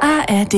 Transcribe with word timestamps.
ARD. 0.00 0.54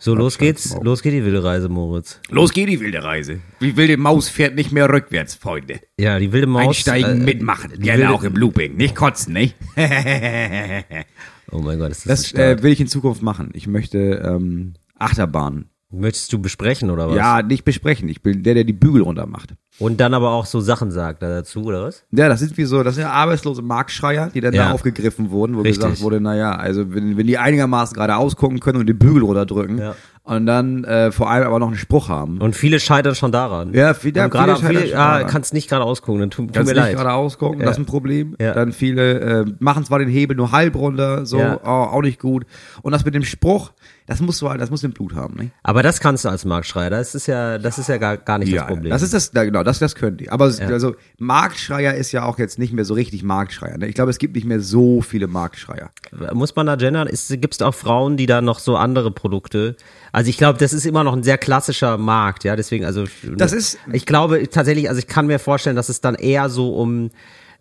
So, 0.00 0.14
los 0.14 0.38
geht's. 0.38 0.76
Los 0.82 1.02
geht 1.02 1.12
die 1.12 1.24
wilde 1.24 1.42
Reise, 1.42 1.68
Moritz. 1.68 2.20
Los 2.30 2.52
geht 2.52 2.68
die 2.68 2.78
wilde 2.78 3.02
Reise. 3.02 3.40
Die 3.60 3.76
wilde 3.76 3.96
Maus 3.96 4.28
fährt 4.28 4.54
nicht 4.54 4.70
mehr 4.70 4.88
rückwärts, 4.88 5.34
Freunde. 5.34 5.80
Ja, 5.98 6.18
die 6.18 6.30
wilde 6.32 6.46
Maus. 6.46 6.68
Einsteigen, 6.68 7.22
äh, 7.22 7.24
mitmachen. 7.24 7.72
die 7.76 7.80
Gerne 7.80 8.02
wilde- 8.04 8.14
auch 8.14 8.22
im 8.22 8.34
Looping. 8.36 8.76
Nicht 8.76 8.94
kotzen, 8.94 9.32
nicht? 9.34 9.56
Oh 11.50 11.60
mein 11.62 11.78
Gott, 11.78 11.90
ist 11.92 12.02
das, 12.04 12.08
Das 12.08 12.20
ein 12.20 12.28
Start. 12.36 12.60
äh, 12.60 12.62
will 12.62 12.72
ich 12.72 12.80
in 12.80 12.88
Zukunft 12.88 13.22
machen. 13.22 13.50
Ich 13.54 13.66
möchte 13.66 13.98
ähm, 13.98 14.74
Achterbahn. 14.98 15.70
Möchtest 15.90 16.30
du 16.34 16.38
besprechen 16.38 16.90
oder 16.90 17.08
was? 17.08 17.16
Ja, 17.16 17.40
nicht 17.40 17.64
besprechen. 17.64 18.10
Ich 18.10 18.22
bin 18.22 18.42
der, 18.42 18.52
der 18.52 18.64
die 18.64 18.74
Bügel 18.74 19.00
runter 19.00 19.26
macht. 19.26 19.54
Und 19.78 20.00
dann 20.00 20.12
aber 20.12 20.32
auch 20.32 20.44
so 20.44 20.60
Sachen 20.60 20.90
sagt 20.90 21.22
da 21.22 21.28
dazu, 21.30 21.62
oder 21.64 21.82
was? 21.84 22.04
Ja, 22.10 22.28
das 22.28 22.40
sind 22.40 22.58
wie 22.58 22.64
so, 22.64 22.82
das 22.82 22.96
sind 22.96 23.04
ja 23.04 23.10
arbeitslose 23.12 23.62
Marktschreier, 23.62 24.28
die 24.28 24.42
dann 24.42 24.52
Ja. 24.52 24.66
da 24.66 24.72
aufgegriffen 24.72 25.30
wurden, 25.30 25.56
wo 25.56 25.62
Richtig. 25.62 25.82
gesagt 25.82 26.02
wurde, 26.02 26.20
naja, 26.20 26.50
also 26.56 26.92
wenn, 26.92 27.16
wenn 27.16 27.26
die 27.26 27.38
einigermaßen 27.38 27.94
gerade 27.94 28.16
ausgucken 28.16 28.60
können 28.60 28.80
und 28.80 28.86
den 28.86 28.98
Bügel 28.98 29.22
runterdrücken 29.22 29.78
Ja. 29.78 29.94
Und 30.28 30.46
dann 30.46 30.84
äh, 30.84 31.10
vor 31.10 31.30
allem 31.30 31.46
aber 31.46 31.58
noch 31.58 31.68
einen 31.68 31.76
Spruch 31.76 32.08
haben. 32.08 32.38
Und 32.40 32.54
viele 32.54 32.80
scheitern 32.80 33.14
schon 33.14 33.32
daran. 33.32 33.72
Ja, 33.74 33.94
viele- 33.94 34.22
Und 34.24 34.30
gerade 34.30 34.56
viele 34.56 34.60
scheitern 34.60 34.76
viele, 34.82 34.88
schon 34.92 34.98
ah, 35.00 35.12
daran. 35.18 35.26
kannst 35.30 35.54
nicht 35.54 35.68
gerade 35.68 35.84
ausgucken, 35.84 36.20
dann 36.20 36.30
tu, 36.30 36.42
Kannst 36.46 36.56
mir 36.58 36.64
nicht 36.64 36.76
leid. 36.76 36.96
gerade 36.96 37.12
ausgucken, 37.12 37.60
Ja. 37.60 37.66
das 37.66 37.76
ist 37.76 37.82
ein 37.82 37.86
Problem. 37.86 38.36
Ja. 38.40 38.52
Dann 38.54 38.72
viele 38.72 39.20
äh, 39.20 39.44
machen 39.58 39.84
zwar 39.84 39.98
den 39.98 40.08
Hebel 40.08 40.36
nur 40.36 40.52
halb 40.52 40.76
runter, 40.76 41.26
so, 41.26 41.38
Ja. 41.38 41.58
oh, 41.64 41.68
auch 41.68 42.02
nicht 42.02 42.20
gut. 42.20 42.44
Und 42.82 42.92
das 42.92 43.04
mit 43.04 43.14
dem 43.14 43.24
Spruch, 43.24 43.72
das 44.06 44.20
musst 44.20 44.40
du 44.40 44.48
halt, 44.48 44.60
das 44.60 44.70
muss 44.70 44.82
im 44.84 44.92
Blut 44.92 45.14
haben, 45.14 45.34
ne? 45.36 45.50
Aber 45.62 45.82
das 45.82 46.00
kannst 46.00 46.24
du 46.24 46.30
als 46.30 46.44
Marktschreier. 46.46 46.88
Das 46.88 47.14
ist 47.14 47.26
ja, 47.26 47.58
das 47.58 47.78
ist 47.78 47.88
ja 47.90 47.98
gar, 47.98 48.16
gar 48.16 48.38
nicht 48.38 48.54
das 48.56 48.66
Problem. 48.66 48.90
das 48.90 49.02
ist 49.02 49.12
das, 49.12 49.32
na, 49.34 49.44
genau, 49.44 49.62
das, 49.62 49.78
das 49.80 49.94
können 49.94 50.16
die. 50.16 50.30
Aber 50.30 50.46
es- 50.46 50.60
also 50.60 50.94
Marktschreier 51.18 51.94
ist 51.94 52.12
ja 52.12 52.24
auch 52.24 52.38
jetzt 52.38 52.58
nicht 52.58 52.72
mehr 52.72 52.84
so 52.86 52.94
richtig 52.94 53.22
Marktschreier. 53.22 53.76
Ne? 53.76 53.86
Ich 53.86 53.94
glaube, 53.94 54.10
es 54.10 54.18
gibt 54.18 54.34
nicht 54.34 54.46
mehr 54.46 54.60
so 54.60 55.02
viele 55.02 55.26
Marktschreier. 55.26 55.90
Muss 56.32 56.56
man 56.56 56.66
da 56.66 56.76
gendern? 56.76 57.08
Gibt 57.30 57.54
es 57.54 57.60
auch 57.62 57.74
Frauen, 57.74 58.16
die 58.16 58.24
da 58.26 58.40
noch 58.40 58.60
so 58.60 58.76
andere 58.76 59.10
Produkte? 59.10 59.76
Also 60.12 60.30
ich 60.30 60.36
glaube, 60.38 60.58
das 60.58 60.72
ist 60.72 60.86
immer 60.86 61.04
noch 61.04 61.12
ein 61.14 61.22
sehr 61.22 61.38
klassischer 61.38 61.98
Markt, 61.98 62.44
ja. 62.44 62.56
Deswegen, 62.56 62.84
also 62.84 63.04
Das 63.36 63.52
ist- 63.52 63.78
Ich 63.92 64.06
glaube 64.06 64.48
tatsächlich, 64.48 64.88
also 64.88 64.98
ich 64.98 65.06
kann 65.06 65.26
mir 65.26 65.38
vorstellen, 65.38 65.76
dass 65.76 65.88
es 65.88 66.00
dann 66.00 66.14
eher 66.14 66.48
so 66.48 66.74
um 66.76 67.10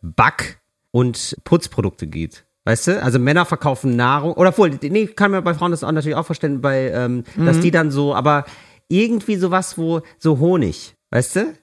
Back- 0.02 0.60
und 0.92 1.36
Putzprodukte 1.44 2.08
geht. 2.08 2.46
Weißt 2.66 2.88
du? 2.88 3.02
Also 3.04 3.18
Männer 3.20 3.46
verkaufen 3.46 3.96
Nahrung. 3.96 4.34
Oder 4.34 4.50
obwohl, 4.50 4.70
nee, 4.82 5.04
ich 5.04 5.16
kann 5.16 5.32
mir 5.32 5.42
bei 5.42 5.54
Frauen 5.54 5.72
das 5.72 5.84
auch 5.84 5.92
natürlich 5.92 6.16
auch 6.18 6.26
vorstellen, 6.26 6.60
bei, 6.62 6.92
ähm, 6.92 7.24
dass 7.38 7.58
Mhm. 7.58 7.62
die 7.62 7.72
dann 7.72 7.92
so, 7.92 8.14
aber 8.14 8.46
irgendwie 8.90 9.38
sowas, 9.38 9.78
wo 9.78 10.02
so 10.20 10.40
Honig, 10.40 10.96
weißt 11.12 11.36
du? 11.38 11.54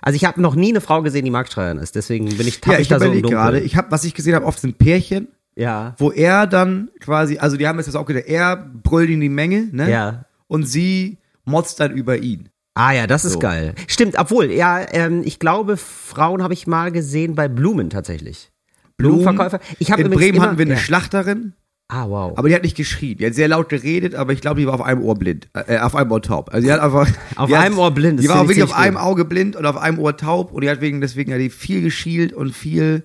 Also 0.00 0.16
ich 0.16 0.24
habe 0.24 0.40
noch 0.40 0.54
nie 0.56 0.70
eine 0.70 0.80
Frau 0.80 1.02
gesehen, 1.02 1.24
die 1.24 1.30
Marktschreierin 1.30 1.78
ist. 1.78 1.94
Deswegen 1.94 2.26
bin 2.36 2.46
ich 2.48 2.60
tapp 2.60 2.74
Ja, 2.74 2.80
ich 2.80 2.88
da 2.88 2.98
so 2.98 3.06
im 3.06 3.12
Dunkeln. 3.22 3.30
gerade, 3.32 3.60
ich 3.60 3.76
habe, 3.76 3.90
was 3.90 4.04
ich 4.04 4.14
gesehen 4.14 4.34
habe, 4.34 4.46
oft 4.46 4.58
sind 4.60 4.78
Pärchen, 4.78 5.28
ja. 5.56 5.94
wo 5.98 6.10
er 6.10 6.46
dann 6.46 6.88
quasi, 7.00 7.38
also 7.38 7.56
die 7.56 7.66
haben 7.68 7.78
jetzt 7.78 7.86
das 7.86 7.94
auch 7.96 8.06
gesagt, 8.06 8.26
er 8.28 8.56
brüllt 8.56 9.10
in 9.10 9.20
die 9.20 9.28
Menge, 9.28 9.68
ne? 9.72 9.90
Ja. 9.90 10.24
Und 10.52 10.64
sie 10.66 11.16
motzt 11.46 11.80
dann 11.80 11.92
über 11.92 12.18
ihn. 12.18 12.50
Ah 12.74 12.92
ja, 12.92 13.06
das 13.06 13.24
ist 13.24 13.32
So. 13.34 13.38
geil. 13.38 13.74
Stimmt, 13.88 14.18
obwohl, 14.18 14.50
ja, 14.52 14.80
ähm, 14.92 15.22
ich 15.24 15.38
glaube, 15.38 15.78
Frauen 15.78 16.42
habe 16.42 16.52
ich 16.52 16.66
mal 16.66 16.92
gesehen 16.92 17.34
bei 17.34 17.48
Blumen 17.48 17.88
tatsächlich. 17.88 18.50
Blumenverkäufer. 18.98 19.60
Ich 19.78 19.90
habe 19.90 20.02
In 20.02 20.10
Bremen 20.10 20.36
immer, 20.36 20.46
hatten 20.46 20.58
wir 20.58 20.66
eine 20.66 20.74
ja. 20.74 20.80
Schlachterin, 20.80 21.54
Ah, 21.88 22.06
wow. 22.08 22.36
aber 22.38 22.48
die 22.48 22.54
hat 22.54 22.62
nicht 22.64 22.76
geschrien. 22.76 23.16
Die 23.18 23.24
hat 23.26 23.34
sehr 23.34 23.48
laut 23.48 23.70
geredet, 23.70 24.14
aber 24.14 24.32
ich 24.34 24.42
glaube, 24.42 24.60
die 24.60 24.66
war 24.66 24.74
auf 24.74 24.82
einem 24.82 25.02
Ohr 25.02 25.14
blind. 25.14 25.48
Äh, 25.54 25.78
auf 25.78 25.94
einem 25.94 26.10
Ohr 26.12 26.20
taub. 26.22 26.52
Also 26.52 26.66
die 26.66 26.72
hat 26.72 26.80
einfach. 26.80 27.08
Auf 27.36 27.50
einem 27.50 27.74
hat, 27.74 27.80
Ohr 27.80 27.90
blind, 27.90 28.18
das 28.18 28.24
Die 28.24 28.28
war 28.28 28.40
auch 28.42 28.48
wirklich 28.48 28.62
auf 28.62 28.74
einem. 28.74 28.96
Auge 28.98 29.24
blind 29.24 29.56
und 29.56 29.64
auf 29.66 29.76
einem 29.78 29.98
Ohr 29.98 30.16
taub 30.18 30.52
und 30.52 30.62
die 30.62 30.68
hat 30.70 30.80
wegen, 30.82 31.00
deswegen 31.00 31.32
hat 31.32 31.40
die 31.40 31.50
viel 31.50 31.80
geschielt 31.82 32.32
und 32.34 32.52
viel 32.54 33.04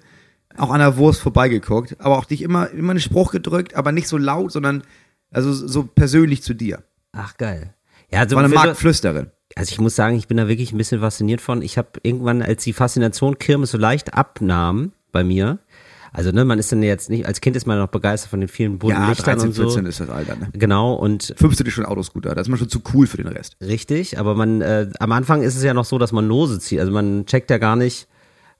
auch 0.58 0.70
an 0.72 0.80
der 0.80 0.98
Wurst 0.98 1.22
vorbeigeguckt. 1.22 1.95
Aber 2.00 2.17
auch 2.17 2.26
dich 2.26 2.42
immer, 2.42 2.70
immer 2.72 2.92
einen 2.92 3.00
Spruch 3.00 3.32
gedrückt, 3.32 3.73
aber 3.76 3.92
nicht 3.94 4.08
so 4.09 4.17
laut, 4.17 4.52
sondern 4.52 4.84
also 5.32 5.52
so 5.54 5.84
persönlich 5.84 6.42
zu 6.44 6.54
dir. 6.54 6.84
Ach, 7.18 7.36
geil. 7.38 7.73
Ja, 8.12 8.20
also, 8.22 8.36
War 8.36 8.44
eine 8.44 8.54
Marktflüsterin. 8.54 9.32
also 9.56 9.72
ich 9.72 9.80
muss 9.80 9.96
sagen, 9.96 10.16
ich 10.16 10.28
bin 10.28 10.38
da 10.38 10.48
wirklich 10.48 10.72
ein 10.72 10.78
bisschen 10.78 11.02
fasziniert 11.02 11.42
von. 11.42 11.61
Ich 11.61 11.78
habe 11.78 11.89
irgendwann, 12.04 12.42
als 12.42 12.64
die 12.64 12.73
Faszination 12.73 13.38
Kirmes 13.38 13.72
so 13.72 13.78
leicht 13.78 14.14
abnahm 14.14 14.94
bei 15.11 15.23
mir, 15.23 15.60
also 16.14 16.32
ne, 16.32 16.45
man 16.45 16.58
ist 16.58 16.72
dann 16.72 16.82
jetzt 16.83 17.10
nicht, 17.10 17.26
als 17.26 17.42
Kind 17.42 17.55
ist 17.58 17.67
man 17.67 17.78
noch 17.78 17.89
begeistert 17.89 18.30
von 18.30 18.39
den 18.39 18.50
vielen 18.50 18.80
bunten 18.80 18.98
Ja, 18.98 19.10
Lichtern 19.10 19.36
13, 19.36 19.50
und 19.50 19.54
so. 19.54 19.64
14 19.64 19.86
ist 19.86 20.00
das 20.00 20.10
Alter, 20.10 20.36
ne? 20.36 20.50
Genau, 20.54 20.94
und 20.94 21.33
15 21.38 21.66
ist 21.67 21.73
schon 21.73 21.86
Autoscooter, 21.86 22.33
da 22.33 22.42
ist 22.42 22.48
man 22.48 22.58
schon 22.58 22.70
zu 22.70 22.82
cool 22.94 23.08
für 23.08 23.17
den 23.17 23.28
Rest. 23.28 23.58
Richtig, 23.61 24.17
aber 24.17 24.34
man 24.34 24.61
äh, 24.61 24.89
am 24.99 25.11
Anfang 25.11 25.44
ist 25.44 25.55
es 25.58 25.64
ja 25.64 25.73
noch 25.73 25.86
so, 25.86 25.98
dass 25.98 26.11
man 26.14 26.28
Lose 26.28 26.60
zieht. 26.60 26.80
Also 26.80 26.92
man 26.92 27.26
checkt 27.26 27.49
ja 27.52 27.58
gar 27.58 27.76
nicht. 27.76 28.08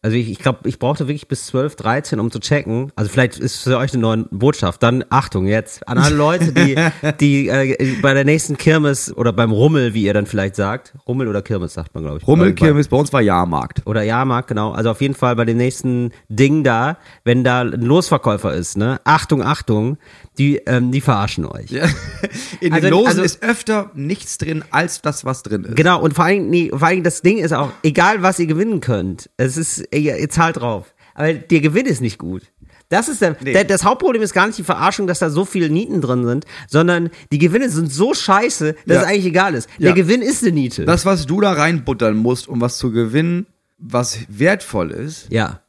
Also 0.08 0.16
ich, 0.16 0.30
ich 0.30 0.40
glaube, 0.40 0.70
ich 0.70 0.80
brauchte 0.80 1.10
wirklich 1.10 1.28
bis 1.28 1.48
12, 1.48 1.76
13, 1.76 2.22
um 2.22 2.32
zu 2.32 2.40
checken. 2.40 2.94
Also 2.96 3.12
vielleicht 3.12 3.38
ist 3.40 3.64
für 3.64 3.78
euch 3.78 3.92
eine 3.92 4.02
neue 4.02 4.26
Botschaft. 4.32 4.82
Dann 4.82 5.04
Achtung 5.10 5.48
jetzt 5.48 5.86
an 5.86 5.98
alle 5.98 6.16
Leute, 6.16 6.54
die 6.54 6.78
die 7.20 7.50
äh, 7.50 7.98
bei 8.02 8.14
der 8.14 8.24
nächsten 8.24 8.56
Kirmes 8.56 9.14
oder 9.18 9.34
beim 9.34 9.52
Rummel, 9.52 9.94
wie 9.94 10.04
ihr 10.04 10.14
dann 10.14 10.26
vielleicht 10.26 10.56
sagt, 10.56 10.94
Rummel 11.10 11.28
oder 11.28 11.42
Kirmes 11.42 11.74
sagt 11.74 11.94
man 11.94 12.06
glaube 12.06 12.20
ich. 12.22 12.28
Rummel, 12.28 12.54
Kirmes, 12.54 12.88
bei 12.88 12.96
uns 12.96 13.12
war 13.12 13.20
Jahrmarkt. 13.20 13.82
oder 13.86 14.02
Jahrmarkt, 14.02 14.48
genau. 14.48 14.72
Also 14.72 14.92
auf 14.92 15.02
jeden 15.02 15.14
Fall 15.14 15.36
bei 15.36 15.44
dem 15.44 15.58
nächsten 15.58 16.12
Ding 16.30 16.64
da, 16.64 16.96
wenn 17.26 17.44
da 17.44 17.64
ein 17.64 17.82
Losverkäufer 17.82 18.54
ist, 18.54 18.78
ne? 18.78 19.02
Achtung, 19.04 19.44
Achtung, 19.44 19.98
die 20.38 20.56
ähm, 20.68 20.94
die 20.94 21.02
verarschen 21.02 21.46
euch. 21.46 21.72
In 22.62 22.72
Also- 22.72 22.82
den 22.88 22.92
Losen 22.92 23.08
also- 23.08 23.24
ist 23.24 23.44
öfter 23.44 23.92
nichts 23.94 24.38
drin, 24.38 24.64
als 24.72 25.02
das, 25.02 25.26
was 25.26 25.44
drin 25.44 25.66
ist. 25.66 25.76
Genau, 25.76 26.00
und 26.02 26.14
vor 26.14 26.24
allem, 26.24 26.50
nee, 26.50 26.70
vor 26.70 26.88
allem 26.88 27.04
das 27.04 27.22
Ding 27.24 27.40
ist 27.40 27.52
auch, 27.52 27.72
egal 27.84 28.22
was 28.24 28.40
ihr 28.40 28.48
gewinnen 28.48 28.80
könnt, 28.80 29.30
es 29.36 29.58
ist, 29.58 29.84
ihr, 29.98 30.18
ihr 30.18 30.30
zahlt 30.30 30.58
drauf. 30.58 30.94
Aber 31.16 31.34
der 31.34 31.60
Gewinn 31.62 31.86
ist 31.86 32.02
nicht 32.02 32.18
gut. 32.18 32.44
Das 32.90 33.10
ist 33.10 33.22
der, 33.22 33.32
der, 33.34 33.66
das 33.66 33.84
Hauptproblem 33.84 34.22
ist 34.22 34.34
gar 34.34 34.48
nicht 34.48 34.58
die 34.60 34.64
Verarschung, 34.64 35.08
dass 35.08 35.20
da 35.20 35.30
so 35.30 35.44
viele 35.44 35.70
Nieten 35.70 36.00
drin 36.00 36.24
sind, 36.26 36.46
sondern 36.70 37.10
die 37.34 37.38
Gewinne 37.38 37.70
sind 37.70 37.92
so 37.92 38.14
scheiße, 38.14 38.76
dass 38.86 38.96
Ja. 38.96 39.02
es 39.02 39.08
eigentlich 39.08 39.26
egal 39.26 39.56
ist. 39.56 39.68
Der 39.78 39.90
Ja. 39.90 39.94
Gewinn 39.96 40.22
ist 40.22 40.42
eine 40.44 40.54
Niete. 40.54 40.86
Das, 40.86 41.06
was 41.06 41.26
du 41.26 41.42
da 41.42 41.52
reinbuttern 41.52 42.16
musst, 42.16 42.48
um 42.48 42.62
was 42.62 42.78
zu 42.78 42.92
gewinnen, 42.92 43.46
was 43.78 44.20
wertvoll 44.30 44.92
ist, 44.92 45.28
ja. 45.32 45.60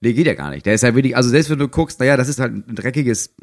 nee, 0.00 0.14
geht 0.14 0.26
ja 0.26 0.34
gar 0.34 0.50
nicht. 0.50 0.66
Der 0.66 0.74
ist 0.74 0.82
ja 0.82 0.94
wirklich, 0.96 1.16
also 1.16 1.28
selbst 1.30 1.48
wenn 1.50 1.58
du 1.60 1.68
guckst, 1.68 2.00
naja, 2.00 2.16
das 2.16 2.28
ist 2.28 2.40
halt 2.40 2.52
ein 2.52 2.74
dreckiges 2.74 3.34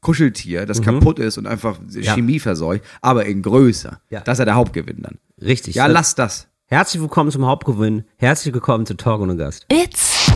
Kuscheltier, 0.00 0.66
das 0.66 0.82
kaputt 0.82 1.18
ist 1.18 1.38
und 1.38 1.46
einfach 1.46 1.78
Mhm. 1.80 2.00
Ja. 2.02 2.14
Chemie 2.14 2.40
verseucht, 2.40 2.82
aber 3.02 3.26
in 3.26 3.42
größer. 3.42 4.00
Ja. 4.10 4.20
Das 4.20 4.34
ist 4.36 4.38
ja 4.40 4.44
der 4.46 4.54
Hauptgewinn 4.56 5.02
dann. 5.02 5.18
Richtig. 5.40 5.76
Ja, 5.76 5.86
lass 5.86 6.14
das. 6.14 6.48
Herzlich 6.74 7.00
willkommen 7.00 7.30
zum 7.30 7.46
Hauptgewinn. 7.46 8.02
Herzlich 8.16 8.52
willkommen 8.52 8.84
zu 8.84 8.96
Talk 8.96 9.20
ohne 9.20 9.36
Gast. 9.36 9.64
It's 9.70 10.28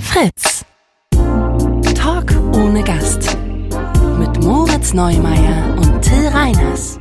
Fritz. 0.00 0.64
Talk 1.96 2.30
ohne 2.54 2.84
Gast. 2.84 3.36
Mit 4.20 4.40
Moritz 4.44 4.94
Neumeier 4.94 5.74
und 5.76 6.02
Till 6.02 6.28
Reiners. 6.28 7.00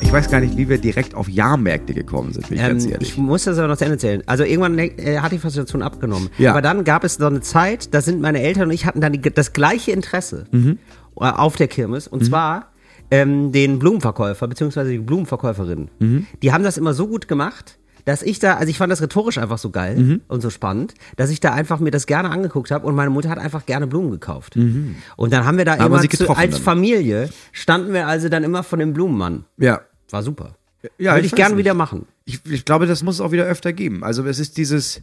Ich 0.00 0.10
weiß 0.10 0.30
gar 0.30 0.40
nicht, 0.40 0.56
wie 0.56 0.70
wir 0.70 0.78
direkt 0.78 1.14
auf 1.14 1.28
Jahrmärkte 1.28 1.92
gekommen 1.92 2.32
sind, 2.32 2.48
bin 2.48 2.56
ich 2.56 2.64
ganz 2.66 2.86
Ähm, 2.86 2.92
ehrlich. 2.92 3.10
ich 3.10 3.18
muss 3.18 3.44
das 3.44 3.58
aber 3.58 3.68
noch 3.68 3.76
zu 3.76 3.84
Ende 3.84 3.98
zählen. 3.98 4.22
Also 4.24 4.44
irgendwann 4.44 4.78
äh, 4.78 5.18
hat 5.18 5.30
die 5.32 5.38
Faszination 5.38 5.82
abgenommen. 5.82 6.30
Ja. 6.38 6.52
Aber 6.52 6.62
dann 6.62 6.82
gab 6.84 7.04
es 7.04 7.16
so 7.16 7.26
eine 7.26 7.42
Zeit, 7.42 7.92
da 7.92 8.00
sind 8.00 8.22
meine 8.22 8.40
Eltern 8.40 8.68
und 8.68 8.70
ich 8.70 8.86
hatten 8.86 9.02
dann 9.02 9.12
die, 9.12 9.20
das 9.20 9.52
gleiche 9.52 9.90
Interesse 9.92 10.46
Mhm. 10.50 10.78
äh, 11.20 11.24
auf 11.24 11.56
der 11.56 11.68
Kirmes. 11.68 12.08
Und 12.08 12.24
zwar 12.24 12.72
ähm, 13.10 13.52
den 13.52 13.78
Blumenverkäufer, 13.78 14.46
beziehungsweise 14.48 14.90
die 14.90 14.98
Blumenverkäuferin. 14.98 15.88
Mhm. 15.98 16.26
Die 16.42 16.52
haben 16.52 16.64
das 16.64 16.76
immer 16.78 16.94
so 16.94 17.06
gut 17.08 17.28
gemacht, 17.28 17.78
dass 18.04 18.22
ich 18.22 18.38
da, 18.38 18.54
also 18.54 18.70
ich 18.70 18.78
fand 18.78 18.90
das 18.90 19.02
rhetorisch 19.02 19.36
einfach 19.38 19.58
so 19.58 19.70
geil 19.70 19.96
Mhm. 19.98 20.20
und 20.28 20.40
so 20.40 20.48
spannend, 20.50 20.94
dass 21.16 21.28
ich 21.30 21.40
da 21.40 21.52
einfach 21.52 21.78
mir 21.78 21.90
das 21.90 22.06
gerne 22.06 22.30
angeguckt 22.30 22.70
habe 22.70 22.86
und 22.86 22.94
meine 22.94 23.10
Mutter 23.10 23.28
hat 23.28 23.38
einfach 23.38 23.66
gerne 23.66 23.86
Blumen 23.86 24.10
gekauft. 24.10 24.56
Und 24.56 25.32
dann 25.32 25.44
haben 25.44 25.58
wir 25.58 25.64
da 25.66 25.74
Mhm. 25.76 25.80
Haben 25.80 25.94
immer 25.94 26.08
zu, 26.10 26.30
als 26.30 26.54
dann? 26.54 26.62
Familie, 26.62 27.28
standen 27.52 27.92
wir 27.92 28.06
also 28.06 28.28
dann 28.30 28.44
immer 28.44 28.62
von 28.62 28.78
dem 28.78 28.92
Blumenmann. 28.94 29.44
ja. 29.58 29.80
War 30.10 30.22
super. 30.22 30.54
Ja, 30.96 31.12
Würde 31.16 31.26
ich 31.26 31.32
ich 31.32 31.36
gerne 31.36 31.58
wieder 31.58 31.74
machen. 31.74 32.06
Ich, 32.24 32.40
ich 32.50 32.64
glaube, 32.64 32.86
das 32.86 33.02
muss 33.02 33.16
es 33.16 33.20
auch 33.20 33.30
wieder 33.30 33.44
öfter 33.44 33.74
geben. 33.74 34.02
Also 34.04 34.24
es 34.24 34.38
ist 34.38 34.56
dieses, 34.56 35.02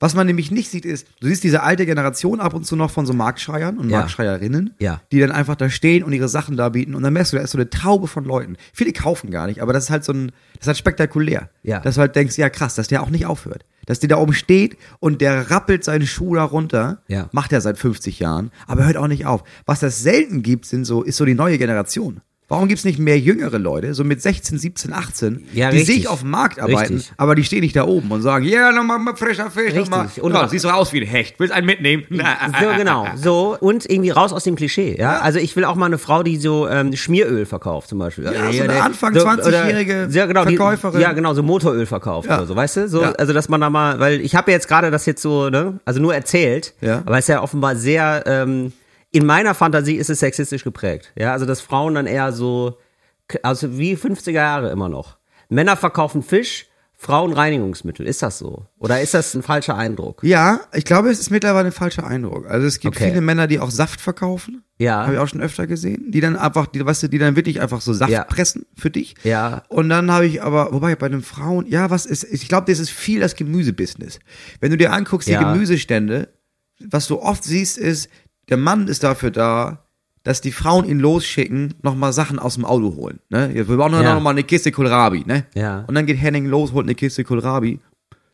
was 0.00 0.14
man 0.14 0.26
nämlich 0.26 0.50
nicht 0.50 0.70
sieht, 0.70 0.84
ist, 0.84 1.06
du 1.20 1.26
siehst 1.28 1.44
diese 1.44 1.62
alte 1.62 1.86
Generation 1.86 2.40
ab 2.40 2.54
und 2.54 2.64
zu 2.66 2.76
noch 2.76 2.90
von 2.90 3.06
so 3.06 3.12
Marktschreiern 3.12 3.78
und 3.78 3.90
Ja. 3.90 3.98
Marktschreierinnen, 3.98 4.74
Ja. 4.78 5.00
die 5.12 5.20
dann 5.20 5.32
einfach 5.32 5.56
da 5.56 5.70
stehen 5.70 6.02
und 6.04 6.12
ihre 6.12 6.28
Sachen 6.28 6.56
da 6.56 6.68
bieten 6.68 6.94
und 6.94 7.02
dann 7.02 7.12
merkst 7.12 7.32
du, 7.32 7.36
da 7.36 7.42
ist 7.42 7.50
so 7.52 7.58
eine 7.58 7.70
Taube 7.70 8.06
von 8.06 8.24
Leuten. 8.24 8.56
Viele 8.72 8.92
kaufen 8.92 9.30
gar 9.30 9.46
nicht, 9.46 9.60
aber 9.62 9.72
das 9.72 9.84
ist 9.84 9.90
halt 9.90 10.04
so 10.04 10.12
ein, 10.12 10.32
das 10.54 10.62
ist 10.62 10.66
halt 10.68 10.78
spektakulär. 10.78 11.50
Ja. 11.62 11.80
Dass 11.80 11.94
du 11.96 12.00
halt 12.00 12.16
denkst, 12.16 12.36
ja 12.38 12.48
krass, 12.50 12.74
dass 12.74 12.88
der 12.88 13.02
auch 13.02 13.10
nicht 13.10 13.26
aufhört. 13.26 13.64
Dass 13.86 14.00
der 14.00 14.08
da 14.08 14.16
oben 14.16 14.32
steht 14.32 14.78
und 14.98 15.20
der 15.20 15.50
rappelt 15.50 15.84
seinen 15.84 16.06
Schuh 16.06 16.34
da 16.34 16.44
runter, 16.44 17.02
Ja. 17.08 17.28
macht 17.32 17.52
er 17.52 17.60
seit 17.60 17.78
50 17.78 18.18
Jahren, 18.18 18.50
aber 18.66 18.86
hört 18.86 18.96
auch 18.96 19.08
nicht 19.08 19.26
auf. 19.26 19.44
Was 19.66 19.80
das 19.80 20.02
selten 20.02 20.42
gibt, 20.42 20.64
sind 20.66 20.84
so, 20.86 21.02
ist 21.02 21.16
so 21.18 21.24
die 21.24 21.34
neue 21.34 21.58
Generation. 21.58 22.20
Warum 22.46 22.68
gibt's 22.68 22.84
nicht 22.84 22.98
mehr 22.98 23.18
jüngere 23.18 23.58
Leute, 23.58 23.94
so 23.94 24.04
mit 24.04 24.20
16, 24.20 24.58
17, 24.58 24.92
18, 24.92 25.46
Ja, 25.54 25.70
die 25.70 25.80
sich 25.80 26.08
auf 26.08 26.20
dem 26.20 26.28
Markt 26.30 26.60
arbeiten, 26.60 26.96
Richtig. 26.96 27.12
aber 27.16 27.34
die 27.34 27.42
stehen 27.42 27.60
nicht 27.62 27.74
da 27.74 27.84
oben 27.86 28.10
und 28.10 28.20
sagen, 28.20 28.44
ja, 28.44 28.70
nochmal 28.70 28.98
mal 28.98 29.16
frischer 29.16 29.50
Fisch, 29.50 29.72
Richtig. 29.72 29.88
nochmal. 29.88 30.08
Und- 30.20 30.34
Ja, 30.34 30.46
siehst 30.46 30.66
doch 30.66 30.74
aus 30.74 30.92
wie 30.92 31.00
ein 31.00 31.06
Hecht, 31.06 31.36
willst 31.40 31.54
einen 31.54 31.66
mitnehmen? 31.66 32.04
So, 32.10 32.16
genau. 32.76 33.06
So, 33.16 33.56
und 33.58 33.88
irgendwie 33.88 34.10
raus 34.10 34.34
aus 34.34 34.44
dem 34.44 34.56
Klischee, 34.56 34.94
ja. 34.98 35.20
Also 35.20 35.38
ich 35.38 35.56
will 35.56 35.64
auch 35.64 35.74
mal 35.74 35.86
eine 35.86 35.96
Frau, 35.96 36.22
die 36.22 36.36
so 36.36 36.68
ähm, 36.68 36.94
Schmieröl 36.94 37.46
verkauft, 37.46 37.88
zum 37.88 37.98
Beispiel. 37.98 38.24
Ja, 38.24 38.32
so 38.52 38.62
eine 38.62 38.72
der- 38.74 38.84
Anfang 38.84 39.14
so, 39.14 39.24
20-jährige 39.26 40.04
oder- 40.04 40.10
ja, 40.14 40.26
genau, 40.26 40.44
die- 40.44 40.56
Verkäuferin. 40.56 41.00
Ja, 41.00 41.12
genau, 41.12 41.32
so 41.32 41.42
Motoröl 41.42 41.86
verkauft 41.86 42.28
Ja. 42.28 42.36
oder 42.36 42.46
so, 42.46 42.54
weißt 42.54 42.76
du? 42.76 42.88
So, 42.90 43.00
Ja. 43.00 43.12
also 43.12 43.32
dass 43.32 43.48
man 43.48 43.62
da 43.62 43.70
mal, 43.70 43.98
weil 44.00 44.20
ich 44.20 44.34
habe 44.36 44.50
jetzt 44.52 44.68
gerade 44.68 44.90
das 44.90 45.06
jetzt 45.06 45.22
so, 45.22 45.48
ne, 45.48 45.80
also 45.86 45.98
nur 45.98 46.14
erzählt, 46.14 46.74
Ja. 46.82 47.02
aber 47.06 47.16
es 47.16 47.24
ist 47.24 47.28
ja 47.28 47.42
offenbar 47.42 47.74
sehr 47.74 48.22
ähm, 48.26 48.72
in 49.14 49.24
meiner 49.26 49.54
Fantasie 49.54 49.94
ist 49.94 50.10
es 50.10 50.18
sexistisch 50.20 50.64
geprägt. 50.64 51.12
Ja, 51.16 51.32
also 51.32 51.46
dass 51.46 51.60
Frauen 51.60 51.94
dann 51.94 52.06
eher 52.06 52.32
so, 52.32 52.78
also 53.42 53.78
wie 53.78 53.94
50er 53.96 54.32
Jahre 54.32 54.70
immer 54.70 54.88
noch. 54.88 55.18
Männer 55.48 55.76
verkaufen 55.76 56.22
Fisch, 56.22 56.66
Frauen 56.96 57.32
Reinigungsmittel. 57.32 58.06
Ist 58.06 58.22
das 58.22 58.38
so? 58.38 58.66
Oder 58.78 59.00
ist 59.00 59.14
das 59.14 59.34
ein 59.34 59.42
falscher 59.42 59.76
Eindruck? 59.76 60.22
Ja, 60.24 60.60
ich 60.72 60.84
glaube, 60.84 61.10
es 61.10 61.20
ist 61.20 61.30
mittlerweile 61.30 61.66
ein 61.66 61.72
falscher 61.72 62.06
Eindruck. 62.06 62.48
Also 62.50 62.66
es 62.66 62.80
gibt 62.80 62.96
Okay. 62.96 63.10
viele 63.10 63.20
Männer, 63.20 63.46
die 63.46 63.60
auch 63.60 63.70
Saft 63.70 64.00
verkaufen. 64.00 64.64
Ja. 64.78 65.02
Habe 65.04 65.14
ich 65.14 65.18
auch 65.20 65.28
schon 65.28 65.40
öfter 65.42 65.66
gesehen. 65.68 66.10
Die 66.10 66.20
dann 66.20 66.34
einfach, 66.36 66.66
die, 66.66 66.84
weißt 66.84 67.04
du, 67.04 67.08
die 67.08 67.18
dann 67.18 67.36
wirklich 67.36 67.60
einfach 67.60 67.82
so 67.82 67.92
Saft 67.92 68.10
Ja. 68.10 68.24
pressen 68.24 68.66
für 68.76 68.90
dich. 68.90 69.14
Ja. 69.22 69.62
Und 69.68 69.90
dann 69.90 70.10
habe 70.10 70.26
ich 70.26 70.42
aber, 70.42 70.72
wobei 70.72 70.96
bei 70.96 71.08
den 71.08 71.22
Frauen, 71.22 71.66
ja, 71.68 71.90
was 71.90 72.06
ist, 72.06 72.24
ich 72.24 72.48
glaube, 72.48 72.70
das 72.72 72.80
ist 72.80 72.90
viel 72.90 73.20
das 73.20 73.36
Gemüsebusiness. 73.36 74.18
Wenn 74.60 74.70
du 74.70 74.76
dir 74.76 74.92
anguckst, 74.92 75.28
die 75.28 75.32
Ja. 75.32 75.52
Gemüsestände, 75.52 76.30
was 76.80 77.06
du 77.06 77.20
oft 77.20 77.44
siehst, 77.44 77.78
ist, 77.78 78.08
der 78.48 78.56
Mann 78.56 78.88
ist 78.88 79.02
dafür 79.04 79.30
da, 79.30 79.78
dass 80.22 80.40
die 80.40 80.52
Frauen 80.52 80.86
ihn 80.86 81.00
losschicken, 81.00 81.74
nochmal 81.82 82.12
Sachen 82.12 82.38
aus 82.38 82.54
dem 82.54 82.64
Auto 82.64 82.96
holen. 82.96 83.20
Ne? 83.28 83.50
Wir 83.54 83.64
brauchen 83.64 83.92
Ja. 84.02 84.14
noch 84.14 84.22
mal 84.22 84.30
eine 84.30 84.42
Kiste 84.42 84.72
Kohlrabi, 84.72 85.24
ne? 85.26 85.44
Ja. 85.54 85.84
Und 85.86 85.94
dann 85.94 86.06
geht 86.06 86.16
Henning 86.20 86.46
los, 86.46 86.72
holt 86.72 86.86
eine 86.86 86.94
Kiste 86.94 87.24
Kohlrabi, 87.24 87.78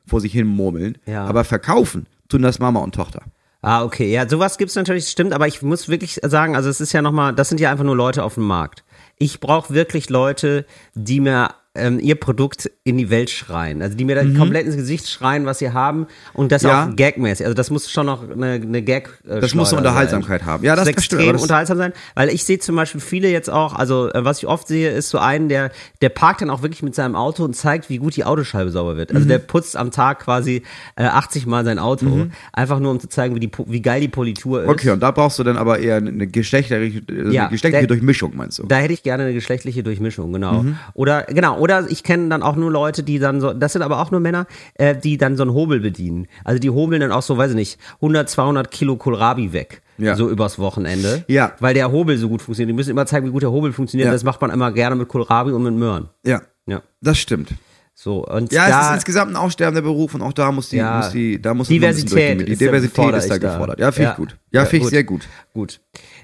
vor 0.07 0.21
sich 0.21 0.33
hin 0.33 0.47
murmeln. 0.47 0.99
Ja. 1.07 1.25
Aber 1.27 1.43
verkaufen 1.45 2.07
tun 2.29 2.43
das 2.43 2.59
Mama 2.61 2.81
und 2.81 2.95
Tochter. 2.95 3.23
Ah, 3.63 3.83
okay. 3.85 4.11
Ja, 4.11 4.29
sowas 4.29 4.57
gibt's 4.57 4.77
natürlich, 4.77 5.09
stimmt, 5.09 5.33
aber 5.35 5.47
ich 5.47 5.63
muss 5.63 5.89
wirklich 5.89 6.21
sagen, 6.23 6.57
also 6.57 6.69
es 6.71 6.81
ist 6.81 6.93
ja 6.93 7.03
nochmal, 7.03 7.35
das 7.35 7.49
sind 7.49 7.61
ja 7.61 7.71
einfach 7.71 7.85
nur 7.85 7.97
Leute 7.97 8.23
auf 8.25 8.35
dem 8.35 8.45
Markt. 8.45 8.85
Ich 9.19 9.41
brauche 9.41 9.75
wirklich 9.75 10.09
Leute, 10.09 10.65
die 10.95 11.21
mir 11.21 11.51
ähm, 11.77 12.01
ihr 12.01 12.17
Produkt 12.17 12.69
in 12.83 12.99
die 12.99 13.11
Welt 13.11 13.31
schreien. 13.31 13.81
Also 13.81 13.97
die 13.97 14.05
mir 14.05 14.17
da 14.17 14.25
komplett 14.37 14.67
ins 14.67 14.75
Gesicht 14.77 15.09
schreien, 15.09 15.47
was 15.47 15.61
sie 15.61 15.71
haben 15.73 16.09
und 16.33 16.51
das 16.51 16.63
Mhm. 16.65 16.69
Ja. 16.69 16.85
auch 16.91 16.97
gagmäßig. 16.97 17.47
Also 17.47 17.55
das 17.55 17.71
muss 17.71 17.89
schon 17.89 18.07
noch 18.07 18.29
eine, 18.29 18.55
eine 18.55 18.83
Gag 18.83 19.09
äh, 19.29 19.39
Das 19.41 19.55
muss 19.55 19.71
eine 19.73 19.79
Unterhaltsamkeit 19.79 20.41
sein. 20.41 20.49
haben. 20.49 20.65
Ja, 20.65 20.75
das, 20.75 20.87
das 20.93 21.05
stimmt. 21.05 21.21
extrem 21.21 21.33
das- 21.35 21.43
unterhaltsam 21.43 21.79
sein, 21.79 21.93
weil 22.17 22.29
ich 22.31 22.43
sehe 22.43 22.59
zum 22.59 22.75
Beispiel 22.75 23.01
viele 23.01 23.31
jetzt 23.31 23.49
auch, 23.51 23.75
also 23.77 24.11
äh, 24.13 24.25
was 24.25 24.39
ich 24.39 24.49
oft 24.49 24.67
sehe, 24.67 24.91
ist 24.91 25.11
so 25.11 25.19
einen, 25.19 25.49
der 25.49 25.71
der 26.03 26.09
parkt 26.09 26.41
dann 26.43 26.51
auch 26.51 26.63
wirklich 26.63 26.83
mit 26.83 26.97
seinem 26.97 27.15
Auto 27.15 27.45
und 27.45 27.55
zeigt, 27.55 27.89
wie 27.89 27.99
gut 27.99 28.17
die 28.17 28.25
Autoscheibe 28.25 28.71
sauber 28.73 28.97
wird. 28.97 29.11
Mhm. 29.11 29.17
Also 29.17 29.29
der 29.29 29.39
putzt 29.39 29.77
am 29.77 29.93
Tag 29.93 30.21
quasi 30.25 30.63
äh, 30.97 31.05
80 31.05 31.47
Mal 31.47 31.65
sein 31.65 31.79
Auto, 31.79 32.27
einfach 32.53 32.81
nur 32.81 32.91
um 32.91 32.99
zu 32.99 33.09
zeigen, 33.09 33.37
wie 33.37 33.41
die 33.41 33.51
wie 33.67 33.81
geil 33.81 34.01
die 34.01 34.09
Politur 34.09 34.65
ist. 34.65 34.69
Okay, 34.69 34.91
und 34.91 35.01
da 35.01 35.13
brauchst 35.13 35.39
du 35.39 35.45
dann 35.45 35.57
aber 35.57 35.79
eher 35.79 35.97
eine 35.99 36.27
geschlechtliche, 36.27 37.03
also 37.09 37.31
Ja, 37.31 37.43
eine 37.43 37.51
geschlechtliche 37.53 37.87
der- 37.87 37.97
Durchmischung, 37.97 38.33
meinst 38.35 38.59
du? 38.59 38.65
Da 38.67 38.77
hätte 38.79 38.93
ich 38.93 39.05
gerne 39.05 39.23
eine 39.23 39.35
geschlechtliche 39.35 39.85
Durchmischung, 39.85 40.33
genau. 40.33 40.65
Mhm. 40.65 40.77
Oder 40.95 41.23
genau, 41.25 41.60
oder 41.61 41.89
ich 41.91 42.03
kenne 42.03 42.29
dann 42.29 42.43
auch 42.43 42.57
nur 42.57 42.71
Leute, 42.71 43.03
die 43.03 43.19
dann 43.19 43.41
so, 43.41 43.53
das 43.53 43.73
sind 43.75 43.83
aber 43.83 44.01
auch 44.01 44.11
nur 44.11 44.21
Männer, 44.21 44.47
äh, 44.75 44.97
die 44.97 45.17
dann 45.19 45.37
so 45.37 45.43
einen 45.45 45.53
Hobel 45.55 45.81
bedienen. 45.81 46.27
Also 46.45 46.59
die 46.59 46.71
hobeln 46.71 47.01
dann 47.01 47.13
auch 47.13 47.23
so, 47.23 47.37
weiß 47.39 47.51
ich 47.51 47.57
nicht, 47.57 47.79
100, 47.97 48.29
200 48.29 48.71
Kilo 48.71 48.97
Kohlrabi 48.97 49.53
weg. 49.53 49.83
Ja. 49.99 50.17
So 50.17 50.29
übers 50.31 50.59
Wochenende. 50.59 51.25
Ja. 51.29 51.53
Weil 51.61 51.75
der 51.75 51.93
Hobel 51.93 52.17
so 52.19 52.29
gut 52.29 52.41
funktioniert. 52.43 52.71
Die 52.71 52.75
müssen 52.77 52.91
immer 52.91 53.07
zeigen, 53.07 53.27
wie 53.27 53.31
gut 53.31 53.43
der 53.43 53.51
Hobel 53.53 53.73
funktioniert. 53.73 54.07
Ja. 54.07 54.13
Das 54.13 54.25
macht 54.25 54.41
man 54.41 54.51
immer 54.51 54.73
gerne 54.73 54.97
mit 54.97 55.09
Kohlrabi 55.09 55.53
und 55.53 55.63
mit 55.63 55.75
Möhren. 55.75 56.09
Ja, 56.25 56.41
Ja. 56.67 56.83
das 57.03 57.19
stimmt. 57.19 57.51
So, 57.95 58.27
und 58.27 58.51
Ja, 58.51 58.67
da, 58.67 58.81
es 58.81 58.87
ist 58.89 58.95
insgesamt 58.95 59.33
ein 59.33 59.37
aussterbender 59.37 59.83
Beruf 59.83 60.15
und 60.15 60.23
auch 60.23 60.33
da 60.33 60.51
muss 60.53 60.71
die, 60.71 60.77
Ja. 60.79 60.97
muss 60.99 61.11
die, 61.11 61.43
da 61.43 61.53
muss 61.53 61.69
Diversität. 61.69 62.49
Die 62.49 62.57
Diversität 62.57 63.15
ist 63.15 63.31
da 63.31 63.37
gefordert. 63.37 63.79
Ja, 63.79 63.93
finde 63.93 64.05
Ja. 64.05 64.11
ich 64.13 64.17
gut. 64.17 64.37
Ja, 64.53 64.63
Ja, 64.63 64.67
finde 64.67 64.85
ich 64.87 64.91
sehr 64.91 65.05
gut. 65.05 65.29
Gut. 65.53 65.81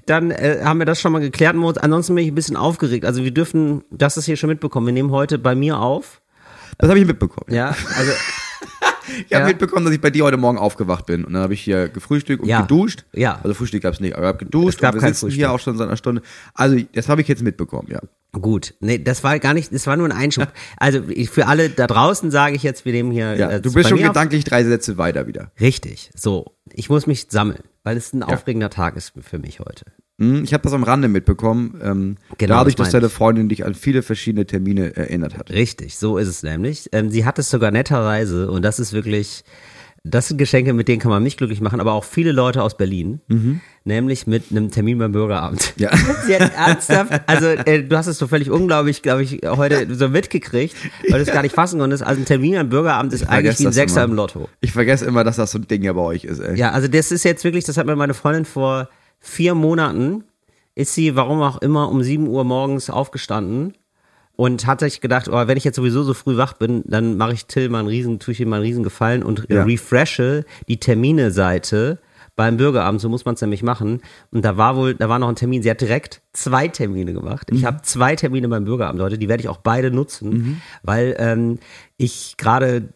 Dann 0.06 0.30
äh, 0.30 0.60
haben 0.64 0.78
wir 0.78 0.86
das 0.86 1.00
schon 1.00 1.12
mal 1.12 1.20
geklärt. 1.20 1.54
Ansonsten 1.56 2.14
bin 2.14 2.24
ich 2.24 2.30
ein 2.32 2.34
bisschen 2.34 2.56
aufgeregt. 2.56 3.04
Also 3.04 3.22
wir 3.24 3.32
dürfen, 3.32 3.84
das 3.90 4.16
ist 4.16 4.24
hier 4.26 4.36
schon 4.36 4.48
mitbekommen. 4.50 4.86
Wir 4.86 4.92
nehmen 4.94 5.10
heute 5.10 5.38
bei 5.38 5.54
mir 5.54 5.78
auf. 5.80 6.20
Das 6.78 6.88
habe 6.88 6.98
ich 6.98 7.06
mitbekommen. 7.06 7.46
Ja, 7.54 7.68
also 7.96 8.12
Ich 9.28 9.32
habe 9.32 9.42
Ja. 9.42 9.46
mitbekommen, 9.46 9.84
dass 9.84 9.94
ich 9.94 10.00
bei 10.00 10.10
dir 10.10 10.24
heute 10.24 10.36
Morgen 10.36 10.58
aufgewacht 10.58 11.06
bin 11.06 11.24
und 11.24 11.32
dann 11.32 11.42
habe 11.42 11.54
ich 11.54 11.60
hier 11.60 11.88
gefrühstückt 11.88 12.42
und 12.42 12.48
Ja. 12.48 12.62
geduscht. 12.62 13.04
Ja. 13.14 13.38
Also 13.40 13.54
Frühstück 13.54 13.82
gab's 13.84 14.00
nicht, 14.00 14.14
aber 14.16 14.24
ich 14.24 14.28
habe 14.34 14.38
geduscht 14.44 14.74
Es 14.74 14.80
gab 14.80 14.94
und 14.94 15.00
wir 15.00 15.00
kein 15.02 15.12
sitzen 15.14 15.26
Frühstück. 15.26 15.38
hier 15.38 15.52
auch 15.52 15.60
schon 15.60 15.78
seit 15.78 15.86
einer 15.86 15.96
Stunde. 15.96 16.22
Also 16.54 16.76
das 16.92 17.08
habe 17.08 17.20
ich 17.20 17.28
jetzt 17.28 17.42
mitbekommen, 17.42 17.86
ja. 17.88 18.00
Gut, 18.32 18.74
nee, 18.80 18.98
das 18.98 19.22
war 19.22 19.38
gar 19.38 19.54
nicht, 19.54 19.72
das 19.72 19.86
war 19.86 19.96
nur 19.96 20.08
ein 20.08 20.12
Einschub. 20.12 20.48
Also 20.76 21.02
ich, 21.08 21.30
für 21.30 21.46
alle 21.46 21.70
da 21.70 21.86
draußen 21.86 22.32
sage 22.32 22.56
ich 22.56 22.64
jetzt, 22.64 22.84
wir 22.84 22.92
nehmen 22.92 23.12
hier. 23.12 23.36
Ja, 23.36 23.50
äh, 23.52 23.60
du 23.60 23.72
bist 23.72 23.88
schon 23.88 23.98
mir 23.98 24.06
auf. 24.08 24.12
gedanklich 24.14 24.42
drei 24.42 24.64
Sätze 24.64 24.98
weiter 24.98 25.28
wieder. 25.28 25.52
Richtig, 25.60 26.10
so. 26.16 26.56
Ich 26.72 26.90
muss 26.90 27.06
mich 27.06 27.28
sammeln, 27.30 27.62
weil 27.84 27.96
es 27.96 28.12
ein 28.12 28.24
aufregender 28.24 28.70
Tag 28.70 28.96
ist 28.96 29.12
für 29.20 29.38
mich 29.38 29.60
heute. 29.60 29.84
Hm, 30.18 30.44
Ich 30.44 30.54
habe 30.54 30.62
das 30.62 30.72
am 30.72 30.82
Rande 30.82 31.08
mitbekommen, 31.08 31.78
ähm, 31.82 32.16
Genau, 32.38 32.54
dadurch, 32.56 32.74
das 32.74 32.86
dass 32.86 32.92
deine 32.92 33.08
Freundin 33.10 33.48
dich 33.48 33.64
an 33.66 33.74
viele 33.74 34.02
verschiedene 34.02 34.46
Termine 34.46 34.96
erinnert 34.96 35.36
hat. 35.36 35.50
Richtig, 35.50 35.96
so 35.98 36.16
ist 36.18 36.28
es 36.28 36.42
nämlich. 36.42 36.88
Ähm, 36.92 37.10
sie 37.10 37.24
hat 37.24 37.38
es 37.38 37.50
sogar 37.50 37.70
netterweise 37.70 38.50
und 38.50 38.62
das 38.64 38.78
ist 38.78 38.92
wirklich, 38.94 39.44
das 40.04 40.28
sind 40.28 40.38
Geschenke, 40.38 40.72
mit 40.72 40.86
denen 40.88 41.00
kann 41.00 41.10
man 41.10 41.22
mich 41.22 41.36
glücklich 41.36 41.60
machen, 41.60 41.80
aber 41.80 41.92
auch 41.92 42.04
viele 42.04 42.30
Leute 42.32 42.62
aus 42.62 42.76
Berlin, 42.78 43.20
nämlich 43.84 44.26
mit 44.28 44.44
einem 44.52 44.70
Termin 44.70 44.98
beim 44.98 45.10
Bürgeramt. 45.12 45.74
Ja. 45.76 45.90
Sie 46.26 46.34
hat 46.34 46.52
ernsthaft, 46.54 47.22
also 47.26 47.46
äh, 47.48 47.82
du 47.82 47.96
hast 47.96 48.06
es 48.06 48.16
so 48.16 48.26
völlig 48.28 48.50
unglaublich, 48.50 49.02
glaube 49.02 49.22
ich, 49.24 49.40
heute 49.44 49.92
so 49.94 50.08
mitgekriegt, 50.08 50.76
weil 51.10 51.18
du 51.18 51.26
es 51.28 51.32
gar 51.34 51.42
nicht 51.42 51.54
fassen 51.54 51.78
konntest. 51.80 52.02
Also 52.04 52.22
ein 52.22 52.24
Termin 52.24 52.54
beim 52.54 52.68
Bürgeramt 52.70 53.12
ist 53.12 53.28
eigentlich 53.28 53.58
wie 53.58 53.66
ein 53.66 53.72
Sechser 53.72 54.04
immer. 54.04 54.12
im 54.12 54.16
Lotto. 54.16 54.48
Ich 54.60 54.72
vergesse 54.72 55.04
immer, 55.06 55.24
dass 55.24 55.36
das 55.36 55.50
so 55.50 55.58
ein 55.58 55.66
Ding 55.66 55.82
ja 55.82 55.92
bei 55.92 56.00
euch 56.02 56.24
ist, 56.24 56.38
ey. 56.38 56.56
Ja, 56.56 56.70
also 56.70 56.88
das 56.88 57.10
ist 57.12 57.24
jetzt 57.24 57.42
wirklich, 57.44 57.64
das 57.64 57.76
hat 57.76 57.84
mir 57.86 57.96
meine 57.96 58.14
Freundin 58.14 58.44
vor 58.44 58.88
vier 59.26 59.54
Monaten, 59.54 60.24
ist 60.74 60.94
sie, 60.94 61.16
warum 61.16 61.40
auch 61.42 61.58
immer, 61.58 61.88
um 61.90 62.02
7 62.02 62.26
Uhr 62.28 62.44
morgens 62.44 62.90
aufgestanden 62.90 63.74
und 64.36 64.66
hat 64.66 64.80
sich 64.80 65.00
gedacht, 65.00 65.28
oh, 65.28 65.46
wenn 65.46 65.56
ich 65.56 65.64
jetzt 65.64 65.76
sowieso 65.76 66.02
so 66.02 66.14
früh 66.14 66.36
wach 66.36 66.52
bin, 66.52 66.82
dann 66.86 67.16
mache 67.16 67.32
ich 67.32 67.46
Till 67.46 67.68
mal 67.68 67.80
einen 67.80 67.88
riesen, 67.88 68.18
tue 68.18 68.32
ich 68.32 68.40
ihm 68.40 68.50
mal 68.50 68.56
einen 68.56 68.66
riesen 68.66 68.84
Gefallen 68.84 69.22
und 69.22 69.46
Ja. 69.48 69.64
refreshe 69.64 70.44
die 70.68 70.78
Termine-Seite 70.78 71.98
beim 72.36 72.58
Bürgeramt, 72.58 73.00
so 73.00 73.08
muss 73.08 73.24
man 73.24 73.34
es 73.34 73.40
nämlich 73.40 73.62
machen. 73.62 74.02
Und 74.30 74.44
da 74.44 74.56
war 74.58 74.76
wohl, 74.76 74.94
da 74.94 75.08
war 75.08 75.18
noch 75.18 75.28
ein 75.28 75.36
Termin. 75.36 75.62
Sie 75.62 75.70
hat 75.70 75.80
direkt 75.80 76.20
zwei 76.34 76.68
Termine 76.68 77.14
gemacht. 77.14 77.50
Mhm. 77.50 77.56
Ich 77.58 77.64
habe 77.64 77.80
zwei 77.82 78.14
Termine 78.14 78.46
beim 78.48 78.64
Bürgeramt 78.66 79.00
heute, 79.00 79.16
die 79.16 79.28
werde 79.28 79.42
ich 79.42 79.48
auch 79.48 79.56
beide 79.56 79.90
nutzen, 79.90 80.60
weil 80.82 81.16
ähm, 81.18 81.58
ich 81.96 82.34
gerade 82.36 82.90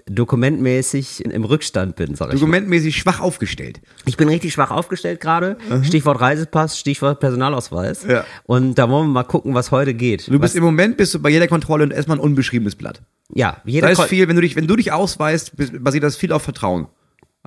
dokumentmäßig 0.45 1.25
im 1.25 1.45
Rückstand 1.45 1.97
bin, 1.97 2.15
sag 2.15 2.29
ich 2.29 2.35
mal. 2.35 2.39
Dokumentmäßig 2.41 2.97
schwach 2.97 3.21
aufgestellt. 3.21 3.81
Ich 4.05 4.17
bin 4.17 4.29
richtig 4.29 4.53
schwach 4.53 4.71
aufgestellt 4.71 5.21
gerade. 5.21 5.57
Stichwort 5.83 6.21
Reisepass, 6.21 6.79
Stichwort 6.79 7.21
Personalausweis. 7.21 8.05
Ja. 8.07 8.25
Und 8.45 8.75
da 8.77 8.89
wollen 8.91 9.07
wir 9.09 9.13
mal 9.13 9.25
gucken, 9.25 9.55
was 9.55 9.71
heute 9.71 9.95
geht. 9.95 10.27
Du 10.29 10.33
bist 10.33 10.55
was, 10.55 10.55
im 10.55 10.65
Moment 10.65 10.97
bist 10.97 11.15
du 11.15 11.19
bei 11.19 11.31
jeder 11.31 11.49
Kontrolle 11.49 11.93
erstmal 11.95 12.19
ein 12.19 12.23
unbeschriebenes 12.23 12.77
Blatt. 12.77 13.01
ja, 13.33 13.53
Da 13.53 13.71
jeder 13.71 13.91
ist 13.91 13.99
Kon- 13.99 14.09
viel, 14.09 14.29
wenn 14.29 14.37
du 14.37 14.43
dich, 14.43 14.57
wenn 14.57 14.67
du 14.67 14.77
dich 14.77 14.93
ausweist, 14.93 15.53
basiert 15.83 16.05
das 16.05 16.17
viel 16.17 16.33
auf 16.33 16.43
Vertrauen. 16.43 16.87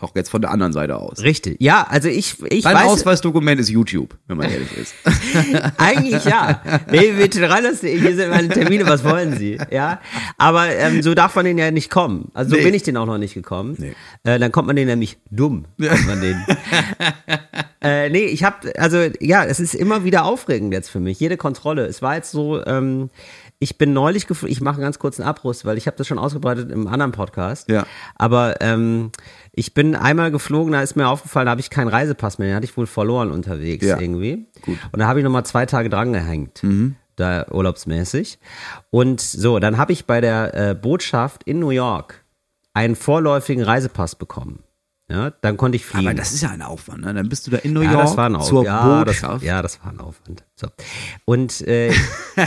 Auch 0.03 0.15
jetzt 0.15 0.29
von 0.29 0.41
der 0.41 0.51
anderen 0.51 0.73
Seite 0.73 0.97
aus. 0.97 1.21
Richtig. 1.23 1.55
Ja, 1.61 1.87
also 1.89 2.09
ich, 2.09 2.35
ich 2.49 2.63
Dein 2.63 2.75
weiß, 2.75 2.87
Ausweisdokument 2.87 3.61
ist 3.61 3.69
YouTube, 3.69 4.17
wenn 4.27 4.35
man 4.37 4.49
ehrlich 4.51 4.77
ist. 4.77 4.93
eigentlich 5.77 6.25
ja. 6.25 6.61
www.reiners.de, 6.87 7.99
hier 7.99 8.15
sind 8.15 8.29
meine 8.29 8.49
Termine, 8.49 8.85
was 8.85 9.05
wollen 9.05 9.37
Sie? 9.37 9.57
Ja. 9.71 10.01
Aber 10.37 10.67
ähm, 10.75 11.01
so 11.01 11.13
darf 11.13 11.35
man 11.35 11.45
den 11.45 11.57
ja 11.57 11.71
nicht 11.71 11.89
kommen. 11.89 12.31
Also 12.33 12.51
so 12.51 12.57
Nee. 12.57 12.63
bin 12.63 12.73
ich 12.73 12.83
den 12.83 12.97
auch 12.97 13.05
noch 13.05 13.17
nicht 13.17 13.33
gekommen. 13.33 13.75
Nee. 13.77 13.93
Äh, 14.23 14.39
dann 14.39 14.51
kommt 14.51 14.67
man 14.67 14.75
den 14.75 14.87
nämlich 14.87 15.17
dumm. 15.31 15.65
Kommt 15.81 16.05
man 16.05 16.19
den. 16.19 16.43
äh, 17.81 18.09
nee, 18.09 18.25
ich 18.25 18.43
habe, 18.43 18.77
also 18.77 18.97
ja, 19.21 19.45
es 19.45 19.61
ist 19.61 19.73
immer 19.73 20.03
wieder 20.03 20.25
aufregend 20.25 20.73
jetzt 20.73 20.89
für 20.89 20.99
mich. 20.99 21.17
Jede 21.19 21.37
Kontrolle. 21.37 21.85
Es 21.85 22.01
war 22.01 22.15
jetzt 22.15 22.31
so, 22.31 22.61
ähm, 22.65 23.09
ich 23.63 23.77
bin 23.77 23.93
neulich 23.93 24.27
geflogen, 24.27 24.51
ich 24.51 24.61
mache 24.61 24.75
einen 24.75 24.83
ganz 24.83 24.99
kurzen 24.99 25.23
Abriss, 25.23 25.65
weil 25.65 25.77
ich 25.77 25.87
habe 25.87 25.97
das 25.97 26.05
schon 26.07 26.19
ausgebreitet 26.19 26.71
im 26.71 26.87
anderen 26.87 27.11
Podcast. 27.11 27.69
Ja. 27.69 27.85
Aber 28.15 28.61
ähm, 28.61 29.11
ich 29.51 29.73
bin 29.73 29.95
einmal 29.95 30.31
geflogen, 30.31 30.73
da 30.73 30.81
ist 30.81 30.95
mir 30.95 31.07
aufgefallen, 31.07 31.45
da 31.45 31.51
habe 31.51 31.61
ich 31.61 31.69
keinen 31.69 31.87
Reisepass 31.87 32.37
mehr, 32.39 32.49
den 32.49 32.55
hatte 32.55 32.65
ich 32.65 32.75
wohl 32.77 32.87
verloren 32.87 33.31
unterwegs 33.31 33.85
Ja. 33.85 33.99
irgendwie. 33.99 34.45
Gut. 34.61 34.77
Und 34.91 34.99
da 34.99 35.07
habe 35.07 35.19
ich 35.19 35.23
nochmal 35.23 35.45
zwei 35.45 35.65
Tage 35.65 35.89
dran 35.89 36.13
gehängt. 36.13 36.61
Da 37.15 37.45
urlaubsmäßig. 37.51 38.39
Und 38.89 39.21
so, 39.21 39.59
dann 39.59 39.77
habe 39.77 39.91
ich 39.93 40.05
bei 40.05 40.19
der 40.19 40.53
äh, 40.71 40.75
Botschaft 40.75 41.43
in 41.43 41.59
New 41.59 41.69
York 41.69 42.23
einen 42.73 42.95
vorläufigen 42.95 43.63
Reisepass 43.63 44.15
bekommen. 44.15 44.63
Ja, 45.13 45.29
dann 45.41 45.57
konnte 45.57 45.75
ich 45.75 45.85
fliegen. 45.85 46.07
Aber 46.07 46.15
das 46.15 46.33
ist 46.33 46.41
ja 46.41 46.49
ein 46.49 46.63
Aufwand, 46.63 47.01
ne? 47.01 47.13
Dann 47.13 47.29
bist 47.29 47.45
du 47.45 47.51
da 47.51 47.57
in 47.57 47.73
New 47.73 47.81
ja, 47.81 47.91
York 47.91 48.03
das 48.05 48.17
war 48.17 48.25
ein 48.25 48.35
Aufwand. 48.35 48.49
zur 48.49 48.65
ja, 48.65 49.05
das, 49.05 49.21
Botschaft. 49.21 49.43
ja, 49.43 49.61
das 49.61 49.79
war 49.83 49.91
ein 49.91 49.99
Aufwand. 49.99 50.43
So. 50.55 50.67
Und 51.25 51.61
äh, 51.67 51.91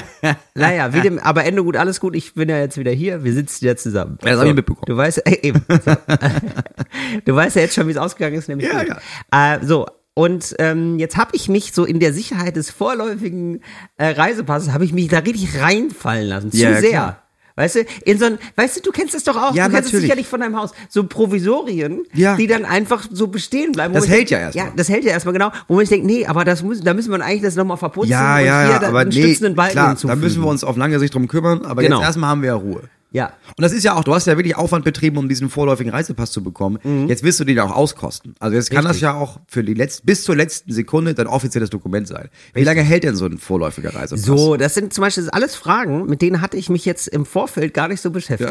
naja, 0.56 0.92
wie 0.92 1.00
dem, 1.00 1.20
aber 1.20 1.44
Ende 1.44 1.62
gut, 1.62 1.76
alles 1.76 2.00
gut. 2.00 2.16
Ich 2.16 2.34
bin 2.34 2.48
ja 2.48 2.58
jetzt 2.58 2.76
wieder 2.76 2.90
hier. 2.90 3.22
Wir 3.22 3.32
sitzen 3.34 3.64
ja 3.66 3.76
zusammen. 3.76 4.18
Ja, 4.20 4.30
das 4.32 4.40
hab 4.40 4.48
ich 4.48 4.54
mitbekommen. 4.54 4.86
Du 4.86 4.96
weißt, 4.96 5.24
äh, 5.26 5.38
eben. 5.42 5.62
So. 5.68 5.76
du 7.24 7.36
weißt 7.36 7.54
ja 7.54 7.62
jetzt 7.62 7.76
schon, 7.76 7.86
wie 7.86 7.92
es 7.92 7.98
ausgegangen 7.98 8.34
ist, 8.34 8.48
nämlich 8.48 8.68
Ja, 8.68 8.82
gut. 8.82 8.96
Äh, 9.30 9.64
so. 9.64 9.86
Und 10.14 10.56
ähm, 10.58 10.98
jetzt 10.98 11.16
habe 11.16 11.36
ich 11.36 11.48
mich 11.48 11.72
so 11.72 11.84
in 11.84 12.00
der 12.00 12.12
Sicherheit 12.12 12.56
des 12.56 12.70
vorläufigen 12.70 13.60
äh, 13.96 14.08
Reisepasses, 14.08 14.72
habe 14.72 14.84
ich 14.84 14.92
mich 14.92 15.06
da 15.08 15.18
richtig 15.18 15.60
reinfallen 15.60 16.26
lassen. 16.26 16.50
Zu 16.50 16.56
Ja, 16.58 16.70
ja, 16.70 16.80
sehr. 16.80 16.90
klar. 16.90 17.25
Weißt 17.56 17.74
du, 17.76 17.80
in 18.04 18.18
so 18.18 18.26
ein, 18.26 18.38
weißt 18.56 18.76
du, 18.76 18.80
du 18.82 18.90
kennst 18.92 19.14
das 19.14 19.24
doch 19.24 19.34
auch, 19.36 19.54
Ja, 19.54 19.66
du 19.68 19.74
kennst 19.74 19.92
es 19.94 20.00
sicherlich 20.02 20.26
von 20.26 20.40
deinem 20.40 20.56
Haus, 20.56 20.72
so 20.90 21.04
Provisorien, 21.04 22.02
Ja. 22.12 22.36
die 22.36 22.46
dann 22.46 22.64
einfach 22.66 23.06
so 23.10 23.28
bestehen 23.28 23.72
bleiben. 23.72 23.94
Das 23.94 24.08
hält 24.08 24.28
ja 24.30 24.38
erstmal. 24.38 24.66
Ja, 24.66 24.72
das 24.76 24.88
hält 24.90 25.04
ja 25.04 25.12
erstmal 25.12 25.32
genau, 25.32 25.50
wo 25.66 25.74
man 25.74 25.80
sich 25.80 25.88
denkt, 25.90 26.06
nee, 26.06 26.26
aber 26.26 26.44
das 26.44 26.62
muss, 26.62 26.80
da 26.82 26.92
müssen 26.92 27.10
wir 27.12 27.24
eigentlich 27.24 27.42
das 27.42 27.56
nochmal 27.56 27.78
verputzen 27.78 28.10
Ja, 28.10 28.38
und 28.38 28.44
ja, 28.44 28.60
hier 28.62 28.70
ja, 28.72 28.78
da- 28.78 28.88
aber 28.88 28.98
einen 29.00 29.10
nee, 29.10 29.22
stützenden 29.22 29.54
Balken 29.54 29.72
klar, 29.72 29.96
da 30.00 30.16
müssen 30.16 30.42
wir 30.42 30.48
uns 30.48 30.64
auf 30.64 30.76
lange 30.76 30.98
Sicht 30.98 31.14
drum 31.14 31.28
kümmern, 31.28 31.64
aber 31.64 31.82
Genau. 31.82 31.96
jetzt 31.98 32.06
erstmal 32.06 32.30
haben 32.30 32.42
wir 32.42 32.48
ja 32.48 32.54
Ruhe. 32.56 32.82
Ja. 33.12 33.32
Und 33.56 33.62
das 33.62 33.72
ist 33.72 33.82
ja 33.84 33.94
auch, 33.94 34.04
du 34.04 34.14
hast 34.14 34.26
ja 34.26 34.36
wirklich 34.36 34.56
Aufwand 34.56 34.84
betrieben, 34.84 35.16
um 35.16 35.28
diesen 35.28 35.48
vorläufigen 35.48 35.92
Reisepass 35.92 36.32
zu 36.32 36.42
bekommen. 36.42 37.06
Jetzt 37.08 37.22
wirst 37.22 37.40
du 37.40 37.44
den 37.44 37.58
auch 37.60 37.70
auskosten. 37.74 38.34
Also 38.40 38.56
jetzt 38.56 38.70
kann 38.70 38.84
das 38.84 39.00
ja 39.00 39.14
auch 39.14 39.40
für 39.48 39.64
die 39.64 39.74
letzte, 39.74 40.04
bis 40.04 40.24
zur 40.24 40.36
letzten 40.36 40.72
Sekunde 40.72 41.14
dein 41.14 41.26
offizielles 41.26 41.70
Dokument 41.70 42.06
sein. 42.08 42.28
Wie 42.52 42.64
lange 42.64 42.82
hält 42.82 43.04
denn 43.04 43.16
so 43.16 43.24
ein 43.26 43.38
vorläufiger 43.38 43.94
Reisepass? 43.94 44.24
So, 44.24 44.56
das 44.56 44.74
sind 44.74 44.92
zum 44.92 45.02
Beispiel 45.02 45.30
alles 45.30 45.54
Fragen, 45.56 46.06
mit 46.06 46.20
denen 46.20 46.40
hatte 46.42 46.56
ich 46.56 46.68
mich 46.68 46.84
jetzt 46.84 47.08
im 47.08 47.24
Vorfeld 47.24 47.72
gar 47.72 47.88
nicht 47.88 48.00
so 48.00 48.10
beschäftigt. 48.10 48.50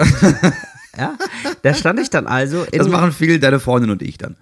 Ja, 0.97 1.17
da 1.61 1.73
stand 1.73 1.99
ich 1.99 2.09
dann 2.09 2.25
also 2.25 2.65
Das 2.71 2.87
machen 2.87 3.11
viel 3.11 3.37
deine 3.39 3.59
Freundin 3.59 3.91
und 3.91 4.01
ich 4.01 4.17
dann. 4.17 4.37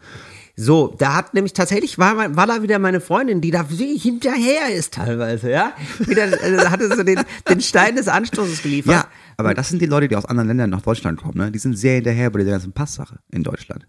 so, 0.56 0.94
da 1.00 1.16
hat 1.16 1.34
nämlich 1.34 1.54
tatsächlich 1.54 1.98
war, 1.98 2.36
war 2.36 2.46
da 2.46 2.62
wieder 2.62 2.78
meine 2.78 3.02
Freundin, 3.02 3.42
die 3.42 3.50
da 3.50 3.66
hinterher 3.68 4.70
ist 4.72 4.94
teilweise, 4.94 5.50
ja, 5.50 5.74
wieder 5.98 6.26
äh, 6.44 6.68
hatte 6.68 6.96
so 6.96 7.02
den, 7.02 7.22
den 7.50 7.60
Stein 7.60 7.96
des 7.96 8.08
Anstoßes 8.08 8.62
geliefert. 8.62 8.94
Ja, 8.94 9.06
aber 9.38 9.54
das 9.54 9.70
sind 9.70 9.82
die 9.82 9.86
Leute, 9.86 10.08
die 10.08 10.16
aus 10.16 10.26
anderen 10.26 10.48
Ländern 10.48 10.70
nach 10.70 10.82
Deutschland 10.82 11.20
kommen, 11.22 11.38
ne? 11.38 11.52
Die 11.52 11.60
sind 11.60 11.78
sehr 11.78 11.96
hinterher 11.96 12.30
bei 12.30 12.40
dieser 12.40 12.52
ganzen 12.52 12.74
Passsache 12.74 13.20
in 13.32 13.44
Deutschland. 13.44 13.86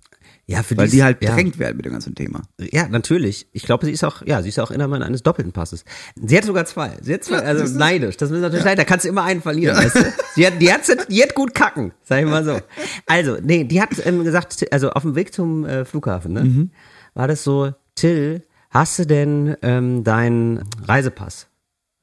ja, 0.46 0.62
für 0.62 0.76
Weil 0.76 0.86
ist- 0.86 0.92
die 0.92 1.02
halt 1.02 1.22
ja. 1.22 1.30
bedrängt 1.30 1.58
werden 1.58 1.76
mit 1.76 1.86
dem 1.86 1.92
ganzen 1.92 2.14
Thema. 2.14 2.42
Ja, 2.60 2.86
natürlich. 2.88 3.48
Ich 3.52 3.62
glaube, 3.62 3.86
sie 3.86 3.92
ist 3.92 4.04
auch, 4.04 4.20
ja, 4.26 4.42
sie 4.42 4.50
ist 4.50 4.58
auch 4.58 4.70
Inhaberin 4.70 5.02
eines 5.02 5.22
doppelten 5.22 5.52
Passes. 5.52 5.84
Sie 6.16 6.36
hat 6.36 6.44
sogar 6.44 6.66
zwei. 6.66 6.96
Sie 7.00 7.14
hat 7.14 7.24
zwei, 7.24 7.38
also 7.38 7.78
neidisch. 7.78 8.16
Das 8.18 8.30
ist 8.30 8.40
natürlich 8.40 8.64
leid. 8.64 8.78
Da 8.78 8.84
kannst 8.84 9.04
du 9.06 9.08
immer 9.08 9.24
einen 9.24 9.40
verlieren. 9.40 9.76
Weißt 9.76 9.96
du? 9.96 10.12
Sie 10.34 10.46
hat, 10.46 10.60
die 10.60 10.70
hat, 10.72 10.82
die 11.10 11.22
hat 11.22 11.34
gut 11.34 11.54
kacken, 11.54 11.92
sag 12.02 12.20
ich 12.22 12.26
mal 12.26 12.44
so. 12.44 12.60
Also, 13.06 13.38
nee, 13.42 13.64
die 13.64 13.80
hat 13.80 13.90
ähm, 14.04 14.22
gesagt, 14.24 14.66
also 14.72 14.90
auf 14.90 15.02
dem 15.02 15.14
Weg 15.14 15.32
zum 15.32 15.64
äh, 15.64 15.84
Flughafen, 15.84 16.32
ne, 16.34 16.44
Mhm. 16.44 16.70
war 17.14 17.26
das 17.28 17.42
so, 17.44 17.72
Till, 17.94 18.42
hast 18.70 18.98
du 18.98 19.06
denn 19.06 19.56
ähm, 19.62 20.04
deinen 20.04 20.64
Reisepass? 20.82 21.46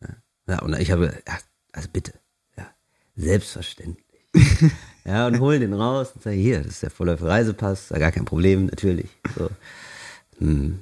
Ja, 0.02 0.10
Ja, 0.48 0.60
und 0.64 0.76
ich 0.80 0.90
habe, 0.92 1.14
ja, 1.28 1.34
also 1.74 1.90
bitte, 1.94 2.14
ja, 2.14 2.20
selbstverständlich. 3.22 4.06
Ja, 5.04 5.26
und 5.26 5.40
hol 5.40 5.58
den 5.58 5.74
raus 5.74 6.12
und 6.14 6.22
sag, 6.22 6.34
hier, 6.34 6.60
das 6.60 6.74
ist 6.74 6.84
der 6.84 6.92
vorläufige 6.92 7.28
Reisepass, 7.28 7.88
da 7.88 7.98
gar 7.98 8.12
kein 8.12 8.24
Problem, 8.24 8.68
natürlich. 8.68 9.10
So. 9.36 9.50
Hm. 10.38 10.80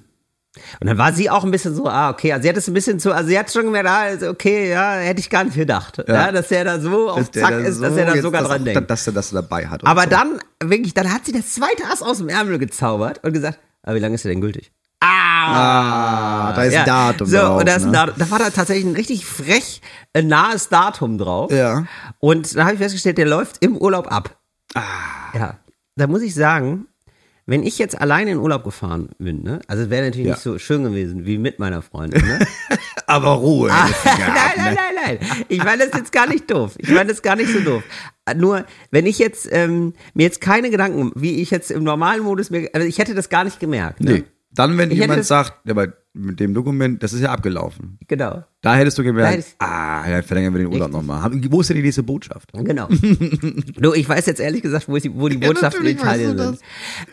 Und 0.81 0.87
dann 0.87 0.97
war 0.97 1.13
sie 1.13 1.29
auch 1.29 1.45
ein 1.45 1.51
bisschen 1.51 1.73
so, 1.73 1.87
ah, 1.87 2.09
okay, 2.09 2.33
also 2.33 2.43
sie 2.43 2.49
hat 2.49 2.57
es 2.57 2.67
ein 2.67 2.73
bisschen 2.73 2.99
so, 2.99 3.13
also 3.13 3.29
sie 3.29 3.39
hat 3.39 3.49
schon 3.49 3.63
gemerkt, 3.63 3.87
ah, 3.87 4.01
also 4.01 4.29
okay, 4.29 4.71
ja, 4.71 4.95
hätte 4.95 5.21
ich 5.21 5.29
gar 5.29 5.45
nicht 5.45 5.55
gedacht, 5.55 6.03
ja, 6.05 6.33
dass 6.33 6.49
der 6.49 6.65
da 6.65 6.79
so 6.81 7.09
auf 7.09 7.31
Zack 7.31 7.49
da 7.49 7.59
ist, 7.59 7.81
dass 7.81 7.95
er 7.95 8.07
da 8.13 8.21
sogar 8.21 8.41
das 8.41 8.49
dran 8.49 8.61
auch- 8.61 8.65
denkt. 8.65 8.89
Dass 8.89 9.07
er 9.07 9.13
das 9.13 9.29
dabei 9.29 9.67
hat. 9.67 9.85
Aber 9.85 10.03
so. 10.03 10.09
dann, 10.09 10.39
wirklich, 10.61 10.93
dann 10.93 11.13
hat 11.13 11.25
sie 11.25 11.31
das 11.31 11.53
zweite 11.53 11.85
Ass 11.85 12.01
aus 12.01 12.17
dem 12.17 12.27
Ärmel 12.27 12.59
gezaubert 12.59 13.23
und 13.23 13.31
gesagt, 13.31 13.59
aber 13.83 13.95
wie 13.95 13.99
lange 13.99 14.15
ist 14.15 14.25
der 14.25 14.31
denn 14.33 14.41
gültig? 14.41 14.73
Ah, 14.99 15.28
da 15.47 16.63
ist 16.63 16.75
ein 16.75 16.85
Datum 16.85 17.27
so, 17.27 17.37
drauf. 17.37 17.59
Und 17.59 17.67
da, 17.67 17.75
ist 17.75 17.83
ein 17.83 17.91
ne? 17.91 17.97
Datum, 17.97 18.15
da 18.17 18.31
war 18.31 18.39
da 18.39 18.49
tatsächlich 18.49 18.85
ein 18.85 18.95
richtig 18.95 19.25
frech 19.25 19.81
äh, 20.13 20.21
nahes 20.21 20.69
Datum 20.69 21.17
drauf. 21.17 21.51
Ja. 21.51 21.85
Und 22.19 22.55
da 22.55 22.63
habe 22.63 22.73
ich 22.73 22.79
festgestellt, 22.79 23.17
der 23.17 23.27
läuft 23.27 23.57
im 23.63 23.77
Urlaub 23.77 24.11
ab. 24.11 24.37
Ah. 24.75 24.81
Ja. 25.33 25.59
Da 25.95 26.07
muss 26.07 26.21
ich 26.21 26.33
sagen, 26.33 26.87
wenn 27.45 27.63
ich 27.63 27.79
jetzt 27.79 27.99
alleine 27.99 28.31
in 28.31 28.37
Urlaub 28.37 28.63
gefahren 28.63 29.09
bin, 29.17 29.41
ne? 29.41 29.59
Also 29.67 29.83
es 29.83 29.89
wäre 29.89 30.05
natürlich 30.05 30.27
Ja. 30.27 30.33
nicht 30.33 30.43
so 30.43 30.59
schön 30.59 30.83
gewesen 30.83 31.25
wie 31.25 31.37
mit 31.39 31.57
meiner 31.57 31.81
Freundin, 31.81 32.23
ne? 32.25 32.45
Aber 33.07 33.31
Ruhe. 33.31 33.69
nein, 34.05 34.25
nein, 34.55 34.75
nein, 34.75 34.75
nein. 35.03 35.19
Ich 35.47 35.63
meine 35.63 35.87
das 35.87 35.99
jetzt 35.99 36.11
gar 36.11 36.27
nicht 36.27 36.49
doof. 36.51 36.75
Ich 36.77 36.89
meine 36.89 37.09
das 37.09 37.23
gar 37.23 37.35
nicht 37.35 37.51
so 37.51 37.59
doof. 37.59 37.83
Nur, 38.35 38.65
wenn 38.91 39.07
ich 39.07 39.17
jetzt 39.17 39.47
ähm, 39.51 39.93
mir 40.13 40.23
jetzt 40.23 40.41
keine 40.41 40.69
Gedanken, 40.69 41.11
wie 41.15 41.41
ich 41.41 41.49
jetzt 41.49 41.71
im 41.71 41.83
normalen 41.83 42.21
Modus 42.21 42.51
mir, 42.51 42.69
also 42.73 42.85
ich 42.85 42.99
hätte 42.99 43.15
das 43.15 43.29
gar 43.29 43.43
nicht 43.43 43.59
gemerkt. 43.59 43.99
Ne? 44.01 44.11
Nee. 44.11 44.23
Dann, 44.51 44.77
wenn 44.77 44.89
Ich 44.91 44.97
jemand 44.97 45.25
sagt, 45.25 45.53
ja, 45.65 45.71
aber 45.71 45.93
mit 46.13 46.39
dem 46.39 46.55
Dokument, 46.55 47.03
das 47.03 47.13
ist 47.13 47.21
ja 47.21 47.31
abgelaufen. 47.31 47.99
Genau. 48.07 48.43
Da 48.61 48.75
hättest 48.75 48.97
du 48.97 49.03
gemerkt, 49.03 49.55
ah, 49.59 50.09
ja, 50.09 50.21
verlängern 50.23 50.53
wir 50.53 50.59
den 50.63 50.73
Urlaub 50.73 50.91
nochmal. 50.91 51.29
Wo 51.49 51.61
ist 51.61 51.69
denn 51.69 51.77
die 51.77 51.83
nächste 51.83 52.01
Botschaft? 52.01 52.49
Genau. 52.53 52.87
du, 53.77 53.93
ich 53.93 54.09
weiß 54.09 54.25
jetzt 54.25 54.39
ehrlich 54.39 54.63
gesagt, 54.63 54.89
wo, 54.89 54.97
die, 54.97 55.13
wo 55.13 55.29
die 55.29 55.37
Botschaften 55.37 55.85
in 55.85 55.95
natürlich 55.95 55.97
weißt 55.97 56.19
Italien 56.21 56.37
du 56.37 56.43
sind. 56.43 56.59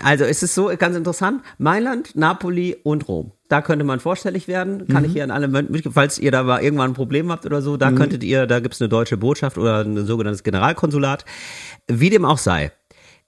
Also 0.03 0.25
es 0.25 0.43
ist 0.43 0.55
so 0.55 0.73
ganz 0.79 0.97
interessant. 0.97 1.43
Mailand, 1.59 2.17
Napoli 2.17 2.77
und 2.83 3.07
Rom. 3.07 3.33
Da 3.49 3.61
könnte 3.61 3.85
man 3.85 4.01
vorstellig 4.01 4.49
werden. 4.49 4.89
Kann 4.89 5.05
ich 5.05 5.13
hier 5.13 5.23
an 5.23 5.31
alle 5.31 5.47
mit, 5.47 5.87
falls 5.93 6.19
ihr 6.19 6.33
da 6.33 6.43
mal 6.43 6.63
irgendwann 6.63 6.93
ein 6.93 6.95
Problem 6.95 7.31
habt 7.31 7.45
oder 7.45 7.61
so, 7.61 7.77
da 7.77 7.93
könntet 7.93 8.25
ihr, 8.25 8.47
da 8.47 8.61
gibt's 8.61 8.81
eine 8.81 8.89
deutsche 8.89 9.19
Botschaft 9.19 9.59
oder 9.59 9.85
ein 9.85 10.07
sogenanntes 10.07 10.43
Generalkonsulat. 10.43 11.25
Wie 11.87 12.11
dem 12.11 12.25
auch 12.25 12.39
sei. 12.39 12.73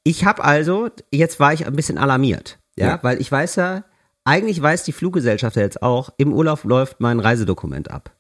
Ich 0.03 0.25
habe 0.25 0.43
also, 0.43 0.89
jetzt 1.13 1.39
war 1.41 1.53
ich 1.53 1.67
ein 1.67 1.77
bisschen 1.77 1.99
alarmiert. 1.99 2.59
Ja, 2.77 2.87
Ja. 2.87 2.99
weil 3.03 3.21
ich 3.21 3.31
weiß 3.31 3.57
ja, 3.57 3.85
eigentlich 4.29 4.61
weiß 4.61 4.85
die 4.85 4.93
Fluggesellschaft 4.93 5.57
ja 5.57 5.63
jetzt 5.63 5.83
auch, 5.83 6.11
im 6.19 6.33
Urlaub 6.35 6.65
läuft 6.65 7.01
mein 7.01 7.19
Reisedokument 7.19 7.91
ab. 7.91 8.15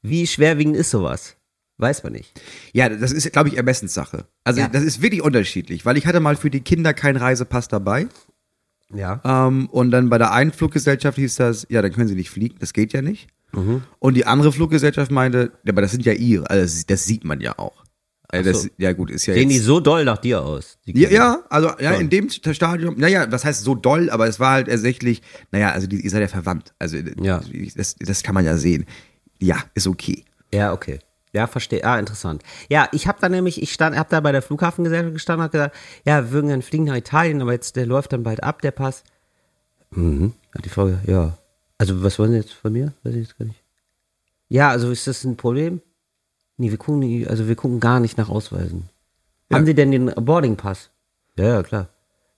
Wie 0.00 0.26
schwerwiegend 0.26 0.76
ist 0.76 0.90
sowas? 0.90 1.36
Weiß 1.78 2.04
man 2.04 2.12
nicht. 2.12 2.40
Ja, 2.72 2.88
das 2.88 3.10
ist, 3.10 3.32
glaube 3.32 3.48
ich, 3.48 3.56
Ermessenssache. 3.56 4.26
Also 4.44 4.60
Ja. 4.60 4.68
das 4.68 4.84
ist 4.84 5.02
wirklich 5.02 5.22
unterschiedlich, 5.22 5.84
weil 5.84 5.96
ich 5.96 6.06
hatte 6.06 6.20
mal 6.20 6.36
für 6.36 6.50
die 6.50 6.60
Kinder 6.60 6.94
keinen 6.94 7.16
Reisepass 7.16 7.66
dabei. 7.66 8.06
Ja. 8.94 9.20
Ähm, 9.24 9.68
und 9.70 9.90
dann 9.90 10.08
bei 10.10 10.18
der 10.18 10.32
einen 10.32 10.52
Fluggesellschaft 10.52 11.16
hieß 11.18 11.36
das, 11.36 11.66
ja, 11.70 11.82
dann 11.82 11.92
können 11.92 12.08
sie 12.08 12.14
nicht 12.14 12.30
fliegen, 12.30 12.56
das 12.60 12.72
geht 12.72 12.92
ja 12.92 13.02
nicht. 13.02 13.28
Mhm. 13.52 13.82
Und 13.98 14.14
die 14.14 14.26
andere 14.26 14.52
Fluggesellschaft 14.52 15.10
meinte, 15.10 15.52
ja, 15.64 15.72
aber 15.72 15.82
das 15.82 15.90
sind 15.90 16.04
ja 16.04 16.12
ihre, 16.12 16.48
also 16.48 16.62
das, 16.62 16.86
das 16.86 17.04
sieht 17.04 17.24
man 17.24 17.40
ja 17.40 17.58
auch. 17.58 17.81
Ach 18.34 18.42
das, 18.42 18.62
so. 18.62 18.68
ja 18.78 18.92
gut, 18.92 19.10
ist 19.10 19.26
ja 19.26 19.34
Sehen 19.34 19.50
die 19.50 19.56
jetzt, 19.56 19.64
so 19.66 19.78
doll 19.80 20.04
nach 20.04 20.16
dir 20.18 20.40
aus? 20.42 20.78
die 20.86 20.98
ja, 20.98 21.10
ja, 21.10 21.42
also 21.50 21.70
ja, 21.78 21.92
in 21.92 22.08
dem 22.08 22.30
Stadium, 22.30 22.94
naja, 22.98 23.30
was 23.30 23.44
heißt 23.44 23.62
so 23.62 23.74
doll, 23.74 24.08
aber 24.10 24.26
es 24.26 24.40
war 24.40 24.52
halt 24.52 24.68
tatsächlich, 24.68 25.20
naja, 25.50 25.70
also 25.72 25.86
die, 25.86 26.00
ihr 26.00 26.10
seid 26.10 26.22
ja 26.22 26.28
verwandt. 26.28 26.72
Also 26.78 26.96
Ja. 26.96 27.42
das, 27.76 27.94
das 27.98 28.22
kann 28.22 28.34
man 28.34 28.44
ja 28.46 28.56
sehen. 28.56 28.86
Ja, 29.38 29.56
ist 29.74 29.86
okay. 29.86 30.24
Ja, 30.52 30.72
okay. 30.72 30.98
Ja, 31.34 31.46
verstehe. 31.46 31.82
Ah, 31.84 31.98
interessant. 31.98 32.42
Ja, 32.68 32.88
ich 32.92 33.06
habe 33.06 33.18
da 33.20 33.28
nämlich, 33.28 33.62
ich 33.62 33.72
stand, 33.72 33.96
habe 33.96 34.08
da 34.10 34.20
bei 34.20 34.32
der 34.32 34.42
Flughafengesellschaft 34.42 35.14
gestanden 35.14 35.46
und 35.46 35.52
gesagt, 35.52 35.74
ja, 36.06 36.24
wir 36.24 36.30
würden 36.30 36.48
gerne 36.48 36.62
fliegen 36.62 36.84
nach 36.84 36.96
Italien, 36.96 37.40
aber 37.42 37.52
jetzt, 37.52 37.76
der 37.76 37.86
läuft 37.86 38.12
dann 38.12 38.22
bald 38.22 38.42
ab, 38.42 38.60
der 38.62 38.70
Pass. 38.70 39.02
Mhm. 39.90 40.32
Hat 40.54 40.64
die 40.64 40.68
Frage, 40.68 40.98
ja. 41.06 41.36
Also, 41.78 42.02
was 42.02 42.18
wollen 42.18 42.32
Sie 42.32 42.36
jetzt 42.38 42.52
von 42.52 42.72
mir? 42.72 42.92
Weiß 43.02 43.14
ich 43.14 43.22
jetzt 43.26 43.38
gar 43.38 43.46
nicht. 43.46 43.62
Ja, 44.48 44.68
also 44.70 44.90
ist 44.90 45.06
das 45.06 45.24
ein 45.24 45.36
Problem? 45.36 45.80
Nee, 46.62 46.70
wir 46.70 46.78
gucken, 46.78 47.26
also 47.28 47.48
wir 47.48 47.56
gucken 47.56 47.80
gar 47.80 47.98
nicht 47.98 48.16
nach 48.18 48.28
Ausweisen. 48.28 48.84
Ja. 49.50 49.56
Haben 49.58 49.66
Sie 49.66 49.74
denn 49.74 49.90
den 49.90 50.06
Boarding-Pass? 50.14 50.90
Ja, 51.36 51.44
ja, 51.44 51.62
klar. 51.64 51.88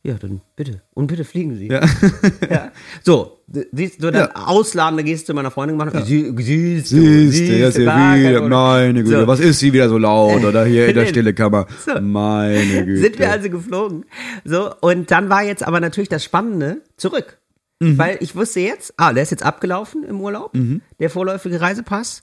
Ja, 0.03 0.15
dann 0.15 0.41
bitte. 0.57 0.81
Und 0.95 1.09
bitte 1.09 1.25
fliegen 1.25 1.57
Sie. 1.57 1.69
Ja. 1.69 1.83
Ja. 2.51 2.73
So, 3.03 3.41
siehst 3.73 4.03
du 4.03 4.11
dann 4.11 4.31
Ja. 4.35 4.47
ausladende 4.47 5.05
Geste 5.05 5.35
meiner 5.35 5.51
Freundin 5.51 5.79
gemacht? 5.79 5.95
Sie, 6.07 6.33
siehst 6.39 6.91
du, 6.93 6.97
Siehst 6.97 7.39
du, 7.51 7.57
jetzt 7.59 7.79
gar 7.85 8.15
kein 8.15 8.21
wieder, 8.31 8.49
meine 8.49 9.05
Güte, 9.05 9.21
So. 9.21 9.27
was 9.27 9.41
ist 9.41 9.59
sie 9.59 9.75
wieder 9.75 9.91
so 9.91 9.99
laut 9.99 10.43
oder 10.43 10.65
hier 10.65 10.89
in 10.89 10.95
der 10.95 11.05
stille 11.13 11.35
Kammer? 11.35 11.67
So. 11.85 12.01
Meine 12.01 12.87
Güte. 12.87 13.03
Sind 13.03 13.19
wir 13.19 13.31
also 13.31 13.51
geflogen. 13.51 14.07
So, 14.47 14.71
und 14.81 15.11
dann 15.11 15.29
war 15.29 15.43
jetzt 15.43 15.67
aber 15.67 15.81
natürlich 15.81 16.09
das 16.09 16.25
Spannende 16.25 16.81
zurück. 16.97 17.37
Weil 17.81 18.19
ich 18.21 18.35
wusste 18.37 18.61
jetzt, 18.61 18.95
ah, 18.97 19.13
der 19.13 19.23
ist 19.23 19.31
jetzt 19.31 19.43
abgelaufen 19.43 20.05
im 20.05 20.21
Urlaub, 20.21 20.53
der 20.99 21.11
vorläufige 21.11 21.61
Reisepass. 21.61 22.23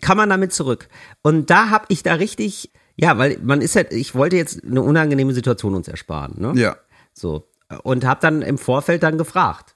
Kann 0.00 0.16
man 0.16 0.28
damit 0.28 0.52
zurück? 0.52 0.88
Und 1.22 1.50
da 1.50 1.70
habe 1.70 1.86
ich 1.88 2.02
da 2.02 2.14
richtig, 2.14 2.70
ja, 2.96 3.18
weil 3.18 3.38
man 3.42 3.60
ist 3.60 3.76
halt, 3.76 3.92
ich 3.92 4.14
wollte 4.14 4.36
jetzt 4.36 4.62
eine 4.64 4.82
unangenehme 4.82 5.32
Situation 5.32 5.74
uns 5.74 5.88
ersparen. 5.88 6.34
Ne? 6.38 6.52
Ja. 6.54 6.76
So. 7.12 7.48
Und 7.82 8.04
habe 8.04 8.20
dann 8.20 8.42
im 8.42 8.58
Vorfeld 8.58 9.02
dann 9.02 9.18
gefragt. 9.18 9.74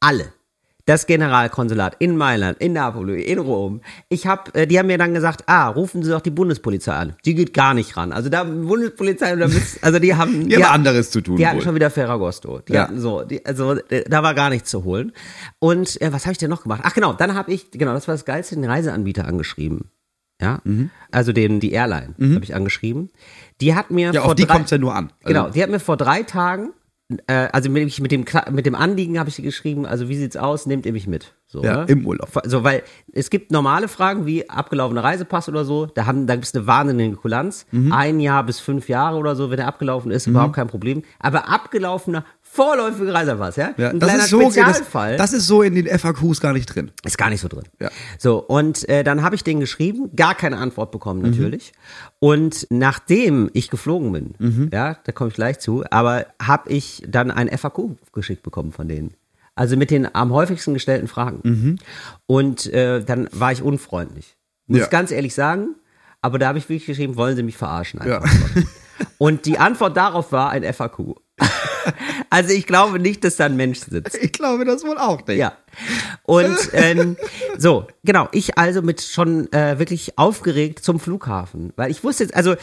Alle. 0.00 0.32
Das 0.86 1.06
Generalkonsulat 1.06 1.96
in 1.98 2.14
Mailand, 2.16 2.58
in 2.58 2.74
Napoli, 2.74 3.22
in 3.22 3.38
Rom. 3.38 3.80
Ich 4.10 4.26
hab, 4.26 4.54
äh, 4.54 4.66
die 4.66 4.78
haben 4.78 4.86
mir 4.88 4.98
dann 4.98 5.14
gesagt, 5.14 5.44
ah, 5.46 5.68
rufen 5.68 6.02
Sie 6.02 6.10
doch 6.10 6.20
die 6.20 6.30
Bundespolizei 6.30 6.92
an. 6.92 7.16
Die 7.24 7.34
geht 7.34 7.54
gar 7.54 7.72
nicht 7.72 7.96
ran. 7.96 8.12
Also 8.12 8.28
da 8.28 8.44
Bundespolizei, 8.44 9.34
also 9.80 9.98
die 9.98 10.14
haben, 10.14 10.48
Die 10.48 10.56
haben 10.62 10.74
anderes 10.74 11.10
zu 11.10 11.22
tun 11.22 11.36
Die 11.36 11.46
hatten 11.46 11.56
wohl. 11.56 11.64
schon 11.64 11.74
wieder 11.74 11.88
Ferragosto. 11.90 12.58
Die 12.60 12.74
Ja. 12.74 12.82
hatten 12.82 13.00
so, 13.00 13.22
die, 13.24 13.44
also 13.46 13.72
äh, 13.88 14.04
da 14.08 14.22
war 14.22 14.34
gar 14.34 14.50
nichts 14.50 14.70
zu 14.70 14.84
holen. 14.84 15.12
Und 15.58 16.00
äh, 16.02 16.12
was 16.12 16.26
habe 16.26 16.32
ich 16.32 16.38
denn 16.38 16.50
noch 16.50 16.62
gemacht? 16.64 16.82
Ach 16.84 16.92
genau, 16.92 17.14
dann 17.14 17.34
habe 17.34 17.50
ich, 17.52 17.70
genau, 17.70 17.94
das 17.94 18.06
war 18.06 18.14
das 18.14 18.26
Geilste, 18.26 18.54
den 18.56 18.64
Reiseanbieter 18.66 19.26
angeschrieben. 19.26 19.90
Ja, 20.42 20.58
Mhm. 20.64 20.90
also 21.12 21.32
den, 21.32 21.60
die 21.60 21.72
Airline 21.72 22.14
habe 22.20 22.44
ich 22.44 22.54
angeschrieben. 22.54 23.08
Die 23.62 23.74
hat 23.74 23.90
mir 23.90 24.12
Ja, 24.12 24.20
vor 24.20 24.30
auf 24.32 24.34
die 24.34 24.44
kommt's 24.46 24.70
ja 24.70 24.76
nur 24.78 24.94
an. 24.94 25.12
Also- 25.22 25.28
Genau, 25.28 25.48
die 25.48 25.62
hat 25.62 25.70
mir 25.70 25.80
vor 25.80 25.96
drei 25.96 26.24
Tagen, 26.24 26.70
also 27.26 27.68
mit, 27.68 27.98
mit, 28.00 28.12
dem, 28.12 28.24
mit 28.50 28.66
dem 28.66 28.74
Anliegen 28.74 29.18
habe 29.18 29.28
ich 29.28 29.34
sie 29.34 29.42
geschrieben, 29.42 29.84
also 29.84 30.08
wie 30.08 30.16
sieht's 30.16 30.36
aus, 30.36 30.64
nehmt 30.64 30.86
ihr 30.86 30.92
mich 30.92 31.06
mit? 31.06 31.34
So, 31.46 31.62
Ja, 31.62 31.84
ne? 31.84 31.86
im 31.88 32.06
Urlaub. 32.06 32.30
So, 32.44 32.64
weil 32.64 32.82
es 33.12 33.28
gibt 33.28 33.52
normale 33.52 33.88
Fragen 33.88 34.24
wie 34.24 34.48
abgelaufener 34.48 35.04
Reisepass 35.04 35.48
oder 35.48 35.64
so, 35.66 35.86
da, 35.86 36.06
haben, 36.06 36.26
da 36.26 36.34
gibt 36.34 36.46
es 36.46 36.54
eine 36.54 36.66
wahnsinnige 36.66 37.16
Kulanz. 37.16 37.66
Mhm. 37.72 37.92
Ein 37.92 38.20
Jahr 38.20 38.42
bis 38.44 38.58
fünf 38.58 38.88
Jahre 38.88 39.18
oder 39.18 39.36
so, 39.36 39.50
wenn 39.50 39.58
er 39.58 39.66
abgelaufen 39.68 40.10
ist, 40.10 40.26
überhaupt 40.26 40.54
kein 40.54 40.66
Problem. 40.66 41.02
Aber 41.18 41.48
abgelaufener 41.48 42.24
vorläufiger 42.54 43.12
Reisepass, 43.12 43.56
ja? 43.56 43.74
Ja, 43.76 43.90
Ein 43.90 43.98
das 43.98 44.08
kleiner 44.08 44.24
ist 44.24 44.30
so, 44.30 44.40
das, 44.40 44.54
Spezialfall. 44.54 45.16
das 45.16 45.32
ist 45.32 45.46
so 45.46 45.62
in 45.62 45.74
den 45.74 45.86
FAQs 45.98 46.40
gar 46.40 46.52
nicht 46.52 46.66
drin. 46.66 46.92
Ist 47.04 47.18
gar 47.18 47.28
nicht 47.30 47.40
so 47.40 47.48
drin. 47.48 47.64
Ja. 47.80 47.90
So, 48.18 48.38
und 48.38 48.88
äh, 48.88 49.02
dann 49.02 49.22
habe 49.22 49.34
ich 49.34 49.42
den 49.44 49.58
geschrieben, 49.60 50.10
gar 50.14 50.34
keine 50.34 50.58
Antwort 50.58 50.90
bekommen 50.92 51.22
Mhm. 51.22 51.30
natürlich. 51.30 51.72
Und 52.20 52.66
nachdem 52.70 53.50
ich 53.54 53.70
geflogen 53.70 54.12
bin, 54.12 54.34
Mhm. 54.38 54.70
ja, 54.72 54.96
da 55.04 55.12
komme 55.12 55.28
ich 55.30 55.34
gleich 55.34 55.58
zu, 55.58 55.84
aber 55.90 56.26
habe 56.40 56.70
ich 56.70 57.02
dann 57.08 57.30
ein 57.30 57.48
FAQ 57.48 57.96
geschickt 58.12 58.42
bekommen 58.42 58.70
von 58.72 58.86
denen. 58.88 59.14
Also 59.56 59.76
mit 59.76 59.90
den 59.90 60.12
am 60.14 60.32
häufigsten 60.32 60.74
gestellten 60.74 61.06
Fragen. 61.08 61.78
Und 62.26 62.66
äh, 62.72 63.02
dann 63.04 63.28
war 63.32 63.52
ich 63.52 63.62
unfreundlich. 63.62 64.36
Muss 64.66 64.80
Ja. 64.80 64.86
ganz 64.86 65.10
ehrlich 65.10 65.34
sagen. 65.34 65.74
aber 66.22 66.38
da 66.38 66.46
habe 66.48 66.56
ich 66.58 66.68
wirklich 66.70 66.86
geschrieben, 66.86 67.16
wollen 67.16 67.36
Sie 67.36 67.42
mich 67.42 67.56
verarschen? 67.58 68.00
Ja. 68.06 68.22
Und 69.18 69.44
die 69.46 69.58
Antwort 69.58 69.94
darauf 69.96 70.32
war 70.32 70.50
ein 70.50 70.62
FAQ. 70.64 71.16
Also 72.30 72.52
ich 72.54 72.66
glaube 72.66 72.98
nicht, 72.98 73.22
dass 73.24 73.36
da 73.36 73.44
ein 73.44 73.56
Mensch 73.56 73.80
sitzt. 73.80 74.16
Ich 74.16 74.32
glaube 74.32 74.64
das 74.64 74.84
wohl 74.84 74.96
auch 74.98 75.26
nicht. 75.26 75.36
Ja. 75.38 75.52
Und 76.22 76.56
ähm, 76.72 77.16
so, 77.58 77.86
genau, 78.04 78.28
ich 78.32 78.56
also 78.56 78.80
mit 78.82 79.02
schon 79.02 79.52
äh, 79.52 79.78
wirklich 79.78 80.16
aufgeregt 80.18 80.82
zum 80.84 80.98
Flughafen. 80.98 81.72
Weil 81.76 81.90
ich 81.90 82.02
wusste 82.02 82.24
jetzt, 82.24 82.34
also, 82.34 82.54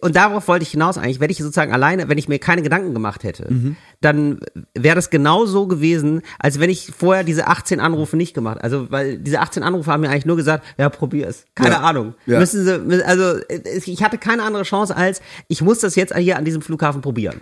und 0.00 0.16
darauf 0.16 0.48
wollte 0.48 0.62
ich 0.62 0.70
hinaus 0.70 0.96
eigentlich, 0.96 1.20
wenn 1.20 1.30
ich 1.30 1.38
sozusagen 1.38 1.72
alleine, 1.72 2.08
wenn 2.08 2.18
ich 2.18 2.28
mir 2.28 2.38
keine 2.38 2.62
Gedanken 2.62 2.94
gemacht 2.94 3.24
hätte, 3.24 3.52
Mhm. 3.52 3.76
dann 4.00 4.40
wäre 4.74 4.94
das 4.96 5.10
genau 5.10 5.44
so 5.44 5.66
gewesen, 5.66 6.22
als 6.38 6.58
wenn 6.58 6.70
ich 6.70 6.92
vorher 6.96 7.24
diese 7.24 7.48
18 7.48 7.80
Anrufe 7.80 8.16
nicht 8.16 8.32
gemacht. 8.34 8.58
Also, 8.62 8.90
weil 8.90 9.18
diese 9.18 9.40
18 9.40 9.62
Anrufe 9.62 9.90
haben 9.90 10.00
mir 10.00 10.10
eigentlich 10.10 10.26
nur 10.26 10.36
gesagt, 10.36 10.64
ja, 10.78 10.88
probier 10.88 11.28
es. 11.28 11.44
Keine 11.54 11.74
Ja. 11.74 11.80
Ahnung. 11.80 12.14
Ja. 12.26 12.38
Müssen 12.38 12.64
sie, 12.64 13.04
also 13.04 13.38
ich 13.84 14.02
hatte 14.02 14.18
keine 14.18 14.42
andere 14.44 14.62
Chance 14.62 14.96
als, 14.96 15.20
ich 15.48 15.60
muss 15.62 15.80
das 15.80 15.94
jetzt 15.96 16.16
hier 16.16 16.36
an 16.38 16.44
diesem 16.44 16.62
Flughafen 16.62 17.02
probieren. 17.02 17.40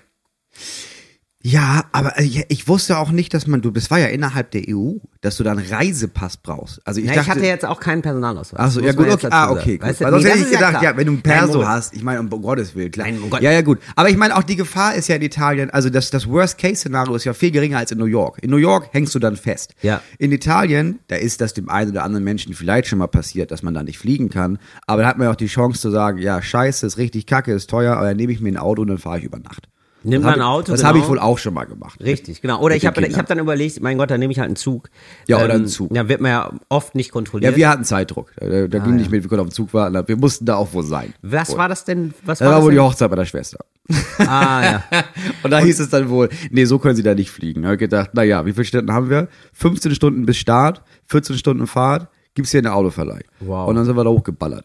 Ja, 1.42 1.86
aber 1.92 2.18
äh, 2.18 2.22
ja, 2.24 2.42
ich 2.48 2.68
wusste 2.68 2.98
auch 2.98 3.10
nicht, 3.12 3.32
dass 3.32 3.46
man, 3.46 3.62
du, 3.62 3.70
das 3.70 3.90
war 3.90 3.98
ja 3.98 4.08
innerhalb 4.08 4.50
der 4.50 4.60
EU, 4.68 4.96
dass 5.22 5.38
du 5.38 5.42
da 5.42 5.52
einen 5.52 5.64
Reisepass 5.66 6.36
brauchst. 6.36 6.86
Also 6.86 7.00
ich 7.00 7.06
Ja, 7.06 7.14
dachte, 7.14 7.24
ich 7.24 7.30
hatte 7.34 7.46
jetzt 7.46 7.64
auch 7.64 7.80
keinen 7.80 8.02
Personalausweis. 8.02 8.60
Ach 8.60 8.70
so, 8.70 8.80
muss 8.80 8.86
ja 8.88 8.92
gut, 8.92 9.08
okay. 9.08 9.28
Ah, 9.30 9.50
okay, 9.50 9.78
gut. 9.78 9.88
Weißt 9.88 10.02
du, 10.02 10.10
sonst 10.10 10.22
nee, 10.22 10.28
hätte 10.32 10.40
ich 10.40 10.50
gedacht, 10.50 10.70
klar. 10.72 10.82
ja, 10.84 10.96
wenn 10.98 11.06
du 11.06 11.12
einen 11.12 11.22
Nein, 11.24 11.38
Perso 11.38 11.52
Moritz. 11.54 11.68
hast, 11.68 11.94
ich 11.94 12.02
meine, 12.02 12.20
um 12.20 12.28
Gottes 12.28 12.74
Willen, 12.74 12.90
klar. 12.90 13.06
Nein, 13.06 13.22
um 13.22 13.30
Gott- 13.30 13.40
ja, 13.40 13.52
ja, 13.52 13.62
gut. 13.62 13.78
Aber 13.96 14.10
ich 14.10 14.18
meine, 14.18 14.36
auch 14.36 14.42
die 14.42 14.56
Gefahr 14.56 14.94
ist 14.96 15.08
ja 15.08 15.16
in 15.16 15.22
Italien, 15.22 15.70
also 15.70 15.88
das, 15.88 16.10
das 16.10 16.28
Worst-Case-Szenario 16.28 17.14
ist 17.14 17.24
ja 17.24 17.32
viel 17.32 17.52
geringer 17.52 17.78
als 17.78 17.90
in 17.90 17.96
New 17.96 18.04
York. 18.04 18.36
In 18.42 18.50
New 18.50 18.58
York 18.58 18.90
hängst 18.92 19.14
du 19.14 19.18
dann 19.18 19.36
fest. 19.36 19.72
Ja. 19.80 20.02
In 20.18 20.32
Italien, 20.32 20.98
da 21.08 21.16
ist 21.16 21.40
das 21.40 21.54
dem 21.54 21.70
einen 21.70 21.92
oder 21.92 22.04
anderen 22.04 22.22
Menschen 22.22 22.52
vielleicht 22.52 22.86
schon 22.88 22.98
mal 22.98 23.06
passiert, 23.06 23.50
dass 23.50 23.62
man 23.62 23.72
da 23.72 23.82
nicht 23.82 23.96
fliegen 23.98 24.28
kann. 24.28 24.58
Aber 24.86 25.00
da 25.00 25.08
hat 25.08 25.16
man 25.16 25.24
ja 25.24 25.30
auch 25.30 25.36
die 25.36 25.46
Chance 25.46 25.80
zu 25.80 25.90
sagen, 25.90 26.18
ja, 26.18 26.42
scheiße, 26.42 26.86
ist 26.86 26.98
richtig 26.98 27.24
kacke, 27.24 27.50
ist 27.54 27.70
teuer, 27.70 27.96
aber 27.96 28.08
dann 28.08 28.18
nehme 28.18 28.30
ich 28.34 28.42
mir 28.42 28.50
ein 28.52 28.58
Auto 28.58 28.82
und 28.82 28.88
dann 28.88 28.98
fahre 28.98 29.16
ich 29.20 29.24
über 29.24 29.38
Nacht. 29.38 29.69
Nimmt 30.02 30.24
das 30.24 30.30
man 30.30 30.40
ein 30.40 30.46
Auto, 30.46 30.72
Das 30.72 30.80
genau. 30.80 30.88
habe 30.88 30.98
ich 30.98 31.08
wohl 31.08 31.18
auch 31.18 31.38
schon 31.38 31.52
mal 31.52 31.64
gemacht. 31.64 32.00
Richtig, 32.02 32.40
genau. 32.40 32.60
Oder 32.60 32.74
ich 32.76 32.86
habe 32.86 33.02
hab 33.02 33.26
dann 33.26 33.38
überlegt, 33.38 33.80
mein 33.82 33.98
Gott, 33.98 34.10
dann 34.10 34.18
nehme 34.20 34.32
ich 34.32 34.38
halt 34.38 34.46
einen 34.46 34.56
Zug. 34.56 34.88
Ja, 35.26 35.36
oder 35.36 35.50
Ähm, 35.50 35.60
einen 35.60 35.66
Zug. 35.66 35.94
Ja, 35.94 36.08
wird 36.08 36.20
man 36.20 36.30
ja 36.30 36.50
oft 36.68 36.94
nicht 36.94 37.10
kontrolliert. 37.12 37.52
Ja, 37.52 37.56
wir 37.56 37.68
hatten 37.68 37.84
Zeitdruck. 37.84 38.32
Da, 38.36 38.46
da 38.66 38.78
ging 38.78 38.92
ja. 38.92 38.98
nicht 38.98 39.10
mit, 39.10 39.22
wir 39.22 39.28
konnten 39.28 39.42
auf 39.42 39.48
den 39.48 39.54
Zug 39.54 39.74
warten. 39.74 40.02
Wir 40.08 40.16
mussten 40.16 40.46
da 40.46 40.56
auch 40.56 40.72
wohl 40.72 40.84
sein. 40.84 41.12
Was 41.22 41.56
war 41.56 41.68
das 41.68 41.84
denn? 41.84 42.14
Was 42.24 42.38
Das 42.38 42.48
war 42.48 42.56
das 42.56 42.64
wohl 42.64 42.72
die? 42.72 42.78
Hochzeit 42.78 43.10
meiner 43.10 43.26
Schwester. 43.26 43.58
Ah, 44.18 44.62
ja. 44.64 44.84
Und 45.42 45.50
da 45.50 45.58
hieß 45.58 45.80
es 45.80 45.90
dann 45.90 46.08
wohl, 46.08 46.28
nee, 46.50 46.64
so 46.64 46.78
können 46.78 46.96
sie 46.96 47.02
da 47.02 47.14
nicht 47.14 47.30
fliegen. 47.30 47.62
Da 47.62 47.68
habe 47.68 47.74
ich 47.76 47.80
gedacht, 47.80 48.10
na 48.14 48.22
ja, 48.22 48.46
wie 48.46 48.52
viele 48.52 48.64
Stunden 48.64 48.92
haben 48.92 49.10
wir? 49.10 49.28
15 49.54 49.94
Stunden 49.94 50.24
bis 50.26 50.36
Start, 50.38 50.82
14 51.06 51.36
Stunden 51.36 51.66
Fahrt, 51.66 52.08
gibt's 52.34 52.52
hier 52.52 52.60
eine 52.60 52.72
Autoverleih. 52.72 53.22
Wow. 53.40 53.68
Und 53.68 53.74
dann 53.76 53.84
sind 53.84 53.96
wir 53.96 54.04
da 54.04 54.10
hochgeballert. 54.10 54.64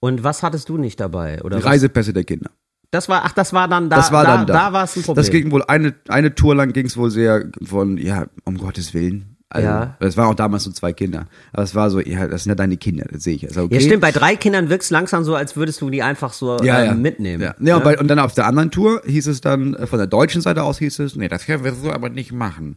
Und 0.00 0.24
was 0.24 0.42
hattest 0.42 0.68
du 0.68 0.78
nicht 0.78 0.98
dabei? 1.00 1.40
Oder 1.42 1.58
Die 1.58 1.64
was? 1.64 1.70
Reisepässe 1.70 2.12
der 2.12 2.24
Kinder. 2.24 2.50
Das 2.94 3.08
war, 3.08 3.22
ach, 3.24 3.32
das 3.32 3.52
war 3.52 3.68
dann 3.68 3.90
da. 3.90 3.96
Das 3.96 4.12
war 4.12 4.24
da, 4.24 4.36
dann 4.36 4.46
da. 4.46 4.52
Da 4.52 4.72
war 4.72 4.84
es 4.84 4.96
ein 4.96 5.02
Problem. 5.02 5.22
Das 5.22 5.30
ging 5.30 5.50
wohl 5.50 5.64
eine, 5.64 5.94
eine 6.08 6.34
Tour 6.34 6.54
lang 6.54 6.72
ging's 6.72 6.96
wohl 6.96 7.10
sehr 7.10 7.46
von, 7.62 7.98
ja, 7.98 8.26
um 8.44 8.56
Gottes 8.56 8.94
Willen. 8.94 9.36
Also, 9.50 9.68
Ja. 9.68 9.96
Es 10.00 10.16
waren 10.16 10.26
auch 10.26 10.34
damals 10.34 10.66
nur 10.66 10.74
zwei 10.74 10.92
Kinder. 10.92 11.26
Aber 11.52 11.62
es 11.62 11.74
war 11.74 11.90
so, 11.90 12.00
ja, 12.00 12.26
das 12.26 12.44
sind 12.44 12.50
ja 12.50 12.54
deine 12.56 12.76
Kinder, 12.76 13.06
das 13.10 13.22
sehe 13.24 13.34
ich. 13.36 13.46
Also, 13.46 13.64
okay. 13.64 13.74
ja, 13.74 13.80
stimmt. 13.80 14.00
Bei 14.00 14.10
drei 14.12 14.36
Kindern 14.36 14.68
wirkst 14.68 14.90
langsam 14.90 15.22
so, 15.24 15.34
als 15.34 15.56
würdest 15.56 15.80
du 15.80 15.90
die 15.90 16.02
einfach 16.02 16.32
so 16.32 16.58
ja, 16.62 16.80
ähm, 16.80 16.86
ja. 16.86 16.94
mitnehmen. 16.94 17.42
Ja, 17.42 17.54
ja, 17.60 17.76
Und, 17.76 17.84
bei, 17.84 17.98
und 17.98 18.08
dann 18.08 18.18
auf 18.18 18.34
der 18.34 18.46
anderen 18.46 18.70
Tour 18.70 19.02
hieß 19.06 19.26
es 19.26 19.40
dann, 19.40 19.74
äh, 19.74 19.86
von 19.86 19.98
der 19.98 20.08
deutschen 20.08 20.40
Seite 20.40 20.62
aus 20.62 20.78
hieß 20.78 20.98
es, 21.00 21.16
nee, 21.16 21.28
das 21.28 21.46
können 21.46 21.64
wir 21.64 21.72
so 21.74 21.92
aber 21.92 22.08
nicht 22.08 22.32
machen. 22.32 22.76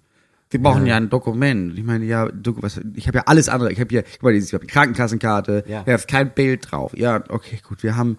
Wir 0.49 0.61
brauchen 0.61 0.85
ja, 0.85 0.95
ein 0.95 1.09
Dokument. 1.09 1.77
Ich 1.77 1.83
meine, 1.83 2.05
ja, 2.05 2.27
du, 2.27 2.55
was, 2.61 2.79
ich 2.95 3.07
habe 3.07 3.17
ja 3.17 3.23
alles 3.25 3.49
andere. 3.49 3.71
Ich 3.71 3.79
habe 3.81 3.89
hier, 3.89 4.03
guck 4.03 4.23
mal, 4.23 4.33
ich 4.33 4.53
habe 4.53 4.65
die 4.65 4.71
Krankenkassenkarte, 4.71 5.65
Ja. 5.67 5.83
da 5.85 5.95
ist 5.95 6.07
kein 6.07 6.29
Bild 6.31 6.71
drauf. 6.71 6.93
Ja, 6.95 7.21
okay, 7.29 7.59
gut, 7.67 7.83
wir 7.83 7.97
haben, 7.97 8.17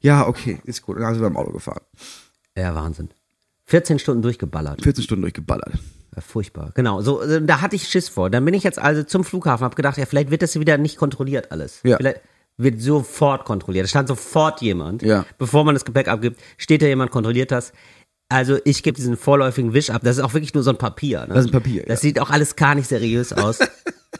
ja, 0.00 0.26
okay, 0.26 0.60
ist 0.64 0.82
gut. 0.82 0.96
Und 0.96 1.02
dann 1.02 1.14
sind 1.14 1.22
wir 1.22 1.28
im 1.28 1.36
Auto 1.36 1.52
gefahren. 1.52 1.82
ja, 2.56 2.74
Wahnsinn. 2.74 3.10
14 3.66 3.98
Stunden 3.98 4.22
durchgeballert. 4.22 4.82
14 4.82 5.04
Stunden 5.04 5.22
durchgeballert. 5.22 5.72
Ja, 6.16 6.22
furchtbar. 6.22 6.72
Genau. 6.74 7.02
So, 7.02 7.20
äh, 7.20 7.44
da 7.44 7.60
hatte 7.60 7.76
ich 7.76 7.86
Schiss 7.86 8.08
vor. 8.08 8.30
Dann 8.30 8.44
bin 8.44 8.54
ich 8.54 8.62
jetzt 8.62 8.78
also 8.78 9.02
zum 9.02 9.24
Flughafen, 9.24 9.64
habe 9.64 9.76
gedacht, 9.76 9.98
ja, 9.98 10.06
vielleicht 10.06 10.30
wird 10.30 10.40
das 10.40 10.58
wieder 10.58 10.78
nicht 10.78 10.96
kontrolliert 10.96 11.52
alles. 11.52 11.80
Ja. 11.84 11.98
Vielleicht 11.98 12.20
wird 12.56 12.80
sofort 12.80 13.44
kontrolliert. 13.44 13.84
Da 13.84 13.88
stand 13.88 14.08
sofort 14.08 14.62
jemand. 14.62 15.02
Ja. 15.02 15.26
Bevor 15.36 15.64
man 15.64 15.74
das 15.74 15.84
Gepäck 15.84 16.08
abgibt, 16.08 16.40
steht 16.56 16.80
da 16.82 16.86
jemand, 16.86 17.10
kontrolliert 17.10 17.50
das. 17.50 17.72
Also 18.30 18.58
ich 18.64 18.82
gebe 18.82 18.96
diesen 18.96 19.16
vorläufigen 19.16 19.74
Wisch 19.74 19.90
ab. 19.90 20.02
Das 20.04 20.16
ist 20.16 20.22
auch 20.22 20.34
wirklich 20.34 20.54
nur 20.54 20.62
so 20.62 20.70
ein 20.70 20.78
Papier. 20.78 21.20
Ne? 21.20 21.34
Das 21.34 21.40
ist 21.44 21.50
ein 21.50 21.52
Papier, 21.52 21.82
Das 21.86 22.02
ja. 22.02 22.08
sieht 22.08 22.20
auch 22.20 22.30
alles 22.30 22.56
gar 22.56 22.74
nicht 22.74 22.88
seriös 22.88 23.32
aus. 23.32 23.58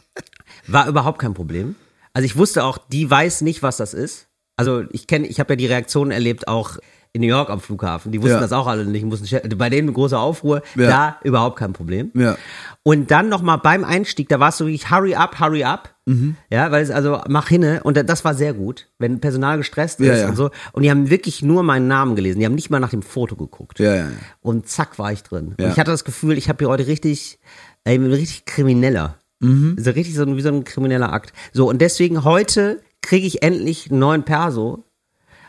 War 0.66 0.88
überhaupt 0.88 1.18
kein 1.18 1.34
Problem. 1.34 1.74
Also 2.12 2.26
ich 2.26 2.36
wusste 2.36 2.64
auch, 2.64 2.78
die 2.78 3.10
weiß 3.10 3.40
nicht, 3.40 3.62
was 3.62 3.78
das 3.78 3.94
ist. 3.94 4.27
Also 4.58 4.82
ich 4.92 5.06
kenne, 5.06 5.26
ich 5.26 5.40
habe 5.40 5.54
ja 5.54 5.56
die 5.56 5.66
Reaktionen 5.66 6.10
erlebt, 6.10 6.48
auch 6.48 6.76
in 7.14 7.22
New 7.22 7.26
York 7.28 7.48
am 7.48 7.60
Flughafen. 7.60 8.12
Die 8.12 8.18
wussten 8.20 8.34
Ja. 8.34 8.40
das 8.40 8.52
auch 8.52 8.66
alle 8.66 8.84
nicht. 8.84 9.04
Mussten, 9.04 9.26
bei 9.56 9.70
denen 9.70 9.92
große 9.94 10.18
Aufruhr. 10.18 10.62
Ja. 10.76 10.88
Da 10.88 11.16
überhaupt 11.24 11.58
kein 11.58 11.72
Problem. 11.72 12.10
Ja. 12.14 12.36
Und 12.82 13.10
dann 13.10 13.30
nochmal 13.30 13.58
beim 13.58 13.82
Einstieg, 13.84 14.28
da 14.28 14.40
war 14.40 14.50
es 14.50 14.58
so 14.58 14.66
wie 14.66 14.76
hurry 14.76 15.14
up, 15.14 15.40
hurry 15.40 15.64
up. 15.64 15.94
Mhm. 16.04 16.36
Ja, 16.50 16.70
weil 16.70 16.82
es 16.82 16.90
also 16.90 17.20
mach 17.28 17.48
hinne 17.48 17.82
und 17.82 17.96
das 17.96 18.24
war 18.24 18.34
sehr 18.34 18.52
gut, 18.52 18.88
wenn 18.98 19.20
Personal 19.20 19.56
gestresst 19.58 20.00
ist 20.00 20.24
und 20.24 20.36
so. 20.36 20.50
Und 20.72 20.82
die 20.82 20.90
haben 20.90 21.08
wirklich 21.08 21.42
nur 21.42 21.62
meinen 21.62 21.88
Namen 21.88 22.14
gelesen. 22.14 22.40
Die 22.40 22.46
haben 22.46 22.54
nicht 22.54 22.70
mal 22.70 22.80
nach 22.80 22.90
dem 22.90 23.02
Foto 23.02 23.36
geguckt. 23.36 23.78
Ja, 23.78 23.94
ja. 23.94 24.08
Und 24.40 24.68
zack 24.68 24.98
war 24.98 25.12
ich 25.12 25.22
drin. 25.22 25.54
Und 25.58 25.66
ich 25.66 25.78
hatte 25.78 25.90
das 25.90 26.04
Gefühl, 26.04 26.36
ich 26.36 26.48
habe 26.48 26.58
hier 26.58 26.68
heute 26.68 26.86
richtig, 26.86 27.38
ey, 27.84 27.94
ich 27.96 28.00
bin 28.00 28.10
richtig 28.12 28.44
krimineller. 28.44 29.16
Mhm. 29.40 29.76
So 29.78 29.90
richtig 29.92 30.14
so, 30.14 30.26
wie 30.36 30.40
so 30.42 30.48
ein 30.48 30.64
krimineller 30.64 31.12
Akt. 31.12 31.32
So, 31.52 31.68
und 31.68 31.80
deswegen 31.80 32.24
heute 32.24 32.80
kriege 33.08 33.26
ich 33.26 33.42
endlich 33.42 33.90
einen 33.90 34.00
neuen 34.00 34.22
Perso 34.24 34.84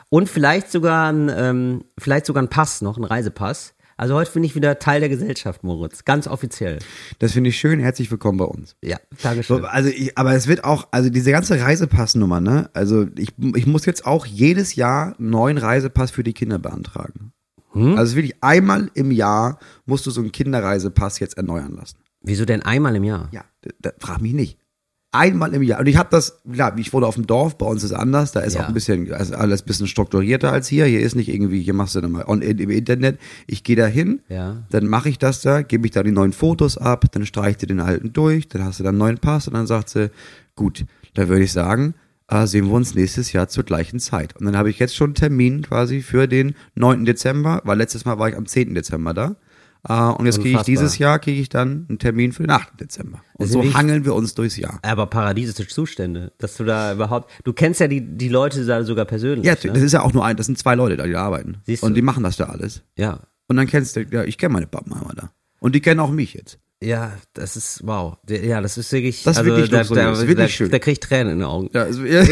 und 0.07 0.29
vielleicht 0.29 0.71
sogar 0.71 1.11
ein, 1.11 1.29
ähm, 1.35 1.83
vielleicht 1.97 2.25
sogar 2.25 2.39
einen 2.39 2.47
Pass 2.47 2.81
noch, 2.81 2.95
einen 2.95 3.03
Reisepass. 3.03 3.73
Also 3.97 4.15
heute 4.15 4.31
bin 4.31 4.45
ich 4.45 4.55
wieder 4.55 4.79
Teil 4.79 5.01
der 5.01 5.09
Gesellschaft, 5.09 5.61
Moritz. 5.61 6.05
Ganz 6.05 6.25
offiziell. 6.25 6.79
Das 7.19 7.33
finde 7.33 7.49
ich 7.49 7.59
schön. 7.59 7.81
Herzlich 7.81 8.09
willkommen 8.09 8.37
bei 8.37 8.45
uns. 8.45 8.77
Ja, 8.81 8.97
Dankeschön. 9.21 9.57
So, 9.57 9.65
also 9.65 9.89
ich, 9.89 10.17
aber 10.17 10.33
es 10.35 10.47
wird 10.47 10.63
auch, 10.63 10.87
also 10.91 11.09
diese 11.09 11.31
ganze 11.31 11.59
Reisepassnummer, 11.59 12.39
ne? 12.39 12.69
Also 12.71 13.07
ich, 13.17 13.33
ich 13.55 13.67
muss 13.67 13.85
jetzt 13.85 14.05
auch 14.05 14.25
jedes 14.25 14.75
Jahr 14.75 15.17
einen 15.19 15.29
neuen 15.29 15.57
Reisepass 15.57 16.11
für 16.11 16.23
die 16.23 16.33
Kinder 16.33 16.59
beantragen. 16.59 17.33
Hm? 17.73 17.97
Also 17.97 18.15
wirklich 18.15 18.41
einmal 18.41 18.89
im 18.93 19.11
Jahr 19.11 19.59
musst 19.85 20.05
du 20.05 20.11
so 20.11 20.21
einen 20.21 20.31
Kinderreisepass 20.31 21.19
jetzt 21.19 21.35
erneuern 21.35 21.73
lassen. 21.73 21.97
Wieso 22.21 22.45
denn 22.45 22.63
einmal 22.63 22.95
im 22.95 23.03
Jahr? 23.03 23.27
Ja, 23.33 23.43
da, 23.63 23.71
da, 23.81 23.91
frag 23.99 24.21
mich 24.21 24.33
nicht. 24.33 24.57
Einmal 25.11 25.55
im 25.55 25.63
Jahr. 25.63 25.79
Und 25.79 25.87
ich 25.87 25.97
habe 25.97 26.09
das, 26.11 26.39
klar, 26.51 26.77
ich 26.77 26.93
wohne 26.93 27.07
auf 27.07 27.15
dem 27.15 27.25
Dorf, 27.25 27.57
bei 27.57 27.65
uns 27.65 27.83
ist 27.83 27.93
alles, 27.93 28.31
da 28.31 28.41
ist 28.41 28.53
Ja. 28.53 28.61
auch 28.63 28.67
ein 28.67 28.75
bisschen, 28.75 29.11
also 29.11 29.33
alles 29.33 29.63
ein 29.63 29.65
bisschen 29.65 29.87
strukturierter 29.87 30.51
als 30.51 30.67
hier. 30.67 30.85
Hier 30.85 30.99
ist 30.99 31.15
nicht 31.15 31.29
irgendwie, 31.29 31.61
hier 31.63 31.73
machst 31.73 31.95
du 31.95 32.01
dann 32.01 32.11
mal 32.11 32.25
on, 32.27 32.43
im 32.43 32.69
Internet. 32.69 33.17
Ich 33.47 33.63
gehe 33.63 33.75
da 33.75 33.87
hin, 33.87 34.19
Ja. 34.29 34.57
dann 34.69 34.85
mache 34.85 35.09
ich 35.09 35.17
das 35.17 35.41
da, 35.41 35.63
gebe 35.63 35.87
ich 35.87 35.91
da 35.93 36.03
die 36.03 36.11
neuen 36.11 36.31
Fotos 36.31 36.77
ab, 36.77 37.05
dann 37.11 37.25
streich 37.25 37.57
dir 37.57 37.65
den 37.65 37.79
alten 37.79 38.13
durch, 38.13 38.47
dann 38.49 38.63
hast 38.63 38.79
du 38.79 38.83
dann 38.83 38.89
einen 38.91 38.99
neuen 38.99 39.17
Pass 39.17 39.47
und 39.47 39.55
dann 39.55 39.65
sagt 39.65 39.89
sie, 39.89 40.11
gut, 40.55 40.85
da 41.15 41.27
würde 41.27 41.43
ich 41.43 41.51
sagen, 41.53 41.95
äh, 42.27 42.45
sehen 42.45 42.67
wir 42.67 42.73
uns 42.73 42.93
nächstes 42.93 43.33
Jahr 43.33 43.47
zur 43.47 43.63
gleichen 43.63 43.99
Zeit. 43.99 44.35
Und 44.37 44.45
dann 44.45 44.55
habe 44.55 44.69
ich 44.69 44.77
jetzt 44.77 44.95
schon 44.95 45.07
einen 45.07 45.15
Termin 45.15 45.63
quasi 45.63 46.01
für 46.03 46.27
den 46.27 46.53
9. 46.75 47.05
Dezember, 47.05 47.61
weil 47.63 47.79
letztes 47.79 48.05
Mal 48.05 48.19
war 48.19 48.29
ich 48.29 48.37
am 48.37 48.45
10. 48.45 48.75
Dezember 48.75 49.15
da. 49.15 49.35
Äh, 49.87 49.93
und 49.93 50.25
jetzt 50.25 50.41
kriege 50.41 50.57
ich 50.57 50.63
dieses 50.63 50.97
Jahr 50.97 51.19
kriege 51.19 51.41
ich 51.41 51.49
dann 51.49 51.85
einen 51.87 51.99
Termin 51.99 52.31
für 52.33 52.43
den 52.43 52.51
8. 52.51 52.79
Dezember. 52.79 53.21
Und 53.33 53.45
Also 53.45 53.61
so 53.63 53.73
hangeln 53.73 54.05
wir 54.05 54.13
uns 54.13 54.35
durchs 54.35 54.57
Jahr. 54.57 54.79
Aber 54.81 55.05
paradiesische 55.07 55.67
Zustände, 55.67 56.33
dass 56.37 56.57
du 56.57 56.63
da 56.65 56.93
überhaupt, 56.93 57.31
du 57.43 57.53
kennst 57.53 57.79
ja 57.79 57.87
die, 57.87 58.01
die 58.01 58.29
Leute 58.29 58.65
da 58.65 58.83
sogar 58.83 59.05
persönlich. 59.05 59.45
Ja, 59.45 59.53
ne? 59.53 59.73
das 59.73 59.83
ist 59.83 59.93
ja 59.93 60.01
auch 60.01 60.13
nur 60.13 60.25
ein, 60.25 60.35
das 60.35 60.47
sind 60.47 60.57
zwei 60.57 60.75
Leute 60.75 60.97
da, 60.97 61.05
die 61.05 61.13
da 61.13 61.23
arbeiten. 61.23 61.57
Siehst 61.65 61.83
und 61.83 61.91
du. 61.91 61.95
die 61.95 62.01
machen 62.01 62.23
das 62.23 62.37
da 62.37 62.45
alles. 62.45 62.83
ja. 62.95 63.19
Und 63.47 63.55
dann 63.55 63.65
kennst 63.65 63.95
du, 63.95 64.01
ja, 64.11 64.23
ich 64.23 64.37
kenne 64.37 64.53
meine 64.53 64.67
Pappenheimer 64.67 65.13
da. 65.15 65.31
Und 65.59 65.73
die 65.73 65.81
kennen 65.81 65.99
auch 65.99 66.11
mich 66.11 66.35
jetzt. 66.35 66.59
Ja, 66.83 67.13
das 67.33 67.57
ist, 67.57 67.81
wow. 67.83 68.17
Ja, 68.29 68.61
das 68.61 68.77
ist 68.77 68.91
wirklich, 68.91 69.23
Das 69.23 69.31
ist 69.31 69.37
also, 69.39 69.49
wirklich 69.49 69.71
da, 69.71 69.79
luxuriös, 69.79 70.19
da, 70.19 70.27
wirklich 70.27 70.37
da, 70.37 70.47
schön. 70.47 70.69
Da 70.69 70.77
krieg 70.77 70.93
ich 70.93 70.99
Tränen 70.99 71.33
in 71.33 71.39
den 71.39 71.47
Augen. 71.47 71.69
Ja, 71.73 71.81
also, 71.81 72.03
ja. 72.05 72.23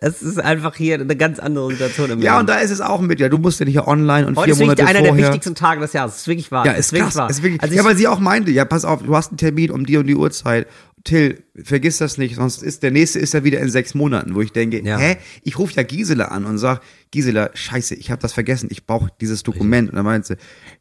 Es 0.00 0.22
ist 0.22 0.38
einfach 0.38 0.76
hier 0.76 0.94
eine 0.94 1.16
ganz 1.16 1.38
andere 1.38 1.70
Situation 1.70 2.10
im 2.10 2.20
ja, 2.22 2.32
Leben. 2.34 2.40
und 2.40 2.48
da 2.48 2.58
ist 2.58 2.70
es 2.70 2.80
auch 2.80 3.00
mit, 3.00 3.20
ja, 3.20 3.28
du 3.28 3.38
musst 3.38 3.58
ja 3.60 3.64
nicht 3.66 3.74
hier 3.74 3.88
online 3.88 4.26
und 4.26 4.36
Heute 4.36 4.44
vier 4.46 4.52
ist 4.54 4.58
wirklich 4.60 4.78
Monate 4.78 4.86
einer 4.90 5.00
der 5.02 5.08
vorher. 5.10 5.26
wichtigsten 5.28 5.54
Tage 5.54 5.80
des 5.80 5.92
Jahres. 5.92 6.12
Das 6.12 6.20
ist 6.22 6.28
wirklich 6.28 6.50
wahr. 6.52 6.66
Ja, 6.66 6.72
Das 6.72 6.86
ist 6.86 6.92
wirklich 6.92 7.04
krass. 7.06 7.16
wahr. 7.16 7.30
Ist 7.30 7.42
wirklich, 7.42 7.62
Also 7.62 7.74
ja, 7.74 7.84
weil 7.84 7.96
sie 7.96 8.06
auch 8.08 8.20
meinte, 8.20 8.50
ja, 8.50 8.64
pass 8.64 8.84
auf, 8.84 9.02
du 9.02 9.14
hast 9.16 9.28
einen 9.30 9.38
Termin 9.38 9.70
um 9.70 9.84
die 9.86 9.96
und 9.96 10.06
die 10.06 10.14
Uhrzeit. 10.16 10.66
Till, 11.04 11.42
vergiss 11.62 11.98
das 11.98 12.18
nicht, 12.18 12.34
sonst 12.34 12.60
ist 12.62 12.82
der 12.82 12.90
nächste 12.90 13.18
ist 13.20 13.32
ja 13.32 13.44
wieder 13.44 13.60
in 13.60 13.70
sechs 13.70 13.94
Monaten, 13.94 14.34
wo 14.34 14.40
ich 14.40 14.52
denke, 14.52 14.84
Ja. 14.84 14.98
hä? 14.98 15.16
Ich 15.42 15.56
rufe 15.58 15.72
ja 15.74 15.84
Gisela 15.84 16.26
an 16.26 16.44
und 16.44 16.58
sag, 16.58 16.80
Gisela, 17.12 17.50
scheiße, 17.54 17.94
ich 17.94 18.10
habe 18.10 18.20
das 18.20 18.32
vergessen, 18.32 18.68
ich 18.70 18.84
brauche 18.84 19.08
dieses 19.20 19.44
Dokument. 19.44 19.88
Und 19.90 19.96
dann 19.96 20.04
meinte 20.04 20.26
sie, 20.26 20.36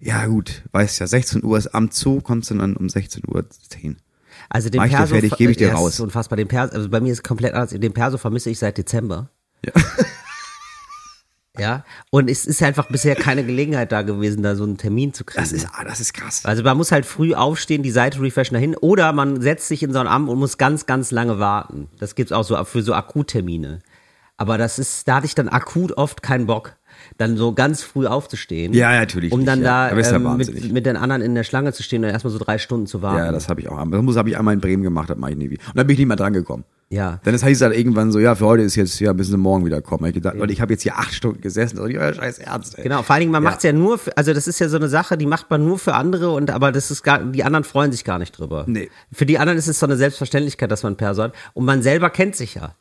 ja 0.06 0.26
gut, 0.26 0.64
weißt 0.72 1.00
ja, 1.00 1.08
16 1.08 1.44
Uhr 1.44 1.58
ist 1.58 1.68
Amt 1.68 1.94
zu, 1.94 2.20
kommst 2.22 2.50
du 2.50 2.56
dann 2.56 2.76
um 2.76 2.90
16 2.90 3.24
Uhr 3.28 3.46
10. 3.70 3.98
also 4.50 4.70
den 4.70 4.80
Mach 4.80 4.86
ich 4.86 4.92
dir 4.92 4.98
Perso, 4.98 5.14
fertig, 5.16 5.36
gebe 5.38 5.52
ich 5.52 5.58
dir 5.58 5.74
raus. 5.74 5.96
ist 5.96 6.00
unfassbar. 6.00 6.38
Den 6.38 6.48
Perso, 6.48 6.76
also 6.76 6.90
bei 6.90 7.00
mir 7.00 7.12
ist 7.12 7.20
es 7.20 7.24
komplett 7.24 7.54
anders. 7.54 7.72
Den 7.72 7.94
Perso 7.94 8.18
vermisse 8.18 8.50
ich 8.50 8.60
seit 8.60 8.78
Dezember. 8.78 9.30
Ja. 9.66 9.74
Ja. 11.60 11.84
Und 12.12 12.30
es 12.30 12.46
ist 12.46 12.62
einfach 12.62 12.88
bisher 12.88 13.16
keine 13.16 13.44
Gelegenheit 13.44 13.92
da 13.92 14.02
gewesen, 14.04 14.44
da 14.44 14.56
so 14.56 14.64
einen 14.64 14.78
Termin 14.78 15.14
zu 15.14 15.24
kriegen. 15.24 15.42
Das 15.42 15.52
ist, 15.52 15.68
ah, 15.74 15.84
das 15.84 16.00
ist 16.00 16.14
krass. 16.14 16.42
Also 16.46 16.64
man 16.64 16.78
muss 16.78 16.92
halt 16.92 17.06
früh 17.06 17.34
aufstehen, 17.34 17.84
die 17.84 17.92
Seite 17.92 18.22
refreshen 18.22 18.54
dahin, 18.54 18.76
oder 18.76 19.12
man 19.14 19.42
setzt 19.42 19.68
sich 19.68 19.84
in 19.84 19.94
so 19.94 20.00
ein 20.00 20.08
Amt 20.08 20.30
und 20.30 20.40
muss 20.40 20.58
ganz, 20.58 20.86
ganz 20.86 21.12
lange 21.12 21.40
warten. 21.40 21.90
Das 22.00 22.16
gibt's 22.16 22.32
auch 22.32 22.44
so 22.44 22.64
für 22.64 22.82
so 22.82 22.94
Akuttermine. 22.94 23.80
Aber 24.38 24.58
das 24.58 24.78
ist, 24.78 25.08
da 25.08 25.16
hatte 25.16 25.26
ich 25.26 25.34
dann 25.36 25.50
akut 25.50 25.94
oft 25.94 26.22
keinen 26.22 26.46
Bock, 26.46 26.76
dann 27.18 27.38
so 27.38 27.54
ganz 27.54 27.82
früh 27.82 28.06
aufzustehen. 28.06 28.74
Ja, 28.74 28.92
natürlich 28.92 29.32
Um 29.32 29.46
dann 29.46 29.60
nicht, 29.60 29.66
ja. 29.66 29.90
da 29.90 29.98
ja 29.98 30.16
ähm, 30.16 30.38
mit, 30.38 30.72
mit 30.72 30.86
den 30.86 30.98
anderen 30.98 31.22
in 31.22 31.36
der 31.36 31.44
Schlange 31.44 31.74
zu 31.74 31.84
stehen 31.84 32.04
und 32.04 32.12
erstmal 32.12 32.32
so 32.32 32.40
drei 32.40 32.58
Stunden 32.58 32.88
zu 32.88 33.02
warten. 33.02 33.18
Ja, 33.18 33.32
das 33.32 33.50
habe 33.50 33.62
ich 33.62 33.70
auch. 33.70 33.84
Das 33.90 34.02
muss 34.02 34.18
habe 34.18 34.30
ich 34.30 34.38
einmal 34.38 34.54
in 34.54 34.62
Bremen 34.62 34.84
gemacht, 34.84 35.10
das 35.10 35.18
mache 35.18 35.32
ich 35.32 35.38
nie 35.38 35.50
wieder. 35.50 35.64
Und 35.68 35.78
dann 35.78 35.88
bin 35.88 35.94
ich 35.96 36.00
nicht 36.00 36.08
mehr 36.08 36.18
dran 36.18 36.34
gekommen. 36.34 36.64
Ja. 36.90 37.20
Dann 37.24 37.34
ist 37.34 37.44
heißt 37.44 37.62
halt 37.62 37.76
irgendwann 37.76 38.12
so, 38.12 38.20
ja, 38.20 38.36
für 38.36 38.46
heute 38.46 38.64
ist 38.64 38.76
jetzt, 38.76 39.00
ja, 39.02 39.14
müssen 39.14 39.32
sie 39.32 39.38
morgen 39.38 39.66
wieder 39.66 39.82
kommen. 39.82 40.06
Ich 40.06 40.14
gedacht, 40.14 40.36
Leute, 40.38 40.54
ich 40.54 40.62
habe 40.62 40.72
jetzt 40.72 40.84
hier 40.84 40.98
acht 40.98 41.14
Stunden 41.14 41.42
gesessen, 41.42 41.80
und 41.80 41.90
ich 41.90 41.98
euer 41.98 42.14
scheiß 42.14 42.40
Ernst, 42.40 42.78
ey. 42.78 42.84
Genau, 42.84 43.04
vor 43.04 43.14
allen 43.14 43.22
Dingen, 43.22 43.32
man 43.32 43.44
Ja. 43.44 43.50
macht's 43.50 43.64
ja 43.64 43.74
nur, 43.74 43.98
für, 43.98 44.16
also 44.16 44.34
das 44.34 44.48
ist 44.48 44.60
ja 44.60 44.70
so 44.70 44.78
eine 44.78 44.88
Sache, 44.88 45.18
die 45.18 45.26
macht 45.26 45.50
man 45.50 45.66
nur 45.66 45.80
für 45.80 45.96
andere 45.96 46.32
und 46.32 46.50
aber 46.50 46.72
das 46.72 46.90
ist 46.90 47.04
gar, 47.04 47.20
die 47.20 47.44
anderen 47.44 47.66
freuen 47.66 47.92
sich 47.92 48.06
gar 48.06 48.20
nicht 48.20 48.38
drüber. 48.38 48.64
Nee. 48.68 48.90
Für 49.12 49.26
die 49.26 49.38
anderen 49.38 49.58
ist 49.58 49.68
es 49.68 49.80
so 49.80 49.86
eine 49.86 49.98
Selbstverständlichkeit, 49.98 50.72
dass 50.72 50.84
man 50.84 50.96
Perso 50.96 51.24
hat 51.24 51.34
und 51.54 51.66
man 51.66 51.82
selber 51.82 52.10
kennt 52.10 52.38
sich 52.38 52.56
ja. 52.56 52.76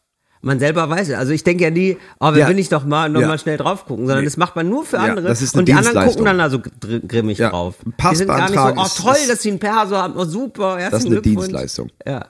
Man 0.47 0.61
selber 0.61 0.89
weiß 0.89 1.09
ja. 1.09 1.19
Also 1.19 1.33
ich 1.33 1.43
denke 1.43 1.65
ja 1.65 1.71
nie, 1.71 1.97
oh, 2.21 2.29
wer 2.33 2.39
Ja. 2.39 2.49
will 2.49 2.59
ich 2.59 2.69
doch 2.69 2.85
mal 2.85 3.09
noch 3.09 3.21
Ja. 3.21 3.27
mal 3.27 3.39
schnell 3.39 3.57
drauf 3.57 3.85
gucken, 3.85 4.07
sondern 4.07 4.21
Nee. 4.21 4.27
das 4.27 4.37
macht 4.37 4.55
man 4.55 4.69
nur 4.69 4.85
für 4.85 4.97
Ja, 4.97 5.03
andere 5.03 5.27
das 5.27 5.41
eine 5.53 5.59
und 5.61 5.67
die 5.69 5.75
anderen 5.75 6.07
gucken 6.07 6.25
dann 6.25 6.39
da 6.39 6.49
so 6.51 6.61
gr- 6.61 7.01
grimmig 7.01 7.39
Ja. 7.39 7.51
drauf. 7.51 7.75
Pass 7.97 8.13
die 8.13 8.17
sind 8.19 8.29
gar 8.29 8.49
nicht 8.49 8.59
so, 8.59 9.01
oh 9.01 9.03
toll, 9.11 9.17
ist- 9.21 9.29
dass 9.31 9.43
sie 9.43 9.51
einen 9.51 9.59
Perso 9.59 9.97
haben, 9.97 10.15
oh 10.17 10.25
super, 10.25 10.79
herzlichen 10.79 10.91
Das 10.91 11.01
ist 11.03 11.07
eine. 11.07 11.21
Dienstleistung. 11.23 11.91
Ja. 12.07 12.27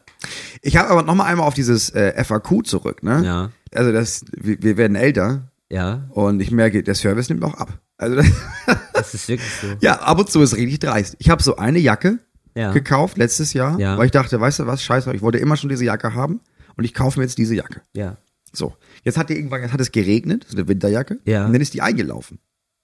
Ich 0.63 0.77
habe 0.79 0.89
aber 0.89 1.03
noch 1.03 1.15
mal 1.15 1.25
einmal 1.25 1.47
auf 1.47 1.53
dieses 1.55 1.91
äh, 1.91 2.15
FAQ 2.25 2.65
zurück, 2.67 3.03
ne? 3.03 3.23
Ja. 3.25 3.51
Also 3.75 3.93
das, 3.93 4.25
wir, 4.35 4.57
wir 4.63 4.77
werden 4.79 4.97
älter 4.97 5.51
Ja, 5.69 6.05
und 6.11 6.41
ich 6.41 6.51
merke, 6.51 6.83
der 6.83 6.95
Service 6.95 7.29
nimmt 7.29 7.45
auch 7.45 7.55
ab. 7.55 7.69
Also 7.99 8.17
das 8.95 9.13
ist 9.15 9.29
wirklich 9.29 9.51
so. 9.61 9.67
ja, 9.81 10.01
ab 10.01 10.19
und 10.19 10.31
zu 10.31 10.41
ist 10.41 10.57
richtig 10.57 10.79
dreist. 10.79 11.17
Ich 11.19 11.29
habe 11.29 11.43
so 11.43 11.57
eine 11.57 11.79
Jacke 11.81 12.19
Ja. 12.55 12.73
gekauft 12.73 13.19
letztes 13.19 13.53
Jahr, 13.53 13.79
Ja. 13.79 13.99
weil 13.99 14.07
ich 14.07 14.13
dachte, 14.13 14.41
weißt 14.41 14.61
du 14.61 14.67
was, 14.67 14.83
scheiße, 14.83 15.13
ich 15.15 15.21
wollte 15.21 15.37
immer 15.39 15.57
schon 15.59 15.69
diese 15.69 15.85
Jacke 15.85 16.15
haben 16.15 16.41
und 16.77 16.85
ich 16.85 16.95
kaufe 16.95 17.19
mir 17.19 17.25
jetzt 17.25 17.39
diese 17.39 17.55
Jacke. 17.55 17.83
Ja. 17.95 18.17
So, 18.53 18.75
jetzt 19.03 19.19
hat 19.19 19.29
die 19.29 19.35
irgendwann, 19.35 19.63
jetzt 19.63 19.73
hat 19.73 19.81
es 19.81 19.93
geregnet, 19.93 20.45
das 20.45 20.51
ist 20.51 20.59
eine 20.59 20.69
Winterjacke, 20.69 21.19
Ja. 21.27 21.47
und 21.47 21.53
dann 21.53 21.61
ist 21.61 21.75
die 21.75 21.83
eingelaufen. 21.83 22.39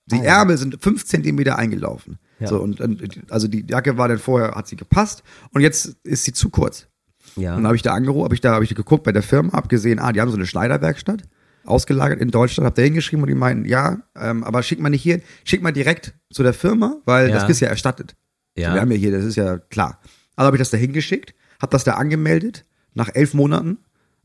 Die 0.06 0.16
Ah, 0.20 0.24
ja. 0.24 0.38
Ärmel 0.40 0.58
sind 0.58 0.82
fünf 0.82 1.04
Zentimeter 1.06 1.56
eingelaufen. 1.58 2.18
Ja. 2.40 2.48
So, 2.48 2.60
und, 2.60 2.80
und 2.80 3.22
also 3.30 3.46
die 3.48 3.64
Jacke 3.68 3.96
war 3.96 4.08
dann 4.08 4.18
vorher, 4.18 4.52
hat 4.56 4.66
sie 4.66 4.76
gepasst 4.76 5.22
und 5.52 5.60
jetzt 5.62 5.96
ist 6.02 6.24
sie 6.24 6.32
zu 6.32 6.50
kurz. 6.50 6.88
Ja. 7.36 7.50
Und 7.52 7.58
dann 7.58 7.66
habe 7.66 7.76
ich 7.76 7.82
da 7.82 7.94
angerufen, 7.94 8.24
habe 8.24 8.34
ich 8.34 8.40
da, 8.40 8.52
habe 8.54 8.64
ich 8.64 8.74
geguckt 8.74 9.04
bei 9.04 9.12
der 9.12 9.22
Firma, 9.22 9.52
habe 9.52 9.68
gesehen, 9.68 10.00
ah, 10.00 10.12
die 10.12 10.20
haben 10.20 10.30
so 10.30 10.36
eine 10.36 10.46
Schneiderwerkstatt 10.46 11.22
ausgelagert 11.64 12.20
in 12.20 12.32
Deutschland, 12.32 12.66
habe 12.66 12.74
da 12.74 12.82
hingeschrieben 12.82 13.22
und 13.22 13.28
die 13.28 13.36
meinten, 13.36 13.64
ja, 13.64 14.02
ähm, 14.16 14.42
aber 14.42 14.64
schick 14.64 14.80
mal 14.80 14.90
nicht 14.90 15.02
hier, 15.02 15.20
schick 15.44 15.62
mal 15.62 15.70
direkt 15.72 16.12
zu 16.32 16.42
der 16.42 16.52
Firma, 16.52 16.96
weil 17.04 17.28
Ja. 17.30 17.36
das 17.36 17.48
ist 17.48 17.60
ja 17.60 17.68
erstattet. 17.68 18.16
Ja. 18.56 18.74
Wir 18.74 18.80
haben 18.80 18.90
ja 18.90 18.96
hier, 18.98 19.12
das 19.12 19.24
ist 19.24 19.36
ja 19.36 19.58
klar. 19.58 20.00
Also 20.34 20.46
habe 20.46 20.56
ich 20.56 20.60
das 20.60 20.70
da 20.70 20.76
hingeschickt, 20.76 21.34
habe 21.60 21.70
das 21.70 21.84
da 21.84 21.92
angemeldet, 21.94 22.64
nach 22.94 23.10
elf 23.14 23.34
Monaten, 23.34 23.78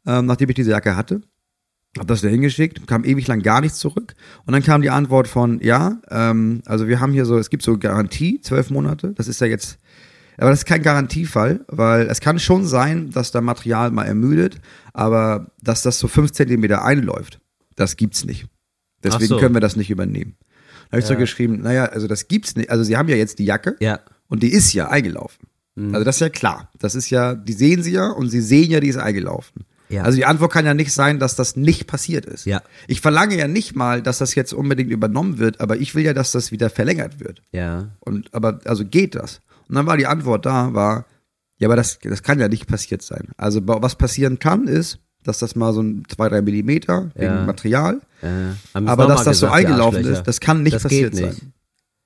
ähm, 0.06 0.26
nachdem 0.26 0.50
ich 0.50 0.56
diese 0.56 0.72
Jacke 0.72 0.96
hatte. 0.96 1.22
Hab 1.98 2.08
das 2.08 2.22
da 2.22 2.28
hingeschickt, 2.28 2.86
kam 2.86 3.04
ewig 3.06 3.28
lang 3.28 3.42
gar 3.42 3.62
nichts 3.62 3.80
zurück. 3.80 4.14
Und 4.46 4.54
dann 4.54 4.62
kam 4.62 4.82
die 4.82 4.90
Antwort 4.90 5.28
von, 5.28 5.60
ja, 5.62 6.00
ähm, 6.10 6.62
also 6.66 6.88
wir 6.88 7.00
haben 7.00 7.14
hier 7.14 7.26
so, 7.26 7.38
es 7.38 7.50
gibt 7.50 7.64
so 7.64 7.78
Garantie, 7.78 8.40
zwölf 8.42 8.70
Monate. 8.70 9.14
Das 9.14 9.28
ist 9.28 9.42
ja 9.42 9.48
jetzt, 9.48 9.80
aber 10.38 10.52
das 10.52 10.60
ist 10.60 10.66
kein 10.66 10.84
Garantiefall, 10.84 11.66
weil 11.68 12.08
es 12.08 12.20
kann 12.20 12.40
schon 12.40 12.66
sein, 12.66 13.10
dass 13.10 13.32
da 13.32 13.42
Material 13.42 13.90
mal 13.92 14.06
ermüdet, 14.06 14.60
aber 14.94 15.52
dass 15.62 15.82
das 15.82 15.98
so 15.98 16.08
fünf 16.08 16.32
Zentimeter 16.34 16.84
einläuft, 16.84 17.40
das 17.76 17.98
gibt's 17.98 18.26
nicht. 18.26 18.48
Deswegen 19.04 19.28
so. 19.28 19.40
können 19.40 19.56
wir 19.56 19.62
das 19.62 19.76
nicht 19.76 19.90
übernehmen. 19.90 20.36
Da 20.90 20.94
habe 20.94 21.00
ich 21.00 21.06
so 21.06 21.16
geschrieben, 21.16 21.62
naja, 21.62 21.86
also 21.86 22.08
das 22.08 22.28
gibt's 22.28 22.56
nicht. 22.56 22.70
Also 22.70 22.84
sie 22.84 22.96
haben 22.96 23.10
ja 23.10 23.16
jetzt 23.16 23.40
die 23.40 23.46
Jacke 23.46 23.76
Ja. 23.80 24.00
und 24.28 24.44
die 24.44 24.52
ist 24.52 24.74
ja 24.74 24.90
eingelaufen. 24.90 25.48
Mhm. 25.78 25.94
Also 25.94 26.04
das 26.04 26.16
ist 26.18 26.20
ja 26.22 26.30
klar. 26.30 26.70
Das 26.80 26.96
ist 26.96 27.10
ja, 27.10 27.36
die 27.36 27.54
sehen 27.54 27.84
sie 27.84 27.94
ja 27.94 28.10
und 28.10 28.30
sie 28.30 28.42
sehen 28.42 28.72
ja, 28.72 28.80
die 28.80 28.88
ist 28.90 28.98
eingelaufen. 28.98 29.64
Ja. 29.90 30.04
Also 30.04 30.18
die 30.18 30.26
Antwort 30.26 30.52
kann 30.52 30.66
ja 30.66 30.74
nicht 30.74 30.92
sein, 30.94 31.18
dass 31.20 31.36
das 31.36 31.56
nicht 31.56 31.88
passiert 31.88 32.26
ist. 32.26 32.46
Ja. 32.46 32.62
Ich 32.88 33.00
verlange 33.00 33.38
ja 33.38 33.48
nicht 33.48 33.76
mal, 33.76 34.02
dass 34.02 34.18
das 34.18 34.36
jetzt 34.36 34.52
unbedingt 34.54 34.92
übernommen 34.92 35.38
wird, 35.38 35.62
aber 35.62 35.78
ich 35.78 35.96
will 35.96 36.04
ja, 36.04 36.14
dass 36.14 36.34
das 36.34 36.52
wieder 36.52 36.70
verlängert 36.70 37.22
wird. 37.22 37.42
Ja. 37.54 37.88
Und 38.02 38.34
aber 38.34 38.60
also 38.66 38.84
geht 38.84 39.16
das? 39.16 39.40
Und 39.70 39.76
dann 39.76 39.86
war 39.86 39.96
die 39.96 40.08
Antwort 40.08 40.46
da, 40.46 40.74
war 40.74 41.06
ja, 41.58 41.68
aber 41.68 41.76
das 41.78 42.00
das 42.04 42.22
kann 42.22 42.40
ja 42.40 42.50
nicht 42.50 42.68
passiert 42.68 43.02
sein. 43.02 43.30
Also 43.38 43.62
was 43.66 43.96
passieren 43.96 44.40
kann, 44.40 44.68
ist, 44.68 45.00
dass 45.24 45.40
das 45.40 45.56
mal 45.56 45.74
so 45.74 45.82
ein 45.82 46.04
zwei 46.14 46.28
drei 46.30 46.42
Millimeter 46.42 47.10
wegen 47.16 47.26
Ja. 47.34 47.46
Material, 47.46 48.02
sie 48.22 48.28
aber 48.74 49.08
dass 49.08 49.24
das 49.24 49.40
so 49.40 49.46
gesagt, 49.48 49.62
die 49.62 49.66
eingelaufen 49.68 50.06
ist, 50.06 50.24
das 50.24 50.40
kann 50.42 50.64
nicht 50.64 50.76
Das 50.76 50.84
passiert 50.84 51.14
nicht. 51.14 51.24
sein. 51.40 51.54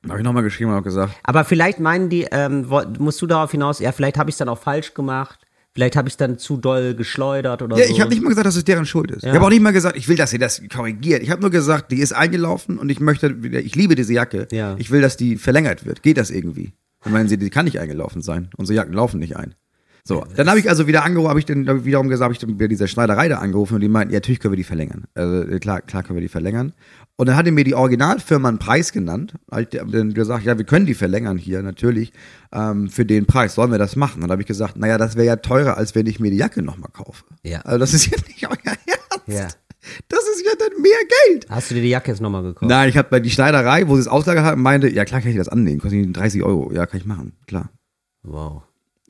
Habe 0.07 0.19
ich 0.19 0.23
nochmal 0.25 0.43
geschrieben 0.43 0.71
und 0.71 0.77
auch 0.77 0.83
gesagt, 0.83 1.13
Aber 1.23 1.43
vielleicht 1.45 1.79
meinen 1.79 2.09
die, 2.09 2.27
ähm, 2.31 2.65
musst 2.97 3.21
du 3.21 3.27
darauf 3.27 3.51
hinaus, 3.51 3.79
ja, 3.79 3.91
vielleicht 3.91 4.17
habe 4.17 4.29
ich 4.29 4.33
es 4.33 4.37
dann 4.39 4.49
auch 4.49 4.57
falsch 4.57 4.93
gemacht, 4.95 5.39
vielleicht 5.73 5.95
habe 5.95 6.07
ich 6.07 6.13
es 6.13 6.17
dann 6.17 6.39
zu 6.39 6.57
doll 6.57 6.95
geschleudert 6.95 7.61
oder 7.61 7.77
Ja, 7.77 7.85
so. 7.85 7.93
ich 7.93 8.01
habe 8.01 8.09
nicht 8.09 8.23
mal 8.23 8.29
gesagt, 8.29 8.47
dass 8.47 8.55
es 8.55 8.63
deren 8.63 8.85
Schuld 8.85 9.11
ist. 9.11 9.23
Ja. 9.23 9.29
Ich 9.29 9.35
habe 9.35 9.45
auch 9.45 9.49
nicht 9.51 9.61
mal 9.61 9.71
gesagt, 9.73 9.95
ich 9.97 10.07
will, 10.07 10.15
dass 10.17 10.33
ihr 10.33 10.39
das 10.39 10.61
korrigiert. 10.73 11.21
Ich 11.21 11.29
habe 11.29 11.41
nur 11.41 11.51
gesagt, 11.51 11.91
die 11.91 11.99
ist 11.99 12.13
eingelaufen 12.13 12.79
und 12.79 12.89
ich 12.89 12.99
möchte, 12.99 13.43
wieder- 13.43 13.59
ich 13.59 13.75
liebe 13.75 13.93
diese 13.95 14.13
Jacke. 14.13 14.47
Ja. 14.51 14.75
Ich 14.79 14.89
will, 14.89 15.01
dass 15.01 15.17
die 15.17 15.37
verlängert 15.37 15.85
wird. 15.85 16.01
Geht 16.01 16.17
das 16.17 16.31
irgendwie? 16.31 16.73
Dann 17.03 17.13
meinen 17.13 17.29
sie, 17.29 17.37
die 17.37 17.49
kann 17.51 17.65
nicht 17.65 17.79
eingelaufen 17.79 18.21
sein. 18.21 18.49
Unsere 18.57 18.75
Jacken 18.77 18.93
laufen 18.93 19.19
nicht 19.19 19.37
ein. 19.37 19.53
So, 20.03 20.25
dann 20.35 20.49
habe 20.49 20.57
ich 20.59 20.67
also 20.67 20.87
wieder 20.87 21.03
angerufen, 21.03 21.29
habe 21.29 21.37
ich 21.39 21.45
dann 21.45 21.67
hab 21.69 21.77
ich 21.77 21.85
wiederum 21.85 22.09
gesagt, 22.09 22.23
habe 22.23 22.33
ich 22.33 22.39
dann 22.39 22.57
bei 22.57 22.67
dieser 22.67 22.87
Schneiderei 22.87 23.27
da 23.29 23.37
angerufen 23.37 23.75
und 23.75 23.81
die 23.81 23.87
meinten, 23.87 24.11
ja, 24.11 24.17
natürlich 24.17 24.39
können 24.39 24.51
wir 24.53 24.57
die 24.57 24.63
verlängern. 24.63 25.03
Also 25.13 25.43
äh, 25.43 25.59
klar, 25.59 25.81
klar 25.81 26.01
können 26.01 26.17
wir 26.17 26.21
die 26.21 26.27
verlängern. 26.27 26.73
Und 27.21 27.27
dann 27.27 27.35
hatte 27.35 27.51
mir 27.51 27.63
die 27.63 27.75
Originalfirma 27.75 28.49
einen 28.49 28.57
Preis 28.57 28.91
genannt. 28.91 29.35
Ich 29.55 29.67
dann 29.69 30.15
gesagt, 30.15 30.43
ja, 30.43 30.57
wir 30.57 30.65
können 30.65 30.87
die 30.87 30.95
verlängern 30.95 31.37
hier, 31.37 31.61
natürlich, 31.61 32.13
ähm, 32.51 32.89
für 32.89 33.05
den 33.05 33.27
Preis. 33.27 33.53
Sollen 33.53 33.69
wir 33.69 33.77
das 33.77 33.95
machen? 33.95 34.15
Und 34.15 34.21
dann 34.21 34.31
habe 34.31 34.41
ich 34.41 34.47
gesagt, 34.47 34.75
naja, 34.75 34.97
das 34.97 35.15
wäre 35.15 35.27
ja 35.27 35.35
teurer, 35.35 35.77
als 35.77 35.93
wenn 35.93 36.07
ich 36.07 36.19
mir 36.19 36.31
die 36.31 36.37
Jacke 36.37 36.63
nochmal 36.63 36.89
kaufe. 36.91 37.23
Ja. 37.43 37.61
Also 37.61 37.77
das 37.77 37.93
ist 37.93 38.07
ja 38.07 38.17
nicht 38.27 38.43
euer 38.47 38.57
Ernst. 38.65 39.27
Ja. 39.27 39.47
Das 40.07 40.19
ist 40.33 40.43
ja 40.43 40.53
dann 40.57 40.81
mehr 40.81 40.97
Geld. 41.27 41.45
Hast 41.47 41.69
du 41.69 41.75
dir 41.75 41.83
die 41.83 41.89
Jacke 41.89 42.09
jetzt 42.09 42.21
nochmal 42.21 42.41
gekauft? 42.41 42.67
Nein, 42.67 42.89
ich 42.89 42.97
habe 42.97 43.09
bei 43.11 43.19
die 43.19 43.29
Schneiderei, 43.29 43.87
wo 43.87 43.93
sie 43.93 44.01
es 44.01 44.07
ausgelagert 44.07 44.43
haben, 44.43 44.63
meinte, 44.63 44.89
ja 44.89 45.05
klar 45.05 45.21
kann 45.21 45.29
ich 45.29 45.37
das 45.37 45.47
annehmen, 45.47 45.79
kostet 45.79 46.17
30 46.17 46.41
Euro. 46.41 46.73
Ja, 46.73 46.87
kann 46.87 47.01
ich 47.01 47.05
machen, 47.05 47.33
klar. 47.45 47.69
Wow. 48.23 48.63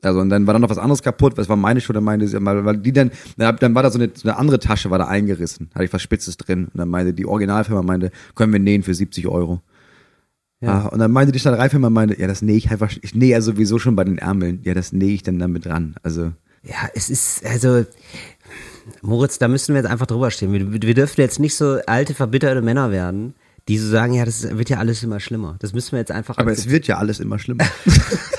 Also 0.04 0.20
und 0.20 0.30
dann 0.30 0.46
war 0.46 0.52
dann 0.52 0.62
noch 0.62 0.70
was 0.70 0.78
anderes 0.78 1.02
kaputt, 1.02 1.36
was 1.36 1.48
war 1.48 1.56
meine 1.56 1.80
meinte 2.00 2.26
sie, 2.26 2.44
weil 2.44 2.64
weil 2.64 2.76
die 2.78 2.92
dann, 2.92 3.12
dann 3.36 3.74
war 3.74 3.82
da 3.84 3.90
so 3.90 3.98
eine, 3.98 4.10
so 4.14 4.28
eine 4.28 4.36
andere 4.36 4.58
Tasche, 4.58 4.90
war 4.90 4.98
da 4.98 5.06
eingerissen, 5.06 5.70
hatte 5.74 5.84
ich 5.84 5.92
was 5.92 6.02
Spitzes 6.02 6.36
drin. 6.36 6.64
Und 6.64 6.78
dann 6.78 6.88
meinte 6.88 7.14
die 7.14 7.24
Originalfirma, 7.24 7.82
meinte, 7.82 8.10
können 8.34 8.52
wir 8.52 8.60
nähen 8.60 8.82
für 8.82 8.94
70 8.94 9.28
Euro. 9.28 9.62
Ja. 10.60 10.86
und 10.86 11.00
dann 11.00 11.10
meinte 11.10 11.32
die 11.32 11.40
Schneidereifirma, 11.40 11.90
meinte, 11.90 12.20
ja, 12.20 12.28
das 12.28 12.40
nähe 12.40 12.56
ich 12.56 12.70
einfach, 12.70 12.92
ich 13.02 13.16
nähe 13.16 13.30
ja 13.30 13.40
sowieso 13.40 13.80
schon 13.80 13.96
bei 13.96 14.04
den 14.04 14.18
Ärmeln. 14.18 14.60
Ja, 14.62 14.74
das 14.74 14.92
nähe 14.92 15.12
ich 15.12 15.24
dann 15.24 15.38
damit 15.40 15.66
dran. 15.66 15.96
Also, 16.04 16.32
Ja, 16.62 16.88
es 16.94 17.10
ist, 17.10 17.44
also, 17.44 17.84
Moritz, 19.00 19.38
da 19.38 19.48
müssen 19.48 19.74
wir 19.74 19.80
jetzt 19.82 19.90
einfach 19.90 20.06
drüber 20.06 20.30
stehen. 20.30 20.52
Wir, 20.52 20.82
wir 20.82 20.94
dürfen 20.94 21.20
jetzt 21.20 21.40
nicht 21.40 21.56
so 21.56 21.78
alte, 21.86 22.14
verbitterte 22.14 22.62
Männer 22.62 22.92
werden, 22.92 23.34
die 23.68 23.78
so 23.78 23.88
sagen, 23.88 24.14
ja, 24.14 24.24
das 24.24 24.56
wird 24.56 24.70
ja 24.70 24.78
alles 24.78 25.02
immer 25.02 25.18
schlimmer. 25.18 25.56
Das 25.58 25.72
müssen 25.72 25.92
wir 25.92 25.98
jetzt 25.98 26.12
einfach 26.12 26.38
aber 26.38 26.52
es 26.52 26.68
wird 26.68 26.86
ja 26.86 26.98
alles 26.98 27.20
immer 27.20 27.38
schlimmer. 27.38 27.64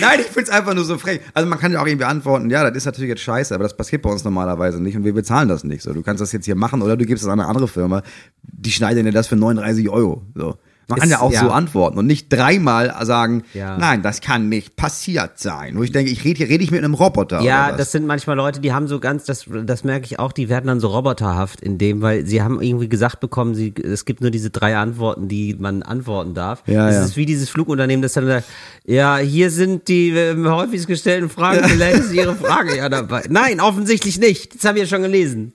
Nein, 0.00 0.20
ich 0.20 0.26
find's 0.26 0.50
einfach 0.50 0.74
nur 0.74 0.84
so 0.84 0.98
frech. 0.98 1.20
Also 1.34 1.48
man 1.48 1.58
kann 1.58 1.72
ja 1.72 1.80
auch 1.80 1.86
irgendwie 1.86 2.04
antworten, 2.04 2.50
ja, 2.50 2.64
das 2.64 2.76
ist 2.76 2.86
natürlich 2.86 3.10
jetzt 3.10 3.22
scheiße, 3.22 3.54
aber 3.54 3.64
das 3.64 3.76
passiert 3.76 4.02
bei 4.02 4.10
uns 4.10 4.24
normalerweise 4.24 4.82
nicht 4.82 4.96
und 4.96 5.04
wir 5.04 5.12
bezahlen 5.14 5.48
das 5.48 5.64
nicht. 5.64 5.82
So, 5.82 5.92
du 5.92 6.02
kannst 6.02 6.20
das 6.20 6.32
jetzt 6.32 6.44
hier 6.44 6.56
machen 6.56 6.82
oder 6.82 6.96
du 6.96 7.04
gibst 7.06 7.24
es 7.24 7.28
an 7.28 7.40
eine 7.40 7.48
andere 7.48 7.68
Firma, 7.68 8.02
die 8.42 8.72
schneiden 8.72 9.04
dir 9.04 9.12
das 9.12 9.26
für 9.26 9.36
39 9.36 9.88
Euro. 9.88 10.22
So. 10.34 10.56
Man 10.88 11.00
kann 11.00 11.10
ja 11.10 11.20
auch 11.20 11.32
ja. 11.32 11.40
so 11.40 11.50
antworten 11.50 11.98
und 11.98 12.06
nicht 12.06 12.32
dreimal 12.32 12.94
sagen, 13.02 13.42
Ja. 13.54 13.76
nein, 13.76 14.02
das 14.02 14.20
kann 14.20 14.48
nicht 14.48 14.76
passiert 14.76 15.38
sein. 15.38 15.76
Wo 15.76 15.82
ich 15.82 15.90
denke, 15.90 16.12
ich 16.12 16.24
rede 16.24 16.38
hier, 16.38 16.48
rede 16.48 16.62
ich 16.62 16.70
mit 16.70 16.84
einem 16.84 16.94
Roboter. 16.94 17.40
Ja, 17.40 17.72
das 17.72 17.90
sind 17.90 18.06
manchmal 18.06 18.36
Leute, 18.36 18.60
die 18.60 18.72
haben 18.72 18.86
so 18.86 19.00
ganz, 19.00 19.24
das, 19.24 19.46
das 19.64 19.82
merke 19.82 20.06
ich 20.06 20.20
auch, 20.20 20.30
die 20.30 20.48
werden 20.48 20.66
dann 20.68 20.78
so 20.78 20.88
roboterhaft 20.88 21.60
in 21.60 21.78
dem, 21.78 22.02
weil 22.02 22.24
sie 22.24 22.40
haben 22.40 22.62
irgendwie 22.62 22.88
gesagt 22.88 23.18
bekommen, 23.18 23.56
sie, 23.56 23.74
es 23.82 24.04
gibt 24.04 24.20
nur 24.20 24.30
diese 24.30 24.50
drei 24.50 24.76
Antworten, 24.76 25.26
die 25.26 25.56
man 25.58 25.82
antworten 25.82 26.34
darf. 26.34 26.62
Ja, 26.66 26.88
es 26.88 26.94
ja. 26.94 27.04
ist 27.04 27.16
wie 27.16 27.26
dieses 27.26 27.48
Flugunternehmen, 27.48 28.02
das 28.02 28.12
dann 28.12 28.26
sagt, 28.26 28.46
ja, 28.84 29.16
hier 29.16 29.50
sind 29.50 29.88
die 29.88 30.10
äh, 30.10 30.36
häufigst 30.44 30.86
gestellten 30.86 31.28
Fragen, 31.28 31.64
vielleicht 31.68 31.98
ist 31.98 32.12
Ihre 32.12 32.36
Frage 32.36 32.76
ja 32.76 32.88
dabei. 32.88 33.24
Nein, 33.28 33.60
offensichtlich 33.60 34.18
nicht. 34.18 34.54
Das 34.54 34.64
habe 34.64 34.78
ich 34.78 34.84
ja 34.84 34.88
schon 34.88 35.02
gelesen. 35.02 35.52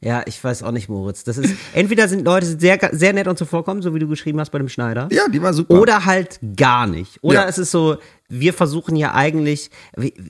Ja, 0.00 0.22
ich 0.26 0.42
weiß 0.42 0.62
auch 0.62 0.70
nicht, 0.70 0.88
Moritz. 0.88 1.24
Das 1.24 1.38
ist, 1.38 1.54
entweder 1.74 2.06
sind 2.06 2.24
Leute 2.24 2.46
sehr, 2.46 2.78
sehr 2.92 3.12
nett 3.12 3.26
und 3.26 3.36
zuvorkommen, 3.36 3.82
so 3.82 3.94
wie 3.94 3.98
du 3.98 4.06
geschrieben 4.06 4.38
hast 4.38 4.50
bei 4.50 4.58
dem 4.58 4.68
Schneider. 4.68 5.08
Ja, 5.10 5.28
die 5.28 5.42
war 5.42 5.52
super. 5.52 5.74
Oder 5.80 6.04
halt 6.04 6.38
gar 6.56 6.86
nicht. 6.86 7.18
Oder 7.22 7.42
Ja. 7.42 7.48
es 7.48 7.58
ist 7.58 7.72
so, 7.72 7.96
wir 8.28 8.52
versuchen 8.52 8.94
ja 8.94 9.14
eigentlich, 9.14 9.70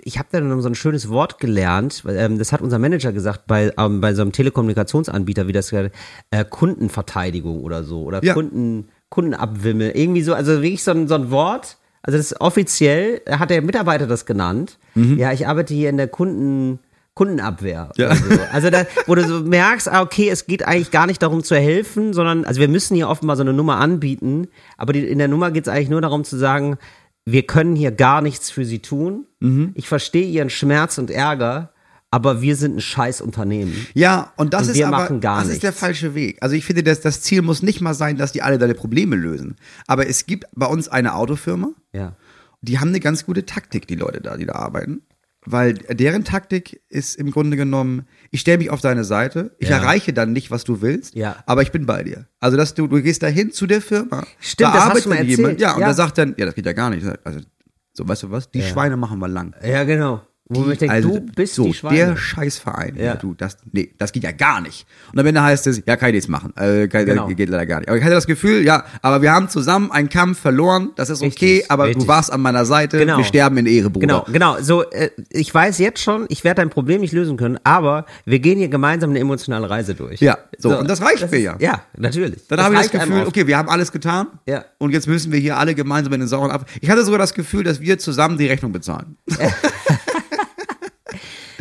ich 0.05 0.19
habe 0.19 0.29
da 0.33 0.41
dann 0.41 0.63
so 0.63 0.69
ein 0.71 0.75
schönes 0.75 1.11
Wort 1.11 1.39
gelernt, 1.39 2.03
ähm, 2.09 2.39
das 2.39 2.53
hat 2.53 2.63
unser 2.63 2.79
Manager 2.79 3.13
gesagt, 3.13 3.47
bei, 3.47 3.73
ähm, 3.77 4.01
bei 4.01 4.15
so 4.15 4.23
einem 4.23 4.33
Telekommunikationsanbieter, 4.33 5.47
wie 5.49 5.53
das 5.53 5.71
äh, 5.73 5.91
Kundenverteidigung 6.49 7.63
oder 7.63 7.85
so, 7.85 8.03
oder 8.05 8.23
Ja. 8.25 8.35
Kunden, 8.35 8.89
Kundenabwimmel, 9.11 9.91
irgendwie 9.95 10.23
so, 10.23 10.35
also 10.35 10.53
wirklich 10.63 10.85
so 10.85 10.91
ein, 10.93 11.09
so 11.09 11.15
ein 11.15 11.31
Wort, 11.31 11.77
also 12.03 12.17
das 12.17 12.33
ist 12.33 12.41
offiziell, 12.41 13.21
hat 13.29 13.51
der 13.51 13.61
Mitarbeiter 13.63 14.07
das 14.07 14.25
genannt. 14.27 14.79
Ja, 14.95 15.33
ich 15.33 15.47
arbeite 15.47 15.75
hier 15.75 15.91
in 15.91 15.97
der 15.97 16.09
Kunden, 16.09 16.79
Kundenabwehr. 17.19 17.91
Ja. 17.97 18.15
So. 18.15 18.23
Also 18.53 18.71
da, 18.71 18.87
wo 19.09 19.17
du 19.17 19.27
so 19.27 19.41
merkst, 19.41 19.89
ah, 19.89 20.03
okay, 20.03 20.31
es 20.31 20.47
geht 20.47 20.65
eigentlich 20.65 20.93
gar 20.93 21.09
nicht 21.09 21.21
darum 21.21 21.43
zu 21.43 21.57
helfen, 21.57 22.13
sondern, 22.13 22.45
also 22.45 22.61
wir 22.61 22.69
müssen 22.69 22.95
hier 22.95 23.09
offenbar 23.09 23.35
so 23.35 23.43
eine 23.43 23.53
Nummer 23.53 23.79
anbieten, 23.79 24.47
aber 24.77 24.93
die, 24.93 25.01
in 25.05 25.19
der 25.19 25.27
Nummer 25.27 25.51
geht 25.51 25.67
es 25.67 25.69
eigentlich 25.73 25.89
nur 25.89 26.01
darum 26.01 26.23
zu 26.23 26.37
sagen, 26.37 26.77
wir 27.27 27.43
können 27.43 27.75
hier 27.75 27.91
gar 27.91 28.23
nichts 28.23 28.53
für 28.53 28.65
sie 28.65 28.79
tun. 28.79 29.27
Ich 29.75 29.89
verstehe 29.89 30.29
ihren 30.29 30.49
Schmerz 30.49 30.97
und 30.99 31.11
Ärger, 31.11 31.73
aber 32.13 32.41
wir 32.41 32.55
sind 32.55 32.77
ein 32.77 32.81
scheiß 32.81 33.21
Unternehmen. 33.21 33.75
Ja, 33.95 34.33
und 34.37 34.55
das 34.55 34.69
Und 34.69 34.77
ist 34.77 34.83
aber, 34.85 35.09
das 35.21 35.49
ist 35.49 35.65
der 35.65 35.73
falsche 35.73 36.15
Weg. 36.15 36.39
Also 36.41 36.55
ich 36.55 36.65
finde, 36.65 36.85
das, 36.85 37.01
das 37.01 37.21
Ziel 37.23 37.43
muss 37.43 37.63
nicht 37.65 37.81
mal 37.81 37.95
sein, 37.95 38.17
dass 38.17 38.31
die 38.31 38.43
alle 38.43 38.59
deine 38.59 38.75
Probleme 38.75 39.17
lösen. 39.17 39.57
Aber 39.89 40.07
es 40.09 40.25
gibt 40.27 40.45
bei 40.55 40.67
uns 40.67 40.87
eine 40.89 41.17
Autofirma, 41.17 41.71
Ja. 41.93 42.15
die 42.63 42.79
haben 42.79 42.91
eine 42.91 43.01
ganz 43.01 43.27
gute 43.27 43.45
Taktik, 43.45 43.89
die 43.89 43.97
Leute 43.97 44.21
da, 44.21 44.37
die 44.37 44.47
da 44.47 44.53
arbeiten. 44.55 45.03
Weil 45.51 45.75
deren 45.75 46.25
Taktik 46.25 46.83
ist 46.91 47.17
im 47.17 47.31
Grunde 47.31 47.57
genommen, 47.57 48.07
ich 48.31 48.41
stelle 48.41 48.59
mich 48.59 48.69
auf 48.71 48.81
deine 48.83 49.05
Seite, 49.05 49.55
ich 49.59 49.69
Ja. 49.71 49.79
erreiche 49.79 50.13
dann 50.13 50.33
nicht, 50.33 50.51
was 50.51 50.65
du 50.65 50.83
willst, 50.83 51.15
Ja. 51.15 51.37
aber 51.47 51.63
ich 51.63 51.73
bin 51.73 51.87
bei 51.87 52.03
dir. 52.03 52.27
Also 52.39 52.57
dass 52.59 52.75
du, 52.75 52.87
du 52.87 53.01
gehst 53.03 53.23
dahin 53.23 53.51
zu 53.51 53.67
der 53.67 53.81
Firma, 53.81 54.27
Stimmt, 54.41 54.61
da 54.69 54.73
das 54.73 54.81
hast 54.85 54.91
arbeitet 54.91 55.13
erzählt. 55.13 55.29
jemand, 55.31 55.61
ja, 55.61 55.73
und 55.75 55.81
Ja. 55.81 55.87
der 55.87 55.95
sagt 55.95 56.19
dann, 56.19 56.35
ja, 56.37 56.45
das 56.45 56.55
geht 56.55 56.67
ja 56.67 56.73
gar 56.75 56.91
nicht. 56.91 57.07
Also, 57.25 57.41
so, 57.95 58.07
weißt 58.07 58.25
du 58.25 58.31
was, 58.31 58.51
die 58.51 58.63
Schweine 58.63 58.97
machen 58.99 59.19
wir 59.21 59.29
lang. 59.29 59.55
Ja, 59.65 59.85
genau. 59.85 60.21
Wo 60.51 60.71
ich 60.71 60.79
denke, 60.79 60.95
also, 60.95 61.11
du 61.11 61.21
bist 61.21 61.55
so, 61.55 61.65
die 61.65 61.75
Schweine. 61.75 61.97
der 61.97 62.17
Scheißverein. 62.17 62.97
Ja. 62.97 63.05
Ja. 63.05 63.15
Du, 63.17 63.35
das, 63.35 63.59
nee, 63.73 63.93
das 63.99 64.13
geht 64.13 64.23
ja 64.25 64.33
gar 64.33 64.61
nicht. 64.63 64.87
Und 65.13 65.19
am 65.21 65.27
Ende 65.27 65.43
heißt 65.43 65.67
es, 65.67 65.83
ja, 65.87 65.97
kann 65.97 66.09
ich 66.09 66.15
nichts 66.15 66.29
machen. 66.29 66.55
Äh, 66.57 66.89
kann, 66.89 67.05
Genau. 67.05 67.27
Geht 67.29 67.49
leider 67.51 67.67
gar 67.67 67.81
nicht. 67.81 67.89
Aber 67.89 67.99
ich 67.99 68.05
hatte 68.05 68.15
das 68.15 68.27
Gefühl, 68.27 68.65
ja, 68.65 68.85
aber 69.03 69.21
wir 69.23 69.33
haben 69.33 69.49
zusammen 69.49 69.93
einen 69.93 70.09
Kampf 70.09 70.39
verloren, 70.41 70.91
das 70.97 71.11
ist 71.11 71.21
okay, 71.23 71.29
Richtig, 71.57 71.71
aber 71.71 71.85
richtig. 71.87 72.03
du 72.05 72.09
warst 72.09 72.33
an 72.33 72.41
meiner 72.41 72.65
Seite, 72.65 72.99
Genau. 72.99 73.19
wir 73.19 73.25
sterben 73.25 73.59
in 73.59 73.67
Ehre, 73.67 73.91
Bruder. 73.91 74.07
Genau, 74.07 74.27
genau. 74.33 74.57
So, 74.63 74.89
äh, 74.91 75.11
ich 75.31 75.53
weiß 75.55 75.79
jetzt 75.79 76.01
schon, 76.01 76.27
ich 76.29 76.45
werde 76.45 76.63
dein 76.63 76.71
Problem 76.71 77.01
nicht 77.03 77.13
lösen 77.13 77.37
können, 77.37 77.59
aber 77.65 78.07
wir 78.25 78.39
gehen 78.39 78.59
hier 78.59 78.69
gemeinsam 78.69 79.11
eine 79.11 79.19
emotionale 79.19 79.69
Reise 79.69 79.95
durch. 79.95 80.21
Ja, 80.21 80.39
so, 80.59 80.79
und 80.79 80.89
das 80.89 81.03
reicht 81.03 81.31
mir 81.31 81.39
ja. 81.41 81.57
Ja, 81.59 81.83
natürlich. 81.97 82.47
Dann 82.49 82.61
habe 82.61 82.75
ich 82.75 82.81
das 82.81 82.91
Gefühl, 82.91 83.25
okay, 83.27 83.47
wir 83.47 83.57
haben 83.59 83.69
alles 83.69 83.93
getan. 83.93 84.27
Ja. 84.47 84.65
Und 84.79 84.93
jetzt 84.93 85.07
müssen 85.07 85.31
wir 85.31 85.39
hier 85.39 85.57
alle 85.59 85.75
gemeinsam 85.75 86.13
in 86.15 86.21
den 86.21 86.29
sauren 86.29 86.51
ab. 86.51 86.67
Ich 86.81 86.89
hatte 86.91 87.05
sogar 87.05 87.19
das 87.19 87.35
Gefühl, 87.35 87.65
dass 87.65 87.81
wir 87.81 87.99
zusammen 87.99 88.39
die 88.39 88.47
Rechnung 88.47 88.73
bezahlen. 88.73 89.17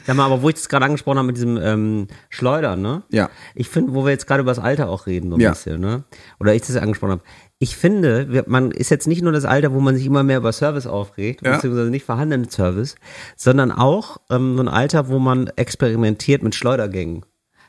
Sag 0.07 0.15
mal, 0.15 0.25
aber 0.25 0.41
wo 0.41 0.47
ich 0.47 0.55
das 0.55 0.69
gerade 0.69 0.85
angesprochen 0.85 1.17
habe 1.17 1.27
mit 1.27 1.35
diesem 1.35 1.57
ähm, 1.57 2.07
Schleudern, 2.29 2.81
ne? 2.81 3.03
Ja. 3.11 3.29
Ich 3.55 3.67
finde, 3.67 3.93
wo 3.93 4.05
wir 4.05 4.11
jetzt 4.11 4.25
gerade 4.25 4.41
über 4.41 4.51
das 4.51 4.59
Alter 4.59 4.87
auch 4.89 5.05
reden, 5.05 5.29
so 5.29 5.35
ein 5.35 5.41
Ja. 5.41 5.49
bisschen, 5.49 5.81
ne? 5.81 6.05
Oder 6.39 6.55
ich 6.55 6.61
das 6.61 6.77
angesprochen 6.77 7.11
habe. 7.11 7.23
Ich 7.59 7.75
finde, 7.75 8.43
man 8.47 8.71
ist 8.71 8.89
jetzt 8.89 9.05
nicht 9.07 9.21
nur 9.21 9.33
das 9.33 9.43
Alter, 9.43 9.73
wo 9.73 9.81
man 9.81 9.95
sich 9.95 10.05
immer 10.05 10.23
mehr 10.23 10.37
über 10.37 10.53
Service 10.53 10.87
aufregt, 10.87 11.45
Ja. 11.45 11.55
beziehungsweise 11.55 11.89
nicht 11.89 12.05
vorhandenen 12.05 12.49
Service, 12.49 12.95
sondern 13.35 13.71
auch 13.71 14.17
ähm, 14.29 14.55
so 14.55 14.63
ein 14.63 14.69
Alter, 14.69 15.09
wo 15.09 15.19
man 15.19 15.47
experimentiert 15.57 16.41
mit 16.41 16.55
Schleudergängen. 16.55 17.25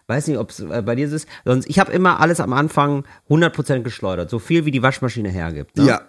Weiß 0.09 0.27
nicht, 0.27 0.39
ob 0.39 0.49
es 0.49 0.61
äh, 0.61 0.83
bei 0.85 0.95
dir 0.95 1.07
so 1.07 1.17
ist. 1.17 1.29
Sonst, 1.45 1.69
ich 1.69 1.79
habe 1.79 1.93
immer 1.93 2.19
alles 2.19 2.41
am 2.41 2.55
Anfang 2.55 3.05
100% 3.29 3.83
geschleudert, 3.83 4.31
so 4.31 4.39
viel 4.39 4.65
wie 4.65 4.71
die 4.71 4.83
Waschmaschine 4.83 5.29
hergibt. 5.29 5.77
Ne? 5.77 5.85
Ja. 5.85 6.01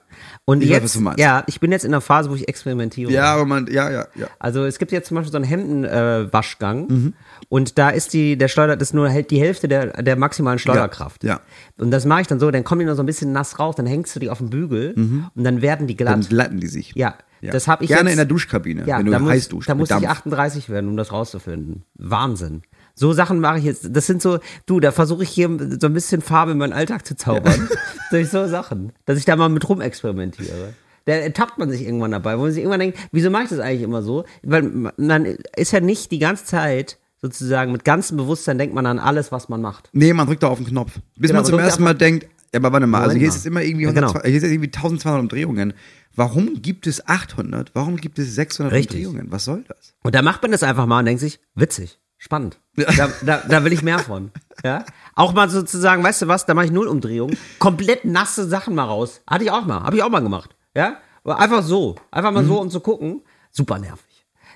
Und 0.46 0.64
Ich 0.64 0.70
weiß, 0.70 0.82
jetzt, 0.82 1.00
meinst. 1.02 1.20
ja, 1.20 1.44
ich 1.48 1.60
bin 1.60 1.74
jetzt 1.74 1.84
in 1.84 1.92
der 1.92 2.00
Phase, 2.00 2.30
wo 2.30 2.36
ich 2.36 2.48
experimentiere. 2.48 3.12
Ja, 3.12 3.34
aber 3.34 3.46
man, 3.46 3.68
ja, 3.68 3.92
ja, 3.92 4.08
ja. 4.16 4.28
Also 4.40 4.64
es 4.64 4.80
gibt 4.80 4.94
jetzt 4.94 5.10
zum 5.10 5.16
Beispiel 5.16 5.34
so 5.34 5.38
einen 5.38 5.46
Hemdenwaschgang 5.46 6.28
äh, 6.30 6.34
Waschgang 6.34 7.14
und 7.50 7.78
da 7.78 7.90
ist 7.90 8.14
die, 8.14 8.38
der 8.38 8.48
Schleuder, 8.48 8.78
das 8.78 8.90
ist 8.90 8.94
nur 8.94 9.10
hält 9.10 9.32
die 9.32 9.40
Hälfte 9.42 9.68
der, 9.68 10.02
der 10.02 10.16
maximalen 10.16 10.60
Schleuderkraft. 10.60 11.26
Ja, 11.26 11.34
ja. 11.34 11.42
Und 11.78 11.92
das 11.92 12.06
mache 12.06 12.22
ich 12.22 12.28
dann 12.28 12.40
so, 12.40 12.50
dann 12.52 12.64
kommen 12.64 12.80
die 12.80 12.86
noch 12.86 12.96
so 12.96 13.04
ein 13.04 13.06
bisschen 13.06 13.34
nass 13.34 13.60
raus, 13.60 13.76
dann 13.76 13.86
hängst 13.86 14.16
du 14.16 14.22
die 14.22 14.30
auf 14.30 14.38
den 14.38 14.50
Bügel 14.50 14.94
und 15.36 15.44
dann 15.44 15.62
werden 15.62 15.88
die 15.88 15.98
glatt. 15.98 16.14
Dann 16.14 16.22
glatten 16.22 16.60
die 16.62 16.68
sich. 16.68 16.94
ja, 16.96 17.16
das 17.42 17.68
habe 17.68 17.84
ich 17.84 17.90
Gerne 17.90 18.10
jetzt, 18.10 18.14
in 18.14 18.18
der 18.18 18.26
Duschkabine, 18.26 18.86
ja, 18.86 19.00
wenn 19.00 19.06
du 19.06 19.12
da 19.12 19.20
muss, 19.20 19.32
heiß 19.32 19.50
duschst. 19.50 19.70
Da 19.70 19.76
muss 19.76 19.90
ich 19.90 19.96
Dampf. 19.96 20.08
38 20.08 20.70
werden, 20.70 20.90
um 20.90 20.98
das 20.98 21.12
rauszufinden. 21.12 21.84
Wahnsinn. 21.96 22.64
So 23.00 23.14
Sachen 23.14 23.40
mache 23.40 23.60
ich 23.60 23.64
jetzt. 23.64 23.96
Das 23.96 24.08
sind 24.08 24.22
so, 24.22 24.40
du, 24.66 24.82
da 24.82 24.92
versuche 24.92 25.24
ich 25.24 25.30
hier 25.30 25.48
so 25.80 25.88
ein 25.88 25.94
bisschen 25.94 26.22
Farbe 26.22 26.52
in 26.52 26.58
meinen 26.58 26.74
Alltag 26.74 27.06
zu 27.06 27.16
zaubern. 27.16 27.70
Durch 28.12 28.30
so 28.30 28.46
Sachen. 28.46 28.92
Dass 29.06 29.18
ich 29.18 29.24
da 29.24 29.38
mal 29.38 29.48
mit 29.48 29.70
rumexperimentiere. 29.70 30.74
Da 31.06 31.14
ertappt 31.14 31.58
man 31.58 31.70
sich 31.70 31.84
irgendwann 31.84 32.12
dabei, 32.12 32.38
wo 32.38 32.42
man 32.42 32.52
sich 32.52 32.60
irgendwann 32.60 32.82
denkt, 32.82 33.00
wieso 33.14 33.30
mache 33.30 33.44
ich 33.44 33.50
das 33.52 33.60
eigentlich 33.60 33.84
immer 33.84 34.02
so? 34.02 34.26
Weil 34.44 34.64
man 34.98 35.38
ist 35.56 35.72
ja 35.72 35.80
nicht 35.80 36.12
die 36.12 36.20
ganze 36.20 36.44
Zeit 36.44 36.98
sozusagen 37.22 37.72
mit 37.72 37.86
ganzem 37.86 38.18
Bewusstsein 38.18 38.58
denkt 38.58 38.76
man 38.76 38.86
an 38.86 39.00
alles, 39.00 39.32
was 39.32 39.48
man 39.48 39.62
macht. 39.62 39.90
Nee, 39.94 40.12
man 40.14 40.28
drückt 40.28 40.44
da 40.44 40.48
auf 40.48 40.58
den 40.58 40.68
Knopf. 40.68 41.00
Bis 41.16 41.30
Genau, 41.30 41.40
man 41.40 41.46
zum 41.46 41.60
ersten 41.60 41.84
Mal 41.84 41.96
denkt, 41.96 42.28
ja, 42.54 42.60
aber 42.60 42.74
warte 42.74 42.88
mal, 42.88 43.04
also 43.04 43.16
hier 43.16 43.28
ist 43.28 43.38
es 43.38 43.46
immer 43.46 43.62
irgendwie, 43.62 43.86
Ja, 43.86 43.92
genau. 43.92 44.08
100, 44.08 44.26
hier 44.26 44.36
ist 44.38 44.44
irgendwie 44.44 44.68
1200 44.68 45.22
Umdrehungen. 45.22 45.74
Warum 46.16 46.62
gibt 46.62 46.88
es 46.88 47.08
800? 47.08 47.72
Warum 47.76 47.98
gibt 47.98 48.20
es 48.20 48.36
600 48.36 48.74
Richtig. 48.74 49.06
Umdrehungen? 49.06 49.32
Was 49.32 49.46
soll 49.46 49.64
das? 49.68 49.94
Und 50.04 50.16
da 50.16 50.22
macht 50.22 50.42
man 50.42 50.52
das 50.52 50.64
einfach 50.64 50.86
mal 50.86 51.00
und 51.00 51.06
denkt 51.06 51.22
sich, 51.22 51.40
witzig, 51.56 51.99
spannend. 52.20 52.60
Da, 52.76 53.10
da, 53.26 53.44
da 53.50 53.64
will 53.64 53.74
ich 53.74 53.82
mehr 53.82 53.98
von. 53.98 54.32
Ja? 54.64 54.86
Auch 55.16 55.34
mal 55.34 55.50
sozusagen, 55.50 56.04
weißt 56.04 56.22
du 56.22 56.28
was, 56.28 56.46
da 56.46 56.54
mache 56.54 56.66
ich 56.66 56.72
null 56.72 56.88
Umdrehungen, 56.88 57.36
komplett 57.58 58.06
nasse 58.06 58.48
Sachen 58.48 58.76
mal 58.76 58.84
raus. 58.84 59.22
Hatte 59.26 59.46
ich 59.46 59.52
auch 59.52 59.66
mal, 59.66 59.82
habe 59.82 59.96
ich 59.96 60.04
auch 60.04 60.10
mal 60.10 60.20
gemacht. 60.20 60.56
Ja? 60.76 60.98
Aber 61.24 61.40
einfach 61.40 61.64
so, 61.64 61.96
einfach 62.12 62.32
mal 62.32 62.46
so, 62.46 62.62
um 62.62 62.70
zu 62.70 62.80
gucken. 62.82 63.24
Super 63.52 63.80
nervig. 63.80 64.06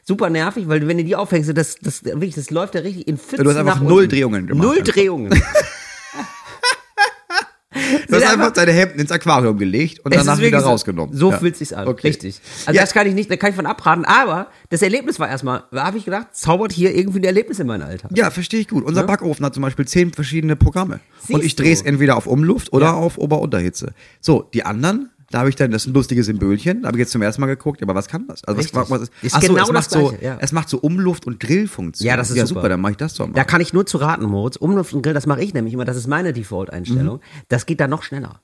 Super 0.05 0.29
nervig, 0.29 0.67
weil 0.67 0.85
wenn 0.87 0.97
du 0.97 1.03
die 1.03 1.15
aufhängst, 1.15 1.57
das, 1.57 1.77
das, 1.81 2.03
wirklich, 2.03 2.35
das 2.35 2.51
läuft 2.51 2.75
ja 2.75 2.81
richtig 2.81 3.07
in 3.07 3.17
Pfützen 3.17 3.43
Du 3.45 3.49
hast 3.49 3.57
einfach 3.57 3.79
null. 3.79 4.07
Drehungen 4.07 4.47
gemacht. 4.47 4.63
Null 4.63 4.83
Drehungen. 4.83 5.33
Du 8.07 8.15
hast 8.15 8.23
einfach 8.23 8.51
deine 8.51 8.71
Hemden 8.71 8.99
ins 8.99 9.11
Aquarium 9.11 9.57
gelegt 9.57 9.99
und 10.05 10.13
danach 10.13 10.37
wieder 10.37 10.47
wirklich 10.47 10.61
so- 10.61 10.67
rausgenommen. 10.69 11.15
So 11.15 11.31
Ja. 11.31 11.37
fühlt 11.37 11.55
sich's 11.57 11.73
an. 11.73 11.87
Okay. 11.87 12.07
Richtig. 12.07 12.39
Also 12.65 12.75
Ja. 12.75 12.81
das 12.83 12.93
kann 12.93 13.07
ich 13.07 13.13
nicht, 13.13 13.29
da 13.31 13.37
kann 13.37 13.49
ich 13.51 13.55
von 13.55 13.65
abraten. 13.65 14.05
Aber 14.05 14.47
das 14.69 14.81
Erlebnis 14.81 15.19
war 15.19 15.29
erstmal, 15.29 15.63
da 15.71 15.85
habe 15.85 15.97
ich 15.97 16.05
gedacht, 16.05 16.27
zaubert 16.33 16.71
hier 16.71 16.95
irgendwie 16.95 17.19
ein 17.19 17.23
Erlebnis 17.23 17.59
in 17.59 17.67
mein 17.67 17.81
Alltag. 17.81 18.11
Ja, 18.13 18.29
verstehe 18.31 18.59
ich 18.59 18.67
gut. 18.67 18.83
Unser 18.83 19.03
Backofen 19.03 19.45
hat 19.45 19.53
zum 19.53 19.63
Beispiel 19.63 19.85
zehn 19.87 20.11
verschiedene 20.13 20.55
Programme. 20.55 20.99
Siehst 21.19 21.33
und 21.33 21.43
ich 21.43 21.55
drehe 21.55 21.71
es 21.73 21.81
entweder 21.81 22.17
auf 22.17 22.27
Umluft 22.27 22.73
oder 22.73 22.87
Ja. 22.87 22.93
auf 22.93 23.17
Ober-Unterhitze. 23.17 23.93
So, 24.19 24.49
die 24.53 24.65
anderen, 24.65 25.09
da 25.33 25.39
habe 25.39 25.49
ich 25.49 25.55
dann, 25.55 25.71
das 25.71 25.83
ist 25.83 25.87
ein 25.87 25.95
lustiges 25.95 26.27
Symbolchen, 26.27 26.83
da 26.83 26.89
habe 26.89 26.97
ich 26.97 26.99
jetzt 26.99 27.11
zum 27.11 27.23
ersten 27.23 27.41
Mal 27.41 27.47
geguckt, 27.47 27.81
aber 27.81 27.95
was 27.95 28.07
kann 28.07 28.27
das? 28.27 28.43
Also 28.43 28.59
was, 28.59 28.65
Richtig. 28.65 28.89
was 28.89 29.01
ist, 29.01 29.11
Ist 29.23 29.35
Ach 29.35 29.41
so, 29.41 29.47
genau 29.47 29.63
es 29.63 29.71
macht 29.71 29.89
so, 29.89 30.09
Gleiche, 30.09 30.23
ja. 30.23 30.37
es 30.39 30.51
macht 30.51 30.69
so 30.69 30.77
Umluft- 30.77 31.25
und 31.25 31.39
Grillfunktion. 31.39 32.05
Ja, 32.07 32.17
das 32.17 32.29
ist 32.29 32.35
ja, 32.37 32.45
super. 32.45 32.61
super. 32.61 32.69
dann 32.69 32.81
mache 32.81 32.91
ich 32.91 32.97
das 32.97 33.15
doch 33.15 33.25
mal. 33.25 33.33
Da 33.33 33.43
kann 33.43 33.59
ich 33.59 33.73
nur 33.73 33.87
zu 33.87 33.97
raten, 33.97 34.25
Moritz. 34.25 34.57
Umluft 34.57 34.93
und 34.93 35.01
Grill, 35.01 35.15
das 35.15 35.25
mache 35.25 35.41
ich 35.41 35.55
nämlich 35.55 35.73
immer. 35.73 35.85
Das 35.85 35.97
ist 35.97 36.05
meine 36.05 36.33
Default-Einstellung. 36.33 37.19
Das 37.49 37.65
geht 37.65 37.79
dann 37.79 37.89
noch 37.89 38.03
schneller. 38.03 38.41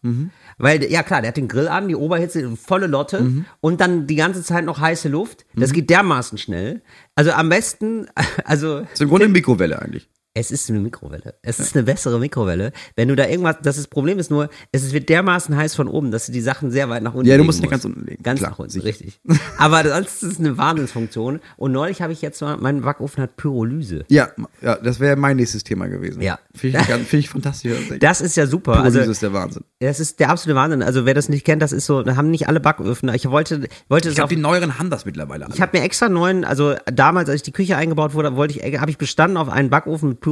Weil, 0.58 0.84
ja 0.84 1.04
klar, 1.04 1.22
der 1.22 1.28
hat 1.30 1.38
den 1.38 1.48
Grill 1.48 1.68
an, 1.68 1.90
die 1.90 1.96
Oberhitze, 1.96 2.56
volle 2.56 2.88
Lotte 2.88 3.46
und 3.62 3.82
dann 3.82 4.08
die 4.08 4.16
ganze 4.16 4.42
Zeit 4.44 4.66
noch 4.66 4.80
heiße 4.80 5.10
Luft. 5.10 5.46
Das 5.56 5.74
geht 5.74 5.92
dermaßen 5.92 6.40
schnell. 6.40 6.82
Also 7.14 7.32
am 7.32 7.50
besten, 7.50 8.08
also 8.46 8.80
Das 8.80 8.94
ist 8.94 9.02
im 9.02 9.10
Grunde 9.10 9.26
eine 9.26 9.34
Mikrowelle 9.34 9.80
eigentlich. 9.80 10.10
Es 10.40 10.52
ist 10.52 10.70
eine 10.70 10.80
Mikrowelle. 10.80 11.36
Es 11.42 11.60
ist 11.60 11.76
eine 11.76 11.84
bessere 11.84 12.18
Mikrowelle. 12.18 12.72
Wenn 12.96 13.10
du 13.10 13.16
da 13.16 13.28
irgendwas, 13.28 13.58
das, 13.62 13.78
ist, 13.78 13.90
Problem 13.90 14.20
ist 14.20 14.32
nur, 14.32 14.50
es 14.72 14.94
wird 14.94 15.10
dermaßen 15.10 15.56
heiß 15.56 15.76
von 15.76 15.88
oben, 15.88 16.12
dass 16.12 16.28
du 16.28 16.32
die 16.32 16.42
Sachen 16.42 16.72
sehr 16.72 16.90
weit 16.90 17.04
nach 17.04 17.14
unten 17.14 17.30
Ja, 17.30 17.38
du 17.38 17.44
musst 17.44 17.62
die 17.62 17.68
ganz 17.68 17.84
unten 17.84 18.06
legen. 18.06 18.24
Ganz 18.24 18.40
Klar, 18.40 18.52
nach 18.52 18.60
unten, 18.60 18.72
sicher. 18.72 18.86
richtig. 18.86 19.20
Aber 19.58 19.84
sonst 19.88 20.24
ist 20.24 20.34
es 20.34 20.40
eine 20.40 20.58
Wahnsinnsfunktion. 20.58 21.42
Und 21.58 21.72
neulich 21.74 22.02
habe 22.02 22.14
ich 22.14 22.22
jetzt 22.22 22.42
mal, 22.42 22.58
mein 22.58 22.82
Backofen 22.82 23.22
hat 23.22 23.36
Pyrolyse. 23.36 24.06
Ja, 24.08 24.30
ja 24.62 24.76
das 24.78 25.00
wäre 25.00 25.18
mein 25.18 25.38
nächstes 25.38 25.64
Thema 25.64 25.88
gewesen. 25.88 26.22
Ja. 26.22 26.40
Finde 26.56 26.80
ich, 26.80 26.86
finde 26.86 27.18
ich 27.18 27.30
fantastisch. 27.30 27.74
Das 28.00 28.22
ist 28.22 28.38
ja 28.38 28.48
super. 28.48 28.74
Pyrolyse 28.74 29.00
also, 29.00 29.12
ist 29.12 29.22
der 29.22 29.34
Wahnsinn. 29.34 29.64
Das 29.80 30.00
ist 30.00 30.20
der 30.20 30.30
absolute 30.30 30.56
Wahnsinn. 30.56 30.84
Also 30.84 31.06
wer 31.06 31.14
das 31.14 31.28
nicht 31.28 31.46
kennt, 31.46 31.62
das 31.62 31.74
ist 31.74 31.86
so, 31.86 32.04
da 32.04 32.16
haben 32.16 32.32
nicht 32.32 32.48
alle 32.48 32.60
Backöfen. 32.60 33.10
Ich 33.10 33.30
wollte, 33.30 33.68
wollte 33.90 34.10
Ich 34.10 34.16
glaube, 34.16 34.34
die 34.34 34.42
neueren 34.42 34.80
haben 34.80 34.90
das 34.90 35.06
mittlerweile 35.06 35.46
alle. 35.46 35.54
Ich 35.54 35.62
habe 35.62 35.78
mir 35.78 35.84
extra 35.84 36.08
neuen, 36.08 36.46
also 36.46 36.76
damals, 36.86 37.30
als 37.30 37.44
die 37.44 37.52
Küche 37.52 37.76
eingebaut 37.76 38.14
wurde, 38.14 38.36
wollte 38.36 38.58
ich, 38.58 38.80
habe 38.80 38.92
ich 38.92 38.98
bestanden 38.98 39.38
auf 39.38 39.50
einen 39.50 39.70
Backofen 39.70 40.10
mit 40.10 40.22
Pyrolyse, 40.22 40.29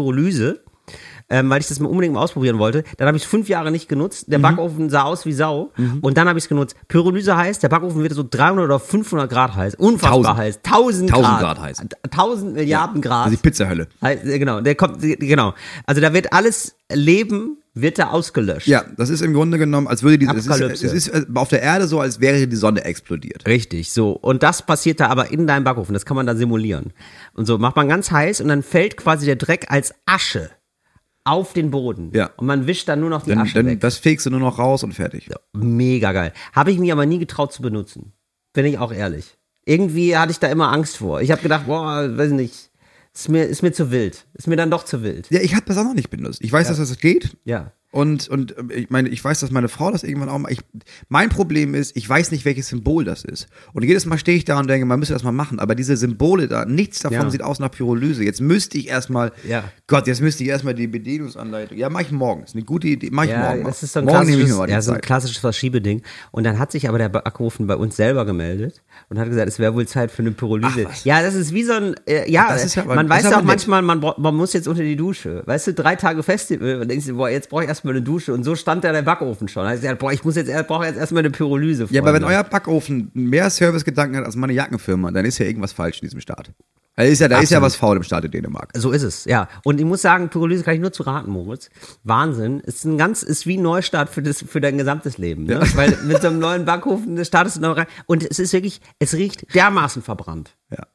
ähm, 1.30 1.50
weil 1.50 1.60
ich 1.60 1.68
das 1.68 1.80
mal 1.80 1.90
unbedingt 1.90 2.14
mal 2.14 2.22
ausprobieren 2.22 2.58
wollte. 2.58 2.84
Dann 2.98 3.08
habe 3.08 3.18
ich 3.18 3.24
es 3.24 3.30
fünf 3.30 3.50
Jahre 3.50 3.72
nicht 3.72 3.90
genutzt. 3.90 4.28
Mhm. 4.28 4.32
Der 4.32 4.40
Backofen 4.40 4.90
sah 4.90 5.04
aus 5.04 5.26
wie 5.26 5.34
Sau. 5.34 5.72
Und 6.02 6.18
dann 6.18 6.28
habe 6.30 6.40
ich 6.40 6.46
es 6.46 6.50
genutzt. 6.50 6.76
Pyrolyse 6.88 7.36
heißt, 7.36 7.62
der 7.64 7.70
Backofen 7.70 8.02
wird 8.02 8.14
so 8.14 8.24
300 8.30 8.66
oder 8.66 8.80
500 8.80 9.30
Grad 9.30 9.56
heiß. 9.56 9.76
Unfassbar 9.76 10.38
1000. 10.38 10.38
heiß. 10.38 10.60
1000 10.64 11.10
Grad. 11.12 11.20
1000 11.20 11.40
Grad 11.42 11.62
heiß. 11.62 11.82
1000 12.12 12.54
Milliarden 12.54 13.02
Grad. 13.02 13.26
Also 13.26 13.36
die 13.36 13.42
Pizzahölle. 13.42 13.88
Äh, 14.02 14.40
Genau, 14.40 14.62
der 14.62 14.76
kommt, 14.76 15.02
genau. 15.02 15.54
Also 15.86 16.00
da 16.02 16.14
wird 16.14 16.32
alles 16.32 16.76
Leben, 16.94 17.58
wird 17.82 18.00
da 18.00 18.10
ausgelöscht. 18.10 18.68
Ja, 18.68 18.86
das 18.98 19.10
ist 19.10 19.22
im 19.22 19.34
Grunde 19.34 19.58
genommen, 19.58 19.88
als 19.88 20.04
würde 20.04 20.18
die, 20.18 20.26
es 20.26 20.48
ist, 20.48 20.84
es 20.84 20.94
ist 20.94 21.08
äh, 21.10 21.26
auf 21.36 21.50
der 21.50 21.62
Erde 21.62 21.88
so, 21.88 22.00
als 22.00 22.20
wäre 22.20 22.48
die 22.48 22.56
Sonne 22.56 22.84
explodiert. 22.84 23.46
Richtig, 23.48 23.92
so. 23.92 24.12
Und 24.12 24.44
das 24.44 24.66
passiert 24.66 25.00
da 25.00 25.08
aber 25.08 25.32
in 25.32 25.48
deinem 25.48 25.64
Backofen. 25.64 25.94
Das 25.94 26.06
kann 26.06 26.16
man 26.16 26.26
dann 26.26 26.38
simulieren. 26.38 26.94
Und 27.34 27.46
so 27.46 27.58
macht 27.58 27.76
man 27.76 27.88
ganz 27.88 28.12
heiß 28.12 28.42
und 28.42 28.48
dann 28.48 28.64
fällt 28.64 28.98
quasi 28.98 29.26
der 29.26 29.36
Dreck 29.36 29.68
als 29.70 29.94
Asche 30.06 30.50
auf 31.24 31.54
den 31.54 31.72
Boden. 31.72 32.12
Ja. 32.14 32.30
Und 32.38 32.48
man 32.48 32.68
wischt 32.68 32.88
dann 32.88 33.02
nur 33.02 33.10
noch 33.10 33.24
die 33.24 33.32
Dann, 33.32 33.40
Asche 33.40 33.56
dann 33.56 33.66
weg. 33.66 33.82
das 33.82 33.98
fegst 33.98 34.26
du 34.26 34.30
nur 34.30 34.40
noch 34.40 34.60
raus 34.60 34.84
und 34.84 34.94
fertig. 34.94 35.30
Mega 35.54 36.14
geil. 36.14 36.32
Habe 36.54 36.72
ich 36.72 36.80
mir 36.80 36.94
aber 36.94 37.06
nie 37.06 37.20
getraut 37.20 37.52
zu 37.52 37.62
benutzen. 37.62 38.14
Bin 38.54 38.66
ich 38.66 38.78
auch 38.78 38.94
ehrlich. 38.94 39.38
Irgendwie 39.66 40.16
hatte 40.16 40.32
ich 40.32 40.40
da 40.40 40.48
immer 40.48 40.72
Angst 40.72 40.98
vor. 40.98 41.20
Ich 41.22 41.32
habe 41.32 41.42
gedacht, 41.42 41.66
boah, 41.68 42.18
weiß 42.18 42.32
nicht, 42.32 42.72
ist 43.20 43.30
mir, 43.30 43.46
ist 43.46 43.64
mir 43.64 43.72
zu 43.72 43.92
wild. 43.92 44.26
Ist 44.34 44.48
mir 44.48 44.56
dann 44.56 44.70
doch 44.70 44.84
zu 44.84 45.02
wild. 45.02 45.30
Ja, 45.32 45.40
ich 45.42 45.56
habe 45.56 45.66
das 45.66 45.78
auch 45.78 45.84
noch 45.84 45.94
nicht 45.94 46.10
benutzt. 46.10 46.40
Ich 46.42 46.52
weiß, 46.52 46.68
dass 46.68 46.78
das 46.78 46.98
geht. 46.98 47.36
Ja. 47.46 47.72
Und, 47.92 48.28
und 48.28 48.58
äh, 48.58 48.74
ich 48.74 48.90
meine, 48.90 49.08
ich 49.10 49.24
weiß, 49.24 49.40
dass 49.40 49.50
meine 49.50 49.70
Frau 49.70 49.92
das 49.92 50.04
irgendwann 50.04 50.28
auch 50.30 50.38
mal. 50.40 50.52
Ich, 50.52 50.60
mein 51.08 51.30
Problem 51.30 51.74
ist, 51.74 51.96
ich 51.96 52.08
weiß 52.08 52.32
nicht, 52.32 52.44
welches 52.44 52.68
Symbol 52.68 53.06
das 53.06 53.24
ist. 53.24 53.48
Und 53.74 53.84
jedes 53.84 54.06
Mal 54.06 54.18
stehe 54.18 54.38
ich 54.38 54.44
da 54.44 54.60
und 54.60 54.68
denke, 54.70 54.86
man 54.86 55.00
müsste 55.00 55.14
das 55.14 55.24
mal 55.24 55.32
machen. 55.32 55.60
Aber 55.60 55.74
diese 55.74 55.96
Symbole 55.96 56.48
da, 56.50 56.66
nichts 56.66 57.00
davon 57.00 57.18
Ja. 57.18 57.30
sieht 57.30 57.42
aus 57.42 57.60
nach 57.60 57.72
Pyrolyse. 57.72 58.24
Jetzt 58.26 58.42
müsste 58.42 58.78
ich 58.78 58.90
erstmal, 58.90 59.32
Ja. 59.48 59.64
Gott, 59.88 60.06
jetzt 60.06 60.22
müsste 60.22 60.44
ich 60.44 60.50
erstmal 60.50 60.74
die 60.74 60.88
Bedienungsanleitung. 60.88 61.78
Ja, 61.78 61.90
mach 61.90 62.02
ich 62.02 62.12
morgen. 62.12 62.44
Ist 62.44 62.56
eine 62.56 62.66
gute 62.66 62.88
Idee. 62.88 63.10
Mach 63.12 63.24
ich 63.24 63.30
Ja, 63.30 63.40
morgen. 63.50 63.64
mal. 63.64 63.70
das 63.70 63.82
ist 63.84 63.94
so 63.94 64.00
ein 64.00 64.06
morgen 64.06 64.26
nehme 64.28 64.42
ich 64.44 64.50
klassisches, 64.50 64.70
ja, 64.72 64.82
so 64.82 64.92
ein 64.92 65.02
klassisches 65.02 65.38
Verschiebeding. 65.38 66.02
Und 66.32 66.44
dann 66.44 66.60
hat 66.60 66.74
sich 66.74 66.90
aber 66.90 66.98
der 66.98 67.10
Backofen 67.10 67.68
bei 67.68 67.78
uns 67.78 67.96
selber 67.96 68.26
gemeldet 68.26 68.84
und 69.10 69.18
hat 69.18 69.30
gesagt, 69.30 69.48
es 69.48 69.60
wäre 69.60 69.74
wohl 69.74 69.88
Zeit 69.88 70.12
für 70.12 70.24
eine 70.24 70.32
Pyrolyse. 70.32 70.88
Ach, 70.90 71.06
ja, 71.06 71.22
das 71.22 71.36
ist 71.36 71.54
wie 71.54 71.64
so 71.64 71.74
ein, 71.74 71.96
äh, 72.06 72.30
ja, 72.30 72.54
ist 72.54 72.76
ja 72.76 72.84
man 72.84 73.08
weiß 73.08 73.32
auch 73.32 73.44
manchmal, 73.44 73.82
man, 73.82 74.00
man 74.18 74.36
muss 74.36 74.52
jetzt 74.54 74.68
unter 74.68 74.84
die 74.84 74.98
Dusche. 74.98 75.42
Weißt 75.46 75.68
du, 75.68 75.74
drei 75.74 75.96
Tage 75.96 76.22
Festival 76.22 76.82
und 76.82 76.90
denkst 76.92 77.06
du, 77.08 77.16
boah, 77.16 77.30
jetzt 77.30 77.50
brauche 77.50 77.64
ich 77.64 77.70
erstmal 77.70 77.87
eine 77.92 78.02
Dusche. 78.02 78.34
Und 78.34 78.44
so 78.44 78.56
stand 78.56 78.84
da 78.84 78.92
der 78.92 79.02
Backofen 79.02 79.48
schon. 79.48 79.64
Da 79.64 79.70
hat 79.70 79.82
gesagt, 79.82 80.00
boah, 80.00 80.12
ich 80.12 80.24
muss 80.24 80.36
jetzt, 80.36 80.52
brauche 80.68 80.86
jetzt 80.86 80.98
erstmal 80.98 81.22
eine 81.22 81.32
Pyrolyse. 81.32 81.88
Ja, 81.90 82.02
aber 82.02 82.14
wenn 82.14 82.22
Freunde. 82.22 82.38
euer 82.38 82.44
Backofen 82.44 83.12
mehr 83.14 83.50
Servicegedanken 83.50 84.18
hat 84.18 84.26
als 84.26 84.36
meine 84.36 84.54
Jackenfirma, 84.54 85.12
dann 85.12 85.26
ist 85.26 85.38
ja 85.38 85.46
irgendwas 85.46 85.74
falsch 85.74 86.02
in 86.02 86.08
diesem 86.08 86.22
Staat. 86.22 86.52
Da 86.98 87.04
ist 87.04 87.22
ja, 87.22 87.28
da 87.28 87.40
ist 87.40 87.52
ja 87.52 87.62
was 87.62 87.76
faul 87.76 87.96
im 87.96 88.02
Staat 88.02 88.26
in 88.26 88.32
Dänemark. 88.32 88.72
So 88.76 88.92
ist 88.92 89.04
es, 89.04 89.26
ja. 89.26 89.48
Und 89.64 89.80
ich 89.80 89.86
muss 89.86 90.02
sagen, 90.02 90.30
Pyrolyse 90.30 90.64
kann 90.64 90.74
ich 90.74 90.80
nur 90.82 90.92
zu 90.92 91.04
raten, 91.04 91.30
Moritz. 91.30 91.70
Wahnsinn. 92.04 92.60
Ist 92.62 92.86
ein 92.86 92.98
ganz, 92.98 93.22
ist 93.22 93.46
wie 93.46 93.58
ein 93.58 93.62
Neustart 93.62 94.10
für 94.10 94.24
das, 94.24 94.42
für 94.42 94.62
dein 94.62 94.80
gesamtes 94.80 95.20
Leben. 95.20 95.44
Ne? 95.44 95.62
Weil 95.76 95.96
mit 96.06 96.24
so 96.24 96.30
einem 96.30 96.40
neuen 96.40 96.66
Backofen 96.66 97.24
startest 97.24 97.58
du 97.58 97.62
noch 97.62 97.78
rein. 97.78 97.86
Und 98.08 98.24
es 98.28 98.40
ist 98.40 98.52
wirklich, 98.52 98.82
es 98.98 99.14
riecht 99.14 99.54
dermaßen 99.54 100.02
verbrannt. 100.02 100.58
Ja. 100.72 100.88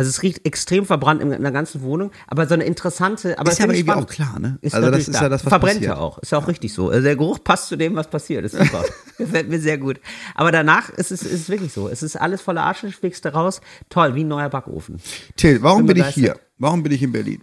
Also 0.00 0.08
es 0.08 0.22
riecht 0.22 0.46
extrem 0.46 0.86
verbrannt 0.86 1.20
in, 1.20 1.28
der 1.30 1.52
ganzen 1.52 1.82
Wohnung, 1.82 2.10
aber 2.26 2.46
so 2.48 2.54
eine 2.54 2.64
interessante, 2.64 3.38
aber 3.38 3.52
Ist 3.52 3.58
ja 3.58 3.64
aber 3.64 3.74
irgendwie 3.74 3.90
spannend. 3.90 4.08
auch 4.08 4.12
klar, 4.12 4.38
ne? 4.40 4.58
Ist 4.62 4.74
Also 4.74 4.90
das 4.90 5.00
ist 5.08 5.14
da. 5.14 5.22
ja 5.22 5.28
das, 5.28 5.44
was 5.44 5.50
Verbrennt 5.50 5.80
passiert. 5.80 5.96
ja 5.96 5.98
auch. 5.98 6.18
Ist 6.18 6.32
ja 6.32 6.38
auch 6.38 6.48
richtig 6.48 6.72
so. 6.72 6.88
Also 6.88 7.02
der 7.02 7.16
Geruch 7.16 7.44
passt 7.44 7.68
zu 7.68 7.76
dem, 7.76 7.94
was 7.96 8.08
passiert. 8.08 8.44
Ist 8.44 8.56
super. 8.56 8.82
Gefällt 9.18 9.48
mir 9.50 9.60
sehr 9.60 9.76
gut. 9.78 10.00
Aber 10.34 10.50
danach 10.52 10.88
ist 10.88 11.12
es, 11.12 11.22
ist 11.22 11.32
es 11.42 11.48
wirklich 11.50 11.72
so. 11.72 11.88
Es 11.88 12.02
ist 12.02 12.16
alles 12.16 12.40
voller 12.40 12.64
Asche, 12.66 12.90
schlägst 12.90 13.24
du 13.26 13.34
raus. 13.34 13.60
Toll, 13.90 14.14
wie 14.14 14.24
ein 14.24 14.28
neuer 14.28 14.48
Backofen. 14.48 14.96
Till, 15.36 15.62
warum 15.62 15.84
Bin 15.86 15.96
bin 15.96 16.04
ich 16.06 16.14
hier? 16.14 16.36
Warum 16.58 16.82
bin 16.82 16.92
ich 16.92 17.02
in 17.02 17.12
Berlin? 17.12 17.42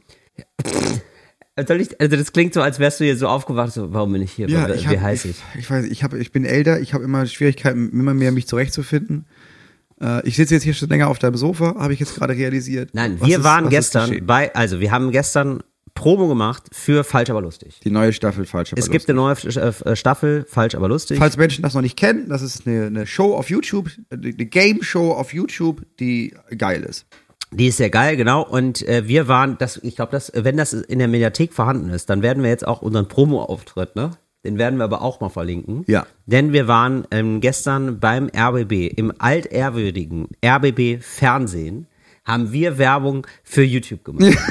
Soll 1.67 1.81
ich, 1.81 1.99
also 1.99 2.15
das 2.15 2.33
klingt 2.33 2.53
so, 2.53 2.61
als 2.61 2.77
wärst 2.77 2.99
du 2.99 3.03
hier 3.05 3.17
so 3.17 3.27
aufgewacht, 3.27 3.73
so, 3.73 3.91
warum 3.91 4.13
bin 4.13 4.21
ich 4.21 4.31
hier? 4.31 4.47
Ja, 4.47 4.67
Wie 4.67 4.73
ich, 4.73 4.87
hab, 4.87 4.99
heiß 5.01 5.25
ich, 5.25 5.31
ich? 5.31 5.59
ich 5.61 5.69
weiß, 5.71 5.85
ich, 5.85 6.03
hab, 6.03 6.13
ich 6.13 6.31
bin 6.31 6.45
älter, 6.45 6.79
ich 6.79 6.93
habe 6.93 7.03
immer 7.03 7.25
Schwierigkeiten, 7.25 7.89
immer 7.89 8.13
mehr 8.13 8.31
mich 8.31 8.47
zurechtzufinden. 8.47 9.25
Äh, 10.01 10.27
ich 10.27 10.35
sitze 10.35 10.53
jetzt 10.55 10.63
hier 10.63 10.73
schon 10.73 10.89
länger 10.89 11.07
auf 11.09 11.19
deinem 11.19 11.35
Sofa, 11.37 11.75
habe 11.77 11.93
ich 11.93 11.99
jetzt 11.99 12.15
gerade 12.15 12.33
realisiert. 12.35 12.89
Nein, 12.93 13.19
wir 13.21 13.37
ist- 13.37 13.43
waren 13.43 13.69
gestern 13.69 14.25
bei, 14.25 14.53
also 14.55 14.79
wir 14.79 14.91
haben 14.91 15.11
gestern 15.11 15.61
Promo 15.95 16.27
gemacht 16.27 16.63
für 16.71 17.03
Falsch 17.03 17.31
aber 17.31 17.41
lustig. 17.41 17.79
Die 17.83 17.89
neue 17.89 18.13
Staffel 18.13 18.45
falsch. 18.45 18.71
aber 18.71 18.79
Es 18.79 18.91
gibt 18.91 19.07
lustig. 19.07 19.57
eine 19.57 19.71
neue 19.81 19.95
Staffel, 19.95 20.45
Falsch 20.47 20.75
aber 20.75 20.87
lustig. 20.89 21.17
Falls 21.17 21.37
Menschen 21.37 21.63
das 21.63 21.73
noch 21.73 21.81
nicht 21.81 21.97
kennen, 21.97 22.29
das 22.29 22.43
ist 22.43 22.67
eine, 22.67 22.85
eine 22.85 23.07
Show 23.07 23.33
auf 23.35 23.49
YouTube, 23.49 23.89
eine 24.11 24.31
Game 24.33 24.83
Show 24.83 25.13
auf 25.13 25.33
YouTube, 25.33 25.81
die 25.99 26.35
geil 26.55 26.83
ist. 26.83 27.07
Die 27.51 27.67
ist 27.67 27.77
sehr 27.77 27.89
geil, 27.89 28.15
genau. 28.17 28.43
Und 28.45 28.87
äh, 28.87 29.07
wir 29.07 29.27
waren, 29.27 29.57
das, 29.57 29.77
ich 29.81 29.95
glaube, 29.95 30.11
dass, 30.11 30.31
wenn 30.35 30.57
das 30.57 30.73
in 30.73 30.99
der 30.99 31.07
Mediathek 31.07 31.53
vorhanden 31.53 31.89
ist, 31.89 32.09
dann 32.11 32.21
werden 32.21 32.43
wir 32.43 32.49
jetzt 32.51 32.67
auch 32.67 32.81
unseren 32.83 33.07
Promo-Auftritt, 33.07 33.95
ne? 33.95 34.11
Den 34.47 34.57
werden 34.57 34.79
wir 34.79 34.85
aber 34.85 35.01
auch 35.01 35.19
mal 35.19 35.29
verlinken. 35.29 35.83
Ja. 35.87 36.07
Denn 36.25 36.53
wir 36.53 36.69
waren 36.69 37.05
ähm, 37.11 37.41
gestern 37.41 37.99
beim 37.99 38.29
RBB, 38.33 38.93
im 38.95 39.11
altehrwürdigen 39.19 40.29
RBB 40.43 41.01
Fernsehen, 41.01 41.87
haben 42.23 42.53
wir 42.53 42.77
Werbung 42.77 43.27
für 43.43 43.63
YouTube 43.63 44.03
gemacht. 44.03 44.37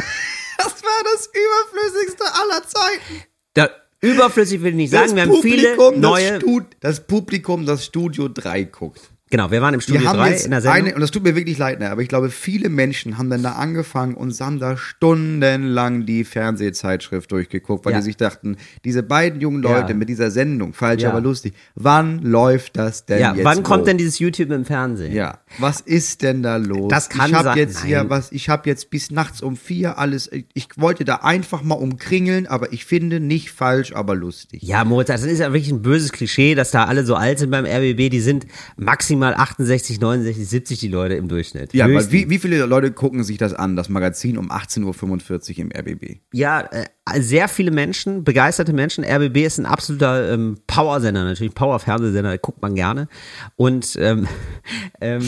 Das 0.59 0.83
war 0.83 1.05
das 1.13 1.29
überflüssigste 1.29 2.25
aller 2.25 2.63
Zeiten. 2.67 3.25
da, 3.53 3.69
überflüssig 4.01 4.63
will 4.63 4.71
ich 4.71 4.77
nicht 4.77 4.91
sagen, 4.91 5.15
wir 5.15 5.23
haben 5.23 5.43
viele 5.43 5.77
das, 5.77 5.97
neue. 5.97 6.37
Stud 6.37 6.65
das 6.81 7.07
Publikum, 7.07 7.67
das 7.67 7.85
Studio 7.85 8.29
3 8.29 8.65
guckt. 8.65 9.01
Genau, 9.29 9.51
wir 9.51 9.61
waren 9.61 9.75
im 9.75 9.81
Studio 9.81 10.03
Wir 10.03 10.09
haben 10.09 10.19
3 10.19 10.31
jetzt 10.31 10.45
in 10.45 10.53
der 10.53 10.61
Sendung. 10.61 10.85
eine, 10.85 10.95
und 10.95 11.01
das 11.01 11.11
tut 11.11 11.25
mir 11.25 11.35
wirklich 11.35 11.59
leid, 11.59 11.81
ne, 11.81 11.91
aber 11.91 12.01
ich 12.01 12.09
glaube, 12.09 12.31
viele 12.31 12.69
Menschen 12.69 13.19
haben 13.19 13.29
dann 13.29 13.43
da 13.43 13.53
angefangen 13.55 14.15
und 14.15 14.39
haben 14.41 14.61
da 14.61 14.77
stundenlang 14.77 16.07
die 16.07 16.23
Fernsehzeitschrift 16.23 17.33
durchgeguckt, 17.33 17.85
weil 17.85 17.93
Ja. 17.93 17.99
die 17.99 18.05
sich 18.05 18.17
dachten, 18.17 18.57
diese 18.85 19.03
beiden 19.03 19.41
jungen 19.41 19.63
Leute 19.63 19.91
Ja. 19.93 19.95
mit 19.99 20.09
dieser 20.09 20.31
Sendung, 20.31 20.75
falsch, 20.75 21.03
Ja. 21.03 21.11
aber 21.11 21.21
lustig, 21.21 21.55
wann 21.75 22.21
läuft 22.23 22.77
das 22.77 23.05
denn 23.05 23.19
ja, 23.21 23.35
jetzt? 23.35 23.45
wann 23.45 23.65
kommt 23.65 23.89
denn 23.89 23.99
dieses 23.99 24.21
YouTube 24.21 24.53
im 24.53 24.65
Fernsehen? 24.65 25.13
Ja, 25.13 25.39
was 25.59 25.81
ist 25.81 26.23
denn 26.23 26.45
da 26.45 26.57
los? 26.57 26.89
Das 26.89 27.09
kann 27.09 27.31
ich 27.33 27.37
sein- 27.37 27.59
jetzt 27.59 27.83
hier 27.85 27.99
Nein. 27.99 28.11
was, 28.11 28.31
ich 28.31 28.49
habe 28.49 28.69
jetzt 28.69 28.91
bis 28.91 29.11
nachts 29.11 29.41
um 29.43 29.57
vier 29.57 29.99
alles, 29.99 30.31
ich, 30.31 30.47
ich 30.55 30.69
wollte 30.77 31.05
da 31.05 31.17
einfach 31.17 31.65
mal 31.65 31.75
umkringeln, 31.75 32.47
aber 32.47 32.73
ich 32.73 32.85
finde 32.85 33.19
nicht 33.19 33.51
falsch, 33.51 33.93
aber 33.93 34.15
lustig. 34.15 34.63
Ja, 34.63 34.85
Moritz, 34.85 35.09
das 35.09 35.25
ist 35.25 35.41
ja 35.41 35.53
wirklich 35.53 35.73
ein 35.73 35.83
böses 35.83 36.13
Klischee, 36.13 36.55
dass 36.55 36.71
da 36.71 36.85
alle 36.85 37.05
so 37.05 37.17
alt 37.17 37.41
sind 37.41 37.51
beim 37.51 37.65
RBB. 37.65 38.09
Die 38.09 38.21
sind 38.21 38.47
maximal 38.77 39.16
68, 39.23 40.01
69, 40.01 40.49
70 40.49 40.81
die 40.81 40.89
Leute 40.89 41.15
im 41.15 41.29
Durchschnitt. 41.29 41.73
Ja, 41.75 41.85
aber 41.85 41.95
Höchstens. 41.95 42.13
wie, 42.13 42.31
wie 42.31 42.39
viele 42.39 42.65
Leute 42.67 42.93
gucken 42.93 43.25
sich 43.25 43.39
das 43.39 43.55
an, 43.55 43.77
das 43.77 43.89
Magazin 43.89 44.39
um 44.39 44.51
18.45 44.51 45.51
Uhr 45.51 45.59
im 45.59 45.73
RBB? 45.73 46.21
Ja, 46.33 46.61
äh, 46.61 46.87
sehr 47.21 47.49
viele 47.49 47.71
Menschen, 47.71 48.25
begeisterte 48.25 48.73
Menschen. 48.73 49.05
RBB 49.05 49.39
ist 49.39 49.59
ein 49.59 49.67
absoluter 49.67 50.33
ähm, 50.33 50.59
Powersender, 50.67 51.25
natürlich 51.25 51.55
Power-Fernsehsender, 51.55 52.39
guckt 52.39 52.63
man 52.63 52.75
gerne. 52.75 53.09
Und 53.57 53.97
ähm, 54.01 54.27
ähm, 55.01 55.23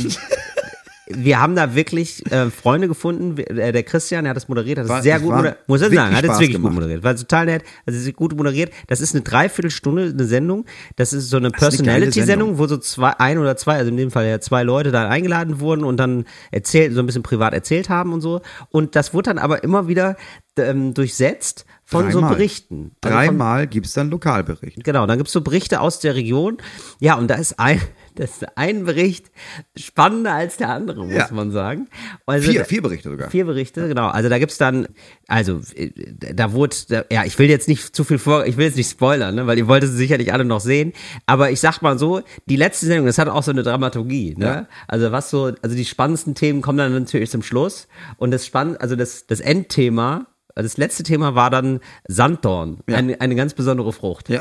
wir 1.10 1.40
haben 1.40 1.54
da 1.56 1.74
wirklich 1.74 2.30
äh, 2.32 2.50
Freunde 2.50 2.88
gefunden. 2.88 3.38
Äh, 3.38 3.72
Der 3.72 3.82
Christian, 3.82 4.24
der 4.24 4.30
hat 4.30 4.36
das 4.36 4.48
moderiert, 4.48 4.78
hat 4.78 4.84
das 4.84 4.90
War- 4.90 5.02
sehr 5.02 5.16
es 5.16 5.22
gut 5.22 5.32
moderiert. 5.34 5.58
Muss 5.66 5.80
ich 5.82 5.94
sagen, 5.94 6.14
hat 6.16 6.24
es 6.24 6.30
wirklich 6.30 6.48
gut 6.52 6.56
gemacht. 6.56 6.74
moderiert. 6.74 7.02
War 7.02 7.16
total 7.16 7.46
nett. 7.46 7.62
Also 7.86 7.98
es 7.98 8.16
gut 8.16 8.36
moderiert. 8.36 8.72
Das 8.86 9.00
ist 9.00 9.14
eine 9.14 9.22
Dreiviertelstunde, 9.22 10.12
eine 10.14 10.24
Sendung. 10.24 10.64
Das 10.96 11.12
ist 11.12 11.30
so 11.30 11.36
eine 11.36 11.50
Personality-Sendung, 11.50 12.58
wo 12.58 12.66
so 12.66 12.76
zwei, 12.78 13.10
ein 13.18 13.38
oder 13.38 13.56
zwei, 13.56 13.76
also 13.76 13.90
in 13.90 13.96
dem 13.96 14.10
Fall 14.10 14.26
ja 14.26 14.40
zwei 14.40 14.62
Leute 14.62 14.90
da 14.90 15.08
eingeladen 15.08 15.60
wurden 15.60 15.84
und 15.84 15.96
dann 15.98 16.24
erzählt, 16.50 16.92
so 16.94 17.00
ein 17.00 17.06
bisschen 17.06 17.22
privat 17.22 17.52
erzählt 17.54 17.88
haben 17.88 18.12
und 18.12 18.20
so. 18.20 18.40
Und 18.70 18.96
das 18.96 19.14
wurde 19.14 19.30
dann 19.30 19.38
aber 19.38 19.62
immer 19.64 19.88
wieder 19.88 20.16
ähm, 20.58 20.94
durchsetzt 20.94 21.64
von 21.90 22.04
so 22.12 22.18
Dreimal. 22.20 22.34
Berichten. 22.36 22.74
Also 22.74 22.90
von, 23.02 23.10
Dreimal 23.12 23.66
gibt's 23.66 23.94
dann 23.94 24.10
Lokalbericht. 24.10 24.84
Genau, 24.84 25.06
dann 25.06 25.16
gibt's 25.16 25.32
so 25.32 25.40
Berichte 25.40 25.80
aus 25.80 26.00
der 26.00 26.14
Region. 26.14 26.58
Ja, 27.00 27.14
und 27.14 27.28
da 27.28 27.36
ist 27.36 27.58
ein, 27.58 27.80
das 28.14 28.32
ist 28.42 28.46
ein 28.58 28.84
Bericht 28.84 29.30
spannender 29.74 30.34
als 30.34 30.58
der 30.58 30.68
andere, 30.68 31.06
muss 31.06 31.14
Ja. 31.14 31.28
man 31.32 31.50
sagen. 31.50 31.88
Also, 32.26 32.50
Vier, 32.50 32.66
vier 32.66 32.82
Berichte 32.82 33.08
sogar. 33.08 33.30
Vier 33.30 33.46
Berichte, 33.46 33.88
genau. 33.88 34.08
Also 34.08 34.28
da 34.28 34.38
gibt's 34.38 34.58
dann, 34.58 34.86
also 35.28 35.62
äh, 35.76 35.90
da 36.34 36.52
wurde, 36.52 36.76
da, 36.90 37.04
ja, 37.10 37.24
ich 37.24 37.38
will 37.38 37.48
jetzt 37.48 37.68
nicht 37.68 37.96
zu 37.96 38.04
viel 38.04 38.18
vor, 38.18 38.44
ich 38.44 38.58
will 38.58 38.66
jetzt 38.66 38.76
nicht 38.76 38.90
spoilern, 38.90 39.34
ne, 39.34 39.46
weil 39.46 39.56
ihr 39.56 39.66
wolltet 39.66 39.88
sie 39.90 39.96
sicherlich 39.96 40.30
alle 40.30 40.44
noch 40.44 40.60
sehen. 40.60 40.92
Aber 41.24 41.50
ich 41.50 41.60
sag 41.60 41.80
mal 41.80 41.98
so, 41.98 42.20
die 42.44 42.56
letzte 42.56 42.84
Sendung, 42.84 43.06
das 43.06 43.16
hat 43.16 43.28
auch 43.28 43.42
so 43.42 43.50
eine 43.50 43.62
Dramaturgie, 43.62 44.34
ne? 44.36 44.44
Ja. 44.44 44.66
Also 44.88 45.10
was 45.10 45.30
so, 45.30 45.52
also 45.62 45.74
die 45.74 45.86
spannendsten 45.86 46.34
Themen 46.34 46.60
kommen 46.60 46.76
dann 46.76 46.92
natürlich 46.92 47.30
zum 47.30 47.42
Schluss. 47.42 47.88
Und 48.18 48.30
das 48.30 48.44
spannend, 48.44 48.78
also 48.82 48.94
das, 48.94 49.26
das 49.26 49.40
Endthema, 49.40 50.26
das 50.62 50.76
letzte 50.76 51.02
Thema 51.02 51.34
war 51.34 51.50
dann 51.50 51.80
Sanddorn, 52.08 52.78
Ja. 52.88 52.96
eine, 52.96 53.20
eine 53.20 53.34
ganz 53.34 53.54
besondere 53.54 53.92
Frucht. 53.92 54.28
Ja, 54.28 54.40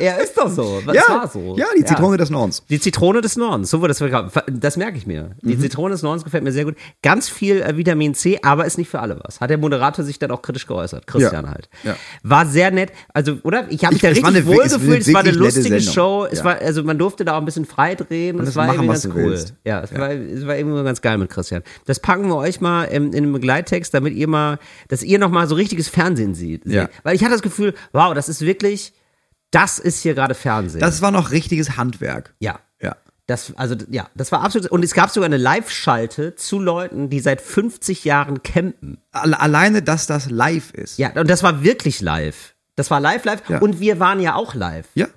Ja, 0.00 0.12
ist 0.16 0.36
doch 0.36 0.48
so. 0.50 0.80
Das 0.86 0.94
ja, 0.94 1.02
war 1.08 1.28
so. 1.28 1.56
ja 1.56 1.66
die 1.76 1.84
Zitrone 1.84 2.16
des 2.16 2.30
Nordens. 2.30 2.62
Die 2.68 2.80
Zitrone 2.80 3.20
des 3.20 3.36
Nordens, 3.36 3.70
so 3.70 3.80
wird 3.80 3.90
das 3.90 3.98
verkauft. 3.98 4.36
Das 4.50 4.76
merke 4.76 4.96
ich 4.98 5.06
mir. 5.06 5.30
Die 5.42 5.56
Mhm. 5.56 5.60
Zitrone 5.60 5.92
des 5.92 6.02
Nordens 6.02 6.24
gefällt 6.24 6.44
mir 6.44 6.52
sehr 6.52 6.64
gut. 6.64 6.76
Ganz 7.02 7.28
viel 7.28 7.60
äh, 7.62 7.76
Vitamin 7.76 8.14
C, 8.14 8.38
aber 8.42 8.64
ist 8.66 8.78
nicht 8.78 8.88
für 8.90 9.00
alle 9.00 9.18
was. 9.24 9.40
Hat 9.40 9.50
der 9.50 9.58
Moderator 9.58 10.04
sich 10.04 10.18
dann 10.18 10.30
auch 10.30 10.42
kritisch 10.42 10.66
geäußert. 10.66 11.06
Christian 11.06 11.44
Ja. 11.46 11.50
halt. 11.50 11.68
Ja. 11.84 11.96
War 12.22 12.46
sehr 12.46 12.70
nett. 12.70 12.92
Also, 13.12 13.38
oder? 13.42 13.66
Ich 13.70 13.84
habe 13.84 13.94
mich 13.94 14.02
Ich- 14.04 14.20
da 14.22 14.28
richtig 14.28 14.46
wohl 14.46 14.62
es 14.64 14.72
war 14.72 14.78
gefühlt. 14.78 14.92
eine 14.94 15.00
Es 15.00 15.12
war 15.14 15.20
eine 15.20 15.30
lustige. 15.32 15.80
Show. 15.80 16.26
Es 16.30 16.38
Ja. 16.40 16.44
war, 16.44 16.58
also 16.58 16.82
man 16.84 16.98
durfte 16.98 17.24
da 17.24 17.34
auch 17.34 17.38
ein 17.40 17.44
bisschen 17.44 17.64
frei 17.64 17.94
drehen. 17.94 18.36
Und 18.36 18.40
Das 18.46 18.54
das 18.54 18.56
war 18.56 18.66
machen, 18.66 18.76
irgendwie 18.84 18.92
ganz 18.92 19.06
cool. 19.06 19.30
willst. 19.30 19.54
Ja, 19.64 19.80
es 19.82 19.92
war, 19.94 20.10
es 20.10 20.46
war 20.46 20.56
irgendwie 20.56 20.84
ganz 20.84 21.00
geil 21.00 21.18
mit 21.18 21.30
Christian. 21.30 21.62
Das 21.86 22.00
packen 22.00 22.28
wir 22.28 22.36
euch 22.36 22.60
mal 22.60 22.84
in, 22.84 23.12
in 23.12 23.24
einem 23.24 23.32
Begleittext, 23.32 23.92
damit 23.94 24.14
ihr 24.14 24.28
mal, 24.28 24.58
dass 24.88 25.02
ihr 25.02 25.18
noch 25.18 25.30
mal 25.30 25.46
so 25.48 25.54
richtiges 25.54 25.88
Fernsehen. 25.88 26.34
Ja. 26.64 26.82
seht. 26.82 26.90
Weil 27.02 27.14
ich 27.16 27.22
hatte 27.22 27.32
das 27.32 27.42
Gefühl, 27.42 27.74
wow, 27.92 28.12
das 28.14 28.28
ist 28.28 28.40
wirklich, 28.42 28.92
das 29.50 29.78
ist 29.78 30.02
hier 30.02 30.14
gerade 30.14 30.34
Fernsehen. 30.34 30.80
Das 30.80 31.00
war 31.02 31.10
noch 31.10 31.30
richtiges 31.30 31.76
Handwerk. 31.76 32.34
ja. 32.40 32.58
Ja. 32.80 32.96
Das, 33.26 33.52
also, 33.56 33.74
ja, 33.90 34.08
das 34.14 34.32
war 34.32 34.42
absolut. 34.42 34.70
Und 34.70 34.82
es 34.82 34.94
gab 34.94 35.10
sogar 35.10 35.26
eine 35.26 35.36
Live-Schalte 35.36 36.34
zu 36.36 36.58
Leuten, 36.58 37.10
die 37.10 37.20
seit 37.20 37.42
50 37.42 38.04
Jahren 38.04 38.42
campen. 38.42 39.02
Alle- 39.12 39.38
Alleine, 39.38 39.82
dass 39.82 40.06
das 40.06 40.30
live 40.30 40.70
ist. 40.72 40.96
Ja, 40.98 41.10
und 41.14 41.28
das 41.28 41.42
war 41.42 41.62
wirklich 41.62 42.00
live. 42.00 42.54
Das 42.76 42.90
war 42.90 43.00
live, 43.00 43.24
live. 43.26 43.42
Ja. 43.50 43.58
Und 43.58 43.80
wir 43.80 44.00
waren 44.00 44.20
ja 44.20 44.34
auch 44.34 44.54
live. 44.54 44.86
Ja. 44.94 45.08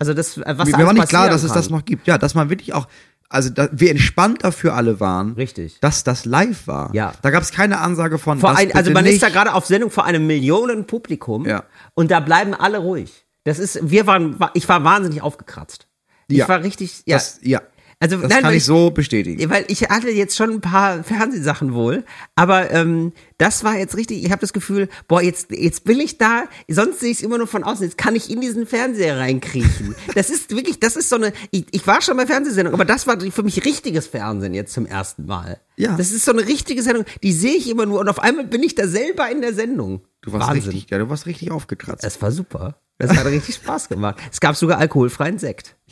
Also, 0.00 0.12
das, 0.12 0.38
was 0.40 0.44
Mir 0.70 0.74
alles 0.74 0.86
war 0.86 0.92
nicht 0.92 1.08
klar, 1.08 1.28
dass 1.28 1.44
es 1.44 1.50
kann. 1.52 1.58
das 1.58 1.70
noch 1.70 1.84
gibt. 1.84 2.08
Ja, 2.08 2.18
dass 2.18 2.34
man 2.34 2.50
wirklich 2.50 2.74
auch, 2.74 2.88
also 3.28 3.48
da, 3.50 3.68
wie 3.70 3.90
entspannt 3.90 4.42
dafür 4.42 4.74
alle 4.74 4.98
waren. 4.98 5.34
Richtig. 5.34 5.78
Dass 5.80 6.02
das 6.02 6.24
live 6.24 6.66
war. 6.66 6.92
Ja. 6.94 7.12
Da 7.22 7.30
gab 7.30 7.44
es 7.44 7.52
keine 7.52 7.78
Ansage 7.78 8.18
von. 8.18 8.42
Ein, 8.44 8.74
also, 8.74 8.90
man 8.90 9.04
nicht. 9.04 9.14
ist 9.14 9.22
da 9.22 9.28
gerade 9.28 9.54
auf 9.54 9.66
Sendung 9.66 9.90
vor 9.92 10.04
einem 10.04 10.26
Millionenpublikum. 10.26 11.46
Ja. 11.46 11.62
Und 11.94 12.10
da 12.10 12.18
bleiben 12.18 12.54
alle 12.54 12.78
ruhig. 12.78 13.24
Das 13.44 13.58
ist, 13.58 13.78
wir 13.90 14.06
waren, 14.06 14.38
ich 14.54 14.68
war 14.68 14.84
wahnsinnig 14.84 15.22
aufgekratzt. 15.22 15.88
Ich 16.28 16.38
Ja. 16.38 16.48
war 16.48 16.62
richtig, 16.62 17.02
ja. 17.06 17.16
Das, 17.16 17.38
ja. 17.42 17.60
Also, 18.02 18.16
Das 18.16 18.30
nein, 18.30 18.42
kann 18.42 18.52
ich 18.52 18.64
so 18.64 18.90
bestätigen. 18.90 19.48
Weil 19.48 19.64
ich 19.68 19.82
hatte 19.82 20.10
jetzt 20.10 20.36
schon 20.36 20.50
ein 20.50 20.60
paar 20.60 21.04
Fernsehsachen 21.04 21.72
wohl, 21.72 22.02
aber 22.34 22.72
ähm, 22.72 23.12
das 23.38 23.62
war 23.62 23.78
jetzt 23.78 23.96
richtig, 23.96 24.24
ich 24.24 24.32
habe 24.32 24.40
das 24.40 24.52
Gefühl, 24.52 24.88
boah, 25.06 25.22
jetzt, 25.22 25.52
jetzt 25.52 25.84
bin 25.84 26.00
ich 26.00 26.18
da, 26.18 26.46
sonst 26.66 26.98
sehe 26.98 27.12
ich 27.12 27.18
es 27.18 27.22
immer 27.22 27.38
nur 27.38 27.46
von 27.46 27.62
außen, 27.62 27.84
jetzt 27.84 27.96
kann 27.96 28.16
ich 28.16 28.28
in 28.28 28.40
diesen 28.40 28.66
Fernseher 28.66 29.18
reinkriechen. 29.18 29.94
Das 30.16 30.30
ist 30.30 30.50
wirklich, 30.50 30.80
das 30.80 30.96
ist 30.96 31.10
so 31.10 31.16
eine, 31.16 31.32
ich, 31.52 31.66
ich 31.70 31.86
war 31.86 32.02
schon 32.02 32.16
bei 32.16 32.26
Fernsehsendungen, 32.26 32.74
aber 32.74 32.84
das 32.84 33.06
war 33.06 33.20
für 33.20 33.42
mich 33.44 33.64
richtiges 33.64 34.08
Fernsehen 34.08 34.52
jetzt 34.52 34.72
zum 34.72 34.84
ersten 34.84 35.26
Mal. 35.26 35.60
Ja. 35.76 35.96
Das 35.96 36.10
ist 36.10 36.24
so 36.24 36.32
eine 36.32 36.44
richtige 36.44 36.82
Sendung, 36.82 37.04
die 37.22 37.32
sehe 37.32 37.54
ich 37.54 37.70
immer 37.70 37.86
nur 37.86 38.00
und 38.00 38.08
auf 38.08 38.18
einmal 38.18 38.46
bin 38.46 38.64
ich 38.64 38.74
da 38.74 38.88
selber 38.88 39.30
in 39.30 39.42
der 39.42 39.54
Sendung. 39.54 40.02
Du 40.22 40.32
warst 40.32 40.48
Wahnsinn. 40.48 40.72
richtig, 40.72 40.90
ja, 40.90 40.98
du 40.98 41.08
warst 41.08 41.26
richtig 41.26 41.52
aufgekratzt. 41.52 42.02
Es 42.04 42.20
war 42.20 42.32
super. 42.32 42.80
Es 42.98 43.16
hat 43.16 43.26
richtig 43.26 43.56
Spaß 43.56 43.88
gemacht. 43.88 44.18
Es 44.30 44.40
gab 44.40 44.56
sogar 44.56 44.78
alkoholfreien 44.78 45.38
Sekt. 45.38 45.76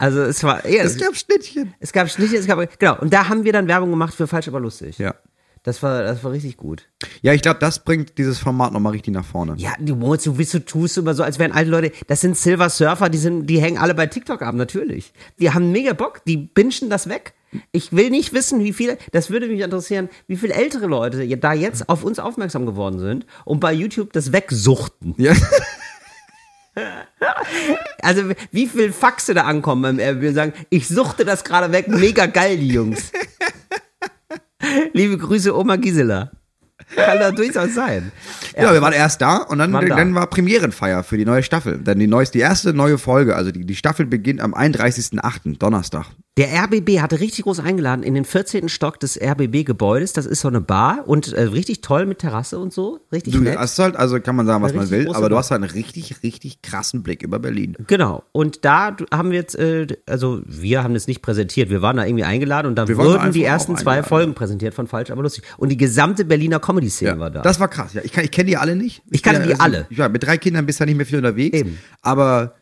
Also 0.00 0.22
es 0.22 0.42
war 0.42 0.64
eher. 0.64 0.84
Es 0.84 0.96
gab 0.96 1.14
Schnittchen. 1.14 1.74
Es 1.78 1.92
gab 1.92 2.08
Schnitte, 2.08 2.34
es 2.36 2.46
gab, 2.46 2.78
genau. 2.78 2.98
Und 2.98 3.12
da 3.12 3.28
haben 3.28 3.44
wir 3.44 3.52
dann 3.52 3.68
Werbung 3.68 3.90
gemacht 3.90 4.14
für 4.14 4.26
falsch, 4.26 4.48
aber 4.48 4.58
lustig. 4.58 4.96
Ja. 4.96 5.14
Das 5.62 5.82
war, 5.82 6.02
das 6.02 6.24
war 6.24 6.32
richtig 6.32 6.56
gut. 6.56 6.88
Ja, 7.20 7.34
ich 7.34 7.42
glaube, 7.42 7.58
das 7.60 7.84
bringt 7.84 8.16
dieses 8.16 8.38
Format 8.38 8.72
nochmal 8.72 8.92
richtig 8.92 9.12
nach 9.12 9.26
vorne. 9.26 9.56
Ja, 9.58 9.74
du 9.78 9.94
Moritz, 9.94 10.24
du 10.24 10.32
bist, 10.32 10.54
du 10.54 10.64
tust 10.64 10.96
immer 10.96 11.12
so, 11.12 11.22
als 11.22 11.38
wären 11.38 11.52
alte 11.52 11.70
Leute, 11.70 11.92
das 12.06 12.22
sind 12.22 12.34
Silver 12.34 12.70
Surfer, 12.70 13.10
die 13.10 13.18
sind, 13.18 13.46
die 13.46 13.60
hängen 13.60 13.76
alle 13.76 13.94
bei 13.94 14.06
TikTok 14.06 14.40
ab, 14.40 14.54
natürlich. 14.54 15.12
Die 15.38 15.50
haben 15.50 15.70
mega 15.70 15.92
Bock, 15.92 16.24
die 16.24 16.38
bingen 16.38 16.88
das 16.88 17.10
weg. 17.10 17.34
Ich 17.72 17.92
will 17.92 18.08
nicht 18.08 18.32
wissen, 18.32 18.64
wie 18.64 18.72
viele, 18.72 18.96
das 19.12 19.28
würde 19.28 19.48
mich 19.48 19.60
interessieren, 19.60 20.08
wie 20.28 20.36
viele 20.36 20.54
ältere 20.54 20.86
Leute 20.86 21.26
da 21.36 21.52
jetzt 21.52 21.90
auf 21.90 22.04
uns 22.04 22.18
aufmerksam 22.18 22.64
geworden 22.64 22.98
sind 22.98 23.26
und 23.44 23.60
bei 23.60 23.74
YouTube 23.74 24.14
das 24.14 24.32
wegsuchten. 24.32 25.14
Ja. 25.18 25.34
Also, 28.02 28.22
wie 28.50 28.66
viel 28.66 28.92
Faxe 28.92 29.34
da 29.34 29.42
ankommen 29.42 29.82
beim 29.82 30.00
RB 30.00 30.28
und 30.28 30.34
sagen, 30.34 30.52
ich 30.70 30.88
suchte 30.88 31.24
das 31.24 31.44
gerade 31.44 31.72
weg, 31.72 31.88
mega 31.88 32.26
geil, 32.26 32.56
die 32.56 32.68
Jungs. 32.68 33.12
Liebe 34.92 35.18
Grüße, 35.18 35.56
Oma 35.56 35.76
Gisela. 35.76 36.30
Kann 36.94 37.18
da 37.20 37.30
durchaus 37.30 37.74
sein. 37.74 38.10
Ja, 38.56 38.72
wir 38.72 38.82
waren 38.82 38.92
erst 38.92 39.20
da 39.20 39.38
und 39.38 39.58
dann, 39.58 39.72
dann 39.72 40.14
war 40.14 40.26
Premierenfeier 40.26 41.04
für 41.04 41.16
die 41.16 41.24
neue 41.24 41.42
Staffel. 41.42 41.78
Dann 41.78 41.98
die 41.98 42.06
neueste, 42.06 42.38
die 42.38 42.42
erste 42.42 42.72
neue 42.72 42.98
Folge. 42.98 43.36
Also 43.36 43.52
die, 43.52 43.64
die 43.64 43.76
Staffel 43.76 44.06
beginnt 44.06 44.40
am 44.40 44.54
31.08., 44.54 45.58
Donnerstag. 45.58 46.06
Der 46.40 46.48
RBB 46.64 47.00
hatte 47.00 47.20
richtig 47.20 47.44
groß 47.44 47.60
eingeladen 47.60 48.02
in 48.02 48.14
den 48.14 48.24
14. 48.24 48.70
Stock 48.70 48.98
des 48.98 49.20
RBB-Gebäudes. 49.20 50.14
Das 50.14 50.24
ist 50.24 50.40
so 50.40 50.48
eine 50.48 50.62
Bar 50.62 51.04
und 51.06 51.34
äh, 51.34 51.42
richtig 51.42 51.82
toll 51.82 52.06
mit 52.06 52.20
Terrasse 52.20 52.58
und 52.58 52.72
so. 52.72 53.00
Richtig 53.12 53.34
Du 53.34 53.40
nett. 53.40 53.58
hast 53.58 53.78
halt, 53.78 53.94
also 53.94 54.18
kann 54.20 54.36
man 54.36 54.46
sagen, 54.46 54.62
was 54.62 54.70
Eine 54.72 54.80
man 54.80 54.90
will, 54.90 55.08
aber 55.12 55.28
du 55.28 55.36
hast 55.36 55.50
halt 55.50 55.62
einen 55.62 55.70
richtig, 55.70 56.22
richtig 56.22 56.62
krassen 56.62 57.02
Blick 57.02 57.22
über 57.22 57.38
Berlin. 57.40 57.76
Genau. 57.86 58.22
Und 58.32 58.64
da 58.64 58.96
haben 59.12 59.32
wir 59.32 59.38
jetzt, 59.38 59.54
äh, 59.58 59.86
also 60.06 60.40
wir 60.46 60.82
haben 60.82 60.94
das 60.94 61.06
nicht 61.08 61.20
präsentiert. 61.20 61.68
Wir 61.68 61.82
waren 61.82 61.98
da 61.98 62.06
irgendwie 62.06 62.24
eingeladen 62.24 62.68
und 62.68 62.76
da 62.76 62.88
Wir 62.88 62.96
wurden 62.96 63.32
die 63.32 63.44
ersten 63.44 63.76
zwei. 63.76 64.02
Folgen 64.02 64.32
präsentiert 64.32 64.72
von 64.72 64.86
Falsch, 64.86 65.10
aber 65.10 65.22
lustig. 65.22 65.44
Und 65.58 65.68
die 65.68 65.76
gesamte 65.76 66.24
Berliner 66.24 66.58
Comedy-Szene 66.58 67.18
war 67.18 67.30
da. 67.30 67.42
Das 67.42 67.60
war 67.60 67.68
krass. 67.68 67.92
Ja, 67.92 68.00
ich, 68.02 68.16
ich 68.16 68.30
kenne 68.30 68.46
die 68.46 68.56
alle 68.56 68.76
nicht. 68.76 69.02
Ich 69.10 69.22
kannte 69.22 69.40
bin 69.40 69.50
die 69.50 69.56
ja- 69.56 69.60
alle. 69.62 69.86
Ja, 69.90 70.08
mit 70.08 70.22
drei 70.22 70.38
Kindern 70.38 70.64
bist 70.64 70.80
du 70.80 70.84
ja 70.84 70.86
nicht 70.86 70.96
mehr 70.96 71.04
viel 71.04 71.18
unterwegs. 71.18 71.58
Eben. 71.58 71.78
Aber 72.00 72.54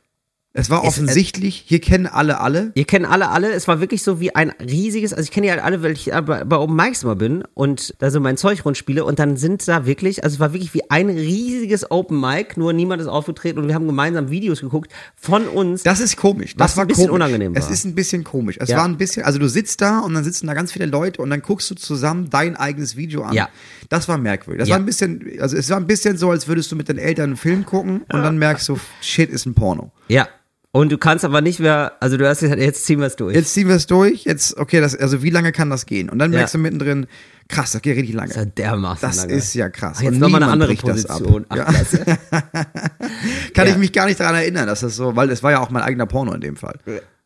es 0.55 0.71
war 0.71 0.83
Es- 0.83 0.89
offensichtlich, 0.89 1.63
hier 1.67 1.81
kennen 1.81 2.07
alle 2.07 2.41
alle. 2.41 2.73
Ihr 2.75 2.85
kennt 2.87 3.07
alle 3.07 3.29
alle, 3.31 3.53
es 3.53 3.69
war 3.69 3.81
wirklich 3.81 4.03
so 4.03 4.19
wie 4.19 4.35
ein 4.35 4.51
riesiges, 4.61 5.13
also 5.13 5.23
ich 5.25 5.31
kenne 5.31 5.47
die 5.47 5.51
halt 5.53 5.63
alle, 5.63 5.83
weil 5.83 5.93
ich 5.93 6.13
äh, 6.13 6.23
bei, 6.23 6.43
bei 6.45 6.57
Open 6.57 6.75
Mics 6.75 7.03
immer 7.05 7.15
bin 7.17 7.45
und 7.55 7.95
da 7.99 8.11
so 8.11 8.19
mein 8.19 8.37
Zeug 8.37 8.65
rundspiele 8.65 9.05
und 9.05 9.19
dann 9.19 9.37
sind 9.37 9.69
da 9.69 9.87
wirklich, 9.87 10.25
also 10.25 10.35
es 10.35 10.41
war 10.41 10.53
wirklich 10.53 10.73
wie 10.75 10.91
ein 10.91 11.11
riesiges 11.11 11.91
Open 11.91 12.19
Mic, 12.19 12.57
nur 12.57 12.73
niemand 12.73 13.01
ist 13.03 13.09
aufgetreten 13.09 13.59
und 13.61 13.69
wir 13.69 13.75
haben 13.75 13.87
gemeinsam 13.87 14.31
Videos 14.31 14.61
geguckt 14.61 14.91
von 15.17 15.47
uns. 15.47 15.83
Das 15.85 16.01
ist 16.01 16.17
komisch. 16.17 16.55
Das 16.57 16.77
war 16.77 16.85
ein 16.85 16.89
bisschen 16.89 17.09
komisch. 17.09 17.15
unangenehm 17.15 17.53
Es 17.55 17.67
war. 17.67 17.73
ist 17.73 17.85
ein 17.85 17.95
bisschen 17.95 18.25
komisch. 18.25 18.57
Es 18.59 18.71
Ja. 18.71 18.79
war 18.79 18.85
ein 18.87 18.97
bisschen, 18.97 19.25
also 19.25 19.39
du 19.39 19.49
sitzt 19.49 19.81
da 19.83 20.01
und 20.01 20.15
dann 20.15 20.25
sitzen 20.25 20.47
da 20.49 20.55
ganz 20.55 20.73
viele 20.73 20.87
Leute 20.87 21.23
und 21.23 21.31
dann 21.31 21.43
guckst 21.43 21.71
du 21.71 21.75
zusammen 21.75 22.31
dein 22.31 22.57
eigenes 22.57 22.97
Video 22.97 23.23
an. 23.23 23.35
Ja. 23.35 23.49
Das 23.91 24.09
war 24.09 24.19
merkwürdig. 24.19 24.61
Das 24.61 24.69
Ja. 24.71 24.75
war 24.75 24.81
ein 24.81 24.87
bisschen, 24.87 25.25
also 25.41 25.57
es 25.57 25.69
war 25.71 25.77
ein 25.77 25.87
bisschen 25.87 26.17
so, 26.17 26.31
als 26.31 26.49
würdest 26.49 26.73
du 26.73 26.77
mit 26.77 26.89
deinen 26.89 26.99
Eltern 26.99 27.27
einen 27.27 27.37
Film 27.37 27.65
gucken 27.67 28.01
und 28.13 28.23
dann 28.23 28.39
merkst 28.39 28.69
du, 28.71 28.79
shit, 29.03 29.31
ist 29.31 29.47
ein 29.47 29.55
Porno. 29.55 29.93
ja. 30.09 30.27
Und 30.71 30.93
du 30.93 30.99
kannst 30.99 31.25
aber 31.25 31.41
nicht 31.41 31.61
mehr, 31.61 31.93
also 32.01 32.19
du 32.19 32.29
hast 32.29 32.41
gesagt, 32.41 32.61
jetzt 32.61 32.85
ziehen 32.85 33.01
wir 33.01 33.07
es 33.07 33.17
durch. 33.17 33.35
Jetzt 33.35 33.55
ziehen 33.55 33.69
wir 33.69 33.75
es 33.77 33.87
durch, 33.87 34.25
jetzt, 34.25 34.57
okay, 34.59 34.81
das, 34.83 34.95
also 34.95 35.23
wie 35.23 35.31
lange 35.31 35.51
kann 35.51 35.71
das 35.71 35.87
gehen? 35.87 36.11
Und 36.11 36.19
dann 36.19 36.31
merkst 36.31 36.53
Ja. 36.55 36.59
du 36.59 36.63
mittendrin, 36.63 37.07
krass, 37.49 37.73
das 37.73 37.81
geht 37.81 37.97
richtig 37.97 38.15
lange. 38.15 38.29
Das 38.29 38.37
ist 38.37 38.45
ja 38.45 38.51
dermaßen 38.55 39.09
Das 39.09 39.17
lange. 39.17 39.33
ist 39.33 39.55
ja 39.55 39.71
krass. 39.71 39.97
Ach, 39.99 40.03
jetzt 40.03 40.13
Und 40.15 40.19
nochmal 40.21 40.43
eine 40.43 40.53
andere 40.53 40.69
bricht 40.71 40.87
das 40.87 41.07
ab. 41.07 41.19
Position. 41.19 41.47
Ach, 41.49 41.57
Ja. 41.57 41.65
Kann 43.55 43.67
Ja. 43.67 43.73
ich 43.73 43.79
mich 43.79 43.93
gar 43.93 44.07
nicht 44.07 44.21
daran 44.21 44.35
erinnern, 44.35 44.67
dass 44.67 44.81
das 44.81 44.95
so, 44.95 45.17
weil 45.17 45.31
es 45.31 45.43
war 45.43 45.53
ja 45.53 45.61
auch 45.61 45.71
mein 45.71 45.83
eigener 45.83 46.07
Porno 46.07 46.33
in 46.35 46.41
dem 46.43 46.57
Fall. 46.57 46.79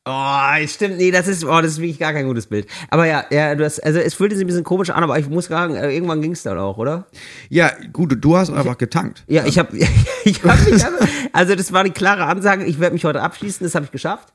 Oh, 0.04 0.66
stimmt, 0.66 0.96
nee, 0.96 1.12
das 1.12 1.28
ist, 1.28 1.44
oh, 1.44 1.60
das 1.60 1.72
ist 1.72 1.78
wirklich 1.78 2.00
gar 2.00 2.12
kein 2.12 2.26
gutes 2.26 2.48
Bild. 2.48 2.66
Aber 2.90 3.06
ja, 3.06 3.24
ja, 3.30 3.54
du 3.54 3.64
hast, 3.64 3.78
also 3.78 4.00
es 4.00 4.14
fühlte 4.14 4.34
sich 4.34 4.44
ein 4.44 4.48
bisschen 4.48 4.64
komisch 4.64 4.90
an, 4.90 5.04
aber 5.04 5.16
ich 5.20 5.28
muss 5.28 5.46
sagen, 5.46 5.76
äh, 5.76 5.92
irgendwann 5.94 6.20
ging 6.20 6.32
es 6.32 6.42
dann 6.42 6.58
auch, 6.58 6.76
oder? 6.76 7.06
Ja, 7.50 7.70
gut, 7.92 8.16
du- 8.20 8.36
hast 8.36 8.50
einfach 8.50 8.78
getankt. 8.78 9.22
Ja, 9.28 9.44
ich 9.46 9.60
habe, 9.60 9.76
ich 10.24 10.42
hab 10.42 10.58
mich, 10.68 10.84
einfach- 10.84 11.06
also 11.32 11.54
das 11.54 11.72
war 11.72 11.84
die 11.84 11.90
klare 11.90 12.24
Ansage, 12.26 12.64
ich 12.64 12.80
werde 12.80 12.94
mich 12.94 13.04
heute 13.04 13.22
abschließen, 13.22 13.64
das 13.64 13.76
habe 13.76 13.84
ich 13.84 13.92
geschafft. 13.92 14.32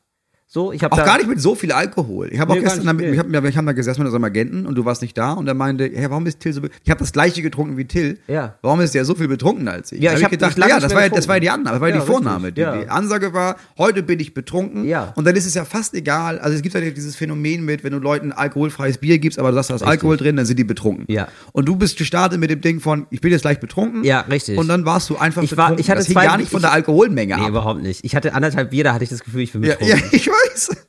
So, 0.50 0.72
ich 0.72 0.82
habe 0.82 0.94
Auch 0.94 1.04
gar 1.04 1.18
nicht 1.18 1.28
mit 1.28 1.42
so 1.42 1.56
viel 1.56 1.74
Alkohol. 1.74 2.30
Ich 2.32 2.40
habe 2.40 2.54
auch 2.54 2.56
Nee, 2.56 2.62
gar 2.62 2.70
gestern, 2.72 2.88
damit, 2.88 3.12
ich 3.14 3.20
hab, 3.20 3.30
wir 3.30 3.42
haben 3.42 3.66
da 3.66 3.74
gesessen 3.74 4.00
mit 4.00 4.06
unserem 4.08 4.24
Agenten 4.24 4.66
und 4.66 4.76
du 4.76 4.86
warst 4.86 5.02
nicht 5.02 5.18
da 5.18 5.34
und 5.34 5.46
er 5.46 5.54
meinte, 5.54 5.92
hey, 5.94 6.10
warum 6.10 6.26
ist 6.26 6.40
Till 6.40 6.54
so, 6.54 6.62
ich 6.86 6.90
habe 6.90 7.00
das 7.02 7.12
gleiche 7.12 7.42
getrunken 7.42 7.76
wie 7.76 7.84
Till. 7.84 8.18
Ja. 8.30 8.56
Warum 8.62 8.80
ist 8.80 8.96
der 8.96 9.04
so 9.04 9.14
viel 9.14 9.28
betrunkener 9.28 9.74
als 9.74 9.92
ich? 9.92 10.00
Ja, 10.02 10.12
Da 10.14 10.18
ich 10.20 10.24
hab 10.24 10.32
hab 10.32 10.58
lange 10.58 10.72
ja, 10.72 10.80
das 10.80 10.96
war, 10.96 11.02
ja- 11.04 11.10
das 11.10 11.28
war 11.28 11.36
ja 11.36 11.40
die 11.42 11.50
Annahme, 11.50 11.72
das 11.74 11.82
war 11.82 11.90
ja 11.90 11.96
die 11.96 12.00
richtig, 12.00 12.54
Die, 12.54 12.62
ja. 12.62 12.78
die 12.78 12.88
Ansage 12.88 13.34
war, 13.34 13.58
heute 13.78 14.04
bin 14.04 14.22
ich 14.22 14.34
betrunken. 14.34 14.86
Ja. 14.86 15.12
Und 15.18 15.28
dann 15.28 15.36
ist 15.36 15.46
es 15.48 15.54
ja 15.54 15.66
fast 15.66 15.94
egal. 15.94 16.40
Also 16.40 16.56
es 16.56 16.62
gibt 16.62 16.74
ja 16.76 16.80
dieses 16.80 17.18
Phänomen 17.18 17.66
mit, 17.66 17.84
wenn 17.84 17.92
du 17.92 18.00
Leuten 18.00 18.32
alkoholfreies 18.32 19.00
Bier 19.00 19.20
gibst, 19.20 19.40
aber 19.40 19.50
du 19.50 19.56
sagst, 19.56 19.72
da 19.72 19.76
ist 19.76 19.84
Alkohol 19.84 20.16
drin, 20.16 20.38
dann 20.38 20.46
sind 20.46 20.58
die 20.58 20.64
betrunken. 20.64 21.04
Ja. 21.10 21.28
Und 21.52 21.68
du 21.68 21.76
bist 21.76 21.98
gestartet 21.98 22.40
mit 22.40 22.50
dem 22.50 22.62
Ding 22.62 22.80
von, 22.80 23.06
ich 23.10 23.20
bin 23.20 23.32
jetzt 23.34 23.42
gleich 23.42 23.60
betrunken. 23.60 24.06
Ja, 24.06 24.22
richtig. 24.22 24.58
Und 24.58 24.70
dann 24.70 24.86
warst 24.86 25.10
du 25.10 25.18
einfach 25.18 25.44
Ich 25.44 25.58
war- 25.58 25.66
betrunken. 25.72 25.82
ich 25.82 25.90
hatte 25.90 25.98
das 26.00 26.08
hing 26.08 26.14
zwei- 26.14 26.26
gar 26.26 26.38
nicht 26.38 26.50
von 26.52 26.62
der 26.62 26.72
Alkoholmenge 26.72 27.36
nee, 27.36 27.42
ab. 27.42 27.50
überhaupt 27.50 27.82
nicht. 27.82 28.06
Ich 28.06 28.16
hatte 28.16 28.34
anderthalb 28.34 28.70
Bier, 28.70 28.86
da 28.86 28.94
hatte 28.94 29.04
ich 29.04 29.10
das 29.10 29.26
Gefühl, 29.26 29.42
ich 29.42 29.52
bin 29.52 29.60
betrunken. 29.60 29.90
ja, 29.90 29.98
ich 30.14 30.30
weiß. 30.38 30.87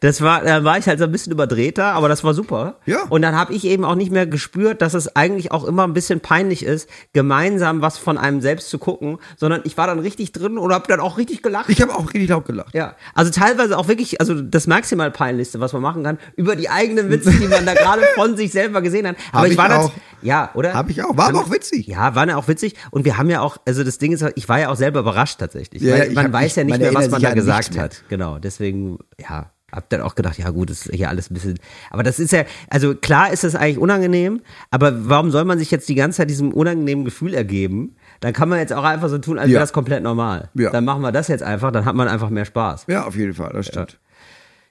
Das 0.00 0.20
war, 0.20 0.42
da 0.42 0.64
war 0.64 0.78
ich 0.78 0.86
halt 0.86 0.98
so 0.98 1.04
ein 1.04 1.12
bisschen 1.12 1.32
überdrehter, 1.32 1.92
aber 1.92 2.08
das 2.08 2.24
war 2.24 2.34
super. 2.34 2.76
Ja. 2.86 3.02
Und 3.08 3.22
dann 3.22 3.36
habe 3.36 3.52
ich 3.52 3.64
eben 3.66 3.84
auch 3.84 3.94
nicht 3.94 4.10
mehr 4.12 4.26
gespürt, 4.26 4.82
dass 4.82 4.94
es 4.94 5.14
eigentlich 5.16 5.52
auch 5.52 5.64
immer 5.64 5.84
ein 5.86 5.92
bisschen 5.92 6.20
peinlich 6.20 6.64
ist, 6.64 6.88
gemeinsam 7.12 7.82
was 7.82 7.98
von 7.98 8.18
einem 8.18 8.40
selbst 8.40 8.70
zu 8.70 8.78
gucken, 8.78 9.18
sondern 9.36 9.60
ich 9.64 9.76
war 9.76 9.86
dann 9.86 9.98
richtig 9.98 10.32
drin 10.32 10.58
und 10.58 10.72
habe 10.72 10.86
dann 10.88 11.00
auch 11.00 11.18
richtig 11.18 11.42
gelacht. 11.42 11.68
Ich 11.68 11.80
habe 11.82 11.94
auch 11.94 12.06
richtig 12.12 12.28
laut 12.28 12.46
gelacht. 12.46 12.74
ja, 12.74 12.94
also 13.14 13.30
teilweise 13.30 13.76
auch 13.76 13.88
wirklich, 13.88 14.20
also 14.20 14.40
das 14.40 14.66
maximal 14.66 15.10
peinlichste, 15.10 15.60
was 15.60 15.72
man 15.72 15.82
machen 15.82 16.02
kann, 16.04 16.18
über 16.36 16.56
die 16.56 16.68
eigenen 16.70 17.10
Witze, 17.10 17.30
die 17.30 17.46
man 17.48 17.66
da 17.66 17.74
gerade 17.74 18.02
von 18.14 18.36
sich 18.36 18.52
selber 18.52 18.80
gesehen 18.82 19.06
hat. 19.06 19.16
Aber 19.32 19.46
ich 19.46 19.52
ich 19.52 19.58
war 19.58 19.68
dann, 19.68 19.80
auch. 19.80 19.92
ja, 20.22 20.50
oder? 20.54 20.74
Hab 20.74 20.88
ich 20.90 21.02
auch. 21.04 21.16
War 21.16 21.28
aber 21.28 21.40
auch 21.40 21.50
witzig. 21.50 21.86
Ja, 21.86 22.14
war 22.14 22.26
ja 22.28 22.36
auch 22.36 22.48
witzig. 22.48 22.74
Und 22.90 23.04
wir 23.04 23.18
haben 23.18 23.28
ja 23.30 23.40
auch, 23.40 23.58
also 23.66 23.84
das 23.84 23.98
Ding 23.98 24.12
ist, 24.12 24.24
ich 24.34 24.48
war 24.48 24.58
ja 24.60 24.68
auch 24.70 24.76
selber 24.76 25.00
überrascht 25.00 25.38
tatsächlich. 25.40 25.82
Ja, 25.82 25.94
weil 25.98 26.08
ich 26.08 26.14
man 26.14 26.24
hab- 26.26 26.32
weiß 26.32 26.46
ich- 26.52 26.56
ja 26.56 26.64
nicht 26.64 26.78
mehr, 26.78 26.94
was 26.94 27.10
man 27.10 27.20
da 27.22 27.34
gesagt 27.34 27.76
hat. 27.78 28.02
Genau, 28.08 28.38
deswegen, 28.38 28.98
ja, 29.18 29.50
hab 29.72 29.88
dann 29.90 30.00
auch 30.02 30.14
gedacht, 30.14 30.38
ja 30.38 30.50
gut, 30.50 30.70
das 30.70 30.86
ist 30.86 30.94
hier 30.94 31.08
alles 31.08 31.30
ein 31.30 31.34
bisschen, 31.34 31.58
aber 31.90 32.02
das 32.02 32.18
ist 32.18 32.32
ja, 32.32 32.44
also 32.68 32.94
klar 32.94 33.32
ist 33.32 33.44
das 33.44 33.54
eigentlich 33.54 33.78
unangenehm, 33.78 34.40
aber 34.70 35.08
warum 35.08 35.30
soll 35.30 35.44
man 35.44 35.58
sich 35.58 35.70
jetzt 35.70 35.88
die 35.88 35.94
ganze 35.94 36.18
Zeit 36.18 36.30
diesem 36.30 36.52
unangenehmen 36.52 37.04
Gefühl 37.04 37.34
ergeben? 37.34 37.96
Dann 38.20 38.32
kann 38.32 38.48
man 38.48 38.58
jetzt 38.58 38.72
auch 38.72 38.84
einfach 38.84 39.08
so 39.08 39.18
tun, 39.18 39.38
als 39.38 39.48
Ja. 39.48 39.54
wäre 39.54 39.62
das 39.62 39.72
komplett 39.72 40.02
normal. 40.02 40.50
Ja. 40.54 40.70
Dann 40.70 40.84
machen 40.84 41.02
wir 41.02 41.12
das 41.12 41.28
jetzt 41.28 41.42
einfach, 41.42 41.72
dann 41.72 41.84
hat 41.84 41.94
man 41.94 42.08
einfach 42.08 42.30
mehr 42.30 42.44
Spaß. 42.44 42.84
Ja, 42.88 43.06
auf 43.06 43.16
jeden 43.16 43.34
Fall, 43.34 43.52
das 43.52 43.66
stimmt. 43.66 43.98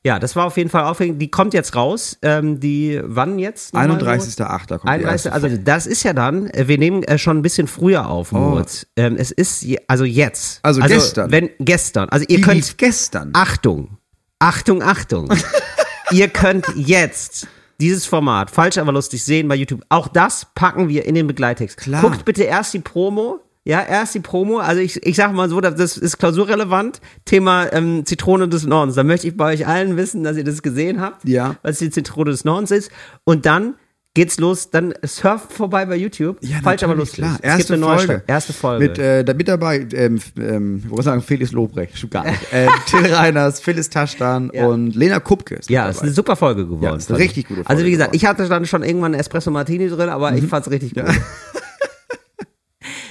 Ja, 0.01 0.17
das 0.17 0.37
war 0.37 0.45
auf 0.45 0.55
jeden 0.55 0.69
Fall 0.69 0.85
aufregend. 0.85 1.21
Die 1.21 1.29
kommt 1.29 1.53
jetzt 1.53 1.75
raus. 1.75 2.17
Ähm, 2.21 2.61
die 2.61 3.01
wann 3.03 3.37
jetzt? 3.37 3.73
nochmal, 3.73 3.89
Moritz? 3.97 4.39
31.8. 4.39 4.67
kommt 4.77 4.83
die 4.83 4.87
31, 4.87 5.09
erste 5.09 5.33
also 5.33 5.57
das 5.57 5.87
ist 5.87 6.03
ja 6.03 6.13
dann, 6.13 6.47
äh, 6.51 6.69
wir 6.69 6.77
nehmen 6.77 7.03
äh, 7.03 7.17
schon 7.17 7.37
ein 7.39 7.41
bisschen 7.41 7.67
früher 7.67 8.07
auf, 8.07 8.31
Moritz. 8.31 8.87
Ähm, 8.95 9.17
es 9.17 9.31
ist 9.31 9.65
also 9.87 10.05
jetzt. 10.05 10.59
Oh. 10.63 10.67
Also 10.67 10.81
gestern. 10.81 11.31
Wenn 11.31 11.49
gestern. 11.59 12.07
Also 12.07 12.25
ihr 12.29 12.37
Die 12.37 12.43
könnt 12.43 12.77
gestern. 12.77 13.31
Achtung, 13.33 13.97
Achtung, 14.39 14.81
Achtung. 14.81 15.29
ihr 16.11 16.29
könnt 16.29 16.65
jetzt 16.75 17.47
dieses 17.79 18.05
Format 18.05 18.51
falsch 18.51 18.77
aber 18.77 18.91
lustig 18.91 19.23
sehen 19.23 19.47
bei 19.47 19.55
YouTube. 19.55 19.83
Auch 19.89 20.07
das 20.07 20.47
packen 20.55 20.89
wir 20.89 21.05
in 21.05 21.15
den 21.15 21.27
Begleittext. 21.27 21.77
Klar. 21.77 22.01
Guckt 22.01 22.25
bitte 22.25 22.43
erst 22.43 22.73
die 22.73 22.79
Promo. 22.79 23.39
Ja, 23.65 23.83
erst 23.83 24.15
die 24.15 24.19
Promo. 24.19 24.57
Also 24.59 24.81
ich, 24.81 25.05
ich 25.05 25.15
sag 25.15 25.33
mal 25.33 25.49
so, 25.49 25.61
das 25.61 25.97
ist 25.97 26.17
klausurrelevant. 26.17 27.01
Thema 27.25 27.71
ähm, 27.71 28.05
Zitrone 28.05 28.47
des 28.47 28.65
Nordens. 28.65 28.95
Da 28.95 29.03
möchte 29.03 29.27
ich 29.27 29.37
bei 29.37 29.53
euch 29.53 29.67
allen 29.67 29.97
wissen, 29.97 30.23
dass 30.23 30.37
ihr 30.37 30.43
das 30.43 30.61
gesehen 30.61 31.01
habt. 31.01 31.27
Ja. 31.27 31.57
Was 31.61 31.79
die 31.79 31.89
Zitrone 31.89 32.31
des 32.31 32.45
Nordens 32.45 32.71
ist. 32.71 32.91
Und 33.25 33.45
dann 33.45 33.75
geht's 34.19 34.37
los. 34.39 34.69
Dann 34.69 34.93
surft 35.05 35.53
vorbei 35.53 35.85
bei 35.85 35.95
YouTube. 35.95 36.37
falsch 36.63 36.83
aber 36.83 36.95
lustig. 36.95 37.19
Klar. 37.23 37.35
Es 37.41 37.43
Erste 37.43 37.57
gibt 37.59 37.71
eine 37.71 37.79
neue 37.81 37.97
Folge. 37.97 38.13
Stadt- 38.13 38.23
Erste 38.29 38.53
Folge. 38.53 38.87
Mit, 38.87 38.97
äh, 38.99 39.23
da 39.23 39.33
mit 39.33 39.47
dabei, 39.47 39.87
ähm, 39.93 40.19
ähm, 40.37 40.81
ich 40.83 40.89
wollte 40.89 41.03
sagen, 41.03 41.21
Felix 41.21 41.51
Lobrecht, 41.51 41.97
stimmt 41.97 42.13
gar 42.13 42.25
nicht. 42.25 42.53
Äh, 42.53 42.67
Till 42.87 43.05
Reiners, 43.13 43.59
Phyllis 43.59 43.89
Taschtan 43.89 44.51
Ja. 44.53 44.67
und 44.67 44.95
Lena 44.95 45.19
Kupke. 45.19 45.55
ist 45.55 45.69
Ja, 45.69 45.85
es 45.85 45.91
ist 45.91 45.97
dabei. 45.97 46.07
eine 46.07 46.13
super 46.15 46.35
Folge 46.35 46.65
geworden. 46.65 46.83
Ja, 46.83 46.95
ist 46.95 47.09
eine 47.09 47.19
richtig 47.19 47.47
gute 47.47 47.57
Folge 47.63 47.69
Also 47.69 47.85
wie 47.85 47.91
gesagt, 47.91 48.11
geworden. 48.11 48.17
ich 48.23 48.25
hatte 48.29 48.47
dann 48.47 48.65
schon 48.65 48.83
irgendwann 48.83 49.13
einen 49.13 49.19
Espresso 49.21 49.51
Martini 49.51 49.87
drin, 49.89 50.09
aber 50.09 50.33
ich 50.35 50.45
fand's 50.45 50.69
richtig 50.69 50.93
gut. 50.95 51.03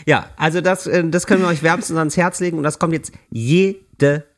Ja, 0.07 0.31
also 0.39 0.63
das, 0.63 0.87
äh, 0.87 1.07
das 1.11 1.27
können 1.27 1.43
wir 1.43 1.49
euch 1.49 1.63
wärmstens 1.63 1.99
ans 1.99 2.17
Herz 2.17 2.41
legen 2.41 2.57
und 2.57 2.63
das 2.63 2.79
kommt 2.79 2.95
jetzt 2.95 3.13
jeden 3.31 3.77
jede 3.81 3.88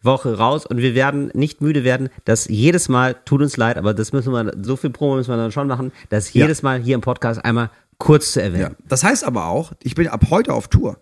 Woche 0.02 0.36
raus 0.38 0.66
und 0.66 0.78
wir 0.78 0.94
werden 0.94 1.30
nicht 1.34 1.60
müde 1.60 1.84
werden, 1.84 2.08
das 2.24 2.48
jedes 2.48 2.88
Mal, 2.88 3.14
tut 3.24 3.42
uns 3.42 3.56
leid, 3.56 3.76
aber 3.76 3.94
das 3.94 4.12
müssen 4.12 4.32
wir, 4.32 4.52
so 4.62 4.76
viel 4.76 4.90
Promo 4.90 5.16
müssen 5.16 5.30
wir 5.30 5.36
dann 5.36 5.52
schon 5.52 5.66
machen, 5.68 5.92
das 6.08 6.32
Ja. 6.32 6.42
jedes 6.42 6.62
Mal 6.62 6.80
hier 6.80 6.94
im 6.94 7.00
Podcast 7.00 7.44
einmal 7.44 7.70
kurz 7.98 8.32
zu 8.32 8.42
erwähnen. 8.42 8.76
Ja. 8.78 8.84
Das 8.88 9.04
heißt 9.04 9.24
aber 9.24 9.46
auch, 9.46 9.72
ich 9.82 9.94
bin 9.94 10.08
ab 10.08 10.24
heute 10.30 10.54
auf 10.54 10.68
Tour. 10.68 10.98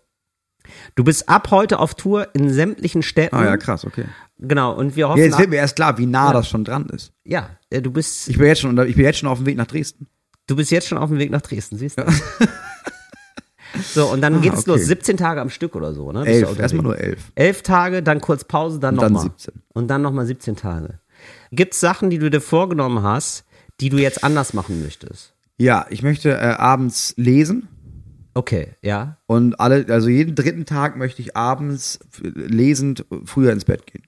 Du 0.96 1.04
bist 1.04 1.28
ab 1.28 1.50
heute 1.50 1.78
auf 1.78 1.94
Tour 1.94 2.28
in 2.34 2.50
sämtlichen 2.52 3.02
Städten. 3.02 3.36
Ah 3.36 3.44
ja, 3.44 3.56
krass, 3.56 3.84
okay. 3.86 4.04
Genau, 4.38 4.74
und 4.74 4.96
wir 4.96 5.08
hoffen, 5.08 5.18
Ja, 5.20 5.26
jetzt 5.26 5.38
wird 5.38 5.50
mir 5.50 5.56
erst 5.56 5.76
klar, 5.76 5.96
wie 5.98 6.06
nah 6.06 6.26
Ja. 6.28 6.32
das 6.34 6.48
schon 6.48 6.64
dran 6.64 6.86
ist. 6.90 7.12
ja, 7.24 7.50
äh, 7.70 7.80
du 7.80 7.90
bist, 7.90 8.28
Ich 8.28 8.36
bin 8.38 8.46
jetzt 8.46 8.60
schon, 8.60 8.76
ich 8.86 8.94
bin 8.96 9.04
jetzt 9.04 9.18
schon 9.18 9.28
auf 9.28 9.38
dem 9.38 9.46
Weg 9.46 9.56
nach 9.56 9.66
Dresden. 9.66 10.06
du 10.46 10.56
bist 10.56 10.70
jetzt 10.70 10.86
schon 10.88 10.98
auf 10.98 11.08
dem 11.10 11.18
Weg 11.18 11.30
nach 11.30 11.40
Dresden, 11.42 11.78
siehst 11.78 11.98
du? 11.98 12.04
So, 13.82 14.06
und 14.12 14.20
dann 14.20 14.40
geht's 14.42 14.60
okay. 14.60 14.70
los, 14.72 14.86
17 14.86 15.16
Tage 15.16 15.40
am 15.40 15.50
Stück 15.50 15.74
oder 15.76 15.92
so, 15.94 16.10
ne? 16.12 16.24
Bist 16.24 16.42
Elf, 16.42 16.58
erstmal 16.58 16.82
nur 16.82 16.98
elf. 16.98 17.20
Elf 17.34 17.62
Tage, 17.62 18.02
dann 18.02 18.20
kurz 18.20 18.44
Pause, 18.44 18.78
dann 18.80 18.94
Und 18.94 19.02
dann 19.02 19.12
nochmal. 19.12 19.30
17. 19.36 19.62
Und 19.74 19.88
dann 19.88 20.02
nochmal 20.02 20.26
17 20.26 20.56
Tage. 20.56 21.00
Gibt's 21.50 21.80
Sachen, 21.80 22.10
die 22.10 22.18
du 22.18 22.30
dir 22.30 22.40
vorgenommen 22.40 23.02
hast, 23.02 23.44
die 23.80 23.88
du 23.90 23.98
jetzt 23.98 24.24
anders 24.24 24.54
machen 24.54 24.82
möchtest? 24.82 25.34
Ja, 25.56 25.86
ich 25.90 26.02
möchte 26.02 26.30
äh, 26.30 26.54
abends 26.56 27.14
lesen 27.16 27.68
Okay, 28.34 28.74
ja. 28.82 29.16
und 29.26 29.58
alle, 29.58 29.86
also 29.88 30.08
jeden 30.08 30.36
dritten 30.36 30.64
Tag 30.64 30.96
möchte 30.96 31.20
ich 31.22 31.36
abends 31.36 31.98
f- 32.12 32.20
lesend 32.34 33.04
früher 33.24 33.50
ins 33.52 33.64
Bett 33.64 33.86
gehen. 33.86 34.04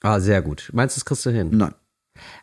Ah, 0.00 0.20
sehr 0.20 0.40
gut. 0.40 0.70
Meinst 0.72 0.96
du, 0.96 1.00
das 1.00 1.04
kriegst 1.04 1.26
du 1.26 1.30
hin? 1.30 1.50
Nein. 1.52 1.74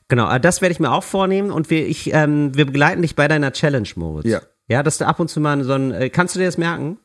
Genau, 0.09 0.29
äh, 0.31 0.39
das 0.39 0.61
werde 0.61 0.73
ich 0.73 0.79
mir 0.79 0.91
auch 0.91 1.03
vornehmen 1.03 1.49
und 1.49 1.71
wir, 1.71 1.87
ich, 1.87 2.13
ähm, 2.13 2.53
wir 2.55 2.65
begleiten 2.65 3.01
dich 3.01 3.15
bei 3.15 3.27
deiner 3.27 3.51
Challenge, 3.53 3.87
Moritz. 3.95 4.27
Ja. 4.27 4.41
Ja, 4.73 4.83
dass 4.83 4.97
du 4.97 5.07
ab 5.07 5.19
und 5.19 5.29
zu 5.29 5.39
mal 5.39 5.63
so 5.63 5.73
ein, 5.73 5.91
äh, 5.91 6.09
kannst 6.09 6.35
du 6.35 6.39
dir 6.39 6.45
das 6.45 6.57
merken? 6.57 6.97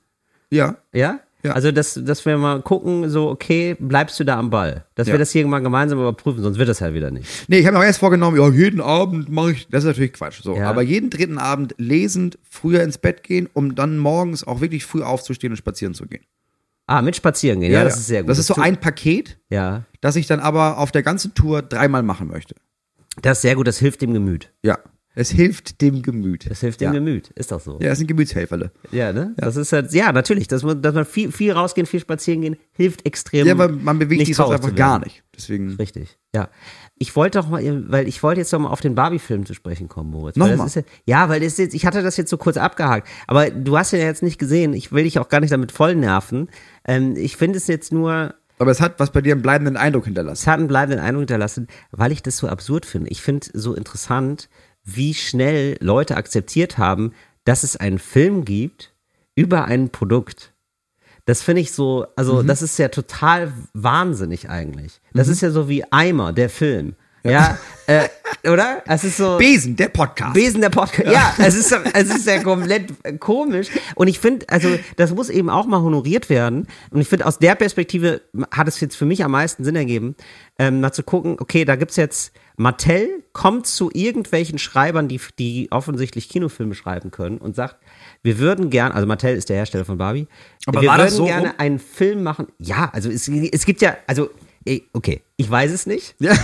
Ja. 0.50 0.76
Ja? 0.92 1.20
Ja. 1.44 1.52
Also, 1.52 1.70
dass, 1.70 1.94
dass 2.02 2.26
wir 2.26 2.36
mal 2.36 2.60
gucken, 2.62 3.08
so, 3.10 3.28
okay, 3.28 3.76
bleibst 3.78 4.18
du 4.18 4.24
da 4.24 4.38
am 4.38 4.50
Ball? 4.50 4.84
Dass 4.96 5.06
Ja. 5.06 5.14
wir 5.14 5.18
das 5.20 5.30
hier 5.30 5.46
mal 5.46 5.60
gemeinsam 5.60 6.00
überprüfen, 6.00 6.42
sonst 6.42 6.58
wird 6.58 6.68
das 6.68 6.80
halt 6.80 6.94
wieder 6.94 7.12
nicht. 7.12 7.28
Nee, 7.48 7.58
ich 7.60 7.66
habe 7.66 7.76
mir 7.76 7.80
auch 7.82 7.86
erst 7.86 8.00
vorgenommen, 8.00 8.36
ja, 8.36 8.48
jeden 8.48 8.80
Abend 8.80 9.28
mache 9.28 9.52
ich, 9.52 9.68
das 9.68 9.84
ist 9.84 9.88
natürlich 9.88 10.12
Quatsch, 10.14 10.42
so. 10.42 10.56
Ja. 10.56 10.68
Aber 10.68 10.82
jeden 10.82 11.10
dritten 11.10 11.38
Abend 11.38 11.76
lesend 11.78 12.38
früher 12.50 12.82
ins 12.82 12.98
Bett 12.98 13.22
gehen, 13.22 13.48
um 13.52 13.76
dann 13.76 13.98
morgens 13.98 14.42
auch 14.44 14.60
wirklich 14.60 14.84
früh 14.84 15.02
aufzustehen 15.02 15.52
und 15.52 15.56
spazieren 15.58 15.94
zu 15.94 16.06
gehen. 16.06 16.24
Ah, 16.88 17.02
mit 17.02 17.14
spazieren 17.14 17.60
gehen, 17.60 17.70
ja, 17.70 17.84
das 17.84 17.98
ist 17.98 18.06
sehr 18.08 18.22
gut. 18.22 18.30
Das 18.30 18.38
ist 18.38 18.46
so 18.48 18.56
ein 18.56 18.78
Paket, 18.78 19.38
Ja, 19.50 19.84
das 20.00 20.16
ich 20.16 20.26
dann 20.26 20.40
aber 20.40 20.78
auf 20.78 20.90
der 20.90 21.02
ganzen 21.04 21.34
Tour 21.34 21.62
dreimal 21.62 22.02
machen 22.02 22.26
möchte. 22.28 22.56
das 23.22 23.38
ist 23.38 23.42
sehr 23.42 23.54
gut, 23.54 23.68
das 23.68 23.78
hilft 23.78 24.00
dem 24.02 24.12
Gemüt. 24.12 24.50
Ja. 24.64 24.78
Es 25.18 25.32
hilft 25.32 25.80
dem 25.80 26.02
Gemüt. 26.02 26.48
Das 26.48 26.60
hilft 26.60 26.80
ja. 26.80 26.92
dem 26.92 27.04
Gemüt, 27.04 27.30
ist 27.30 27.50
doch 27.50 27.58
so. 27.58 27.80
Ja, 27.82 27.90
es 27.90 27.98
sind 27.98 28.06
Gemütshelferle. 28.06 28.70
Ja, 28.92 29.12
ne? 29.12 29.34
Das 29.36 29.56
ist 29.56 29.72
halt, 29.72 29.92
ja, 29.92 30.12
natürlich, 30.12 30.46
dass 30.46 30.62
man, 30.62 30.80
dass 30.80 30.94
man 30.94 31.04
viel, 31.04 31.32
viel 31.32 31.50
rausgehen, 31.50 31.88
viel 31.88 31.98
spazieren 31.98 32.40
gehen, 32.40 32.56
hilft 32.70 33.04
extrem. 33.04 33.44
Ja, 33.44 33.54
aber 33.54 33.68
man 33.68 33.98
bewegt 33.98 34.24
sich 34.24 34.36
sonst 34.36 34.52
einfach 34.52 34.76
gar 34.76 35.00
nicht. 35.00 35.24
Deswegen. 35.34 35.74
Richtig, 35.74 36.18
ja. 36.32 36.48
Ich 36.98 37.16
wollte 37.16 37.40
doch 37.40 37.48
mal, 37.48 37.90
weil 37.90 38.06
ich 38.06 38.22
wollte 38.22 38.40
jetzt 38.40 38.52
doch 38.52 38.60
mal 38.60 38.70
auf 38.70 38.80
den 38.80 38.94
Barbie-Film 38.94 39.44
zu 39.44 39.54
sprechen 39.54 39.88
kommen, 39.88 40.10
Moritz. 40.10 40.36
Nochmal? 40.36 40.68
ja, 40.72 40.82
ja, 41.04 41.28
weil 41.28 41.40
das 41.40 41.56
jetzt, 41.56 41.74
ich 41.74 41.84
hatte 41.84 42.00
das 42.04 42.16
jetzt 42.16 42.30
so 42.30 42.36
kurz 42.36 42.56
abgehakt, 42.56 43.08
aber 43.26 43.50
du 43.50 43.76
hast 43.76 43.92
ihn 43.92 43.98
ja 43.98 44.06
jetzt 44.06 44.22
nicht 44.22 44.38
gesehen. 44.38 44.72
Ich 44.72 44.92
will 44.92 45.02
dich 45.02 45.18
auch 45.18 45.28
gar 45.28 45.40
nicht 45.40 45.52
damit 45.52 45.72
voll 45.72 45.96
nerven. 45.96 46.48
Ähm, 46.84 47.16
ich 47.16 47.36
finde 47.36 47.58
es 47.58 47.66
jetzt 47.66 47.92
nur, 47.92 48.36
Aber 48.60 48.70
es 48.70 48.80
hat 48.80 49.00
was 49.00 49.10
bei 49.10 49.20
dir 49.20 49.32
einen 49.32 49.42
bleibenden 49.42 49.76
Eindruck 49.76 50.04
hinterlassen. 50.04 50.42
es 50.42 50.46
hat 50.46 50.60
einen 50.60 50.68
bleibenden 50.68 51.00
Eindruck 51.00 51.22
hinterlassen, 51.22 51.66
weil 51.90 52.12
ich 52.12 52.22
das 52.22 52.36
so 52.36 52.46
absurd 52.46 52.86
finde. 52.86 53.10
Ich 53.10 53.20
finde 53.20 53.48
so 53.52 53.74
interessant, 53.74 54.48
wie 54.97 55.14
schnell 55.14 55.76
Leute 55.80 56.16
akzeptiert 56.16 56.78
haben, 56.78 57.12
dass 57.45 57.62
es 57.62 57.76
einen 57.76 57.99
Film 57.99 58.45
gibt 58.45 58.93
über 59.34 59.64
ein 59.66 59.91
Produkt. 59.91 60.53
Das 61.24 61.43
finde 61.43 61.61
ich 61.62 61.72
so, 61.72 62.07
also 62.16 62.43
Mhm. 62.43 62.47
das 62.47 62.62
ist 62.62 62.78
ja 62.78 62.89
total 62.89 63.53
wahnsinnig 63.74 64.49
eigentlich. 64.49 65.01
Das 65.12 65.28
ist 65.28 65.43
ja 65.43 65.51
so 65.51 65.68
wie 65.68 65.84
Eimer, 65.93 66.32
der 66.32 66.49
Film. 66.49 66.95
Ja, 67.24 67.59
äh, 67.86 68.09
oder? 68.49 68.82
Es 68.86 69.05
ist 69.05 69.16
so. 69.18 69.36
Besen, 69.36 69.76
der 69.76 69.89
Podcast. 69.89 70.32
Besen 70.32 70.61
der 70.62 70.70
Podcast. 70.70 71.11
Ja, 71.12 71.34
es 71.39 71.57
ist, 71.57 71.70
es 71.93 72.09
ist 72.14 72.26
ja 72.26 72.43
komplett 72.43 72.93
komisch. 73.20 73.68
Und 73.97 74.07
ich 74.09 74.18
finde, 74.20 74.47
also, 74.49 74.78
das 74.97 75.12
muss 75.12 75.28
eben 75.28 75.51
auch 75.51 75.66
mal 75.66 75.80
honoriert 75.82 76.30
werden. 76.30 76.68
Und 76.91 77.01
ich 77.01 77.09
finde, 77.09 77.26
aus 77.26 77.39
der 77.39 77.57
Perspektive 77.57 78.22
hat 78.51 78.68
es 78.68 78.80
jetzt 78.80 78.97
für 78.97 79.05
mich 79.05 79.24
am 79.24 79.32
meisten 79.32 79.64
Sinn 79.64 79.76
ergeben, 79.76 80.14
ähm, 80.59 80.80
mal 80.80 80.93
zu 80.93 81.03
gucken, 81.03 81.36
okay, 81.41 81.64
da 81.66 81.76
gibt's 81.76 81.97
jetzt, 81.97 82.32
Mattel 82.59 83.22
kommt 83.32 83.66
zu 83.66 83.90
irgendwelchen 83.94 84.59
Schreibern, 84.59 85.09
die, 85.09 85.20
die 85.38 85.68
offensichtlich 85.70 86.28
Kinofilme 86.28 86.74
schreiben 86.74 87.11
können 87.11 87.38
und 87.38 87.54
sagt, 87.54 87.76
wir 88.22 88.38
würden 88.38 88.68
gern, 88.68 88.90
also 88.92 89.06
Mattel 89.06 89.36
ist 89.36 89.48
der 89.48 89.56
Hersteller 89.56 89.84
von 89.84 89.96
Barbie, 89.96 90.26
Aber 90.66 90.82
wir 90.82 90.88
war 90.88 90.98
würden 90.98 91.11
so 91.11 91.24
gerne 91.24 91.48
rum? 91.50 91.54
einen 91.59 91.78
Film 91.78 92.22
machen. 92.24 92.48
Ja, 92.59 92.90
also 92.92 93.11
es, 93.11 93.28
es 93.28 93.64
gibt 93.64 93.80
ja, 93.80 93.96
also, 94.09 94.30
okay, 94.92 95.22
ich 95.36 95.48
weiß 95.48 95.70
es 95.70 95.86
nicht. 95.86 96.16
Ja. 96.18 96.34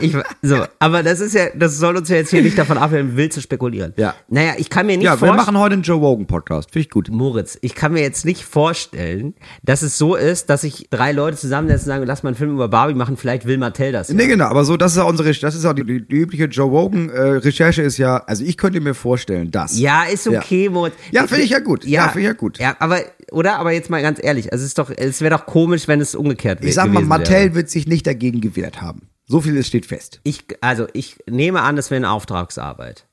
Ich, 0.00 0.16
so, 0.42 0.64
aber 0.78 1.02
das 1.02 1.20
ist 1.20 1.34
ja, 1.34 1.46
das 1.54 1.78
soll 1.78 1.96
uns 1.96 2.08
ja 2.08 2.16
jetzt 2.16 2.30
hier 2.30 2.42
nicht 2.42 2.58
davon 2.58 2.78
abhalten, 2.78 3.16
wild 3.16 3.32
zu 3.32 3.40
spekulieren. 3.40 3.92
Ja. 3.96 4.14
Naja, 4.28 4.54
ich 4.58 4.70
kann 4.70 4.86
mir 4.86 4.96
nicht 4.96 5.04
Ja, 5.04 5.12
wir 5.12 5.18
vorstellen, 5.18 5.36
machen 5.36 5.58
heute 5.58 5.74
einen 5.74 5.82
Joe 5.82 5.98
Rogan 5.98 6.26
Podcast. 6.26 6.70
Finde 6.70 6.86
ich 6.86 6.90
gut. 6.90 7.08
Moritz, 7.10 7.58
ich 7.60 7.74
kann 7.74 7.92
mir 7.92 8.02
jetzt 8.02 8.24
nicht 8.24 8.44
vorstellen, 8.44 9.34
dass 9.62 9.82
es 9.82 9.98
so 9.98 10.14
ist, 10.14 10.50
dass 10.50 10.62
sich 10.62 10.88
drei 10.90 11.12
Leute 11.12 11.36
zusammensetzen 11.36 11.90
und 11.90 11.94
sagen, 11.96 12.06
lass 12.06 12.22
mal 12.22 12.30
einen 12.30 12.36
Film 12.36 12.52
über 12.52 12.68
Barbie 12.68 12.94
machen, 12.94 13.16
vielleicht 13.16 13.46
will 13.46 13.58
Mattel 13.58 13.92
das. 13.92 14.08
Ja. 14.08 14.14
Nee, 14.14 14.26
genau, 14.26 14.46
aber 14.46 14.64
so, 14.64 14.76
das 14.76 14.92
ist 14.92 14.98
ja 14.98 15.04
unsere, 15.04 15.32
das 15.32 15.54
ist 15.54 15.64
ja 15.64 15.72
die, 15.72 15.84
die, 15.84 16.16
übliche 16.16 16.44
Joe 16.44 16.68
Rogan 16.68 17.08
äh, 17.10 17.20
Recherche 17.20 17.82
ist 17.82 17.98
ja, 17.98 18.18
also 18.18 18.44
ich 18.44 18.56
könnte 18.56 18.80
mir 18.80 18.94
vorstellen, 18.94 19.50
dass. 19.50 19.78
Ja, 19.78 20.04
ist 20.04 20.26
okay, 20.26 20.68
Moritz. 20.68 20.94
Ja, 21.10 21.26
finde 21.26 21.44
ich 21.44 21.50
ja 21.50 21.60
gut. 21.60 21.84
Ja, 21.84 22.08
finde 22.08 22.20
ich 22.20 22.26
ja 22.26 22.32
gut. 22.32 22.58
Ja, 22.58 22.76
aber, 22.78 23.00
oder? 23.30 23.58
Aber 23.58 23.72
jetzt 23.72 23.90
mal 23.90 24.02
ganz 24.02 24.18
ehrlich, 24.22 24.52
also 24.52 24.62
es 24.62 24.68
ist 24.68 24.78
doch, 24.78 24.90
es 24.94 25.20
wäre 25.20 25.36
doch 25.36 25.46
komisch, 25.46 25.88
wenn 25.88 26.00
es 26.00 26.14
umgekehrt 26.14 26.60
wäre. 26.60 26.68
Ich 26.68 26.74
sag 26.74 26.92
mal, 26.92 27.02
Mattel 27.02 27.54
wird 27.54 27.70
sich 27.70 27.86
nicht 27.86 28.06
dagegen 28.06 28.40
gewehrt 28.40 28.80
haben. 28.80 29.08
So 29.26 29.40
viel 29.40 29.62
steht 29.64 29.86
fest. 29.86 30.20
Ich, 30.22 30.44
also 30.60 30.86
ich 30.92 31.16
nehme 31.28 31.62
an, 31.62 31.76
das 31.76 31.90
wäre 31.90 31.96
eine 31.96 32.10
Auftragsarbeit. 32.10 33.06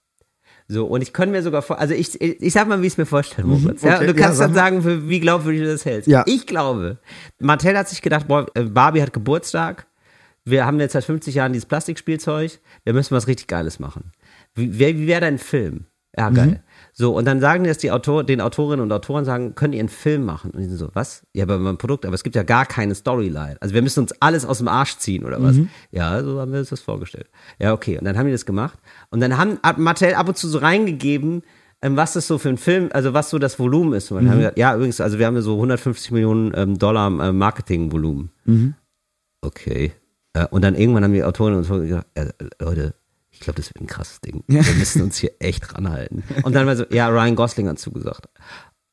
So, 0.67 0.85
und 0.85 1.01
ich 1.01 1.11
könnte 1.11 1.31
mir 1.33 1.43
sogar 1.43 1.61
vor, 1.61 1.79
also 1.79 1.93
ich, 1.93 2.19
ich 2.21 2.53
sag 2.53 2.67
mal, 2.67 2.81
wie 2.81 2.87
ich 2.87 2.93
es 2.93 2.97
mir 2.97 3.05
vorstelle, 3.05 3.45
Moritz. 3.45 3.81
ja, 3.81 3.97
okay, 3.97 4.07
du 4.07 4.13
ja, 4.13 4.17
kannst 4.17 4.37
sag 4.37 4.47
dann 4.47 4.53
sagen, 4.53 4.81
für 4.81 5.09
wie 5.09 5.19
glaubwürdig 5.19 5.61
du 5.61 5.67
das 5.67 5.83
hältst. 5.83 6.07
Ja. 6.07 6.23
Ich 6.27 6.47
glaube, 6.47 6.97
Mattel 7.39 7.77
hat 7.77 7.89
sich 7.89 8.01
gedacht, 8.01 8.27
boah, 8.29 8.45
äh, 8.55 8.63
Barbie 8.63 9.01
hat 9.01 9.11
Geburtstag. 9.11 9.87
Wir 10.45 10.65
haben 10.65 10.79
jetzt 10.79 10.93
seit 10.93 11.03
50 11.03 11.35
Jahren 11.35 11.51
dieses 11.53 11.65
Plastikspielzeug. 11.65 12.59
Wir 12.83 12.93
müssen 12.93 13.15
was 13.15 13.27
richtig 13.27 13.47
Geiles 13.47 13.79
machen. 13.79 14.11
Wie, 14.55 14.79
wie, 14.79 15.07
wäre 15.07 15.21
dein 15.21 15.37
Film? 15.39 15.87
Ja, 16.17 16.29
Mhm. 16.29 16.59
So, 16.93 17.15
und 17.15 17.25
dann 17.25 17.39
sagen 17.39 17.63
das 17.63 17.77
die 17.77 17.89
Autor, 17.91 18.23
den 18.23 18.41
Autorinnen 18.41 18.81
und 18.83 18.91
Autoren 18.91 19.23
sagen, 19.25 19.55
könnt 19.55 19.73
ihr 19.73 19.79
einen 19.79 19.89
Film 19.89 20.25
machen? 20.25 20.51
Und 20.51 20.59
die 20.59 20.65
sind 20.65 20.77
so, 20.77 20.89
was? 20.93 21.25
Ja, 21.33 21.43
aber 21.43 21.57
mein 21.57 21.77
Produkt, 21.77 22.05
aber 22.05 22.15
es 22.15 22.23
gibt 22.23 22.35
ja 22.35 22.43
gar 22.43 22.65
keine 22.65 22.95
Storyline. 22.95 23.55
Also 23.61 23.73
wir 23.73 23.81
müssen 23.81 24.01
uns 24.01 24.13
alles 24.19 24.45
aus 24.45 24.57
dem 24.57 24.67
Arsch 24.67 24.97
ziehen 24.97 25.23
oder 25.23 25.39
Mhm. 25.39 25.43
was? 25.43 25.55
Ja, 25.91 26.21
so 26.23 26.39
haben 26.39 26.51
wir 26.51 26.59
uns 26.59 26.69
das 26.69 26.81
vorgestellt. 26.81 27.27
Ja, 27.59 27.73
okay. 27.73 27.97
Und 27.97 28.05
dann 28.05 28.17
haben 28.17 28.25
die 28.25 28.31
das 28.33 28.45
gemacht. 28.45 28.77
Und 29.09 29.21
dann 29.21 29.37
haben 29.37 29.57
hat 29.63 29.77
Mattel 29.77 30.13
ab 30.15 30.27
und 30.27 30.37
zu 30.37 30.47
so 30.49 30.57
reingegeben, 30.57 31.43
ähm, 31.81 31.95
was 31.95 32.13
das 32.13 32.27
so 32.27 32.37
für 32.37 32.49
ein 32.49 32.57
Film, 32.57 32.89
also 32.93 33.13
was 33.13 33.29
so 33.29 33.39
das 33.39 33.57
Volumen 33.57 33.93
ist. 33.93 34.11
Und 34.11 34.17
dann 34.17 34.29
haben 34.29 34.35
Mhm. 34.37 34.41
wir 34.41 34.43
gesagt, 34.49 34.57
ja, 34.59 34.75
übrigens, 34.75 34.99
also 35.01 35.17
wir 35.17 35.25
haben 35.25 35.35
ja 35.35 35.41
so 35.41 35.55
150 35.55 36.11
Millionen 36.11 36.51
ähm, 36.55 36.77
Dollar 36.77 37.07
äh, 37.07 37.31
Marketingvolumen. 37.31 38.31
Mhm. 38.45 38.73
Okay. 39.41 39.93
Äh, 40.33 40.45
und 40.51 40.61
dann 40.63 40.75
irgendwann 40.75 41.03
haben 41.03 41.13
die 41.13 41.23
Autorinnen 41.23 41.59
und 41.59 41.65
Autoren 41.65 41.87
gesagt, 41.87 42.07
äh, 42.15 42.25
Leute, 42.59 42.93
ich 43.41 43.45
glaube, 43.45 43.57
das 43.59 43.69
wird 43.73 43.81
ein 43.81 43.87
krasses 43.87 44.21
Ding. 44.21 44.43
Wir 44.47 44.61
müssen 44.77 45.01
uns 45.01 45.17
hier 45.17 45.31
echt 45.39 45.73
ranhalten. 45.73 46.23
Und 46.43 46.53
dann 46.55 46.67
war 46.67 46.75
so, 46.75 46.85
ja, 46.91 47.07
Ryan 47.09 47.35
Gosling 47.35 47.67
hat 47.67 47.79
zugesagt. 47.79 48.27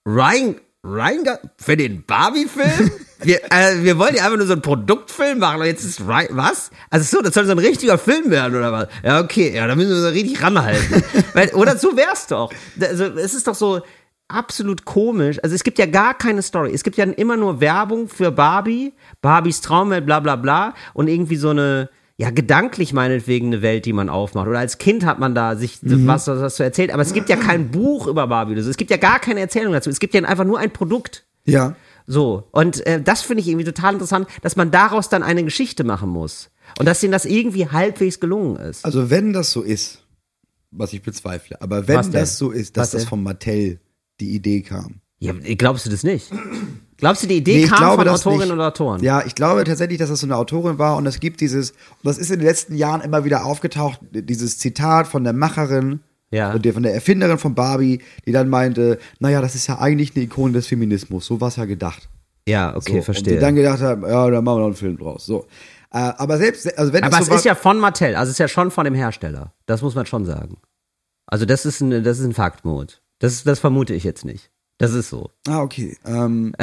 Ryan, 0.06 0.56
Ryan, 0.82 1.24
Go- 1.24 1.48
für 1.58 1.76
den 1.76 2.02
Barbie-Film? 2.06 2.90
Wir, 3.20 3.40
äh, 3.52 3.82
wir 3.82 3.98
wollen 3.98 4.14
ja 4.14 4.24
einfach 4.24 4.38
nur 4.38 4.46
so 4.46 4.54
einen 4.54 4.62
Produktfilm 4.62 5.38
machen 5.40 5.60
und 5.60 5.66
jetzt 5.66 5.84
ist 5.84 6.00
Ryan, 6.00 6.28
was? 6.30 6.70
Also 6.88 7.16
so, 7.18 7.22
das 7.22 7.34
soll 7.34 7.44
so 7.44 7.52
ein 7.52 7.58
richtiger 7.58 7.98
Film 7.98 8.30
werden 8.30 8.56
oder 8.56 8.72
was? 8.72 8.88
Ja, 9.04 9.20
okay, 9.20 9.54
ja, 9.54 9.66
da 9.66 9.74
müssen 9.74 9.90
wir 9.90 10.00
so 10.00 10.08
richtig 10.08 10.42
ranhalten. 10.42 11.02
Weil, 11.34 11.50
oder 11.50 11.76
so 11.76 11.94
wär's 11.94 12.26
doch. 12.28 12.50
Also, 12.80 13.04
es 13.04 13.34
ist 13.34 13.46
doch 13.48 13.54
so 13.54 13.82
absolut 14.28 14.84
komisch. 14.86 15.38
Also 15.42 15.54
es 15.54 15.62
gibt 15.64 15.78
ja 15.78 15.86
gar 15.86 16.14
keine 16.16 16.40
Story. 16.42 16.72
Es 16.72 16.84
gibt 16.84 16.96
ja 16.96 17.04
immer 17.04 17.36
nur 17.36 17.60
Werbung 17.60 18.08
für 18.08 18.30
Barbie, 18.30 18.94
Barbies 19.20 19.60
Traumwelt, 19.60 20.06
bla 20.06 20.20
bla 20.20 20.36
bla 20.36 20.74
und 20.94 21.08
irgendwie 21.08 21.36
so 21.36 21.50
eine, 21.50 21.90
ja, 22.20 22.30
gedanklich 22.30 22.92
meinetwegen 22.92 23.46
eine 23.46 23.62
Welt, 23.62 23.86
die 23.86 23.92
man 23.92 24.08
aufmacht. 24.08 24.48
Oder 24.48 24.58
als 24.58 24.78
Kind 24.78 25.06
hat 25.06 25.20
man 25.20 25.36
da 25.36 25.54
sich 25.54 25.78
was, 25.82 26.26
was, 26.26 26.40
was 26.40 26.56
so 26.56 26.64
erzählt. 26.64 26.92
Aber 26.92 27.00
es 27.00 27.12
gibt 27.12 27.28
ja 27.28 27.36
kein 27.36 27.70
Buch 27.70 28.08
über 28.08 28.26
Barbie. 28.26 28.54
Es 28.54 28.76
gibt 28.76 28.90
ja 28.90 28.96
gar 28.96 29.20
keine 29.20 29.38
Erzählung 29.38 29.72
dazu. 29.72 29.88
Es 29.88 30.00
gibt 30.00 30.14
ja 30.14 30.22
einfach 30.24 30.44
nur 30.44 30.58
ein 30.58 30.72
Produkt. 30.72 31.24
Ja. 31.44 31.76
So. 32.08 32.48
Und 32.50 32.84
äh, 32.88 33.00
das 33.00 33.22
finde 33.22 33.42
ich 33.42 33.48
irgendwie 33.48 33.64
total 33.64 33.92
interessant, 33.92 34.26
dass 34.42 34.56
man 34.56 34.72
daraus 34.72 35.08
dann 35.08 35.22
eine 35.22 35.44
Geschichte 35.44 35.84
machen 35.84 36.08
muss. 36.08 36.50
Und 36.80 36.86
dass 36.86 36.98
denen 36.98 37.12
das 37.12 37.24
irgendwie 37.24 37.68
halbwegs 37.68 38.18
gelungen 38.18 38.56
ist. 38.56 38.84
Also 38.84 39.10
wenn 39.10 39.32
das 39.32 39.52
so 39.52 39.62
ist, 39.62 40.04
was 40.72 40.92
ich 40.92 41.02
bezweifle, 41.02 41.62
aber 41.62 41.86
wenn 41.86 41.96
Was 41.96 42.10
das 42.10 42.36
so 42.36 42.50
ist, 42.50 42.76
dass 42.76 42.94
Was 42.94 43.00
das 43.02 43.08
von 43.08 43.22
Mattel 43.22 43.78
die 44.20 44.34
Idee 44.34 44.62
kam. 44.62 45.00
Ja, 45.20 45.32
glaubst 45.32 45.84
du 45.86 45.90
das 45.90 46.04
nicht? 46.04 46.30
Glaubst 46.96 47.22
du, 47.22 47.26
die 47.26 47.36
Idee 47.38 47.62
Nee, 47.62 47.66
kam 47.66 47.78
glaube 47.78 48.04
von 48.04 48.08
Autorinnen 48.08 48.42
nicht. 48.48 48.52
und 48.52 48.60
Autoren? 48.60 49.02
Ja, 49.02 49.24
ich 49.26 49.34
glaube 49.34 49.64
tatsächlich, 49.64 49.98
dass 49.98 50.10
das 50.10 50.20
so 50.20 50.26
eine 50.26 50.36
Autorin 50.36 50.78
war 50.78 50.96
und 50.96 51.06
es 51.06 51.20
gibt 51.20 51.40
dieses, 51.40 51.70
und 51.72 51.76
das 52.04 52.18
ist 52.18 52.30
in 52.30 52.38
den 52.38 52.46
letzten 52.46 52.76
Jahren 52.76 53.00
immer 53.00 53.24
wieder 53.24 53.44
aufgetaucht, 53.44 54.00
dieses 54.12 54.58
Zitat 54.58 55.06
von 55.08 55.24
der 55.24 55.32
Macherin, 55.32 56.00
Ja. 56.30 56.52
und 56.52 56.64
der, 56.64 56.72
von 56.74 56.82
der 56.82 56.94
Erfinderin 56.94 57.38
von 57.38 57.54
Barbie, 57.54 58.00
die 58.26 58.32
dann 58.32 58.48
meinte, 58.48 58.98
naja, 59.20 59.40
das 59.40 59.54
ist 59.54 59.66
ja 59.66 59.78
eigentlich 59.78 60.14
eine 60.14 60.24
Ikone 60.24 60.52
des 60.52 60.66
Feminismus, 60.66 61.26
so 61.26 61.40
war 61.40 61.48
es 61.48 61.56
ja 61.56 61.64
gedacht. 61.64 62.08
Ja, 62.48 62.76
okay, 62.76 62.96
so, 62.98 63.02
verstehe. 63.02 63.34
Und 63.34 63.36
die 63.38 63.44
dann 63.44 63.54
gedacht 63.54 63.80
haben, 63.80 64.02
ja, 64.02 64.30
dann 64.30 64.42
machen 64.44 64.56
wir 64.56 64.60
noch 64.60 64.66
einen 64.66 64.74
Film 64.74 64.98
draus. 64.98 65.26
So. 65.26 65.46
Äh, 65.92 65.98
aber 65.98 66.38
selbst, 66.38 66.78
also 66.78 66.92
wenn 66.92 67.04
Aber 67.04 67.18
es 67.20 67.26
so 67.26 67.34
ist 67.34 67.44
ja 67.44 67.54
von 67.54 67.78
Mattel, 67.78 68.14
also 68.16 68.28
es 68.30 68.34
ist 68.34 68.38
ja 68.38 68.48
schon 68.48 68.70
von 68.70 68.84
dem 68.84 68.94
Hersteller. 68.94 69.52
Das 69.66 69.82
muss 69.82 69.94
man 69.94 70.06
schon 70.06 70.24
sagen. 70.26 70.58
Also 71.26 71.44
das 71.44 71.64
ist 71.66 71.80
ein, 71.80 72.02
das 72.04 72.18
ist 72.18 72.24
ein 72.24 72.34
Faktmode. 72.34 72.94
Das, 73.20 73.42
das 73.44 73.58
vermute 73.58 73.94
ich 73.94 74.04
jetzt 74.04 74.24
nicht. 74.24 74.50
Das 74.78 74.94
ist 74.94 75.10
so. 75.10 75.30
Ah, 75.48 75.60
okay. 75.60 75.96
Ähm, 76.06 76.54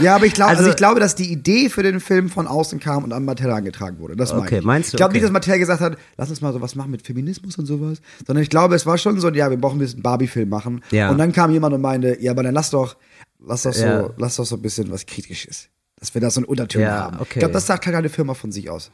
ja, 0.00 0.14
aber 0.14 0.26
ich 0.26 0.34
glaube, 0.34 0.50
also, 0.50 0.60
Also- 0.60 0.70
ich 0.70 0.76
glaube, 0.76 1.00
dass 1.00 1.16
die 1.16 1.30
Idee 1.32 1.68
für 1.68 1.82
den 1.82 1.98
Film 1.98 2.28
von 2.28 2.46
außen 2.46 2.78
kam 2.78 3.02
und 3.02 3.12
an 3.12 3.24
Mattel 3.24 3.50
angetragen 3.50 3.98
wurde. 3.98 4.14
Das 4.14 4.32
Okay, 4.32 4.58
ich. 4.58 4.64
meinst 4.64 4.92
du? 4.92 4.94
Ich 4.94 4.98
glaube 4.98 5.10
Okay. 5.10 5.16
nicht, 5.18 5.24
dass 5.24 5.32
Mattel 5.32 5.58
gesagt 5.58 5.80
hat, 5.80 5.98
lass 6.16 6.30
uns 6.30 6.40
mal 6.40 6.52
sowas 6.52 6.76
machen 6.76 6.92
mit 6.92 7.02
Feminismus 7.04 7.58
und 7.58 7.66
sowas, 7.66 7.98
sondern 8.26 8.42
ich 8.44 8.48
glaube, 8.50 8.76
es 8.76 8.86
war 8.86 8.96
schon 8.96 9.18
so, 9.20 9.28
ja, 9.30 9.50
wir 9.50 9.56
brauchen 9.56 9.76
ein 9.76 9.80
bisschen 9.80 10.02
Barbie-Film 10.02 10.48
machen. 10.48 10.82
Ja. 10.92 11.10
Und 11.10 11.18
dann 11.18 11.32
kam 11.32 11.50
jemand 11.50 11.74
und 11.74 11.80
meinte, 11.80 12.16
ja, 12.20 12.30
aber 12.30 12.44
dann 12.44 12.54
lass 12.54 12.70
doch, 12.70 12.96
lass 13.44 13.62
doch 13.62 13.72
so, 13.74 13.84
Ja. 13.84 14.10
lass 14.18 14.36
doch 14.36 14.46
so 14.46 14.54
ein 14.54 14.62
bisschen 14.62 14.90
was 14.92 15.04
Kritisches. 15.06 15.68
Dass 15.98 16.14
wir 16.14 16.20
da 16.20 16.30
so 16.30 16.40
einen 16.40 16.46
Unterton 16.46 16.82
Ja, 16.82 17.04
haben. 17.04 17.16
okay. 17.16 17.24
Ich 17.34 17.38
glaube, 17.40 17.54
das 17.54 17.66
sagt 17.66 17.84
keine 17.84 18.08
Firma 18.08 18.34
von 18.34 18.52
sich 18.52 18.70
aus. 18.70 18.90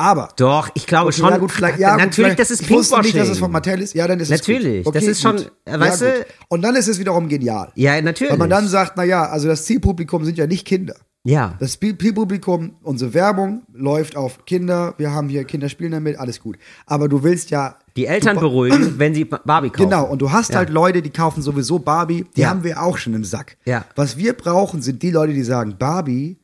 Aber 0.00 0.28
Doch, 0.36 0.70
ich 0.74 0.86
glaube 0.86 1.08
Okay, 1.08 1.18
schon. 1.20 1.30
ja, 1.30 1.36
gut, 1.36 1.52
vielleicht, 1.52 1.78
ja, 1.78 1.90
gut, 1.90 1.98
natürlich, 2.06 2.14
vielleicht- 2.16 2.38
das 2.40 2.50
ist 2.50 2.62
ich 2.62 2.70
wusste 2.70 2.94
nicht, 2.96 3.08
dass 3.08 3.12
Pinkwashing. 3.12 3.32
es 3.32 3.38
von 3.38 3.52
Mattel 3.52 3.82
ist. 3.82 3.94
Ja, 3.94 4.08
dann 4.08 4.18
ist 4.18 4.30
es 4.30 4.40
Natürlich, 4.40 4.84
gut. 4.84 4.94
das 4.94 5.04
ist 5.04 5.20
schon, 5.20 5.36
gut. 5.36 5.52
weißt 5.66 6.00
du- 6.02 6.06
gut. 6.06 6.26
Und 6.48 6.62
dann 6.62 6.74
ist 6.76 6.88
es 6.88 6.98
wiederum 6.98 7.28
genial. 7.28 7.70
Ja, 7.74 8.00
natürlich. 8.00 8.30
Weil 8.32 8.38
man 8.38 8.50
dann 8.50 8.66
sagt, 8.68 8.94
na 8.96 9.04
ja, 9.04 9.26
also 9.28 9.46
das 9.48 9.64
Zielpublikum 9.64 10.24
sind 10.24 10.38
ja 10.38 10.46
nicht 10.46 10.66
Kinder. 10.66 10.94
ja. 11.22 11.54
Das 11.60 11.78
Zielpublikum, 11.78 12.76
unsere 12.82 13.12
Werbung 13.14 13.62
läuft 13.74 14.16
auf 14.16 14.44
Kinder, 14.46 14.94
wir 14.96 15.12
haben 15.12 15.28
hier 15.28 15.44
Kinder 15.44 15.68
spielen 15.68 15.92
damit, 15.92 16.18
alles 16.18 16.40
gut. 16.40 16.56
Aber 16.86 17.08
du 17.08 17.22
willst 17.22 17.50
ja 17.50 17.76
Die 17.96 18.06
Eltern 18.06 18.36
du, 18.36 18.40
beruhigen, 18.40 18.94
wenn 18.98 19.14
sie 19.14 19.24
Barbie 19.26 19.68
kaufen. 19.70 19.90
Genau, 19.90 20.04
und 20.06 20.20
du 20.22 20.32
hast 20.32 20.50
Ja. 20.50 20.56
halt 20.56 20.70
Leute, 20.70 21.02
die 21.02 21.10
kaufen 21.10 21.42
sowieso 21.42 21.78
Barbie, 21.78 22.24
die 22.36 22.40
Ja. 22.40 22.48
haben 22.50 22.64
wir 22.64 22.82
auch 22.82 22.96
schon 22.96 23.12
im 23.14 23.24
Sack. 23.24 23.58
Ja. 23.66 23.84
Was 23.96 24.16
wir 24.16 24.32
brauchen, 24.32 24.80
sind 24.80 25.02
die 25.02 25.10
Leute, 25.10 25.34
die 25.34 25.42
sagen, 25.42 25.76
Barbie, 25.78 26.38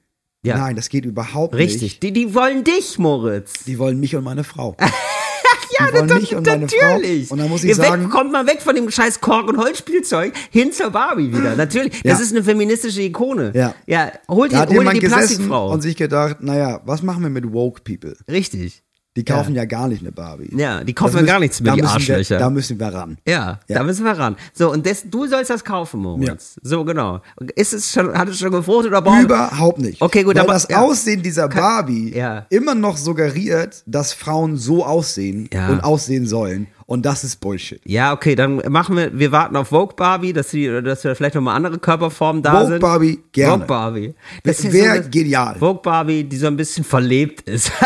Ja. 0.47 0.59
nein, 0.59 0.77
das 0.77 0.89
geht 0.89 1.05
überhaupt 1.05 1.55
Richtig. 1.55 1.83
nicht. 1.83 2.03
Die, 2.03 2.13
die 2.13 2.35
wollen 2.35 2.65
dich, 2.65 2.99
Moritz. 2.99 3.65
Die 3.67 3.79
wollen 3.79 4.01
mich 4.01 4.17
und 4.17 4.25
meine 4.25 4.45
Frau. 4.45 4.77
Ja, 5.79 5.91
das- 5.91 6.21
mich 6.21 6.35
und 6.35 6.47
meine 6.47 6.63
natürlich. 6.67 7.27
Frau. 7.27 7.35
Und 7.35 7.39
dann 7.41 7.49
muss 7.51 7.63
ich 7.65 7.77
weg, 7.77 7.85
sagen- 7.87 8.09
kommt 8.09 8.33
mal 8.33 8.47
weg 8.47 8.63
von 8.63 8.75
dem 8.75 8.91
scheiß 8.91 9.21
Kork- 9.21 9.49
und 9.49 9.59
Holzspielzeug 9.59 10.33
hin 10.51 10.73
zur 10.73 10.91
Barbie 10.91 11.31
wieder. 11.37 11.55
Natürlich. 11.57 11.93
Ja. 12.03 12.13
Das 12.13 12.21
ist 12.21 12.31
eine 12.33 12.43
feministische 12.45 13.03
Ikone. 13.03 13.53
Ja. 13.55 13.75
Ja, 13.87 14.11
holt 14.29 14.53
Da 14.53 14.65
die, 14.65 14.79
hat 14.79 14.87
hol 14.87 14.95
die 14.95 15.07
Plastikfrau. 15.07 15.71
und 15.73 15.83
sich 15.83 15.97
gedacht, 15.97 16.37
naja, 16.41 16.81
was 16.87 17.03
machen 17.03 17.23
wir 17.25 17.31
mit 17.31 17.53
woke 17.53 17.83
people? 17.83 18.17
Richtig. 18.31 18.85
Die 19.17 19.25
kaufen 19.25 19.55
ja, 19.55 19.65
gar 19.65 19.89
nicht 19.89 20.03
eine 20.03 20.13
Barbie. 20.13 20.51
Ja, 20.57 20.85
die 20.85 20.93
kaufen 20.93 21.17
ja 21.17 21.23
gar 21.23 21.41
nichts 21.41 21.61
mehr, 21.61 21.73
da 21.73 21.77
die 21.77 21.83
müssen 21.83 21.95
Arschlöcher. 21.95 22.35
Wir, 22.37 22.39
da 22.39 22.51
müssen 22.51 22.79
wir 22.79 22.87
ran. 22.89 23.17
Ja, 23.27 23.59
Ja. 23.67 23.79
da 23.79 23.83
müssen 23.83 24.05
wir 24.05 24.13
ran. 24.13 24.37
So, 24.53 24.71
und 24.71 24.87
das, 24.87 25.05
du 25.11 25.27
sollst 25.27 25.51
das 25.51 25.65
kaufen, 25.65 26.01
Moritz. 26.01 26.57
So, 26.63 26.85
genau. 26.85 27.21
Ist 27.55 27.73
es 27.73 27.91
schon, 27.91 28.13
hat 28.17 28.29
es 28.29 28.39
schon 28.39 28.51
gefruchtet 28.53 28.93
oder 28.93 29.03
brauchen 29.03 29.25
Überhaupt 29.25 29.79
nicht. 29.79 30.01
Okay, 30.03 30.23
gut, 30.23 30.35
Weil 30.37 30.43
aber- 30.43 30.53
das 30.53 30.69
ja. 30.69 30.81
Aussehen 30.83 31.23
dieser 31.23 31.49
Barbie 31.49 32.13
ja. 32.15 32.47
immer 32.51 32.75
noch 32.75 32.97
suggeriert, 32.97 33.83
dass 33.87 34.13
Frauen 34.13 34.57
so 34.57 34.85
aussehen 34.85 35.49
Ja. 35.53 35.69
und 35.71 35.81
aussehen 35.81 36.27
sollen. 36.27 36.67
Und 36.87 37.05
das 37.05 37.25
ist 37.25 37.41
Bullshit. 37.41 37.81
Ja, 37.85 38.13
okay, 38.13 38.37
dann 38.37 38.63
machen 38.69 38.97
wir, 38.97 39.19
wir 39.19 39.33
warten 39.33 39.57
auf 39.57 39.69
Vogue 39.69 39.95
Barbie, 39.97 40.33
dass 40.33 40.51
sie, 40.51 40.67
dass 40.83 41.03
wir 41.03 41.17
vielleicht 41.17 41.35
nochmal 41.35 41.57
andere 41.57 41.79
Körperformen 41.79 42.43
da 42.43 42.53
Vogue 42.53 42.67
sind. 42.69 42.81
Barbie, 42.81 43.19
gerne. 43.33 43.55
Vogue 43.55 43.67
Barbie. 43.67 44.15
Das 44.45 44.61
ist 44.61 44.73
wär 44.73 45.03
so 45.03 45.11
genial. 45.11 45.57
Vogue 45.59 45.81
Barbie, 45.83 46.23
die 46.23 46.37
so 46.37 46.47
ein 46.47 46.57
bisschen 46.57 46.85
verlebt 46.85 47.43
ist. 47.43 47.73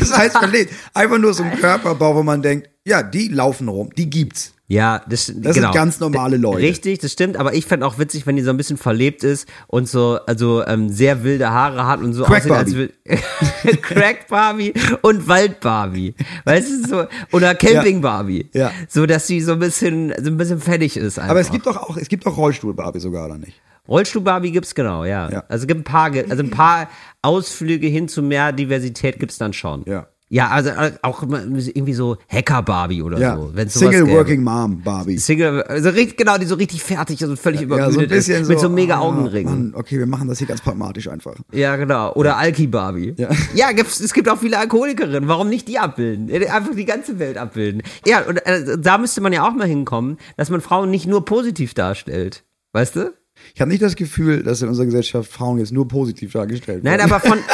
Das 0.00 0.16
heißt 0.16 0.38
verlegt. 0.38 0.72
Einfach 0.94 1.18
nur 1.18 1.32
so 1.32 1.42
ein 1.42 1.56
Körperbau, 1.58 2.14
wo 2.16 2.22
man 2.22 2.42
denkt, 2.42 2.68
ja, 2.84 3.02
die 3.02 3.28
laufen 3.28 3.68
rum, 3.68 3.90
die 3.96 4.10
gibt's. 4.10 4.52
Ja, 4.70 5.02
das, 5.08 5.26
Das 5.26 5.56
genau. 5.56 5.72
sind 5.72 5.74
ganz 5.74 5.98
normale 5.98 6.36
Leute. 6.36 6.58
Richtig, 6.58 7.00
das 7.00 7.10
stimmt, 7.10 7.36
aber 7.36 7.54
ich 7.54 7.66
fände 7.66 7.84
auch 7.84 7.98
witzig, 7.98 8.24
wenn 8.28 8.36
die 8.36 8.42
so 8.42 8.50
ein 8.50 8.56
bisschen 8.56 8.76
verlebt 8.76 9.24
ist 9.24 9.48
und 9.66 9.88
so, 9.88 10.20
also 10.28 10.64
ähm, 10.64 10.88
sehr 10.90 11.24
wilde 11.24 11.50
Haare 11.50 11.86
hat 11.86 12.00
und 12.00 12.12
so 12.12 12.22
Crack 12.22 12.48
aussieht, 12.48 12.52
als 12.52 12.74
will 12.76 12.92
Crack 13.82 14.28
Barbie 14.28 14.72
und 15.02 15.26
Wald 15.26 15.58
Barbie. 15.58 16.14
Weißt 16.44 16.70
du, 16.70 16.88
so, 16.88 17.04
oder 17.32 17.56
Camping 17.56 18.00
Barbie. 18.00 18.48
Ja. 18.52 18.70
So, 18.88 19.06
dass 19.06 19.26
sie 19.26 19.40
so 19.40 19.54
ein 19.54 19.58
bisschen, 19.58 20.14
so 20.22 20.30
ein 20.30 20.36
bisschen 20.36 20.60
fertig 20.60 20.96
ist 20.96 21.18
einfach. 21.18 21.32
Aber 21.32 21.40
es 21.40 21.50
gibt 21.50 21.66
doch 21.66 21.76
auch, 21.76 21.96
es 21.96 22.08
gibt 22.08 22.24
doch 22.24 22.36
Rollstuhl-Barbie 22.36 23.00
sogar, 23.00 23.26
oder 23.26 23.38
nicht? 23.38 23.60
Rollstuhl 23.88 24.22
Barbie 24.22 24.52
gibt's 24.52 24.76
genau, 24.76 25.04
ja. 25.04 25.28
Ja. 25.32 25.44
Also 25.48 25.64
es 25.64 25.66
gibt 25.66 25.80
ein 25.80 25.84
paar, 25.84 26.12
also 26.12 26.44
ein 26.44 26.50
paar 26.50 26.88
Ausflüge 27.22 27.88
hin 27.88 28.06
zu 28.06 28.22
mehr 28.22 28.52
Diversität 28.52 29.18
gibt's 29.18 29.36
dann 29.36 29.52
schon. 29.52 29.82
Ja. 29.86 30.06
Ja, 30.32 30.48
also 30.48 30.70
äh, 30.70 30.92
auch 31.02 31.24
irgendwie 31.24 31.92
so 31.92 32.16
Hacker 32.28 32.62
Barbie 32.62 33.02
oder 33.02 33.18
Ja. 33.18 33.36
so, 33.36 33.50
wenn's 33.52 33.74
Single 33.74 34.04
gäbe. 34.04 34.16
Working 34.16 34.44
Mom 34.44 34.80
Barbie. 34.80 35.18
Single, 35.18 35.64
also 35.64 35.88
richtig, 35.88 36.16
genau, 36.16 36.38
die 36.38 36.46
so 36.46 36.54
richtig 36.54 36.84
fertig 36.84 37.24
und 37.24 37.36
völlig 37.36 37.62
Ja, 37.62 37.66
übermüdet 37.66 37.94
so 37.94 38.00
ein 38.00 38.08
bisschen 38.08 38.40
ist, 38.42 38.46
so. 38.46 38.52
mit 38.52 38.60
so 38.60 38.68
mega 38.68 38.94
ah, 38.94 39.00
Augenringen. 39.00 39.72
Mann, 39.72 39.74
okay, 39.74 39.98
wir 39.98 40.06
machen 40.06 40.28
das 40.28 40.38
hier 40.38 40.46
ganz 40.46 40.60
pragmatisch 40.60 41.08
einfach. 41.08 41.34
Ja, 41.52 41.74
genau. 41.74 42.12
Oder 42.14 42.36
Alki 42.36 42.68
Barbie. 42.68 43.14
Ja. 43.16 43.28
Ja, 43.54 43.72
gibt's, 43.72 43.98
es 43.98 44.14
gibt 44.14 44.28
auch 44.28 44.38
viele 44.38 44.56
Alkoholikerinnen. 44.58 45.28
Warum 45.28 45.48
nicht 45.48 45.66
die 45.66 45.80
abbilden? 45.80 46.28
Äh, 46.28 46.46
Einfach 46.46 46.76
die 46.76 46.84
ganze 46.84 47.18
Welt 47.18 47.36
abbilden. 47.36 47.82
Ja, 48.06 48.20
und 48.20 48.36
äh, 48.46 48.78
da 48.78 48.98
müsste 48.98 49.20
man 49.20 49.32
ja 49.32 49.44
auch 49.48 49.52
mal 49.52 49.66
hinkommen, 49.66 50.16
dass 50.36 50.48
man 50.48 50.60
Frauen 50.60 50.90
nicht 50.92 51.08
nur 51.08 51.24
positiv 51.24 51.74
darstellt. 51.74 52.44
Weißt 52.72 52.94
du? 52.94 53.12
Ich 53.54 53.60
habe 53.60 53.70
nicht 53.70 53.82
das 53.82 53.96
Gefühl, 53.96 54.44
dass 54.44 54.62
in 54.62 54.68
unserer 54.68 54.86
Gesellschaft 54.86 55.32
Frauen 55.32 55.58
jetzt 55.58 55.72
nur 55.72 55.88
positiv 55.88 56.32
dargestellt 56.32 56.84
Nein, 56.84 56.98
werden. 56.98 57.10
aber 57.12 57.20
von. 57.20 57.38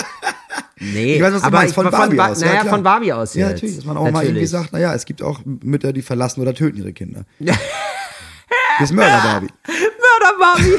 Nee, 0.78 1.16
Ich 1.16 1.22
weiß, 1.22 1.32
was 1.34 1.42
aber 1.42 1.58
meinst, 1.58 1.74
von 1.74 1.90
Barbie 1.90 2.16
Ba- 2.16 2.28
aus. 2.28 2.40
ja, 2.42 2.48
Naja, 2.48 2.60
klar. 2.60 2.74
von 2.74 2.82
Barbie 2.82 3.12
aus 3.12 3.34
Ja, 3.34 3.46
jetzt. 3.48 3.54
natürlich, 3.56 3.76
dass 3.76 3.84
man 3.86 3.96
auch 3.96 4.10
mal 4.10 4.24
irgendwie 4.24 4.46
sagt, 4.46 4.72
naja, 4.72 4.94
es 4.94 5.04
gibt 5.06 5.22
auch 5.22 5.40
Mütter, 5.44 5.92
die 5.94 6.02
verlassen 6.02 6.40
oder 6.42 6.54
töten 6.54 6.78
ihre 6.78 6.92
Kinder. 6.92 7.24
Das 8.78 8.90
ist 8.90 8.94
Mörder 8.94 9.22
Barbie. 9.22 9.48
Mörder 9.66 10.38
Barbie. 10.38 10.74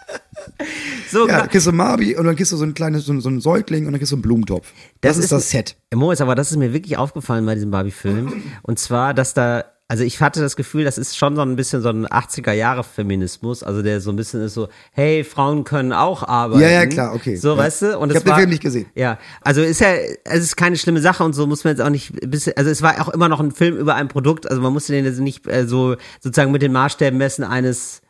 so, 1.10 1.28
Ja, 1.28 1.46
kriegst 1.46 1.66
du 1.66 1.72
Barbie 1.72 2.16
und 2.16 2.24
dann 2.24 2.34
kriegst 2.36 2.50
du 2.52 2.56
so 2.56 2.64
ein 2.64 2.72
kleines, 2.72 3.04
so, 3.04 3.20
so 3.20 3.28
einen 3.28 3.40
Säugling 3.42 3.84
und 3.86 3.92
dann 3.92 3.98
kriegst 4.00 4.12
du 4.12 4.16
einen 4.16 4.22
Blumentopf. 4.22 4.72
Das, 5.02 5.18
ist 5.18 5.30
das 5.30 5.50
Set. 5.50 5.76
Moritz, 5.94 6.22
aber 6.22 6.34
das 6.34 6.50
ist 6.50 6.56
mir 6.56 6.72
wirklich 6.72 6.96
aufgefallen 6.96 7.44
bei 7.44 7.54
diesem 7.54 7.70
Barbie-Film. 7.70 8.42
Und 8.62 8.78
zwar, 8.78 9.12
dass 9.12 9.34
da, 9.34 9.64
also 9.90 10.04
ich 10.04 10.20
hatte 10.20 10.40
das 10.40 10.54
Gefühl, 10.54 10.84
das 10.84 10.98
ist 10.98 11.18
schon 11.18 11.34
so 11.34 11.42
ein 11.42 11.56
bisschen 11.56 11.82
so 11.82 11.88
ein 11.88 12.06
80er-Jahre-Feminismus, 12.06 13.62
also 13.64 13.82
der 13.82 14.00
so 14.00 14.10
ein 14.10 14.16
bisschen 14.16 14.40
ist 14.40 14.54
so, 14.54 14.68
hey, 14.92 15.24
Frauen 15.24 15.64
können 15.64 15.92
auch 15.92 16.22
arbeiten. 16.22 16.60
Ja, 16.62 16.68
ja, 16.68 16.86
klar, 16.86 17.12
okay. 17.14 17.34
So, 17.34 17.50
Ja. 17.50 17.56
weißt 17.58 17.82
du? 17.82 17.98
Und 17.98 18.10
Ich 18.10 18.16
es 18.16 18.20
hab 18.22 18.26
den 18.26 18.36
Film 18.36 18.50
nicht 18.50 18.62
gesehen. 18.62 18.86
Ja, 18.94 19.18
also 19.42 19.62
ist 19.62 19.80
ja, 19.80 19.88
es 20.24 20.42
ist 20.44 20.56
keine 20.56 20.76
schlimme 20.76 21.00
Sache 21.00 21.24
und 21.24 21.32
so 21.34 21.46
muss 21.46 21.64
man 21.64 21.72
jetzt 21.76 21.84
auch 21.84 21.90
nicht, 21.90 22.12
bisschen- 22.30 22.56
also 22.56 22.70
es 22.70 22.82
war 22.82 23.00
auch 23.00 23.08
immer 23.08 23.28
noch 23.28 23.40
ein 23.40 23.50
Film 23.50 23.76
über 23.76 23.94
ein 23.96 24.06
Produkt, 24.08 24.48
also 24.48 24.62
man 24.62 24.72
musste 24.72 24.92
den 24.92 25.04
jetzt 25.04 25.18
nicht 25.18 25.46
äh, 25.48 25.66
so 25.66 25.96
sozusagen 26.20 26.52
mit 26.52 26.62
den 26.62 26.72
Maßstäben 26.72 27.18
messen 27.18 27.42
eines, 27.44 28.00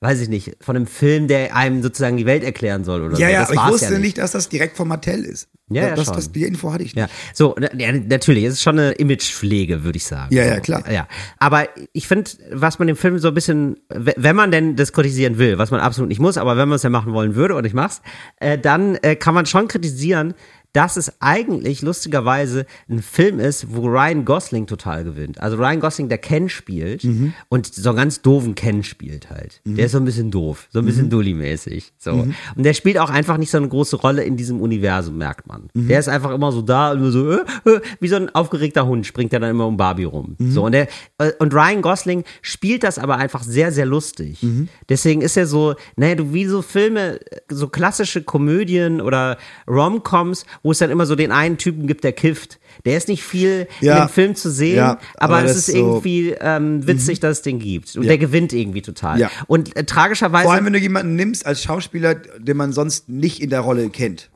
weiß 0.00 0.20
ich 0.20 0.28
nicht, 0.28 0.56
von 0.60 0.76
einem 0.76 0.86
Film, 0.86 1.26
der 1.26 1.56
einem 1.56 1.82
sozusagen 1.82 2.16
die 2.16 2.26
Welt 2.26 2.44
erklären 2.44 2.84
soll 2.84 3.02
oder 3.02 3.18
Ja, 3.18 3.26
so. 3.26 3.32
ja, 3.32 3.40
das 3.40 3.50
aber 3.50 3.66
ich 3.66 3.72
wusste 3.72 3.92
ja 3.94 3.98
nicht, 3.98 4.18
dass 4.18 4.30
das 4.32 4.48
direkt 4.48 4.76
von 4.76 4.86
Mattel 4.86 5.24
ist. 5.24 5.48
Ja, 5.70 5.88
ja, 5.88 5.96
das, 5.96 6.06
schon. 6.06 6.14
das, 6.14 6.32
die 6.32 6.44
Info 6.44 6.72
hatte 6.72 6.84
ich 6.84 6.94
Ja, 6.94 7.02
nicht. 7.04 7.14
so, 7.34 7.54
na- 7.58 7.74
ja, 7.76 7.92
natürlich, 7.92 8.44
es 8.44 8.54
ist 8.54 8.62
schon 8.62 8.78
eine 8.78 8.92
Imagepflege, 8.92 9.84
würde 9.84 9.96
ich 9.98 10.06
sagen. 10.06 10.32
Ja, 10.34 10.44
so. 10.44 10.50
ja, 10.50 10.60
klar. 10.60 10.90
Ja, 10.90 11.08
aber 11.38 11.68
ich 11.92 12.06
finde, 12.08 12.30
was 12.52 12.78
man 12.78 12.86
dem 12.88 12.96
Film 12.96 13.18
so 13.18 13.28
ein 13.28 13.34
bisschen, 13.34 13.76
wenn 13.88 14.34
man 14.36 14.50
denn 14.50 14.76
das 14.76 14.92
kritisieren 14.92 15.36
will, 15.38 15.58
was 15.58 15.70
man 15.70 15.80
absolut 15.80 16.08
nicht 16.08 16.20
muss, 16.20 16.38
aber 16.38 16.56
wenn 16.56 16.68
man 16.68 16.76
es 16.76 16.84
ja 16.84 16.90
machen 16.90 17.12
wollen 17.12 17.34
würde 17.34 17.54
und 17.54 17.64
ich 17.66 17.74
mach's, 17.74 18.00
äh, 18.40 18.56
dann 18.56 18.94
äh, 19.02 19.16
kann 19.16 19.34
man 19.34 19.44
schon 19.46 19.68
kritisieren, 19.68 20.32
dass 20.72 20.96
es 20.96 21.12
eigentlich 21.20 21.82
lustigerweise 21.82 22.66
ein 22.88 23.00
Film 23.02 23.40
ist, 23.40 23.74
wo 23.74 23.86
Ryan 23.86 24.24
Gosling 24.24 24.66
total 24.66 25.02
gewinnt. 25.04 25.40
Also 25.40 25.56
Ryan 25.56 25.80
Gosling, 25.80 26.08
der 26.08 26.18
Ken 26.18 26.48
spielt 26.48 27.04
Mhm. 27.04 27.32
und 27.48 27.66
so 27.74 27.88
einen 27.90 27.96
ganz 27.98 28.22
doofen 28.22 28.54
Ken 28.54 28.82
spielt 28.84 29.30
halt. 29.30 29.60
Der 29.64 29.86
ist 29.86 29.92
so 29.92 29.98
ein 29.98 30.04
bisschen 30.04 30.30
doof, 30.30 30.68
so 30.70 30.78
ein 30.78 30.84
Mhm. 30.84 30.86
bisschen 30.88 31.10
Dully-mäßig. 31.10 31.92
So. 31.98 32.12
Und 32.12 32.34
der 32.56 32.74
spielt 32.74 32.98
auch 32.98 33.10
einfach 33.10 33.38
nicht 33.38 33.50
so 33.50 33.56
eine 33.58 33.68
große 33.68 33.96
Rolle 33.96 34.22
in 34.24 34.36
diesem 34.36 34.60
Universum, 34.60 35.16
merkt 35.16 35.46
man. 35.46 35.68
Mhm. 35.74 35.88
Der 35.88 35.98
ist 36.00 36.08
einfach 36.08 36.30
immer 36.32 36.52
so 36.52 36.62
da 36.62 36.94
nur 36.94 37.10
so, 37.12 37.30
äh, 37.32 37.40
äh, 37.64 37.80
wie 38.00 38.08
so 38.08 38.16
ein 38.16 38.28
aufgeregter 38.34 38.86
Hund 38.86 39.06
springt 39.06 39.32
er 39.32 39.40
dann 39.40 39.50
immer 39.50 39.66
um 39.66 39.76
Barbie 39.76 40.04
rum. 40.04 40.36
Mhm. 40.38 40.50
So, 40.52 40.64
und, 40.66 40.72
der, 40.72 40.88
äh, 41.18 41.32
und 41.38 41.54
Ryan 41.54 41.82
Gosling 41.82 42.24
spielt 42.42 42.82
das 42.84 42.98
aber 42.98 43.16
einfach 43.16 43.42
sehr, 43.42 43.72
sehr 43.72 43.86
lustig. 43.86 44.42
Mhm. 44.42 44.68
Deswegen 44.88 45.22
ist 45.22 45.36
er 45.36 45.46
so, 45.46 45.74
naja, 45.96 46.14
du 46.14 46.32
wie 46.34 46.44
so 46.46 46.62
Filme, 46.62 47.18
so 47.48 47.68
klassische 47.68 48.22
Komödien 48.22 49.00
oder 49.00 49.38
Rom-Coms, 49.66 50.44
wo 50.62 50.70
es 50.72 50.78
dann 50.78 50.90
immer 50.90 51.06
so 51.06 51.14
den 51.14 51.32
einen 51.32 51.58
Typen 51.58 51.86
gibt, 51.86 52.04
der 52.04 52.12
kifft. 52.12 52.58
Der 52.84 52.96
ist 52.96 53.08
nicht 53.08 53.22
viel 53.22 53.68
Ja. 53.80 53.96
in 53.96 54.02
dem 54.06 54.08
Film 54.08 54.34
zu 54.34 54.50
sehen, 54.50 54.76
Ja, 54.76 54.98
aber, 55.16 55.36
aber 55.38 55.44
es 55.46 55.56
ist 55.56 55.66
so- 55.66 55.72
Mhm. 55.72 55.78
irgendwie 55.78 56.34
ähm, 56.40 56.86
witzig, 56.86 57.20
dass 57.20 57.38
es 57.38 57.42
den 57.42 57.58
gibt. 57.58 57.96
Und 57.96 58.02
Ja. 58.04 58.08
der 58.08 58.18
gewinnt 58.18 58.52
irgendwie 58.52 58.82
total. 58.82 59.18
Ja. 59.18 59.30
Und 59.46 59.76
äh, 59.76 59.84
tragischerweise. 59.84 60.44
Vor 60.44 60.52
allem, 60.54 60.64
wenn 60.66 60.72
du 60.72 60.78
jemanden 60.78 61.14
nimmst 61.16 61.46
als 61.46 61.62
Schauspieler, 61.62 62.14
den 62.14 62.56
man 62.56 62.72
sonst 62.72 63.08
nicht 63.08 63.40
in 63.42 63.50
der 63.50 63.60
Rolle 63.60 63.88
kennt. 63.90 64.30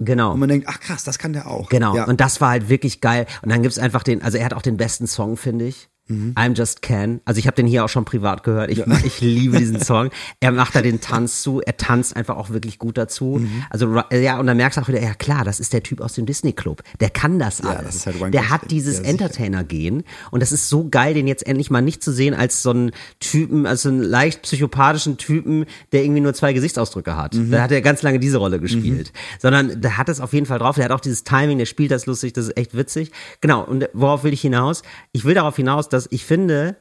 genau. 0.00 0.32
Und 0.32 0.40
man 0.40 0.48
denkt, 0.48 0.66
ach 0.68 0.80
krass, 0.80 1.04
das 1.04 1.18
kann 1.18 1.32
der 1.32 1.46
auch. 1.48 1.68
Genau, 1.70 2.04
und 2.06 2.20
das 2.20 2.40
war 2.40 2.50
halt 2.50 2.68
wirklich 2.68 3.00
geil. 3.00 3.26
Und 3.42 3.50
dann 3.50 3.62
gibt's 3.62 3.78
einfach 3.78 4.02
den, 4.02 4.20
also 4.22 4.36
er 4.38 4.44
hat 4.44 4.52
auch 4.52 4.60
den 4.62 4.76
besten 4.76 5.06
Song, 5.06 5.36
finde 5.36 5.66
ich. 5.66 5.88
I'm 6.10 6.54
Just 6.54 6.82
Ken. 6.82 7.20
Also 7.24 7.38
ich 7.38 7.46
habe 7.46 7.56
den 7.56 7.66
hier 7.66 7.82
auch 7.82 7.88
schon 7.88 8.04
privat 8.04 8.42
gehört. 8.44 8.70
Ich, 8.70 8.80
ich 9.04 9.20
liebe 9.22 9.56
diesen 9.58 9.80
Song. 9.84 10.10
Er 10.38 10.52
macht 10.52 10.74
da 10.74 10.82
den 10.82 11.00
Tanz 11.00 11.40
zu. 11.40 11.62
Er 11.62 11.78
tanzt 11.78 12.14
einfach 12.14 12.36
auch 12.36 12.50
wirklich 12.50 12.78
gut 12.78 12.98
dazu. 12.98 13.38
Mhm. 13.40 13.64
Also 13.70 14.02
ja, 14.12 14.38
und 14.38 14.46
dann 14.46 14.58
merkst 14.58 14.76
du 14.76 14.82
auch 14.82 14.88
wieder, 14.88 15.00
ja 15.02 15.14
klar, 15.14 15.44
das 15.44 15.60
ist 15.60 15.72
der 15.72 15.82
Typ 15.82 16.02
aus 16.02 16.12
dem 16.12 16.26
Disney 16.26 16.52
Club. 16.52 16.82
Der 17.00 17.08
kann 17.08 17.38
das 17.38 17.60
Ja, 17.60 17.70
alles. 17.70 18.04
das 18.04 18.20
halt 18.20 18.34
der 18.34 18.50
hat 18.50 18.70
dieses 18.70 18.98
Ja. 18.98 19.04
Entertainer-Gehen. 19.04 20.04
Und 20.30 20.40
das 20.40 20.52
ist 20.52 20.68
so 20.68 20.88
geil, 20.90 21.14
den 21.14 21.26
jetzt 21.26 21.46
endlich 21.46 21.70
mal 21.70 21.80
nicht 21.80 22.02
zu 22.02 22.12
sehen 22.12 22.34
als 22.34 22.62
so 22.62 22.70
einen 22.70 22.90
Typen, 23.20 23.64
also 23.66 23.88
einen 23.88 24.02
leicht 24.02 24.42
psychopathischen 24.42 25.16
Typen, 25.16 25.64
der 25.92 26.04
irgendwie 26.04 26.20
nur 26.20 26.34
zwei 26.34 26.52
Gesichtsausdrücke 26.52 27.16
hat. 27.16 27.34
Mhm. 27.34 27.50
Da 27.50 27.62
hat 27.62 27.72
er 27.72 27.80
ganz 27.80 28.02
lange 28.02 28.18
diese 28.18 28.36
Rolle 28.38 28.60
gespielt. 28.60 29.12
Sondern 29.40 29.80
der 29.80 29.96
hat 29.96 30.08
es 30.10 30.20
auf 30.20 30.32
jeden 30.34 30.44
Fall 30.46 30.58
drauf. 30.58 30.76
Der 30.76 30.84
hat 30.84 30.92
auch 30.92 31.00
dieses 31.00 31.24
Timing, 31.24 31.56
der 31.58 31.66
spielt 31.66 31.90
das 31.90 32.04
lustig, 32.06 32.34
das 32.34 32.46
ist 32.48 32.56
echt 32.58 32.76
witzig. 32.76 33.10
Genau. 33.40 33.64
Und 33.64 33.88
worauf 33.94 34.22
will 34.24 34.32
ich 34.34 34.42
hinaus? 34.42 34.82
Ich 35.12 35.24
will 35.24 35.34
darauf 35.34 35.56
hinaus, 35.56 35.88
dass 35.94 36.08
ich 36.10 36.24
finde, 36.24 36.76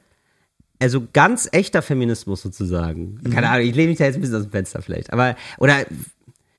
also 0.80 1.07
ganz 1.14 1.47
echter 1.51 1.82
Feminismus 1.82 2.41
sozusagen. 2.41 3.22
Keine 3.32 3.49
Ahnung, 3.49 3.66
ich 3.66 3.76
lehne 3.76 3.89
mich 3.89 3.99
da 3.99 4.05
jetzt 4.05 4.16
ein 4.16 4.22
bisschen 4.22 4.36
aus 4.36 4.43
dem 4.43 4.51
Fenster 4.51 4.82
vielleicht. 4.82 5.14
Aber, 5.14 5.36
oder 5.57 5.86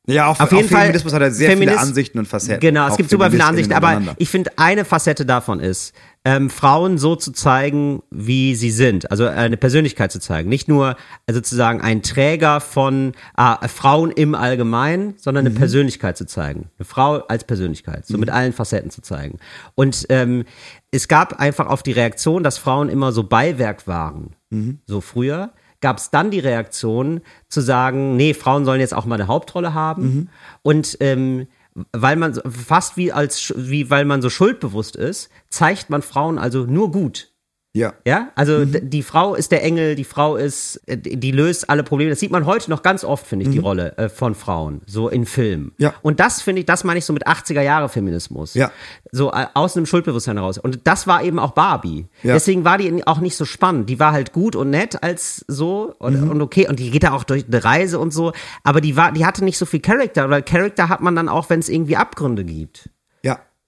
Ja, 0.06 0.26
auf, 0.26 0.38
auf 0.38 0.52
jeden 0.52 0.68
Fall. 0.68 0.82
Feminismus 0.82 1.14
hat 1.14 1.22
er 1.22 1.30
sehr 1.30 1.48
Feminist- 1.50 1.78
viele 1.78 1.88
Ansichten 1.88 2.18
und 2.18 2.28
Facetten. 2.28 2.60
Genau, 2.60 2.86
es 2.88 2.96
gibt 2.98 3.08
super 3.08 3.30
viele 3.30 3.44
Ansichten, 3.44 3.72
aber 3.72 4.02
ich 4.18 4.28
finde, 4.28 4.50
eine 4.56 4.84
Facette 4.84 5.24
davon 5.24 5.60
ist, 5.60 5.94
ähm, 6.26 6.50
Frauen 6.50 6.98
so 6.98 7.16
zu 7.16 7.32
zeigen, 7.32 8.02
wie 8.10 8.54
sie 8.54 8.70
sind, 8.70 9.10
also 9.10 9.26
eine 9.26 9.56
Persönlichkeit 9.56 10.12
zu 10.12 10.20
zeigen. 10.20 10.48
Nicht 10.50 10.68
nur 10.68 10.96
also 11.26 11.38
sozusagen 11.38 11.80
ein 11.80 12.02
Träger 12.02 12.60
von 12.60 13.12
äh, 13.38 13.68
Frauen 13.68 14.10
im 14.10 14.34
Allgemeinen, 14.34 15.14
sondern 15.16 15.44
Mhm. 15.44 15.50
eine 15.52 15.58
Persönlichkeit 15.58 16.16
zu 16.18 16.26
zeigen. 16.26 16.70
Eine 16.78 16.84
Frau 16.86 17.16
als 17.28 17.44
Persönlichkeit, 17.44 18.06
so 18.06 18.16
mit 18.18 18.28
allen 18.30 18.52
Facetten 18.52 18.90
zu 18.90 19.00
zeigen. 19.02 19.38
Und 19.74 20.04
ähm, 20.10 20.44
es 20.90 21.08
gab 21.08 21.40
einfach 21.40 21.66
auf 21.66 21.82
die 21.82 21.92
Reaktion, 21.92 22.42
dass 22.42 22.58
Frauen 22.58 22.88
immer 22.90 23.12
so 23.12 23.24
Beiwerk 23.24 23.86
waren, 23.86 24.34
Mhm. 24.50 24.80
so 24.86 25.00
früher 25.00 25.50
gab 25.84 25.98
es 25.98 26.08
dann 26.08 26.30
die 26.30 26.38
Reaktion 26.38 27.20
zu 27.50 27.60
sagen, 27.60 28.16
nee, 28.16 28.32
Frauen 28.32 28.64
sollen 28.64 28.80
jetzt 28.80 28.94
auch 28.94 29.04
mal 29.04 29.16
eine 29.16 29.26
Hauptrolle 29.26 29.74
haben. 29.74 30.02
Mhm. 30.02 30.28
Und 30.62 30.96
ähm, 31.00 31.46
weil 31.92 32.16
man 32.16 32.40
fast 32.50 32.96
wie 32.96 33.12
als 33.12 33.52
wie 33.54 33.90
weil 33.90 34.06
man 34.06 34.22
so 34.22 34.30
schuldbewusst 34.30 34.96
ist, 34.96 35.28
zeigt 35.50 35.90
man 35.90 36.00
Frauen 36.00 36.38
also 36.38 36.64
nur 36.64 36.90
gut. 36.90 37.33
Ja. 37.76 37.92
Ja, 38.06 38.28
also 38.36 38.60
Mhm. 38.60 38.88
die 38.88 39.02
Frau 39.02 39.34
ist 39.34 39.50
der 39.50 39.64
Engel, 39.64 39.96
die 39.96 40.04
Frau 40.04 40.36
ist, 40.36 40.76
äh, 40.86 40.96
die 40.96 41.32
löst 41.32 41.68
alle 41.68 41.82
Probleme. 41.82 42.10
Das 42.10 42.20
sieht 42.20 42.30
man 42.30 42.46
heute 42.46 42.70
noch 42.70 42.82
ganz 42.82 43.02
oft, 43.02 43.26
finde 43.26 43.46
ich, 43.46 43.50
die 43.50 43.58
Rolle 43.58 43.98
äh, 43.98 44.08
von 44.08 44.36
Frauen, 44.36 44.80
so 44.86 45.08
in 45.08 45.26
Filmen. 45.26 45.64
Mhm. 45.64 45.72
Ja. 45.78 45.94
Und 46.00 46.20
das 46.20 46.40
finde 46.40 46.60
ich, 46.60 46.66
das 46.66 46.84
meine 46.84 46.98
ich 46.98 47.04
so 47.04 47.12
mit 47.12 47.26
80er 47.26 47.62
Jahre 47.62 47.88
Feminismus. 47.88 48.54
Ja. 48.54 48.70
So 49.10 49.32
äh, 49.32 49.46
aus 49.54 49.76
einem 49.76 49.86
Schuldbewusstsein 49.86 50.36
heraus. 50.36 50.58
Und 50.58 50.80
das 50.84 51.08
war 51.08 51.24
eben 51.24 51.40
auch 51.40 51.50
Barbie. 51.50 52.06
Ja. 52.22 52.34
Deswegen 52.34 52.64
war 52.64 52.78
die 52.78 53.04
auch 53.08 53.18
nicht 53.18 53.36
so 53.36 53.44
spannend. 53.44 53.90
Die 53.90 53.98
war 53.98 54.12
halt 54.12 54.32
gut 54.32 54.54
und 54.54 54.70
nett 54.70 55.02
als 55.02 55.44
so 55.48 55.94
und, 55.98 56.20
Mhm. 56.22 56.30
und 56.30 56.42
okay. 56.42 56.68
Und 56.68 56.78
die 56.78 56.92
geht 56.92 57.02
da 57.02 57.12
auch 57.12 57.24
durch 57.24 57.44
eine 57.48 57.64
Reise 57.64 57.98
und 57.98 58.12
so. 58.12 58.32
Aber 58.62 58.80
die 58.80 58.96
war, 58.96 59.10
die 59.10 59.26
hatte 59.26 59.42
nicht 59.44 59.58
so 59.58 59.66
viel 59.66 59.80
Charakter, 59.80 60.30
weil 60.30 60.42
Charakter 60.44 60.88
hat 60.88 61.00
man 61.00 61.16
dann 61.16 61.28
auch, 61.28 61.50
wenn 61.50 61.58
es 61.58 61.68
irgendwie 61.68 61.96
Abgründe 61.96 62.44
gibt. 62.44 62.88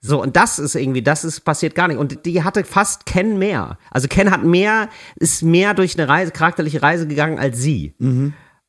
So, 0.07 0.22
und 0.22 0.36
das 0.36 0.59
ist 0.59 0.74
irgendwie, 0.74 1.02
das 1.02 1.24
ist 1.24 1.40
passiert 1.40 1.74
gar 1.74 1.88
nicht. 1.88 1.98
Und 1.98 2.24
die 2.26 2.42
hatte 2.44 2.64
fast 2.64 3.07
Ken 3.07 3.38
mehr. 3.38 3.78
Also 3.90 4.09
Ken 4.09 4.30
hat 4.30 4.44
mehr, 4.44 4.88
ist 5.16 5.42
mehr 5.42 5.74
durch 5.74 5.98
eine 5.98 6.09
Reise, 6.09 6.32
charakterliche 6.32 6.82
Reise 6.82 7.07
gegangen 7.07 7.38
als 7.38 7.59
sie. 7.59 7.94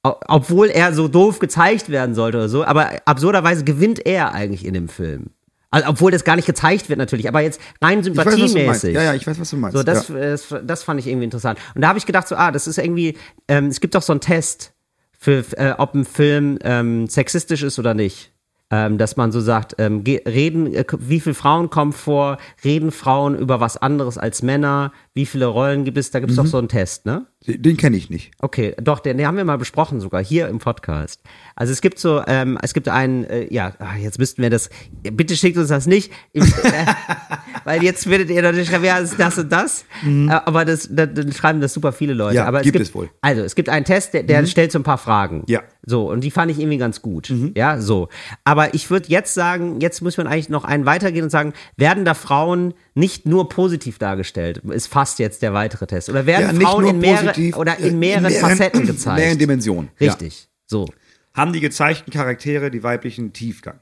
O- 0.04 0.14
Obwohl 0.28 0.68
er 0.68 0.94
so 0.94 1.08
doof 1.08 1.40
gezeigt 1.40 1.90
werden 1.90 2.16
sollte 2.16 2.38
oder 2.38 2.50
so, 2.50 2.64
aber 2.66 2.92
absurderweise 3.06 3.64
gewinnt 3.64 4.06
er 4.06 4.34
eigentlich 4.34 4.66
in 4.66 4.74
dem 4.74 4.88
Film. 4.90 5.28
Also, 5.70 5.90
obwohl 5.90 6.12
das 6.12 6.24
gar 6.24 6.38
nicht 6.38 6.46
gezeigt 6.46 6.88
wird 6.88 6.98
natürlich, 6.98 7.28
aber 7.28 7.42
jetzt 7.42 7.60
rein 7.82 8.02
sympathiemäßig. 8.04 8.96
Ja, 8.96 9.04
ja, 9.04 9.14
ich 9.16 9.28
weiß, 9.28 9.38
was 9.40 9.50
du 9.50 9.58
meinst. 9.58 9.76
So, 9.78 9.84
das, 9.84 10.08
ja. 10.08 10.16
das, 10.16 10.56
das 10.64 10.84
fand 10.84 11.00
ich 11.02 11.08
irgendwie 11.08 11.26
interessant. 11.26 11.60
Und 11.76 11.82
da 11.82 11.90
habe 11.90 12.00
ich 12.00 12.06
gedacht, 12.06 12.26
so, 12.28 12.36
ah, 12.38 12.52
das 12.52 12.68
ist 12.68 12.78
irgendwie, 12.78 13.18
ähm, 13.50 13.68
es 13.68 13.82
gibt 13.82 13.94
doch 13.94 14.02
so 14.02 14.14
einen 14.14 14.22
Test 14.22 14.72
für, 15.20 15.44
äh, 15.58 15.74
ob 15.78 15.94
ein 15.94 16.06
Film 16.06 16.58
ähm, 16.64 17.08
sexistisch 17.08 17.64
ist 17.64 17.80
oder 17.80 17.94
nicht. 17.94 18.32
Ähm, 18.70 18.98
dass 18.98 19.16
man 19.16 19.32
so 19.32 19.40
sagt, 19.40 19.76
ähm, 19.78 20.04
ge- 20.04 20.24
reden, 20.28 20.74
äh, 20.74 20.84
wie 21.00 21.22
viele 21.22 21.36
Frauen 21.36 21.70
kommen 21.70 21.94
vor, 21.94 22.38
reden 22.66 22.92
Frauen 22.92 23.38
über 23.38 23.62
was 23.62 23.78
anderes 23.78 24.18
als 24.18 24.42
Männer, 24.44 24.92
wie 25.14 25.26
viele 25.26 25.46
Rollen 25.46 25.86
gibt 25.86 25.98
es, 25.98 26.12
da 26.12 26.20
gibt 26.20 26.32
es 26.32 26.38
Mhm. 26.38 26.42
doch 26.44 26.50
so 26.50 26.58
einen 26.58 26.68
Test, 26.68 27.06
ne? 27.06 27.28
Den 27.46 27.78
kenne 27.78 27.96
ich 27.96 28.10
nicht. 28.10 28.32
Okay, 28.40 28.76
doch, 28.82 29.00
den, 29.00 29.18
den 29.18 29.28
haben 29.28 29.38
wir 29.38 29.46
mal 29.46 29.60
besprochen 29.60 30.02
sogar 30.02 30.24
hier 30.24 30.48
im 30.48 30.58
Podcast. 30.58 31.22
Also 31.56 31.72
es 31.72 31.82
gibt 31.82 32.00
so, 32.00 32.24
ähm, 32.26 32.58
es 32.64 32.74
gibt 32.74 32.90
einen, 32.90 33.26
äh, 33.26 33.54
ja, 33.54 33.74
ah, 33.78 33.96
jetzt 33.96 34.18
müssten 34.18 34.42
wir 34.42 34.50
das, 34.50 34.70
bitte 35.04 35.36
schickt 35.36 35.56
uns 35.56 35.70
das 35.70 35.86
nicht, 35.86 36.12
Ich, 36.34 36.44
äh, 36.44 36.86
weil 37.64 37.84
jetzt 37.84 38.10
werdet 38.10 38.32
ihr 38.32 38.42
natürlich 38.42 38.70
schreiben, 38.70 38.86
ja, 38.86 38.98
ist 38.98 39.20
das 39.20 39.38
und 39.38 39.52
das, 39.52 39.86
äh, 40.04 40.30
aber 40.30 40.66
das, 40.66 40.90
das, 40.92 41.10
dann 41.14 41.32
schreiben 41.32 41.62
das 41.62 41.74
super 41.74 41.94
viele 41.94 42.14
Leute. 42.14 42.32
Mhm. 42.32 42.38
Ja, 42.38 42.46
aber 42.46 42.62
gibt 42.62 42.80
es, 42.80 42.90
es 42.90 42.96
wohl. 42.96 43.10
Also 43.22 43.44
es 43.44 43.54
gibt 43.54 43.70
einen 43.70 43.86
Test, 43.86 44.16
der, 44.16 44.24
der 44.24 44.46
stellt 44.48 44.72
so 44.72 44.80
ein 44.80 44.84
paar 44.84 44.98
Fragen. 44.98 45.44
Ja. 45.48 45.62
Mhm. 45.62 45.66
So, 45.90 46.12
und 46.12 46.22
die 46.26 46.32
fand 46.32 46.52
ich 46.52 46.60
irgendwie 46.60 46.78
ganz 46.78 47.02
gut. 47.02 47.32
Ja, 47.56 47.80
so. 47.80 48.10
Aber 48.44 48.74
ich 48.74 48.90
würde 48.90 49.08
jetzt 49.08 49.34
sagen, 49.34 49.80
jetzt 49.80 50.02
muss 50.02 50.18
man 50.18 50.28
eigentlich 50.28 50.50
noch 50.50 50.66
einen 50.66 50.86
weitergehen 50.86 51.24
und 51.24 51.30
sagen, 51.30 51.54
werden 51.78 52.04
da 52.04 52.14
Frauen 52.14 52.74
nicht 52.98 53.26
nur 53.26 53.48
positiv 53.50 54.00
dargestellt? 54.00 54.58
Ist 54.70 54.88
fast 54.88 55.20
jetzt 55.20 55.42
der 55.42 55.54
weitere 55.54 55.86
Test. 55.88 56.10
Oder 56.10 56.26
werden 56.26 56.48
Ja, 56.48 56.54
nicht 56.54 56.64
Frauen 56.64 56.82
nur 56.82 56.92
in 56.92 57.00
mehrere, 57.00 57.26
positiv, 57.28 57.56
oder 57.58 57.80
äh, 57.80 57.88
in 57.88 58.00
mehreren, 58.00 58.26
in 58.26 58.32
mehreren- 58.32 58.50
Facetten 58.50 58.86
gezeigt? 58.88 59.18
mehreren 59.20 59.38
Dimensionen, 59.38 59.90
ja. 60.00 60.12
Richtig. 60.12 60.48
So. 60.66 60.88
Haben 61.34 61.54
die 61.54 61.60
gezeigten 61.60 62.12
Charaktere 62.12 62.72
die 62.72 62.84
weiblichen 62.84 63.32
Tiefgang? 63.34 63.80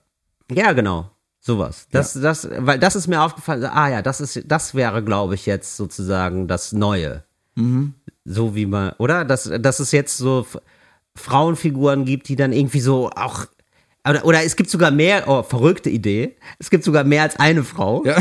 Ja, 0.51 0.73
genau. 0.73 1.09
Sowas. 1.39 1.87
Das, 1.91 2.13
das, 2.13 2.47
weil 2.57 2.79
das 2.79 2.95
ist 2.95 3.07
mir 3.07 3.21
aufgefallen. 3.21 3.63
Ah 3.65 3.89
ja, 3.89 4.01
das 4.01 4.19
ist, 4.19 4.41
das 4.47 4.73
wäre, 4.75 5.03
glaube 5.03 5.35
ich, 5.35 5.45
jetzt 5.45 5.77
sozusagen 5.77 6.47
das 6.47 6.71
Neue. 6.73 7.23
Mhm. 7.55 7.93
So 8.25 8.55
wie 8.55 8.65
man, 8.65 8.93
oder? 8.97 9.23
Dass, 9.25 9.49
dass 9.59 9.79
es 9.79 9.91
jetzt 9.91 10.17
so 10.17 10.45
Frauenfiguren 11.15 12.05
gibt, 12.05 12.27
die 12.27 12.35
dann 12.35 12.51
irgendwie 12.51 12.81
so 12.81 13.09
auch. 13.11 13.45
Oder, 14.07 14.25
oder 14.25 14.43
es 14.43 14.55
gibt 14.55 14.69
sogar 14.69 14.91
mehr, 14.91 15.23
oh, 15.27 15.43
verrückte 15.43 15.89
Idee. 15.89 16.35
Es 16.59 16.69
gibt 16.69 16.83
sogar 16.83 17.03
mehr 17.03 17.23
als 17.23 17.39
eine 17.39 17.63
Frau. 17.63 18.03
Ja. 18.05 18.17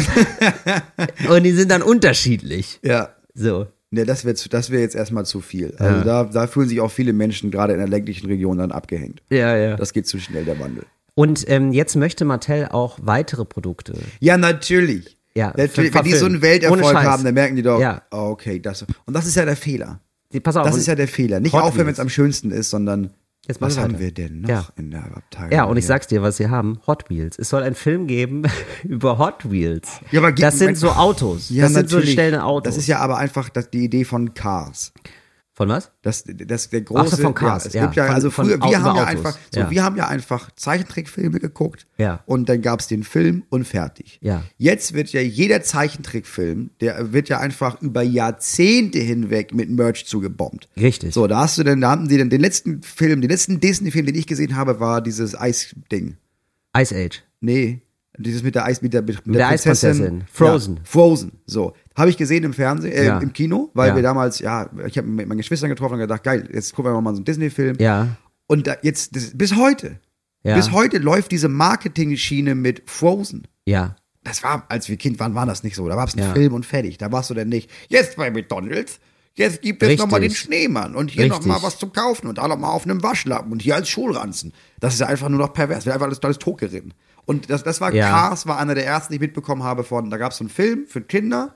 Und 1.28 1.43
die 1.43 1.53
sind 1.53 1.70
dann 1.70 1.82
unterschiedlich. 1.82 2.80
Ja. 2.82 3.11
So. 3.35 3.66
Ne, 3.91 4.05
das 4.05 4.24
wäre 4.24 4.35
das 4.51 4.70
wär 4.70 4.80
jetzt 4.80 4.97
erstmal 4.97 5.24
zu 5.24 5.41
viel. 5.41 5.74
Also 5.78 6.05
da, 6.05 6.24
da 6.24 6.47
fühlen 6.47 6.68
sich 6.68 6.80
auch 6.80 6.91
viele 6.91 7.12
Menschen 7.12 7.51
gerade 7.51 7.74
in 7.74 7.78
der 7.78 7.89
ländlichen 7.89 8.26
Region 8.26 8.59
dann 8.59 8.72
abgehängt. 8.72 9.22
Ja, 9.30 9.57
ja. 9.57 9.76
Das 9.76 9.93
geht 9.93 10.09
zu 10.09 10.18
schnell, 10.18 10.45
der 10.45 10.59
Wandel. 10.59 10.85
Und 11.14 11.49
ähm, 11.49 11.72
jetzt 11.72 11.95
möchte 11.95 12.24
Mattel 12.24 12.68
auch 12.70 12.99
weitere 13.01 13.45
Produkte. 13.45 13.95
Ja, 14.18 14.37
natürlich. 14.37 15.16
Ja, 15.37 15.53
natürlich. 15.57 15.95
Wenn 15.95 16.03
die 16.05 16.14
so 16.14 16.26
einen. 16.26 16.43
Welterfolg 16.43 16.97
haben, 16.97 17.24
dann 17.24 17.35
merken 17.35 17.57
die 17.57 17.62
doch, 17.62 17.80
Ja. 17.80 18.03
oh, 18.11 18.30
okay, 18.30 18.59
das. 18.59 18.85
Und 19.05 19.14
das 19.14 19.26
ist 19.26 19.37
ja 19.37 19.45
der 19.45 19.57
Fehler. 19.57 20.01
Die, 20.32 20.41
pass 20.41 20.57
auf. 20.57 20.66
Das 20.66 20.76
ist 20.76 20.87
ja 20.87 20.97
der 20.97 21.07
Fehler. 21.09 21.39
Nicht 21.39 21.55
aufhören, 21.55 21.87
wenn 21.87 21.93
es 21.93 22.01
am 22.01 22.09
schönsten 22.09 22.51
ist, 22.51 22.70
sondern 22.70 23.11
Jetzt 23.47 23.61
was 23.61 23.76
wir 23.76 23.82
haben 23.82 23.99
wir 23.99 24.12
denn 24.12 24.40
noch 24.42 24.49
Ja. 24.49 24.66
in 24.76 24.90
der 24.90 25.05
Abteilung? 25.16 25.53
Ja, 25.53 25.64
und 25.64 25.76
ich 25.76 25.84
hier? 25.84 25.88
sag's 25.88 26.07
dir, 26.07 26.22
was 26.22 26.38
sie 26.38 26.49
haben. 26.49 26.80
Hot 26.86 27.11
Wheels. 27.11 27.38
Es 27.38 27.51
soll 27.51 27.62
einen 27.62 27.74
Film 27.74 28.07
geben 28.07 28.45
über 28.84 29.18
Hot 29.18 29.51
Wheels. 29.51 30.01
Ja, 30.11 30.20
aber 30.20 30.32
das 30.32 30.59
sind 30.59 30.76
so 30.76 30.90
Autos. 30.90 31.51
Ja, 31.51 31.64
das 31.64 31.74
sind 31.74 31.90
so 31.90 32.01
schnelle 32.01 32.42
Autos. 32.45 32.64
Das 32.74 32.76
ist 32.78 32.86
ja 32.86 33.01
aber 33.01 33.18
einfach 33.18 33.49
das, 33.51 33.70
die 33.70 33.84
Idee 33.84 34.05
von 34.05 34.32
Cars. 34.34 34.92
Von 35.57 35.68
was? 35.68 35.92
Das, 36.02 36.24
das 36.26 36.68
der 36.70 36.80
große. 36.80 37.14
Ach 37.14 37.20
von 37.20 37.32
Cars, 37.34 37.64
ja, 37.64 37.68
es 37.68 37.74
ja. 37.74 37.82
gibt 37.84 37.94
ja, 37.94 38.07
Von- 38.07 38.14
also 38.14 38.30
früher, 38.30 38.59
wir 38.59 38.82
haben 38.82 38.84
ja 38.84 38.90
Autos, 38.90 39.07
einfach, 39.07 39.38
so, 39.52 39.61
ja. 39.61 39.70
wir 39.70 39.84
haben 39.84 39.96
ja 39.96 40.09
einfach 40.09 40.50
Zeichentrickfilme 40.57 41.38
geguckt. 41.38 41.86
Ja. 41.96 42.24
Und 42.26 42.48
dann 42.48 42.61
gab's 42.61 42.88
den 42.88 43.05
Film 43.05 43.44
und 43.50 43.64
fertig. 43.64 44.18
Ja. 44.20 44.42
Jetzt 44.59 44.94
wird 44.94 45.12
ja 45.12 45.20
jeder 45.20 45.62
Zeichentrickfilm, 45.62 46.70
der 46.80 47.12
wird 47.12 47.28
ja 47.28 47.38
einfach 47.38 47.80
über 47.82 48.02
Jahrzehnte 48.02 48.98
hinweg 48.98 49.55
mit 49.55 49.70
Merch 49.70 50.07
zugebombt. 50.07 50.68
Richtig. 50.76 51.14
So, 51.14 51.28
da 51.28 51.38
hast 51.38 51.57
du 51.57 51.62
denn, 51.62 51.80
da 51.80 51.90
haben 51.90 52.09
die 52.09 52.18
dann 52.18 52.30
den 52.30 52.40
letzten 52.40 52.82
Film, 52.82 53.20
den 53.20 53.30
letzten 53.30 53.61
Disney-Film, 53.61 54.07
den 54.07 54.16
ich 54.16 54.26
gesehen 54.26 54.57
habe, 54.57 54.80
war 54.80 55.02
dieses 55.02 55.40
Eis-Ding. 55.40 56.16
Ice 56.76 56.92
Age. 56.96 57.22
Nee, 57.40 57.82
dieses 58.19 58.43
mit 58.43 58.55
der 58.55 58.65
Eis, 58.65 58.81
mit 58.83 58.93
der, 58.95 59.03
mit 59.03 59.19
der 59.27 59.49
Eisprinzessin. 59.49 60.25
Frozen. 60.33 60.77
Ja, 60.77 60.83
Frozen. 60.85 61.33
So. 61.47 61.75
Habe 61.97 62.11
ich 62.11 62.17
gesehen 62.17 62.45
im 62.45 62.53
Fernsehen, 62.53 62.93
äh, 62.93 63.05
Ja. 63.07 63.19
im 63.19 63.33
Kino, 63.33 63.71
weil 63.75 63.89
Ja. 63.91 63.97
wir 63.97 64.03
damals, 64.03 64.39
ja, 64.39 64.69
ich 64.87 64.97
habe 64.99 65.07
mit 65.09 65.27
meinen 65.29 65.39
Geschwistern 65.39 65.69
getroffen 65.71 65.95
und 65.95 66.01
gedacht, 66.01 66.23
geil, 66.25 66.49
jetzt 66.53 66.75
gucken 66.75 66.93
wir 66.93 67.01
mal 67.01 67.11
so 67.12 67.17
einen 67.19 67.25
Disney-Film. 67.25 67.77
Ja. 67.81 68.17
Und 68.47 68.67
da, 68.67 68.77
jetzt, 68.83 69.17
das, 69.17 69.37
bis 69.37 69.57
heute, 69.57 69.99
bis 70.43 70.71
heute 70.73 70.99
läuft 70.99 71.33
diese 71.33 71.49
Marketing-Schiene 71.49 72.55
mit 72.55 72.83
Frozen. 72.87 73.47
Ja. 73.65 73.97
Das 74.23 74.43
war, 74.43 74.65
als 74.69 74.89
wir 74.89 74.97
Kind 74.97 75.19
waren, 75.21 75.35
war 75.35 75.47
das 75.47 75.62
nicht 75.65 75.77
so. 75.77 75.89
Da 75.89 75.97
war 75.97 76.07
es 76.07 76.17
ein. 76.17 76.33
Film 76.35 76.53
und 76.55 76.65
fertig. 76.67 76.99
Da 76.99 77.12
warst 77.12 77.31
du 77.31 77.35
denn 77.35 77.49
nicht, 77.49 77.71
jetzt 77.89 78.17
bei 78.17 78.31
McDonalds, 78.31 78.99
jetzt 79.35 79.62
gibt 79.62 79.83
es 79.83 79.99
nochmal 79.99 80.21
den 80.21 80.31
Schneemann 80.31 80.95
und 80.95 81.11
hier 81.11 81.27
nochmal 81.29 81.62
was 81.62 81.79
zu 81.79 81.89
kaufen 81.89 82.29
und 82.29 82.39
da 82.39 82.49
nochmal 82.49 82.71
auf 82.71 82.85
einem 82.85 83.03
Waschlappen 83.03 83.53
und 83.53 83.61
hier 83.62 83.75
als 83.75 83.89
Schulranzen. 83.89 84.53
Das 84.81 84.95
ist 84.95 85.01
ja 85.01 85.07
einfach 85.09 85.29
nur 85.29 85.41
noch 85.41 85.53
pervers. 85.53 85.85
Wird 85.85 85.95
einfach 85.95 86.07
alles, 86.07 86.23
alles 86.23 86.39
totgeritten. 86.39 86.95
Und 87.27 87.51
das, 87.51 87.62
das 87.64 87.81
war 87.81 87.93
Ja. 87.95 88.09
Cars, 88.11 88.47
war 88.47 88.59
einer 88.59 88.75
der 88.75 88.87
ersten, 88.87 89.12
die 89.12 89.16
ich 89.16 89.20
mitbekommen 89.20 89.62
habe 89.62 89.85
von, 89.85 90.11
da 90.11 90.16
gab 90.16 90.33
es 90.33 90.39
so 90.39 90.45
einen 90.45 90.51
Film 90.51 90.87
für 90.87 91.01
Kinder 91.01 91.55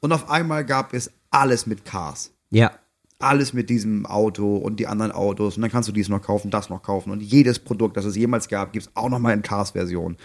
und 0.00 0.12
auf 0.12 0.30
einmal 0.30 0.64
gab 0.64 0.94
es 0.94 1.10
alles 1.30 1.66
mit 1.66 1.84
Cars 1.84 2.30
Ja. 2.50 2.72
alles 3.18 3.52
mit 3.52 3.68
diesem 3.70 4.06
Auto 4.06 4.56
und 4.56 4.76
die 4.80 4.86
anderen 4.86 5.12
Autos 5.12 5.56
und 5.56 5.62
dann 5.62 5.70
kannst 5.70 5.88
du 5.88 5.92
dies 5.92 6.08
noch 6.08 6.22
kaufen, 6.22 6.50
das 6.50 6.70
noch 6.70 6.82
kaufen 6.82 7.10
und 7.10 7.20
jedes 7.20 7.58
Produkt, 7.58 7.96
das 7.96 8.04
es 8.06 8.16
jemals 8.16 8.48
gab, 8.48 8.72
gibt 8.72 8.86
es 8.86 8.92
auch 8.96 9.08
noch 9.10 9.18
mal 9.18 9.32
in 9.34 9.42
Cars-Version. 9.42 10.16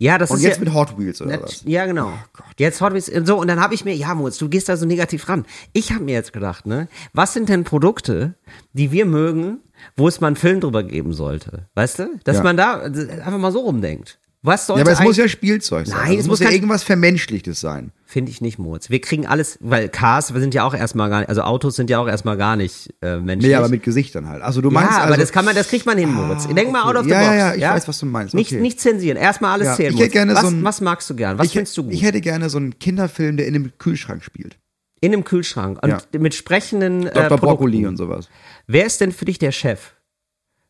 Ja, 0.00 0.16
das 0.16 0.30
Und 0.30 0.36
ist 0.38 0.44
jetzt 0.44 0.58
ja, 0.58 0.64
mit 0.64 0.72
Hot 0.74 0.96
Wheels 0.96 1.20
oder 1.20 1.42
was? 1.42 1.62
Ja, 1.66 1.84
genau. 1.84 2.12
jetzt 2.56 2.80
Hot 2.80 2.92
Wheels, 2.94 3.10
so, 3.24 3.36
und 3.40 3.48
dann 3.48 3.60
habe 3.60 3.74
ich 3.74 3.84
mir, 3.84 3.94
ja, 3.96 4.14
Moritz, 4.14 4.38
du 4.38 4.48
gehst 4.48 4.68
da 4.68 4.76
so 4.76 4.86
negativ 4.86 5.28
ran. 5.28 5.44
Ich 5.72 5.92
habe 5.92 6.04
mir 6.04 6.12
jetzt 6.14 6.32
gedacht, 6.32 6.66
ne, 6.66 6.86
was 7.12 7.32
sind 7.34 7.48
denn 7.48 7.64
Produkte, 7.64 8.34
die 8.74 8.92
wir 8.92 9.06
mögen, 9.06 9.58
wo 9.96 10.06
es 10.06 10.20
mal 10.20 10.28
einen 10.28 10.36
Film 10.36 10.60
drüber 10.60 10.84
geben 10.84 11.12
sollte? 11.14 11.66
Weißt 11.74 11.98
du? 11.98 12.10
Dass 12.22 12.36
Ja. 12.36 12.42
man 12.44 12.56
da 12.56 12.86
äh, 12.86 13.10
einfach 13.20 13.38
mal 13.38 13.50
so 13.52 13.58
rumdenkt. 13.60 14.20
Was 14.42 14.66
sollte 14.66 14.80
Ja, 14.80 14.84
aber 14.86 14.92
es 14.92 15.00
muss 15.04 15.16
ja 15.16 15.26
Spielzeug 15.26 15.86
sein. 15.88 15.96
Nein, 15.96 16.06
Also 16.06 16.14
es 16.18 16.24
es 16.24 16.28
muss 16.28 16.38
ja 16.40 16.50
irgendwas 16.50 16.84
Vermenschlichtes 16.84 17.60
sein. 17.60 17.90
Finde 18.04 18.30
ich 18.30 18.40
nicht, 18.40 18.56
Moritz. 18.58 18.88
Wir 18.88 19.00
kriegen 19.00 19.26
alles, 19.26 19.58
weil 19.60 19.88
Cars, 19.88 20.32
wir 20.32 20.40
sind 20.40 20.54
ja 20.54 20.62
auch 20.64 20.74
erstmal 20.74 21.10
gar 21.10 21.18
nicht, 21.20 21.28
also 21.28 21.42
Autos 21.42 21.74
sind 21.74 21.90
ja 21.90 21.98
auch 21.98 22.06
erstmal 22.06 22.36
gar 22.36 22.54
nicht 22.54 22.94
äh, 23.02 23.16
menschlich. 23.18 23.50
Nee, 23.50 23.56
aber 23.56 23.68
mit 23.68 23.82
Gesichtern 23.82 24.28
halt. 24.28 24.42
Also 24.42 24.60
du 24.60 24.70
meinst 24.70 24.92
ja, 24.92 24.98
aber 24.98 25.06
also, 25.12 25.20
das 25.20 25.32
kann 25.32 25.44
man, 25.44 25.56
das 25.56 25.68
kriegt 25.68 25.86
man 25.86 25.98
hin, 25.98 26.12
Moritz. 26.14 26.46
Ah, 26.48 26.52
Denk 26.52 26.70
mal 26.70 26.82
okay. 26.82 26.88
out 26.90 26.96
of 26.98 27.04
the 27.04 27.10
Ja, 27.10 27.18
box. 27.20 27.30
ja, 27.32 27.36
ja, 27.36 27.54
ich 27.54 27.62
weiß, 27.64 27.88
was 27.88 27.98
du 27.98 28.06
meinst. 28.06 28.34
Nicht, 28.34 28.52
Okay. 28.52 28.60
nicht 28.60 28.80
zensieren. 28.80 29.16
Erstmal 29.18 29.52
alles 29.52 29.66
Ja, 29.68 29.74
zählen. 29.74 29.94
ich 29.94 30.00
hätte 30.00 30.10
gerne 30.10 30.34
was, 30.34 30.42
so 30.42 30.46
ein- 30.48 30.64
was 30.64 30.80
magst 30.80 31.10
du 31.10 31.16
gern? 31.16 31.36
Was 31.38 31.46
ich, 31.48 31.52
findest 31.54 31.76
du 31.76 31.82
gut? 31.82 31.92
Ich 31.92 32.02
hätte 32.02 32.20
gerne 32.20 32.48
so 32.48 32.58
einen 32.58 32.78
Kinderfilm, 32.78 33.36
der 33.36 33.46
in 33.48 33.56
einem 33.56 33.72
Kühlschrank 33.78 34.22
spielt. 34.22 34.56
In 35.00 35.12
einem 35.12 35.24
Kühlschrank 35.24 35.82
und 35.82 35.90
Ja. 35.90 35.98
mit 36.18 36.34
sprechenden 36.34 37.06
äh, 37.08 37.12
Dr. 37.12 37.38
Brokkoli 37.38 37.82
Produkten. 37.82 37.86
und 37.86 37.96
sowas. 37.96 38.28
Wer 38.68 38.86
ist 38.86 39.00
denn 39.00 39.10
für 39.12 39.24
dich 39.24 39.38
der 39.38 39.52
Chef? 39.52 39.94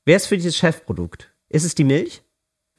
Wer 0.07 0.17
ist 0.17 0.27
für 0.27 0.37
dich 0.37 0.47
das 0.47 0.57
Chefprodukt? 0.57 1.31
Ist 1.51 1.65
es 1.65 1.75
die 1.75 1.85
Milch? 1.85 2.23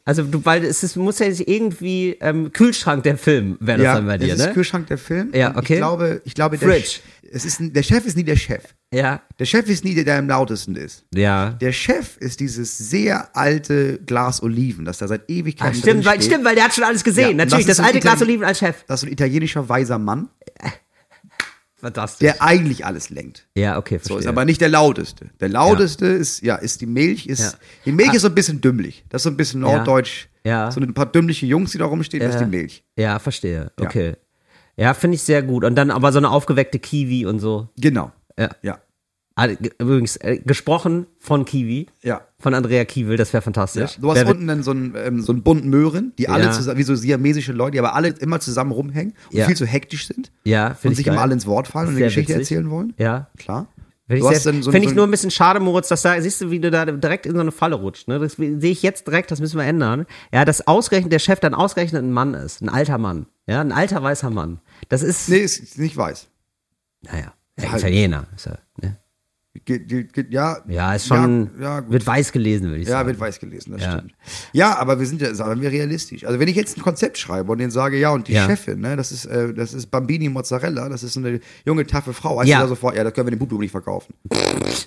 Also 0.10 0.24
du, 0.24 0.44
weil 0.44 0.66
es 0.66 0.82
ist, 0.82 0.96
muss 0.96 1.20
ja 1.20 1.28
irgendwie 1.28 2.18
ähm, 2.20 2.52
Kühlschrank 2.52 3.04
der 3.04 3.16
Film 3.16 3.58
wäre 3.60 3.78
das 3.78 3.86
ja, 3.86 3.94
dann 3.94 4.08
bei 4.08 4.18
dir, 4.18 4.30
das 4.30 4.40
ist 4.40 4.46
ne? 4.48 4.54
Kühlschrank 4.54 4.88
der 4.88 4.98
Film. 4.98 5.30
Ja, 5.36 5.56
okay. 5.56 5.74
Ich 5.74 5.80
glaube, 5.80 6.22
ich 6.26 6.34
glaube 6.34 6.58
der, 6.58 6.68
Fridge. 6.68 7.00
Es 7.32 7.46
ist, 7.46 7.60
der 7.62 7.84
Chef 7.84 8.08
ist 8.08 8.18
nie 8.18 8.24
der 8.24 8.36
Chef. 8.36 8.64
Ja, 8.92 9.22
Der 9.38 9.46
Chef 9.46 9.70
ist 9.70 9.86
nie 9.86 9.94
der, 9.94 10.04
der 10.04 10.18
am 10.18 10.28
lautesten 10.28 10.76
ist. 10.76 11.04
ja. 11.14 11.52
Der 11.52 11.72
Chef 11.74 12.18
ist 12.18 12.40
dieses 12.40 12.76
sehr 12.76 13.36
alte 13.38 14.00
Glas 14.00 14.42
Oliven, 14.42 14.84
das 14.84 14.98
da 14.98 15.08
seit 15.08 15.30
Ewigkeiten 15.30 15.74
Ach, 15.76 15.80
stimmt, 15.80 15.98
drin 15.98 16.06
weil, 16.06 16.14
steht. 16.16 16.32
stimmt, 16.32 16.46
weil 16.46 16.56
der 16.56 16.64
hat 16.64 16.74
schon 16.74 16.86
alles 16.86 17.04
gesehen. 17.04 17.38
Ja, 17.38 17.46
Natürlich, 17.46 17.68
das 17.68 17.78
das, 17.78 17.86
alte 17.86 18.00
Glas 18.00 18.20
Oliven 18.24 18.46
als 18.46 18.58
Chef. 18.58 18.84
Das 18.88 19.04
ist 19.04 19.08
ein 19.08 19.14
italienischer 19.14 19.70
weiser 19.70 20.00
Mann, 20.00 20.30
Fantastisch. 21.82 22.20
der 22.20 22.42
eigentlich 22.42 22.86
alles 22.86 23.10
lenkt. 23.10 23.48
ja, 23.56 23.78
okay, 23.78 23.96
So 23.96 24.00
verstehe. 24.00 24.20
ist 24.20 24.28
aber 24.28 24.46
nicht 24.46 24.62
der 24.62 24.70
lauteste. 24.70 25.30
Der 25.40 25.50
lauteste 25.50 26.06
ist, 26.08 26.42
ja, 26.42 26.56
ist 26.56 26.82
die 26.82 26.86
Milch, 26.86 27.28
ist, 27.28 27.40
Ja. 27.54 27.60
die 27.86 27.92
Milch 27.92 28.10
Ah. 28.12 28.14
ist 28.16 28.22
so 28.24 28.28
ein 28.28 28.36
bisschen 28.36 28.62
dümmlich. 28.62 29.06
Das 29.10 29.20
ist 29.20 29.24
so 29.24 29.30
ein 29.30 29.38
bisschen 29.38 29.62
Ja. 29.62 29.68
norddeutsch. 29.78 30.28
Ja. 30.44 30.72
So 30.72 30.80
ein 30.82 30.94
paar 30.94 31.06
dümmliche 31.06 31.46
Jungs, 31.46 31.72
die 31.72 31.78
da 31.78 31.86
rumstehen, 31.86 32.22
das 32.24 32.36
ist 32.36 32.42
Ja. 32.42 32.48
die 32.48 32.56
Milch. 32.58 32.84
Ja, 32.98 33.20
verstehe. 33.20 33.72
Okay. 33.80 34.16
Ja, 34.78 34.94
finde 34.94 35.16
ich 35.16 35.24
sehr 35.24 35.42
gut. 35.44 35.64
Und 35.66 35.76
dann 35.76 35.92
aber 35.92 36.12
so 36.12 36.18
eine 36.20 36.30
aufgeweckte 36.30 36.80
Kiwi 36.80 37.26
und 37.26 37.40
so. 37.40 37.68
Genau. 37.78 38.12
Ja. 38.38 38.50
Ja. 38.62 38.80
Übrigens, 39.80 40.16
äh, 40.18 40.40
gesprochen 40.46 41.06
von 41.20 41.46
Kiwi. 41.46 41.88
Ja. 42.02 42.22
Von 42.40 42.54
Andrea 42.54 42.86
Kiewel, 42.86 43.18
das 43.18 43.30
wäre 43.34 43.42
Ja. 43.42 43.44
fantastisch. 43.44 43.98
Du 44.00 44.10
hast 44.10 44.18
Wer 44.18 44.28
unten 44.28 44.48
dann 44.48 44.64
so 44.64 44.72
einen, 44.72 44.96
ähm, 44.98 45.22
so 45.22 45.32
einen 45.32 45.44
bunten 45.44 45.70
Möhren, 45.70 46.14
die 46.18 46.30
alle 46.30 46.46
Ja. 46.46 46.52
zusammen, 46.52 46.78
wie 46.78 46.84
so 46.84 46.96
siamesische 46.96 47.52
Leute, 47.52 47.72
die 47.74 47.80
aber 47.80 47.96
alle 47.96 48.10
immer 48.10 48.40
zusammen 48.40 48.72
rumhängen 48.72 49.14
und 49.32 49.38
Ja. 49.38 49.46
viel 49.46 49.56
zu 49.56 49.66
hektisch 49.66 50.08
sind 50.08 50.32
ja, 50.44 50.76
und 50.84 50.96
sich 50.96 51.06
geil. 51.06 51.14
immer 51.14 51.22
alle 51.24 51.34
ins 51.34 51.46
Wort 51.48 51.68
fallen 51.68 51.90
und 51.90 51.96
eine 51.96 52.06
Geschichte 52.06 52.34
witzig. 52.34 52.52
erzählen 52.56 52.70
wollen. 52.70 52.94
Ja. 52.98 53.30
Klar. 53.38 53.68
Finde 54.08 54.24
ich, 54.34 54.40
sehr- 54.40 54.64
so- 54.64 54.72
find 54.72 54.84
ich 54.86 54.96
nur 54.96 55.06
ein 55.06 55.12
bisschen 55.12 55.30
schade, 55.30 55.60
Moritz, 55.60 55.88
dass 55.88 56.02
da, 56.02 56.20
siehst 56.20 56.42
du, 56.42 56.50
wie 56.50 56.60
du 56.60 56.72
da 56.72 56.84
direkt 56.86 57.28
in 57.28 57.34
so 57.36 57.42
eine 57.42 57.52
Falle 57.52 57.76
rutscht. 57.76 58.08
Ne? 58.08 58.18
Das 58.18 58.34
sehe 58.38 58.58
ich 58.72 58.82
jetzt 58.82 59.06
direkt, 59.06 59.30
das 59.30 59.40
müssen 59.40 59.58
wir 59.60 59.66
ändern. 59.66 60.08
Ja, 60.34 60.46
dass 60.46 60.66
ausgerechnet 60.66 61.14
der 61.14 61.20
Chef 61.20 61.40
dann 61.40 61.54
ausgerechnet 61.54 62.02
ein 62.04 62.12
Mann 62.12 62.34
ist. 62.34 62.60
Ein 62.64 62.70
alter 62.70 62.98
Mann. 62.98 63.28
Ja, 63.46 63.62
ein 63.62 63.72
alter 63.72 64.02
weißer 64.02 64.32
Mann. 64.32 64.62
Das 64.88 65.04
ist, 65.04 65.30
Nee, 65.30 65.38
ist, 65.38 65.60
ist 65.60 65.78
nicht 65.78 65.96
weiß. 65.96 66.28
naja, 67.04 67.34
Halt. 67.62 67.82
Italiener. 67.82 68.26
Ist 68.36 68.48
er, 68.48 68.58
ne? 68.82 68.98
Ge- 69.66 69.80
ge- 69.80 70.04
ge- 70.04 70.28
ja, 70.30 70.60
Ja, 70.68 70.94
ist 70.94 71.08
schon, 71.08 71.50
Ja, 71.60 71.80
ja, 71.80 71.90
wird 71.92 72.06
weiß 72.06 72.32
gelesen, 72.32 72.68
würde 72.68 72.82
ich 72.82 72.88
Ja, 72.88 72.98
sagen. 72.98 73.08
wird 73.10 73.20
weiß 73.20 73.40
gelesen, 73.40 73.72
das 73.74 73.82
Ja. 73.82 73.94
stimmt. 73.98 74.14
Ja, 74.54 74.78
aber 74.78 75.00
wir 75.00 75.08
sind 75.08 75.22
ja, 75.22 75.34
sagen 75.34 75.60
wir 75.60 75.72
realistisch. 75.72 76.24
Also 76.24 76.40
wenn 76.40 76.48
ich 76.48 76.56
jetzt 76.56 76.78
ein 76.78 76.82
Konzept 76.84 77.18
schreibe 77.18 77.52
und 77.52 77.58
den 77.58 77.72
sage, 77.72 77.98
ja, 77.98 78.12
und 78.12 78.28
die 78.28 78.34
Ja. 78.34 78.46
Chefin, 78.46 78.80
ne, 78.80 78.96
das 78.96 79.12
ist, 79.12 79.26
äh, 79.26 79.52
das 79.54 79.74
ist 79.74 79.88
Bambini 79.88 80.30
Mozzarella, 80.30 80.88
das 80.88 81.02
ist 81.02 81.18
eine 81.18 81.40
junge, 81.66 81.86
taffe 81.88 82.14
Frau, 82.14 82.40
heißt 82.40 82.48
Ja. 82.48 82.62
ja. 82.62 82.68
sofort, 82.68 82.96
ja, 82.96 83.04
das 83.04 83.12
können 83.14 83.26
wir 83.26 83.32
dem 83.32 83.40
Publikum 83.40 83.62
nicht 83.62 83.72
verkaufen. 83.72 84.14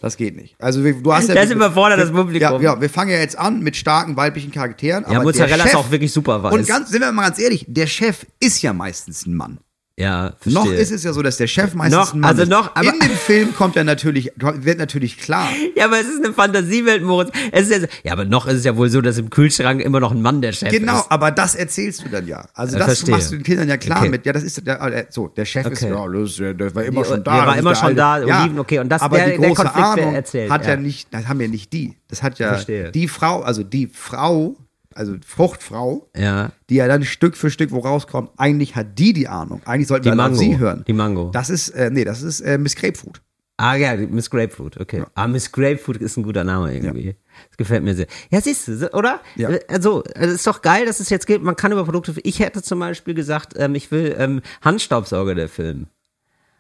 Das 0.01 0.17
geht 0.17 0.37
nicht. 0.37 0.55
Also 0.61 0.85
wir, 0.85 0.95
du 0.95 1.13
hast 1.13 1.29
ja. 1.29 1.35
Das 1.35 1.51
überfordert 1.51 1.99
das 1.99 2.13
wir- 2.13 2.21
Publikum. 2.23 2.41
Ja, 2.63 2.75
ja, 2.75 2.81
wir 2.81 2.89
fangen 2.89 3.11
ja 3.11 3.19
jetzt 3.19 3.37
an 3.37 3.63
mit 3.63 3.75
starken 3.77 4.17
weiblichen 4.17 4.53
Charakteren. 4.53 5.05
Ja, 5.11 5.23
Mozzarella 5.25 5.65
ist 5.65 5.71
Chef- 5.73 5.75
auch 5.81 5.91
wirklich 5.91 6.13
super 6.13 6.41
weiß. 6.45 6.55
Und 6.55 6.67
ganz, 6.69 6.89
sind 6.91 7.01
wir 7.01 7.11
mal 7.11 7.25
ganz 7.27 7.41
ehrlich, 7.41 7.67
der 7.69 7.89
Chef 7.89 8.25
ist 8.39 8.63
ja 8.63 8.73
meistens 8.73 9.27
ein 9.27 9.35
Mann. 9.35 9.59
Ja, 9.99 10.33
verstehe. 10.41 10.53
Noch 10.65 10.73
ist 10.73 10.91
es 10.91 11.05
ja 11.05 11.13
so, 11.13 11.21
dass 11.23 11.37
der 11.37 11.47
Chef 11.47 11.75
meistens 11.75 11.99
Noch, 11.99 12.15
ein 12.15 12.21
Mann 12.21 12.31
also 12.31 12.43
ist. 12.43 12.49
noch, 12.49 12.75
aber- 12.75 12.93
In 12.95 12.99
dem 13.01 13.11
Film 13.11 13.55
kommt 13.55 13.77
er 13.77 13.85
natürlich, 13.85 14.33
wird 14.37 14.79
natürlich 14.79 15.19
klar. 15.19 15.49
Ja, 15.77 15.85
aber 15.85 16.01
es 16.01 16.07
ist 16.09 16.25
eine 16.25 16.33
Fantasiewelt, 16.33 17.03
Moritz. 17.03 17.31
Es 17.53 17.63
ist 17.69 17.71
ja, 17.73 17.81
so, 17.81 17.87
ja, 18.05 18.13
aber 18.13 18.25
noch 18.25 18.47
ist 18.47 18.55
es 18.55 18.65
ja 18.65 18.77
wohl 18.77 18.89
so, 18.89 19.01
dass 19.03 19.19
im 19.19 19.29
Kühlschrank 19.31 19.81
immer 19.83 20.01
noch 20.01 20.13
ein 20.13 20.23
Mann 20.23 20.41
der 20.41 20.53
Chef 20.53 20.71
Genau, 20.71 20.99
ist. 21.01 21.11
aber 21.11 21.31
das 21.31 21.55
erzählst 21.55 22.05
du 22.05 22.09
dann 22.09 22.27
ja. 22.27 22.47
Also 22.55 22.75
Ja, 22.79 22.87
das 22.87 22.99
verstehe. 22.99 23.15
machst 23.15 23.33
du 23.33 23.37
den 23.37 23.43
Kindern 23.45 23.69
ja 23.69 23.77
klar 23.77 24.01
Okay. 24.01 24.09
mit. 24.09 24.25
Ja, 24.27 24.33
das 24.33 24.43
ist 24.45 24.67
der, 24.67 24.81
äh, 24.81 25.05
so, 25.11 25.29
der 25.29 25.45
Chef 25.45 25.67
ist 25.67 25.83
Okay. 25.83 25.93
ja, 25.95 26.09
das, 26.09 26.41
äh, 26.41 26.55
der 26.55 26.75
war 26.75 26.85
immer 26.85 27.05
schon 27.05 27.23
da. 27.25 27.37
der 27.37 27.47
war 27.47 27.55
ist 27.55 27.61
immer 27.61 27.71
der 27.73 27.77
schon 27.81 27.97
da, 27.97 28.19
ja, 28.25 28.43
Oliven, 28.43 28.59
okay, 28.59 28.79
und 28.79 28.89
das- 28.89 29.03
aber 29.03 29.17
der- 29.19 29.27
die 29.31 29.39
der 29.39 29.49
große 29.49 29.63
Konflikt 29.63 29.77
wird 29.89 29.99
Ahnung 30.05 30.15
erzählt, 30.15 30.51
hat 30.51 30.65
ja. 30.65 30.71
ja. 30.71 30.77
nicht, 30.77 31.09
das 31.13 31.29
haben 31.29 31.41
ja 31.41 31.49
nicht 31.49 31.73
die. 31.73 31.97
Das 32.09 32.23
hat 32.23 32.39
ja 32.39 32.49
Verstehe. 32.49 32.91
die 32.93 33.09
Frau, 33.09 33.41
also 33.43 33.63
die 33.63 33.89
Frau, 33.93 34.57
also 34.95 35.15
Fruchtfrau, 35.27 36.09
Ja. 36.17 36.51
die 36.71 36.77
ja 36.77 36.89
dann 36.89 37.05
Stück 37.05 37.37
für 37.37 37.51
Stück 37.51 37.71
wo 37.73 37.79
rauskommt, 37.81 38.31
eigentlich 38.37 38.77
hat 38.77 38.99
die 38.99 39.13
die 39.13 39.29
Ahnung. 39.29 39.61
Eigentlich 39.65 39.89
sollten 39.89 40.05
Die 40.05 40.11
wir 40.11 40.15
Mango. 40.17 40.37
sie 40.39 40.59
hören. 40.59 40.85
Die 40.87 40.93
Mango. 40.93 41.31
Das 41.33 41.51
ist, 41.51 41.71
äh, 41.71 41.91
nee, 41.91 42.05
das 42.05 42.23
ist 42.23 42.41
äh, 42.41 42.59
Miss 42.59 42.77
Grapefruit. 42.77 43.21
Ah 43.59 43.77
ja, 43.77 43.95
Miss 43.97 44.29
Grapefruit, 44.31 44.81
okay. 44.81 45.05
Ah, 45.15 45.29
Miss 45.29 45.53
Grapefruit 45.53 45.99
ist 45.99 46.17
ein 46.17 46.23
guter 46.25 46.43
Name 46.43 46.75
irgendwie. 46.75 47.15
Das 47.49 47.57
gefällt 47.59 47.85
mir 47.85 47.95
sehr. 47.95 48.07
Ja, 48.31 48.41
siehst 48.41 48.67
du, 48.67 48.93
oder? 48.95 49.21
Ja. 49.37 49.51
Also, 49.69 50.03
es 50.15 50.33
ist 50.33 50.47
doch 50.47 50.63
geil, 50.63 50.85
dass 50.87 50.99
es 51.01 51.11
jetzt 51.11 51.27
geht. 51.27 51.43
Man 51.43 51.55
kann 51.55 51.71
über 51.71 51.85
Produkte. 51.85 52.15
Ich 52.25 52.41
hätte 52.41 52.63
zum 52.63 52.81
Beispiel 52.81 53.15
gesagt, 53.15 53.53
ähm, 53.57 53.75
ich 53.77 53.91
will 53.93 54.17
ähm, 54.19 54.41
Handstaubsauger 54.63 55.35
der 55.35 55.49
Film. 55.49 55.87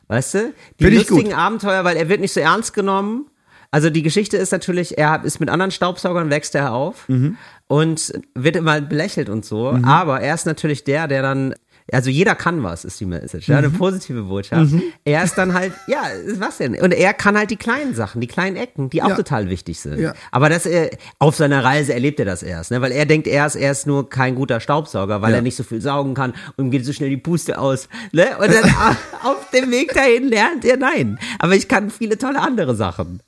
Weißt 0.08 0.34
du? 0.34 0.54
Die 0.78 0.84
Find 0.84 0.96
lustigen. 1.08 1.32
Abenteuer, 1.32 1.82
weil 1.84 1.96
er 1.96 2.08
wird 2.08 2.20
nicht 2.20 2.34
so 2.34 2.40
ernst 2.40 2.74
genommen. 2.74 3.26
Also 3.72 3.90
die 3.90 4.02
Geschichte 4.02 4.36
ist 4.36 4.52
natürlich, 4.52 4.98
er 4.98 5.24
ist 5.24 5.40
mit 5.40 5.48
anderen 5.48 5.70
Staubsaugern, 5.72 6.30
wächst 6.30 6.54
er 6.54 6.72
auf 6.72 7.08
Mhm. 7.08 7.36
und 7.68 8.12
wird 8.34 8.54
immer 8.54 8.80
belächelt 8.82 9.28
und 9.28 9.44
so. 9.44 9.70
Aber 9.82 10.20
er 10.20 10.34
ist 10.34 10.44
natürlich 10.46 10.84
der, 10.84 11.08
der 11.08 11.22
dann, 11.22 11.54
also 11.90 12.10
jeder 12.10 12.34
kann 12.34 12.62
was, 12.62 12.84
ist 12.84 13.00
die 13.00 13.06
Message. 13.06 13.48
Ja, 13.48 13.56
eine 13.58 13.70
Mhm. 13.70 13.78
positive 13.78 14.22
Botschaft. 14.24 14.72
Er 15.04 15.24
ist 15.24 15.36
dann 15.38 15.54
halt, 15.54 15.72
ja, 15.86 16.02
was 16.38 16.58
denn? 16.58 16.74
Und 16.80 16.92
er 16.92 17.14
kann 17.14 17.36
halt 17.36 17.50
die 17.50 17.56
kleinen 17.56 17.94
Sachen, 17.94 18.20
die 18.20 18.26
kleinen 18.26 18.56
Ecken, 18.56 18.90
die 18.90 19.02
auch 19.02 19.08
Ja. 19.08 19.16
total 19.16 19.48
wichtig 19.48 19.80
sind. 19.80 19.98
Ja. 19.98 20.12
Aber 20.30 20.50
das, 20.50 20.66
äh, 20.66 20.90
auf 21.18 21.34
seiner 21.36 21.64
Reise 21.64 21.94
erlebt 21.94 22.18
er 22.20 22.26
das 22.26 22.42
erst, 22.42 22.70
ne? 22.72 22.82
weil 22.82 22.92
er 22.92 23.06
denkt 23.06 23.26
erst, 23.26 23.56
er 23.56 23.72
ist 23.72 23.86
nur 23.86 24.08
kein 24.10 24.34
guter 24.34 24.60
Staubsauger, 24.60 25.22
weil 25.22 25.30
Ja. 25.30 25.36
er 25.36 25.42
nicht 25.42 25.56
so 25.56 25.64
viel 25.64 25.80
saugen 25.80 26.12
kann 26.12 26.34
und 26.56 26.66
ihm 26.66 26.70
geht 26.70 26.84
so 26.84 26.92
schnell 26.92 27.08
die 27.10 27.16
Puste 27.16 27.58
aus. 27.58 27.88
Ne? 28.12 28.26
Und 28.38 28.52
dann 28.52 28.62
auf 29.24 29.48
dem 29.50 29.70
Weg 29.70 29.94
dahin 29.94 30.28
lernt 30.28 30.64
er, 30.66 30.76
nein, 30.76 31.18
aber 31.38 31.54
ich 31.54 31.68
kann 31.68 31.90
viele 31.90 32.18
tolle 32.18 32.38
andere 32.40 32.74
Sachen. 32.76 33.22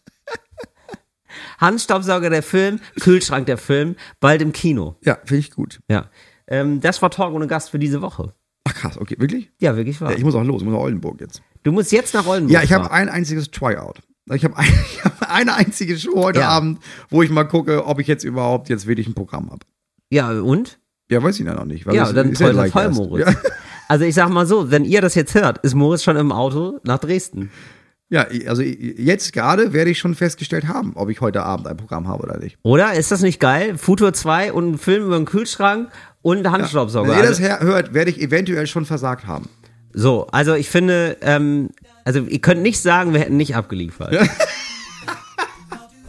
Handstaubsauger 1.59 2.31
der 2.31 2.43
Film, 2.43 2.81
Kühlschrank 3.01 3.47
der 3.47 3.59
Film, 3.59 3.97
bald 4.21 4.43
im 4.43 4.53
Kino. 4.53 4.97
Ja, 5.05 5.19
finde 5.25 5.41
ich 5.41 5.51
gut. 5.51 5.81
Ja. 5.89 6.07
Ähm, 6.47 6.81
das 6.81 7.01
war 7.03 7.11
Talk 7.11 7.33
ohne 7.35 7.47
Gast 7.47 7.71
für 7.71 7.79
diese 7.79 8.03
Woche. 8.03 8.35
Ach 8.65 8.75
krass, 8.75 8.99
okay, 8.99 9.17
wirklich? 9.19 9.51
Ja, 9.61 9.77
wirklich 9.77 10.01
wahr. 10.01 10.11
Ja, 10.11 10.17
ich 10.17 10.25
muss 10.25 10.35
auch 10.35 10.43
los, 10.45 10.63
ich 10.63 10.65
muss 10.67 10.75
nach 10.75 10.81
Oldenburg 10.83 11.21
jetzt. 11.21 11.43
du 11.65 11.73
musst 11.73 11.93
jetzt 11.93 12.15
nach 12.15 12.27
Oldenburg. 12.27 12.55
Ja, 12.55 12.63
ich 12.63 12.73
habe 12.73 12.91
ein 12.91 13.09
einziges 13.09 13.51
Tryout. 13.51 14.01
Ich 14.33 14.45
habe 14.45 14.57
ein, 14.57 14.67
hab 15.05 15.31
eine 15.31 15.55
einzige 15.55 15.99
Show 15.99 16.17
heute 16.17 16.41
Ja. 16.41 16.49
Abend, 16.49 16.79
wo 17.11 17.23
ich 17.23 17.31
mal 17.31 17.45
gucke, 17.45 17.87
ob 17.87 18.01
ich 18.01 18.07
jetzt 18.07 18.25
überhaupt 18.25 18.69
jetzt 18.71 18.87
wirklich 18.87 19.07
ein 19.07 19.15
Programm 19.15 19.51
habe. 19.51 19.61
Ja, 20.11 20.31
und? 20.31 20.79
Ja, 21.11 21.23
weiß 21.23 21.39
ich 21.41 21.47
ja 21.47 21.55
noch 21.55 21.67
nicht. 21.67 21.85
Ja, 21.93 22.11
dann 22.13 22.31
ist 22.31 22.39
toll, 22.41 22.53
gleich 22.53 22.73
voll. 22.73 22.89
Moritz. 22.91 23.27
Ja, 23.27 23.35
Also 23.89 24.07
ich 24.07 24.15
sag 24.15 24.31
mal 24.31 24.47
so, 24.47 24.71
wenn 24.71 24.87
ihr 24.87 25.03
das 25.03 25.15
jetzt 25.15 25.35
hört, 25.35 25.59
ist 25.59 25.75
Moritz 25.75 26.03
schon 26.03 26.17
im 26.17 26.33
Auto 26.33 26.81
nach 26.85 26.99
Dresden. 26.99 27.51
Ja, 28.11 28.27
also 28.47 28.63
jetzt 28.63 29.33
gerade 29.33 29.73
werde 29.73 29.91
ich 29.91 29.99
schon 29.99 30.15
festgestellt 30.15 30.69
haben, 30.69 30.93
ob 30.95 31.09
ich 31.11 31.21
heute 31.21 31.43
Abend 31.43 31.67
ein 31.67 31.77
Programm 31.77 32.07
habe 32.07 32.23
oder 32.23 32.39
nicht. 32.39 32.59
Oder? 32.63 32.93
Ist 32.95 33.11
das 33.11 33.23
nicht 33.23 33.41
geil? 33.41 33.77
Futur 33.79 34.13
2 34.13 34.53
und 34.53 34.73
ein 34.73 34.79
Film 34.79 35.05
über 35.07 35.17
den 35.17 35.25
Kühlschrank 35.25 35.91
und 36.23 36.39
einen 36.39 36.51
Handstaubsauger. 36.53 37.11
Wenn 37.11 37.17
ihr 37.19 37.23
das 37.29 37.41
Also- 37.43 37.65
hört, 37.67 37.95
werde 37.95 38.11
ich 38.11 38.21
eventuell 38.21 38.67
schon 38.67 38.85
versagt 38.85 39.27
haben. 39.27 39.49
so, 39.93 40.27
also 40.33 40.55
ich 40.55 40.69
finde, 40.69 41.17
ähm, 41.23 41.71
also 42.05 42.21
ihr 42.21 42.41
könnt 42.41 42.63
nicht 42.63 42.81
sagen, 42.81 43.13
wir 43.13 43.21
hätten 43.21 43.37
nicht 43.37 43.57
abgeliefert. 43.57 44.15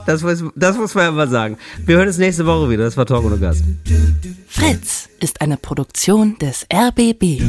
Das 0.07 0.21
muss, 0.21 0.43
das 0.55 0.77
muss 0.77 0.93
man 0.93 1.05
ja 1.05 1.11
mal 1.11 1.27
sagen. 1.27 1.57
Wir 1.83 1.97
hören 1.97 2.07
uns 2.07 2.19
nächste 2.19 2.45
Woche 2.45 2.69
wieder. 2.69 2.83
Das 2.83 2.95
war 2.95 3.07
Talk 3.07 3.25
ohne 3.25 3.39
Gast. 3.39 3.63
Fritz 4.47 5.09
ist 5.19 5.41
eine 5.41 5.57
Produktion 5.57 6.37
des 6.37 6.67
RBB. 6.71 7.41